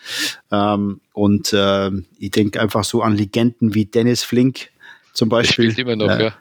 Ähm, 0.51 1.01
und 1.12 1.53
äh, 1.53 1.90
ich 2.18 2.30
denke 2.30 2.61
einfach 2.61 2.84
so 2.84 3.03
an 3.03 3.16
Legenden 3.16 3.74
wie 3.74 3.86
Dennis 3.86 4.22
Flink 4.22 4.68
zum 5.14 5.28
Beispiel. 5.28 5.66
Der 5.66 5.72
spielt 5.72 5.86
immer 5.86 5.96
noch, 5.96 6.18
äh, 6.18 6.24
ja. 6.24 6.34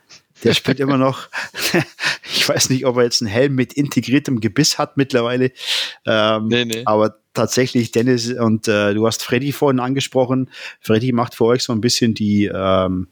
Der 0.44 0.54
spielt 0.54 0.80
immer 0.80 0.98
noch. 0.98 1.28
ich 2.34 2.48
weiß 2.48 2.70
nicht, 2.70 2.86
ob 2.86 2.98
er 2.98 3.04
jetzt 3.04 3.22
einen 3.22 3.32
Helm 3.32 3.56
mit 3.56 3.74
integriertem 3.74 4.40
Gebiss 4.40 4.78
hat 4.78 4.98
mittlerweile. 4.98 5.52
Ähm, 6.06 6.48
nee, 6.48 6.66
nee. 6.66 6.82
Aber 6.86 7.20
tatsächlich, 7.34 7.92
Dennis 7.92 8.32
und 8.32 8.68
äh, 8.68 8.94
du 8.94 9.06
hast 9.06 9.24
Freddy 9.24 9.52
vorhin 9.52 9.80
angesprochen. 9.80 10.50
Freddy 10.82 11.12
macht 11.12 11.36
für 11.36 11.46
euch 11.46 11.64
so 11.64 11.74
ein 11.74 11.82
bisschen 11.82 12.14
die 12.14 12.50
ähm, 12.54 13.08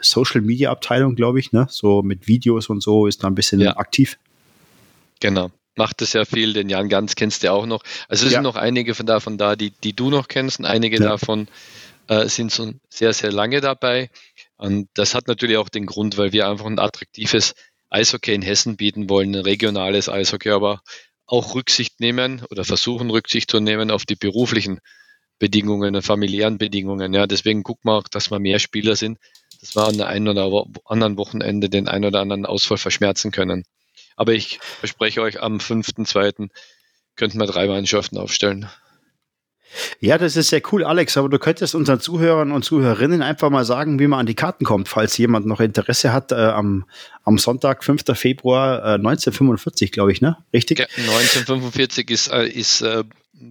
Social 0.00 0.40
Media 0.40 0.70
Abteilung, 0.70 1.14
glaube 1.14 1.40
ich, 1.40 1.52
ne? 1.52 1.66
So 1.70 2.02
mit 2.02 2.26
Videos 2.26 2.68
und 2.68 2.82
so 2.82 3.06
ist 3.06 3.22
da 3.22 3.28
ein 3.28 3.34
bisschen 3.34 3.60
ja. 3.60 3.76
aktiv. 3.76 4.18
Genau. 5.20 5.50
Macht 5.76 6.02
es 6.02 6.12
ja 6.12 6.24
viel, 6.24 6.52
den 6.52 6.68
Jan 6.68 6.88
Ganz 6.88 7.14
kennst 7.14 7.44
du 7.44 7.52
auch 7.52 7.66
noch. 7.66 7.82
Also 8.08 8.26
es 8.26 8.32
ja. 8.32 8.38
sind 8.38 8.42
noch 8.42 8.56
einige 8.56 8.94
von 8.94 9.06
davon 9.06 9.38
da, 9.38 9.54
die, 9.54 9.70
die 9.70 9.92
du 9.92 10.10
noch 10.10 10.28
kennst 10.28 10.58
und 10.58 10.64
einige 10.64 10.96
ja. 10.96 11.10
davon 11.10 11.48
äh, 12.08 12.28
sind 12.28 12.52
schon 12.52 12.80
sehr, 12.88 13.12
sehr 13.12 13.30
lange 13.30 13.60
dabei. 13.60 14.10
Und 14.56 14.88
das 14.94 15.14
hat 15.14 15.28
natürlich 15.28 15.56
auch 15.56 15.68
den 15.68 15.86
Grund, 15.86 16.18
weil 16.18 16.32
wir 16.32 16.48
einfach 16.48 16.66
ein 16.66 16.80
attraktives 16.80 17.54
Eishockey 17.90 18.34
in 18.34 18.42
Hessen 18.42 18.76
bieten 18.76 19.08
wollen, 19.08 19.34
ein 19.34 19.42
regionales 19.42 20.08
Eishockey, 20.08 20.50
aber 20.50 20.82
auch 21.26 21.54
Rücksicht 21.54 22.00
nehmen 22.00 22.42
oder 22.50 22.64
versuchen 22.64 23.10
Rücksicht 23.10 23.50
zu 23.50 23.60
nehmen 23.60 23.90
auf 23.90 24.04
die 24.04 24.16
beruflichen 24.16 24.80
Bedingungen, 25.38 26.02
familiären 26.02 26.58
Bedingungen. 26.58 27.14
Ja, 27.14 27.26
deswegen 27.26 27.62
gucken 27.62 27.90
wir 27.90 27.94
auch, 27.94 28.08
dass 28.08 28.30
wir 28.30 28.40
mehr 28.40 28.58
Spieler 28.58 28.96
sind, 28.96 29.18
dass 29.60 29.76
wir 29.76 29.86
an 29.86 29.96
der 29.96 30.08
einen 30.08 30.28
oder 30.28 30.66
anderen 30.84 31.16
Wochenende 31.16 31.68
den 31.68 31.88
einen 31.88 32.04
oder 32.04 32.20
anderen 32.20 32.46
Ausfall 32.46 32.78
verschmerzen 32.78 33.30
können. 33.30 33.64
Aber 34.16 34.32
ich 34.32 34.58
verspreche 34.60 35.22
euch, 35.22 35.40
am 35.40 35.58
5.2. 35.58 36.48
könnten 37.16 37.38
wir 37.38 37.46
drei 37.46 37.66
Mannschaften 37.66 38.18
aufstellen. 38.18 38.68
Ja, 40.00 40.16
das 40.18 40.36
ist 40.36 40.48
sehr 40.48 40.62
cool, 40.72 40.84
Alex, 40.84 41.16
aber 41.16 41.28
du 41.28 41.38
könntest 41.38 41.74
unseren 41.74 42.00
Zuhörern 42.00 42.52
und 42.52 42.64
Zuhörerinnen 42.64 43.22
einfach 43.22 43.50
mal 43.50 43.64
sagen, 43.64 43.98
wie 43.98 44.06
man 44.06 44.20
an 44.20 44.26
die 44.26 44.34
Karten 44.34 44.64
kommt, 44.64 44.88
falls 44.88 45.16
jemand 45.18 45.46
noch 45.46 45.60
Interesse 45.60 46.12
hat, 46.12 46.32
äh, 46.32 46.36
am, 46.36 46.86
am 47.24 47.38
Sonntag, 47.38 47.84
5. 47.84 48.04
Februar 48.14 48.78
äh, 48.78 48.94
1945, 48.94 49.92
glaube 49.92 50.12
ich, 50.12 50.20
ne? 50.20 50.38
Richtig? 50.52 50.78
Ja, 50.78 50.86
1945 50.86 52.10
ist, 52.10 52.28
äh, 52.28 52.46
ist 52.48 52.80
äh, 52.80 53.04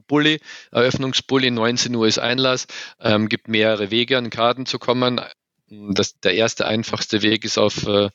Bulli, 0.08 0.40
Eröffnungsbully, 0.72 1.52
19 1.52 1.96
Uhr 1.96 2.08
ist 2.08 2.18
Einlass, 2.18 2.68
ähm, 3.00 3.30
gibt 3.30 3.48
mehrere 3.48 3.92
Wege 3.92 4.18
an 4.18 4.30
Karten 4.30 4.66
zu 4.66 4.80
kommen. 4.80 5.22
Das, 5.70 6.20
der 6.20 6.36
erste 6.36 6.66
einfachste 6.66 7.22
Weg 7.22 7.44
ist 7.44 7.58
auf 7.58 7.86
äh, 7.88 8.10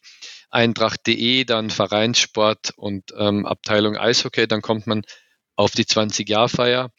eintracht.de, 0.50 1.44
dann 1.44 1.70
Vereinssport 1.70 2.72
und 2.76 3.12
ähm, 3.16 3.46
Abteilung 3.46 3.96
Eishockey, 3.96 4.46
dann 4.46 4.62
kommt 4.62 4.86
man 4.86 5.02
auf 5.56 5.72
die 5.72 5.84
20-Jahr-Feier. 5.84 6.90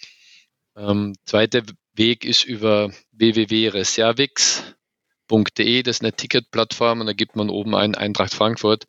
Ähm, 0.75 1.15
zweiter 1.25 1.63
Weg 1.93 2.25
ist 2.25 2.43
über 2.43 2.91
www.reservix.de, 3.11 5.83
das 5.83 5.97
ist 5.97 6.01
eine 6.01 6.13
Ticketplattform 6.13 7.01
und 7.01 7.07
da 7.07 7.13
gibt 7.13 7.35
man 7.35 7.49
oben 7.49 7.75
ein 7.75 7.95
Eintracht 7.95 8.33
Frankfurt. 8.33 8.85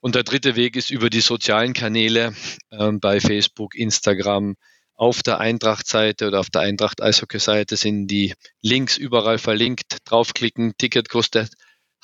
Und 0.00 0.14
der 0.14 0.22
dritte 0.22 0.56
Weg 0.56 0.76
ist 0.76 0.90
über 0.90 1.08
die 1.08 1.22
sozialen 1.22 1.72
Kanäle 1.72 2.34
ähm, 2.70 3.00
bei 3.00 3.20
Facebook, 3.20 3.74
Instagram, 3.74 4.56
auf 4.96 5.22
der 5.22 5.40
Eintracht-Seite 5.40 6.28
oder 6.28 6.40
auf 6.40 6.50
der 6.50 6.62
Eintracht-Eishockey-Seite 6.62 7.76
sind 7.76 8.06
die 8.06 8.34
Links 8.62 8.96
überall 8.96 9.38
verlinkt. 9.38 9.98
Draufklicken, 10.04 10.74
Ticket 10.78 11.08
kostet 11.08 11.52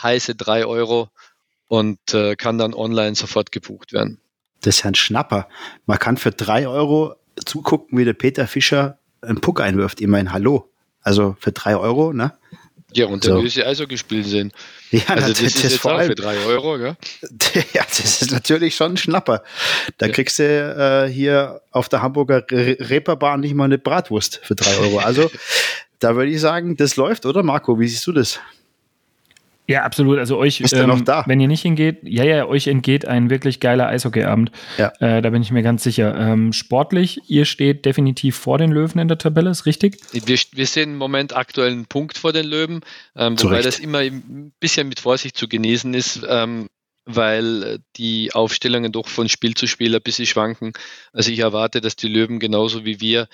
heiße 0.02 0.34
drei 0.34 0.64
Euro 0.66 1.08
und 1.68 1.98
äh, 2.14 2.36
kann 2.36 2.58
dann 2.58 2.74
online 2.74 3.14
sofort 3.14 3.52
gebucht 3.52 3.92
werden. 3.92 4.20
Das 4.62 4.76
ist 4.76 4.82
ja 4.82 4.90
ein 4.90 4.94
Schnapper. 4.94 5.48
Man 5.86 5.98
kann 5.98 6.16
für 6.16 6.32
drei 6.32 6.66
Euro 6.66 7.14
zugucken, 7.44 7.96
wie 7.98 8.04
der 8.04 8.12
Peter 8.12 8.46
Fischer 8.46 8.98
einen 9.22 9.40
Puck 9.40 9.60
einwirft. 9.60 10.00
Immerhin 10.00 10.32
Hallo. 10.32 10.70
Also 11.02 11.36
für 11.38 11.52
drei 11.52 11.76
Euro, 11.76 12.12
ne? 12.12 12.34
Ja, 12.94 13.06
und 13.06 13.24
der 13.24 13.34
so. 13.34 13.42
Öse 13.42 13.66
also 13.66 13.86
gespielt 13.86 14.26
sind. 14.26 14.52
Ja, 14.90 15.02
also 15.08 15.28
das, 15.28 15.38
das 15.38 15.54
ist 15.54 15.62
jetzt 15.62 15.86
auch 15.86 16.02
für 16.02 16.14
drei 16.14 16.38
Euro, 16.44 16.78
gell? 16.78 16.96
Ja, 17.72 17.82
das 17.82 18.22
ist 18.22 18.32
natürlich 18.32 18.74
schon 18.74 18.92
ein 18.92 18.96
Schnapper. 18.96 19.42
Da 19.98 20.06
ja. 20.06 20.12
kriegst 20.12 20.38
du 20.38 20.42
äh, 20.42 21.12
hier 21.12 21.60
auf 21.70 21.88
der 21.88 22.02
Hamburger 22.02 22.44
Reeperbahn 22.50 23.40
nicht 23.40 23.54
mal 23.54 23.64
eine 23.64 23.78
Bratwurst 23.78 24.40
für 24.42 24.54
drei 24.54 24.76
Euro. 24.78 24.98
Also 24.98 25.30
da 26.00 26.16
würde 26.16 26.30
ich 26.30 26.40
sagen, 26.40 26.76
das 26.76 26.96
läuft, 26.96 27.26
oder 27.26 27.42
Marco? 27.42 27.78
Wie 27.78 27.86
siehst 27.86 28.06
du 28.06 28.12
das? 28.12 28.40
Ja, 29.70 29.84
absolut. 29.84 30.18
Also 30.18 30.36
euch, 30.36 30.58
Bist 30.58 30.74
ähm, 30.74 30.88
noch 30.88 31.00
da? 31.00 31.22
wenn 31.28 31.38
ihr 31.38 31.46
nicht 31.46 31.62
hingeht, 31.62 32.00
ja, 32.02 32.24
ja, 32.24 32.44
euch 32.44 32.66
entgeht 32.66 33.06
ein 33.06 33.30
wirklich 33.30 33.60
geiler 33.60 33.86
Eishockeyabend. 33.86 34.50
Ja. 34.78 34.88
Äh, 34.98 35.22
da 35.22 35.30
bin 35.30 35.42
ich 35.42 35.52
mir 35.52 35.62
ganz 35.62 35.84
sicher. 35.84 36.12
Ähm, 36.18 36.52
sportlich, 36.52 37.20
ihr 37.28 37.44
steht 37.44 37.84
definitiv 37.84 38.34
vor 38.34 38.58
den 38.58 38.72
Löwen 38.72 38.98
in 38.98 39.06
der 39.06 39.18
Tabelle, 39.18 39.48
ist 39.48 39.66
richtig? 39.66 40.00
Wir, 40.10 40.36
wir 40.50 40.66
sehen 40.66 40.90
im 40.90 40.98
Moment 40.98 41.36
aktuell 41.36 41.70
einen 41.70 41.86
Punkt 41.86 42.18
vor 42.18 42.32
den 42.32 42.46
Löwen, 42.46 42.80
ähm, 43.14 43.40
wobei 43.40 43.62
das 43.62 43.78
immer 43.78 43.98
ein 43.98 44.52
bisschen 44.58 44.88
mit 44.88 44.98
Vorsicht 44.98 45.36
zu 45.36 45.46
genießen 45.46 45.94
ist, 45.94 46.26
ähm, 46.28 46.68
weil 47.04 47.78
die 47.94 48.32
Aufstellungen 48.34 48.90
doch 48.90 49.06
von 49.06 49.28
Spiel 49.28 49.54
zu 49.54 49.68
Spiel 49.68 49.94
ein 49.94 50.02
bisschen 50.02 50.26
schwanken. 50.26 50.72
Also 51.12 51.30
ich 51.30 51.38
erwarte, 51.38 51.80
dass 51.80 51.94
die 51.94 52.08
Löwen 52.08 52.40
genauso 52.40 52.84
wie 52.84 53.00
wir 53.00 53.28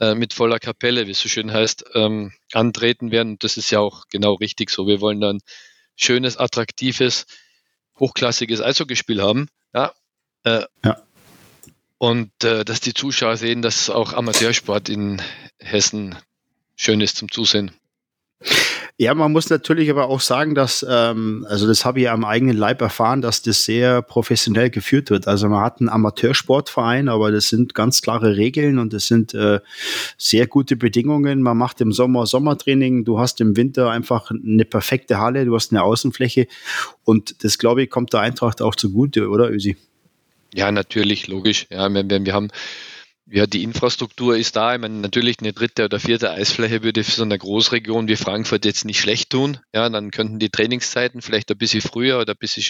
äh, 0.00 0.14
mit 0.14 0.32
voller 0.32 0.58
Kapelle, 0.58 1.06
wie 1.06 1.10
es 1.10 1.20
so 1.20 1.28
schön 1.28 1.52
heißt, 1.52 1.84
ähm, 1.92 2.32
antreten 2.54 3.10
werden. 3.10 3.32
Und 3.32 3.44
das 3.44 3.58
ist 3.58 3.70
ja 3.70 3.80
auch 3.80 4.04
genau 4.10 4.32
richtig 4.32 4.70
so. 4.70 4.86
Wir 4.86 5.02
wollen 5.02 5.20
dann 5.20 5.40
schönes, 5.96 6.36
attraktives, 6.36 7.26
hochklassiges 7.98 8.60
Eishockeyspiel 8.60 9.22
haben. 9.22 9.48
Ja. 9.74 9.92
Äh, 10.44 10.64
ja. 10.84 11.02
Und 11.98 12.32
äh, 12.42 12.64
dass 12.64 12.80
die 12.80 12.94
Zuschauer 12.94 13.36
sehen, 13.36 13.62
dass 13.62 13.88
auch 13.88 14.12
Amateursport 14.12 14.88
in 14.88 15.22
Hessen 15.58 16.16
schön 16.74 17.00
ist 17.00 17.16
zum 17.16 17.30
Zusehen. 17.30 17.70
Ja, 19.02 19.14
man 19.14 19.32
muss 19.32 19.50
natürlich 19.50 19.90
aber 19.90 20.08
auch 20.08 20.20
sagen, 20.20 20.54
dass, 20.54 20.86
ähm, 20.88 21.44
also 21.48 21.66
das 21.66 21.84
habe 21.84 22.00
ich 22.00 22.08
am 22.08 22.24
eigenen 22.24 22.56
Leib 22.56 22.80
erfahren, 22.82 23.20
dass 23.20 23.42
das 23.42 23.64
sehr 23.64 24.00
professionell 24.00 24.70
geführt 24.70 25.10
wird. 25.10 25.26
Also 25.26 25.48
man 25.48 25.64
hat 25.64 25.80
einen 25.80 25.88
Amateursportverein, 25.88 27.08
aber 27.08 27.32
das 27.32 27.48
sind 27.48 27.74
ganz 27.74 28.00
klare 28.00 28.36
Regeln 28.36 28.78
und 28.78 28.92
das 28.92 29.08
sind 29.08 29.34
äh, 29.34 29.58
sehr 30.18 30.46
gute 30.46 30.76
Bedingungen. 30.76 31.42
Man 31.42 31.58
macht 31.58 31.80
im 31.80 31.90
Sommer 31.90 32.26
Sommertraining, 32.26 33.04
du 33.04 33.18
hast 33.18 33.40
im 33.40 33.56
Winter 33.56 33.90
einfach 33.90 34.30
eine 34.30 34.64
perfekte 34.64 35.18
Halle, 35.18 35.46
du 35.46 35.56
hast 35.56 35.72
eine 35.72 35.82
Außenfläche 35.82 36.46
und 37.02 37.42
das, 37.42 37.58
glaube 37.58 37.82
ich, 37.82 37.90
kommt 37.90 38.12
der 38.12 38.20
Eintracht 38.20 38.62
auch 38.62 38.76
zugute, 38.76 39.30
oder 39.30 39.50
Ösi? 39.50 39.76
Ja, 40.54 40.70
natürlich, 40.70 41.26
logisch. 41.26 41.66
Ja, 41.70 41.88
wir, 41.88 42.08
wir 42.08 42.32
haben 42.32 42.50
ja, 43.32 43.46
die 43.46 43.62
Infrastruktur 43.62 44.36
ist 44.36 44.56
da. 44.56 44.74
Ich 44.74 44.80
meine, 44.80 44.96
natürlich 44.96 45.38
eine 45.40 45.54
dritte 45.54 45.86
oder 45.86 45.98
vierte 45.98 46.32
Eisfläche 46.32 46.82
würde 46.82 47.02
für 47.02 47.12
so 47.12 47.22
eine 47.22 47.38
Großregion 47.38 48.06
wie 48.06 48.16
Frankfurt 48.16 48.66
jetzt 48.66 48.84
nicht 48.84 49.00
schlecht 49.00 49.30
tun. 49.30 49.58
Ja, 49.72 49.88
dann 49.88 50.10
könnten 50.10 50.38
die 50.38 50.50
Trainingszeiten 50.50 51.22
vielleicht 51.22 51.50
ein 51.50 51.56
bisschen 51.56 51.80
früher 51.80 52.20
oder 52.20 52.34
ein 52.34 52.38
bisschen 52.38 52.64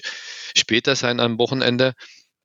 später 0.57 0.95
sein 0.95 1.19
am 1.19 1.37
Wochenende. 1.39 1.95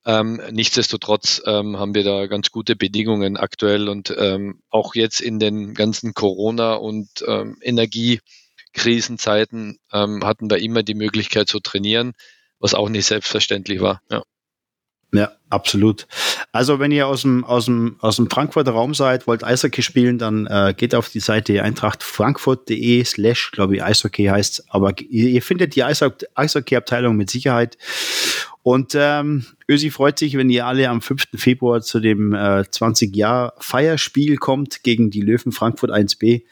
Ähm, 0.04 0.42
nichtsdestotrotz 0.50 1.40
ähm, 1.46 1.78
haben 1.78 1.94
wir 1.94 2.02
da 2.02 2.26
ganz 2.26 2.50
gute 2.50 2.74
Bedingungen 2.74 3.36
aktuell 3.36 3.88
und 3.88 4.12
ähm, 4.18 4.62
auch 4.68 4.96
jetzt 4.96 5.20
in 5.20 5.38
den 5.38 5.74
ganzen 5.74 6.12
Corona- 6.12 6.74
und 6.74 7.08
ähm, 7.24 7.58
Energiekrisenzeiten 7.62 9.78
ähm, 9.92 10.24
hatten 10.24 10.50
wir 10.50 10.58
immer 10.58 10.82
die 10.82 10.94
Möglichkeit 10.94 11.48
zu 11.48 11.60
trainieren, 11.60 12.14
was 12.58 12.74
auch 12.74 12.88
nicht 12.88 13.06
selbstverständlich 13.06 13.80
war. 13.80 14.02
Ja. 14.10 14.24
Ja, 15.12 15.32
absolut. 15.48 16.06
Also 16.52 16.80
wenn 16.80 16.92
ihr 16.92 17.06
aus 17.06 17.22
dem, 17.22 17.42
aus 17.44 17.64
dem, 17.64 17.96
aus 18.00 18.16
dem 18.16 18.28
Frankfurter 18.28 18.72
Raum 18.72 18.92
seid, 18.92 19.26
wollt 19.26 19.42
Eishockey 19.42 19.82
spielen, 19.82 20.18
dann 20.18 20.46
äh, 20.46 20.74
geht 20.76 20.94
auf 20.94 21.08
die 21.08 21.20
Seite 21.20 21.62
eintrachtfrankfurt.de 21.62 23.04
slash, 23.04 23.50
glaube 23.52 23.76
ich, 23.76 23.82
Eishockey 23.82 24.26
heißt. 24.26 24.66
Aber 24.68 24.92
ihr, 25.00 25.30
ihr 25.30 25.42
findet 25.42 25.76
die 25.76 25.82
Eishockey-Abteilung 25.82 27.16
mit 27.16 27.30
Sicherheit. 27.30 27.78
Und 28.62 28.94
ähm, 28.94 29.46
Ösi 29.66 29.90
freut 29.90 30.18
sich, 30.18 30.36
wenn 30.36 30.50
ihr 30.50 30.66
alle 30.66 30.90
am 30.90 31.00
5. 31.00 31.28
Februar 31.36 31.80
zu 31.80 32.00
dem 32.00 32.34
äh, 32.34 32.64
20-Jahr-Feierspiel 32.64 34.36
kommt 34.36 34.82
gegen 34.82 35.08
die 35.08 35.22
Löwen 35.22 35.52
Frankfurt 35.52 35.90
1b. 35.90 36.42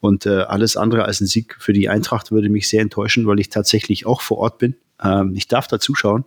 Und 0.00 0.24
äh, 0.24 0.30
alles 0.30 0.78
andere 0.78 1.04
als 1.04 1.20
ein 1.20 1.26
Sieg 1.26 1.56
für 1.58 1.74
die 1.74 1.90
Eintracht 1.90 2.30
würde 2.30 2.48
mich 2.48 2.70
sehr 2.70 2.80
enttäuschen, 2.80 3.26
weil 3.26 3.38
ich 3.38 3.50
tatsächlich 3.50 4.06
auch 4.06 4.22
vor 4.22 4.38
Ort 4.38 4.56
bin. 4.56 4.76
Ähm, 5.02 5.34
ich 5.36 5.48
darf 5.48 5.66
da 5.68 5.78
zuschauen 5.78 6.24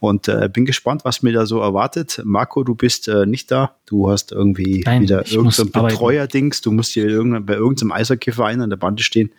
und 0.00 0.28
äh, 0.28 0.48
bin 0.52 0.64
gespannt, 0.64 1.04
was 1.04 1.22
mir 1.22 1.32
da 1.32 1.46
so 1.46 1.60
erwartet. 1.60 2.20
Marco, 2.24 2.64
du 2.64 2.74
bist 2.74 3.08
äh, 3.08 3.26
nicht 3.26 3.50
da. 3.50 3.76
Du 3.86 4.10
hast 4.10 4.32
irgendwie 4.32 4.82
Nein, 4.84 5.02
wieder 5.02 5.30
irgendein 5.30 5.70
Betreuer-Dings. 5.70 6.60
Du 6.60 6.72
musst 6.72 6.92
hier 6.92 7.06
bei 7.40 7.54
irgendeinem 7.54 7.92
Eishockey-Verein 7.92 8.60
an 8.60 8.70
der 8.70 8.76
Bande 8.76 9.02
stehen. 9.02 9.32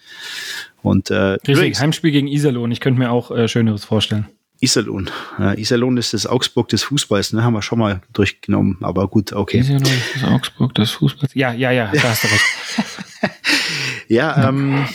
Und, 0.82 1.10
äh, 1.10 1.16
Richtig, 1.16 1.56
übrigens, 1.56 1.80
Heimspiel 1.82 2.12
gegen 2.12 2.28
Iserlohn. 2.28 2.72
Ich 2.72 2.80
könnte 2.80 3.00
mir 3.00 3.12
auch 3.12 3.32
äh, 3.32 3.48
Schöneres 3.48 3.84
vorstellen. 3.84 4.28
Iserlohn. 4.60 5.10
Äh, 5.40 5.60
Iserlohn 5.60 5.98
ist 5.98 6.14
das 6.14 6.26
Augsburg 6.26 6.70
des 6.70 6.84
Fußballs, 6.84 7.34
ne? 7.34 7.44
Haben 7.44 7.54
wir 7.54 7.62
schon 7.62 7.80
mal 7.80 8.02
durchgenommen, 8.14 8.78
aber 8.82 9.08
gut, 9.08 9.34
okay. 9.34 9.60
Iserlohn 9.60 9.84
ist 9.84 10.16
das 10.16 10.24
Augsburg 10.24 10.74
des 10.76 10.92
Fußballs. 10.92 11.34
Ja, 11.36 11.54
ja, 11.54 11.72
ja, 11.72 11.92
da 11.94 12.04
hast 12.04 12.24
du 12.24 12.28
recht. 12.28 13.34
ja, 14.08 14.50
ähm, 14.50 14.86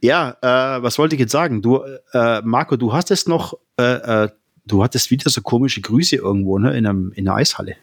ja, 0.00 0.36
äh, 0.42 0.82
was 0.82 0.98
wollte 0.98 1.14
ich 1.14 1.20
jetzt 1.20 1.32
sagen? 1.32 1.62
Du, 1.62 1.82
äh, 2.12 2.40
Marco, 2.42 2.76
du 2.76 2.92
hast 2.92 3.10
es 3.10 3.26
noch, 3.26 3.54
äh, 3.78 4.24
äh, 4.24 4.28
du 4.66 4.82
hattest 4.82 5.10
wieder 5.10 5.30
so 5.30 5.40
komische 5.42 5.80
Grüße 5.80 6.16
irgendwo, 6.16 6.58
ne, 6.58 6.76
in, 6.76 6.86
einem, 6.86 7.12
in 7.14 7.28
einer 7.28 7.36
Eishalle. 7.36 7.76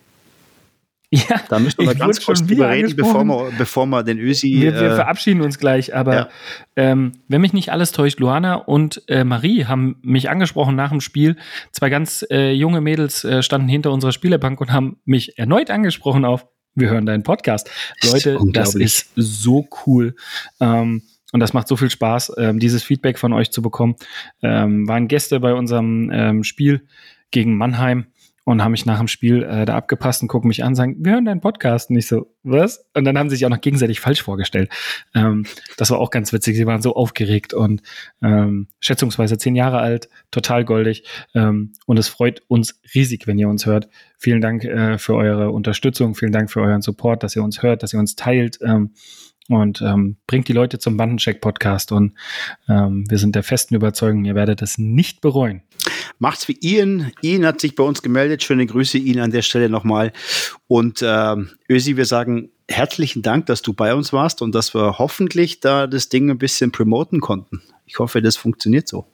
Ja, 1.10 1.40
da 1.48 1.60
müssen 1.60 1.86
wir 1.86 1.96
ganz 1.96 2.26
kurz 2.26 2.46
drüber 2.46 2.70
reden, 2.70 2.94
bevor 2.94 3.24
wir, 3.24 3.52
bevor 3.58 3.86
wir 3.86 4.04
den 4.04 4.20
Ösi. 4.20 4.52
Wir, 4.60 4.74
wir 4.74 4.92
äh, 4.92 4.96
verabschieden 4.96 5.40
uns 5.42 5.58
gleich, 5.58 5.96
aber 5.96 6.14
ja. 6.14 6.30
ähm, 6.76 7.14
wenn 7.30 7.40
mich 7.40 7.54
nicht 7.54 7.72
alles 7.72 7.94
täuscht, 7.94 8.20
Luana 8.20 8.56
und 8.56 9.02
äh, 9.08 9.24
Marie 9.24 9.66
haben 9.66 10.00
mich 10.02 10.30
angesprochen 10.30 10.76
nach 10.76 10.90
dem 10.90 11.00
Spiel. 11.00 11.38
Zwei 11.72 11.90
ganz 11.90 12.26
äh, 12.30 12.52
junge 12.52 12.82
Mädels 12.82 13.24
äh, 13.24 13.42
standen 13.42 13.70
hinter 13.70 13.94
unserer 13.94 14.12
Spielebank 14.12 14.60
und 14.60 14.74
haben 14.74 14.98
mich 15.06 15.38
erneut 15.38 15.72
angesprochen 15.72 16.26
auf, 16.26 16.46
wir 16.76 16.90
hören 16.90 17.06
deinen 17.06 17.24
Podcast. 17.24 17.72
Leute, 18.04 18.38
das 18.52 18.76
ist 18.76 19.12
so 19.16 19.66
cool. 19.86 20.14
Ähm, 20.60 21.04
und 21.34 21.40
das 21.40 21.54
macht 21.54 21.68
so 21.68 21.76
viel 21.76 21.90
Spaß, 21.90 22.34
ähm, 22.38 22.60
dieses 22.60 22.84
Feedback 22.84 23.20
von 23.20 23.34
euch 23.34 23.52
zu 23.52 23.62
bekommen. 23.62 23.96
Ähm, 24.42 24.88
waren 24.88 25.08
Gäste 25.08 25.40
bei 25.40 25.54
unserem 25.54 26.10
ähm, 26.14 26.44
Spiel 26.44 26.88
gegen 27.32 27.58
Mannheim 27.58 28.08
und 28.48 28.64
haben 28.64 28.72
mich 28.72 28.86
nach 28.86 29.00
dem 29.00 29.10
Spiel 29.10 29.44
äh, 29.44 29.66
da 29.66 29.76
abgepasst 29.76 30.22
und 30.22 30.30
gucken 30.30 30.48
mich 30.48 30.64
an 30.64 30.70
und 30.70 30.76
sagen, 30.76 30.96
wir 31.00 31.12
hören 31.12 31.26
deinen 31.26 31.42
Podcast. 31.42 31.90
Und 31.90 31.98
ich 31.98 32.08
so, 32.08 32.34
was? 32.44 32.86
Und 32.94 33.04
dann 33.04 33.18
haben 33.18 33.30
sie 33.30 33.36
sich 33.36 33.46
auch 33.46 33.50
noch 33.50 33.60
gegenseitig 33.60 34.00
falsch 34.00 34.24
vorgestellt. 34.24 34.72
Ähm, 35.14 35.46
das 35.76 35.92
war 35.92 36.00
auch 36.00 36.12
ganz 36.12 36.32
witzig. 36.32 36.56
Sie 36.56 36.66
waren 36.66 36.82
so 36.82 36.96
aufgeregt 36.96 37.54
und 37.54 37.82
ähm, 38.22 38.70
schätzungsweise 38.80 39.38
zehn 39.38 39.58
Jahre 39.58 39.80
alt, 39.80 40.08
total 40.32 40.64
goldig. 40.64 41.04
Ähm, 41.36 41.74
und 41.88 42.00
es 42.00 42.08
freut 42.08 42.42
uns 42.48 42.80
riesig, 42.96 43.28
wenn 43.28 43.38
ihr 43.38 43.50
uns 43.50 43.66
hört. 43.66 43.90
Vielen 44.18 44.40
Dank 44.40 44.64
äh, 44.64 44.98
für 44.98 45.16
eure 45.16 45.52
Unterstützung, 45.52 46.16
vielen 46.16 46.32
Dank 46.32 46.50
für 46.50 46.62
euren 46.62 46.82
Support, 46.82 47.24
dass 47.24 47.36
ihr 47.36 47.44
uns 47.44 47.64
hört, 47.64 47.84
dass 47.84 47.92
ihr 47.92 48.00
uns 48.00 48.16
teilt. 48.16 48.60
Ähm, 48.62 48.94
und 49.50 49.82
ähm, 49.82 50.18
bringt 50.28 50.48
die 50.48 50.54
Leute 50.54 50.80
zum 50.80 50.98
Bandencheck-Podcast. 50.98 51.92
Und 51.92 52.14
ähm, 52.68 53.06
wir 53.10 53.18
sind 53.18 53.36
der 53.36 53.44
festen 53.44 53.76
Überzeugung, 53.76 54.26
ihr 54.26 54.36
werdet 54.36 54.62
es 54.62 54.78
nicht 54.78 55.22
bereuen. 55.22 55.62
Macht's 56.20 56.48
wie 56.48 56.58
Ian. 56.62 57.12
Ian 57.22 57.46
hat 57.46 57.62
sich 57.62 57.76
bei 57.76 57.84
uns 57.84 58.02
gemeldet. 58.02 58.44
Schöne 58.44 58.66
Grüße 58.66 58.98
Ian 58.98 59.20
an 59.20 59.32
der 59.32 59.42
Stelle 59.42 59.70
nochmal. 59.70 60.14
Und 60.68 61.02
äh, 61.02 61.36
Ösi, 61.70 61.98
wir 61.98 62.06
sagen 62.06 62.50
herzlichen 62.70 63.22
Dank, 63.22 63.46
dass 63.46 63.62
du 63.62 63.74
bei 63.74 63.94
uns 63.94 64.12
warst 64.12 64.42
und 64.42 64.54
dass 64.54 64.74
wir 64.74 64.98
hoffentlich 64.98 65.60
da 65.62 65.88
das 65.88 66.10
Ding 66.10 66.30
ein 66.30 66.38
bisschen 66.38 66.72
promoten 66.72 67.22
konnten. 67.22 67.62
Ich 67.86 68.00
hoffe, 68.00 68.22
das 68.22 68.36
funktioniert 68.36 68.88
so. 68.88 69.06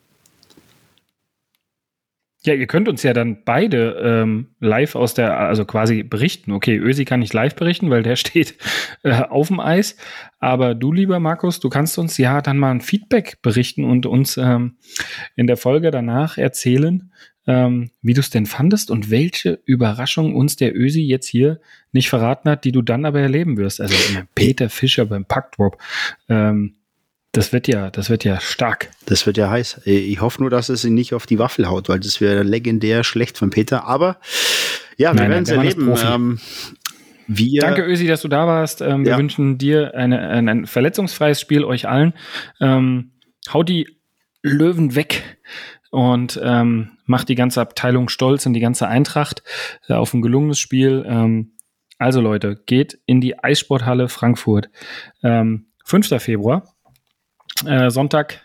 Ja, 2.46 2.52
ihr 2.52 2.66
könnt 2.66 2.88
uns 2.88 3.02
ja 3.02 3.14
dann 3.14 3.44
beide 3.44 3.96
ähm, 4.02 4.48
live 4.60 4.96
aus 4.96 5.14
der, 5.14 5.38
also 5.38 5.64
quasi 5.64 6.02
berichten. 6.02 6.52
Okay, 6.52 6.76
Ösi 6.76 7.06
kann 7.06 7.20
nicht 7.20 7.32
live 7.32 7.54
berichten, 7.54 7.88
weil 7.88 8.02
der 8.02 8.16
steht 8.24 8.56
äh, 9.02 9.14
auf 9.14 9.48
dem 9.48 9.60
Eis. 9.60 9.96
Aber 10.40 10.74
du, 10.74 10.92
lieber 10.92 11.20
Markus, 11.20 11.58
du 11.58 11.70
kannst 11.70 11.96
uns 11.96 12.18
ja 12.18 12.42
dann 12.42 12.58
mal 12.58 12.70
ein 12.70 12.82
Feedback 12.82 13.38
berichten 13.40 13.84
und 13.84 14.04
uns 14.04 14.36
ähm, 14.36 14.76
in 15.36 15.46
der 15.46 15.56
Folge 15.56 15.90
danach 15.90 16.36
erzählen, 16.36 17.10
ähm, 17.46 17.90
wie 18.02 18.12
du 18.12 18.20
es 18.20 18.28
denn 18.28 18.44
fandest 18.44 18.90
und 18.90 19.10
welche 19.10 19.60
Überraschung 19.64 20.34
uns 20.34 20.56
der 20.56 20.76
Ösi 20.76 21.00
jetzt 21.00 21.26
hier 21.26 21.60
nicht 21.92 22.10
verraten 22.10 22.50
hat, 22.50 22.64
die 22.64 22.72
du 22.72 22.82
dann 22.82 23.06
aber 23.06 23.20
erleben 23.20 23.56
wirst. 23.56 23.80
Also 23.80 23.94
Peter 24.34 24.68
Fischer 24.68 25.06
beim 25.06 25.24
Packdrop. 25.24 25.78
Ähm, 26.28 26.74
Das 27.34 27.52
wird 27.52 27.66
ja, 27.66 27.90
das 27.90 28.10
wird 28.10 28.24
ja 28.24 28.40
stark. 28.40 28.90
Das 29.06 29.26
wird 29.26 29.36
ja 29.36 29.50
heiß. 29.50 29.82
Ich 29.84 30.20
hoffe 30.20 30.40
nur, 30.40 30.50
dass 30.50 30.68
es 30.68 30.84
ihn 30.84 30.94
nicht 30.94 31.14
auf 31.14 31.26
die 31.26 31.38
Waffel 31.38 31.68
haut, 31.68 31.88
weil 31.88 31.98
das 31.98 32.20
wäre 32.20 32.44
legendär 32.44 33.02
schlecht 33.02 33.36
von 33.36 33.50
Peter. 33.50 33.84
Aber 33.86 34.18
ja, 34.96 35.12
wir 35.12 35.28
werden 35.28 35.42
es 35.42 35.50
erleben. 35.50 35.92
Ähm, 36.04 36.38
wir 37.26 37.60
Danke, 37.60 37.82
Ösi, 37.82 38.06
dass 38.06 38.22
du 38.22 38.28
da 38.28 38.46
warst. 38.46 38.80
Ähm, 38.82 39.04
wir 39.04 39.12
ja. 39.12 39.18
wünschen 39.18 39.58
dir 39.58 39.94
eine, 39.94 40.28
ein, 40.28 40.48
ein 40.48 40.66
verletzungsfreies 40.66 41.40
Spiel, 41.40 41.64
euch 41.64 41.88
allen. 41.88 42.14
Ähm, 42.60 43.10
haut 43.52 43.68
die 43.68 43.88
Löwen 44.42 44.94
weg 44.94 45.38
und 45.90 46.40
ähm, 46.42 46.90
macht 47.06 47.28
die 47.28 47.34
ganze 47.34 47.60
Abteilung 47.60 48.08
stolz 48.08 48.46
und 48.46 48.52
die 48.52 48.60
ganze 48.60 48.86
Eintracht 48.86 49.42
äh, 49.88 49.94
auf 49.94 50.14
ein 50.14 50.22
gelungenes 50.22 50.58
Spiel. 50.58 51.04
Ähm, 51.06 51.52
also 51.98 52.20
Leute, 52.20 52.62
geht 52.66 52.98
in 53.06 53.20
die 53.20 53.42
Eissporthalle 53.42 54.08
Frankfurt. 54.08 54.68
Ähm, 55.22 55.66
5. 55.84 56.22
Februar, 56.22 56.73
äh, 57.66 57.90
Sonntag 57.90 58.40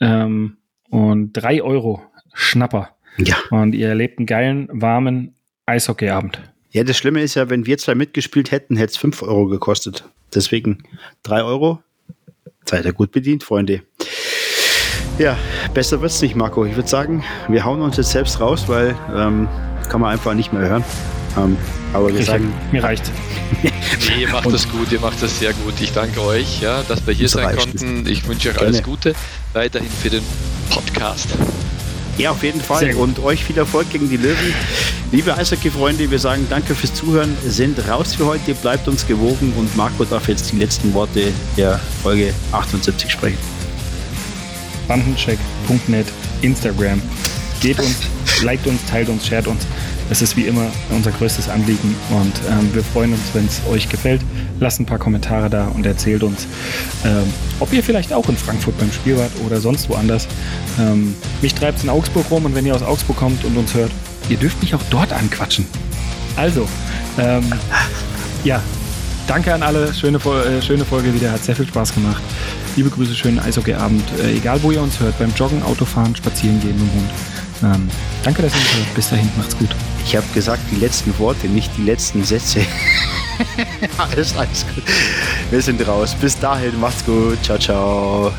ähm, 0.00 0.56
und 0.90 1.32
3 1.32 1.62
Euro 1.62 2.02
Schnapper. 2.32 2.90
Ja. 3.18 3.36
Und 3.50 3.74
ihr 3.74 3.88
erlebt 3.88 4.18
einen 4.18 4.26
geilen, 4.26 4.68
warmen 4.72 5.34
Eishockeyabend. 5.66 6.40
Ja, 6.70 6.82
das 6.82 6.96
Schlimme 6.96 7.22
ist 7.22 7.36
ja, 7.36 7.48
wenn 7.50 7.66
wir 7.66 7.78
zwei 7.78 7.94
mitgespielt 7.94 8.50
hätten, 8.50 8.76
hätte 8.76 8.92
es 8.92 8.96
5 8.96 9.22
Euro 9.22 9.46
gekostet. 9.46 10.04
Deswegen 10.34 10.82
3 11.22 11.42
Euro. 11.44 11.80
Seid 12.64 12.84
ihr 12.84 12.92
gut 12.92 13.12
bedient, 13.12 13.44
Freunde. 13.44 13.82
Ja, 15.18 15.38
besser 15.72 16.00
wird's 16.00 16.20
nicht, 16.20 16.34
Marco. 16.34 16.64
Ich 16.64 16.74
würde 16.74 16.88
sagen, 16.88 17.22
wir 17.48 17.64
hauen 17.64 17.80
uns 17.82 17.96
jetzt 17.96 18.10
selbst 18.10 18.40
raus, 18.40 18.64
weil 18.66 18.96
ähm, 19.14 19.48
kann 19.88 20.00
man 20.00 20.10
einfach 20.10 20.34
nicht 20.34 20.52
mehr 20.52 20.62
hören. 20.62 20.84
Ähm, 21.36 21.56
aber 21.94 22.12
wir 22.12 22.24
sagen, 22.24 22.52
mir 22.72 22.82
reicht. 22.82 23.10
nee, 23.62 24.22
ihr 24.22 24.28
macht 24.28 24.52
das 24.52 24.68
gut, 24.68 24.90
ihr 24.90 25.00
macht 25.00 25.22
das 25.22 25.38
sehr 25.38 25.52
gut. 25.54 25.74
Ich 25.80 25.92
danke 25.92 26.20
euch, 26.20 26.60
ja, 26.60 26.82
dass 26.88 27.06
wir 27.06 27.14
hier 27.14 27.28
sein 27.28 27.56
konnten. 27.56 28.06
Ich 28.06 28.26
wünsche 28.26 28.50
euch 28.50 28.60
alles 28.60 28.82
Gute 28.82 29.14
weiterhin 29.52 29.90
für 30.02 30.10
den 30.10 30.22
Podcast. 30.70 31.28
Ja, 32.18 32.32
auf 32.32 32.42
jeden 32.42 32.60
Fall. 32.60 32.94
Und 32.94 33.20
euch 33.20 33.44
viel 33.44 33.58
Erfolg 33.58 33.90
gegen 33.90 34.08
die 34.08 34.16
Löwen. 34.16 34.54
Liebe 35.12 35.36
Eishockey-Freunde, 35.36 36.10
wir 36.10 36.18
sagen 36.18 36.46
danke 36.50 36.74
fürs 36.74 36.94
Zuhören, 36.94 37.36
sind 37.46 37.78
raus 37.88 38.14
für 38.14 38.26
heute, 38.26 38.54
bleibt 38.54 38.88
uns 38.88 39.06
gewogen 39.06 39.52
und 39.56 39.76
Marco 39.76 40.04
darf 40.04 40.28
jetzt 40.28 40.52
die 40.52 40.58
letzten 40.58 40.92
Worte 40.94 41.32
der 41.56 41.80
Folge 42.02 42.34
78 42.52 43.10
sprechen. 43.10 43.38
Bandencheck.net, 44.88 46.06
Instagram. 46.42 47.00
Geht 47.60 47.78
uns, 47.78 47.96
liked 48.42 48.66
uns, 48.66 48.84
teilt 48.86 49.08
uns, 49.08 49.26
shared 49.26 49.46
uns. 49.46 49.66
Das 50.08 50.20
ist 50.20 50.36
wie 50.36 50.46
immer 50.46 50.66
unser 50.90 51.10
größtes 51.12 51.48
Anliegen 51.48 51.94
und 52.10 52.32
ähm, 52.50 52.74
wir 52.74 52.84
freuen 52.84 53.12
uns, 53.12 53.22
wenn 53.32 53.46
es 53.46 53.60
euch 53.70 53.88
gefällt. 53.88 54.20
Lasst 54.60 54.80
ein 54.80 54.86
paar 54.86 54.98
Kommentare 54.98 55.48
da 55.48 55.68
und 55.68 55.86
erzählt 55.86 56.22
uns, 56.22 56.46
ähm, 57.04 57.32
ob 57.60 57.72
ihr 57.72 57.82
vielleicht 57.82 58.12
auch 58.12 58.28
in 58.28 58.36
Frankfurt 58.36 58.78
beim 58.78 58.92
Spiel 58.92 59.16
wart 59.16 59.32
oder 59.46 59.60
sonst 59.60 59.88
woanders. 59.88 60.28
Ähm, 60.78 61.14
mich 61.40 61.54
treibt 61.54 61.78
es 61.78 61.84
in 61.84 61.90
Augsburg 61.90 62.30
rum 62.30 62.44
und 62.44 62.54
wenn 62.54 62.66
ihr 62.66 62.74
aus 62.74 62.82
Augsburg 62.82 63.16
kommt 63.16 63.44
und 63.44 63.56
uns 63.56 63.74
hört, 63.74 63.90
ihr 64.28 64.36
dürft 64.36 64.60
mich 64.60 64.74
auch 64.74 64.82
dort 64.90 65.12
anquatschen. 65.12 65.66
Also, 66.36 66.68
ähm, 67.18 67.44
ja, 68.44 68.62
danke 69.26 69.54
an 69.54 69.62
alle. 69.62 69.92
Schöne, 69.94 70.18
äh, 70.18 70.60
schöne 70.60 70.84
Folge 70.84 71.14
wieder, 71.14 71.32
hat 71.32 71.44
sehr 71.44 71.56
viel 71.56 71.66
Spaß 71.66 71.94
gemacht. 71.94 72.22
Liebe 72.76 72.90
Grüße, 72.90 73.14
schönen 73.14 73.38
Eishockeyabend. 73.38 74.04
Äh, 74.22 74.36
egal 74.36 74.62
wo 74.62 74.70
ihr 74.70 74.82
uns 74.82 75.00
hört, 75.00 75.18
beim 75.18 75.32
Joggen, 75.34 75.62
Autofahren, 75.62 76.14
Spazieren 76.14 76.60
gehen 76.60 76.72
mit 76.72 76.80
dem 76.80 76.94
Hund. 76.94 77.10
Ähm, 77.62 77.88
danke, 78.22 78.42
dass 78.42 78.52
ihr 78.52 78.58
uns 78.58 78.76
hört. 78.76 78.94
Bis 78.94 79.08
dahin, 79.08 79.30
macht's 79.36 79.56
gut. 79.56 79.70
Ich 80.04 80.14
habe 80.16 80.26
gesagt, 80.34 80.62
die 80.70 80.76
letzten 80.76 81.18
Worte, 81.18 81.48
nicht 81.48 81.70
die 81.76 81.82
letzten 81.82 82.24
Sätze. 82.24 82.60
alles, 83.98 84.36
alles 84.36 84.66
gut. 84.74 84.84
Wir 85.50 85.62
sind 85.62 85.86
raus. 85.86 86.14
Bis 86.14 86.38
dahin, 86.38 86.78
macht's 86.78 87.04
gut. 87.04 87.42
Ciao, 87.42 87.58
ciao. 87.58 88.32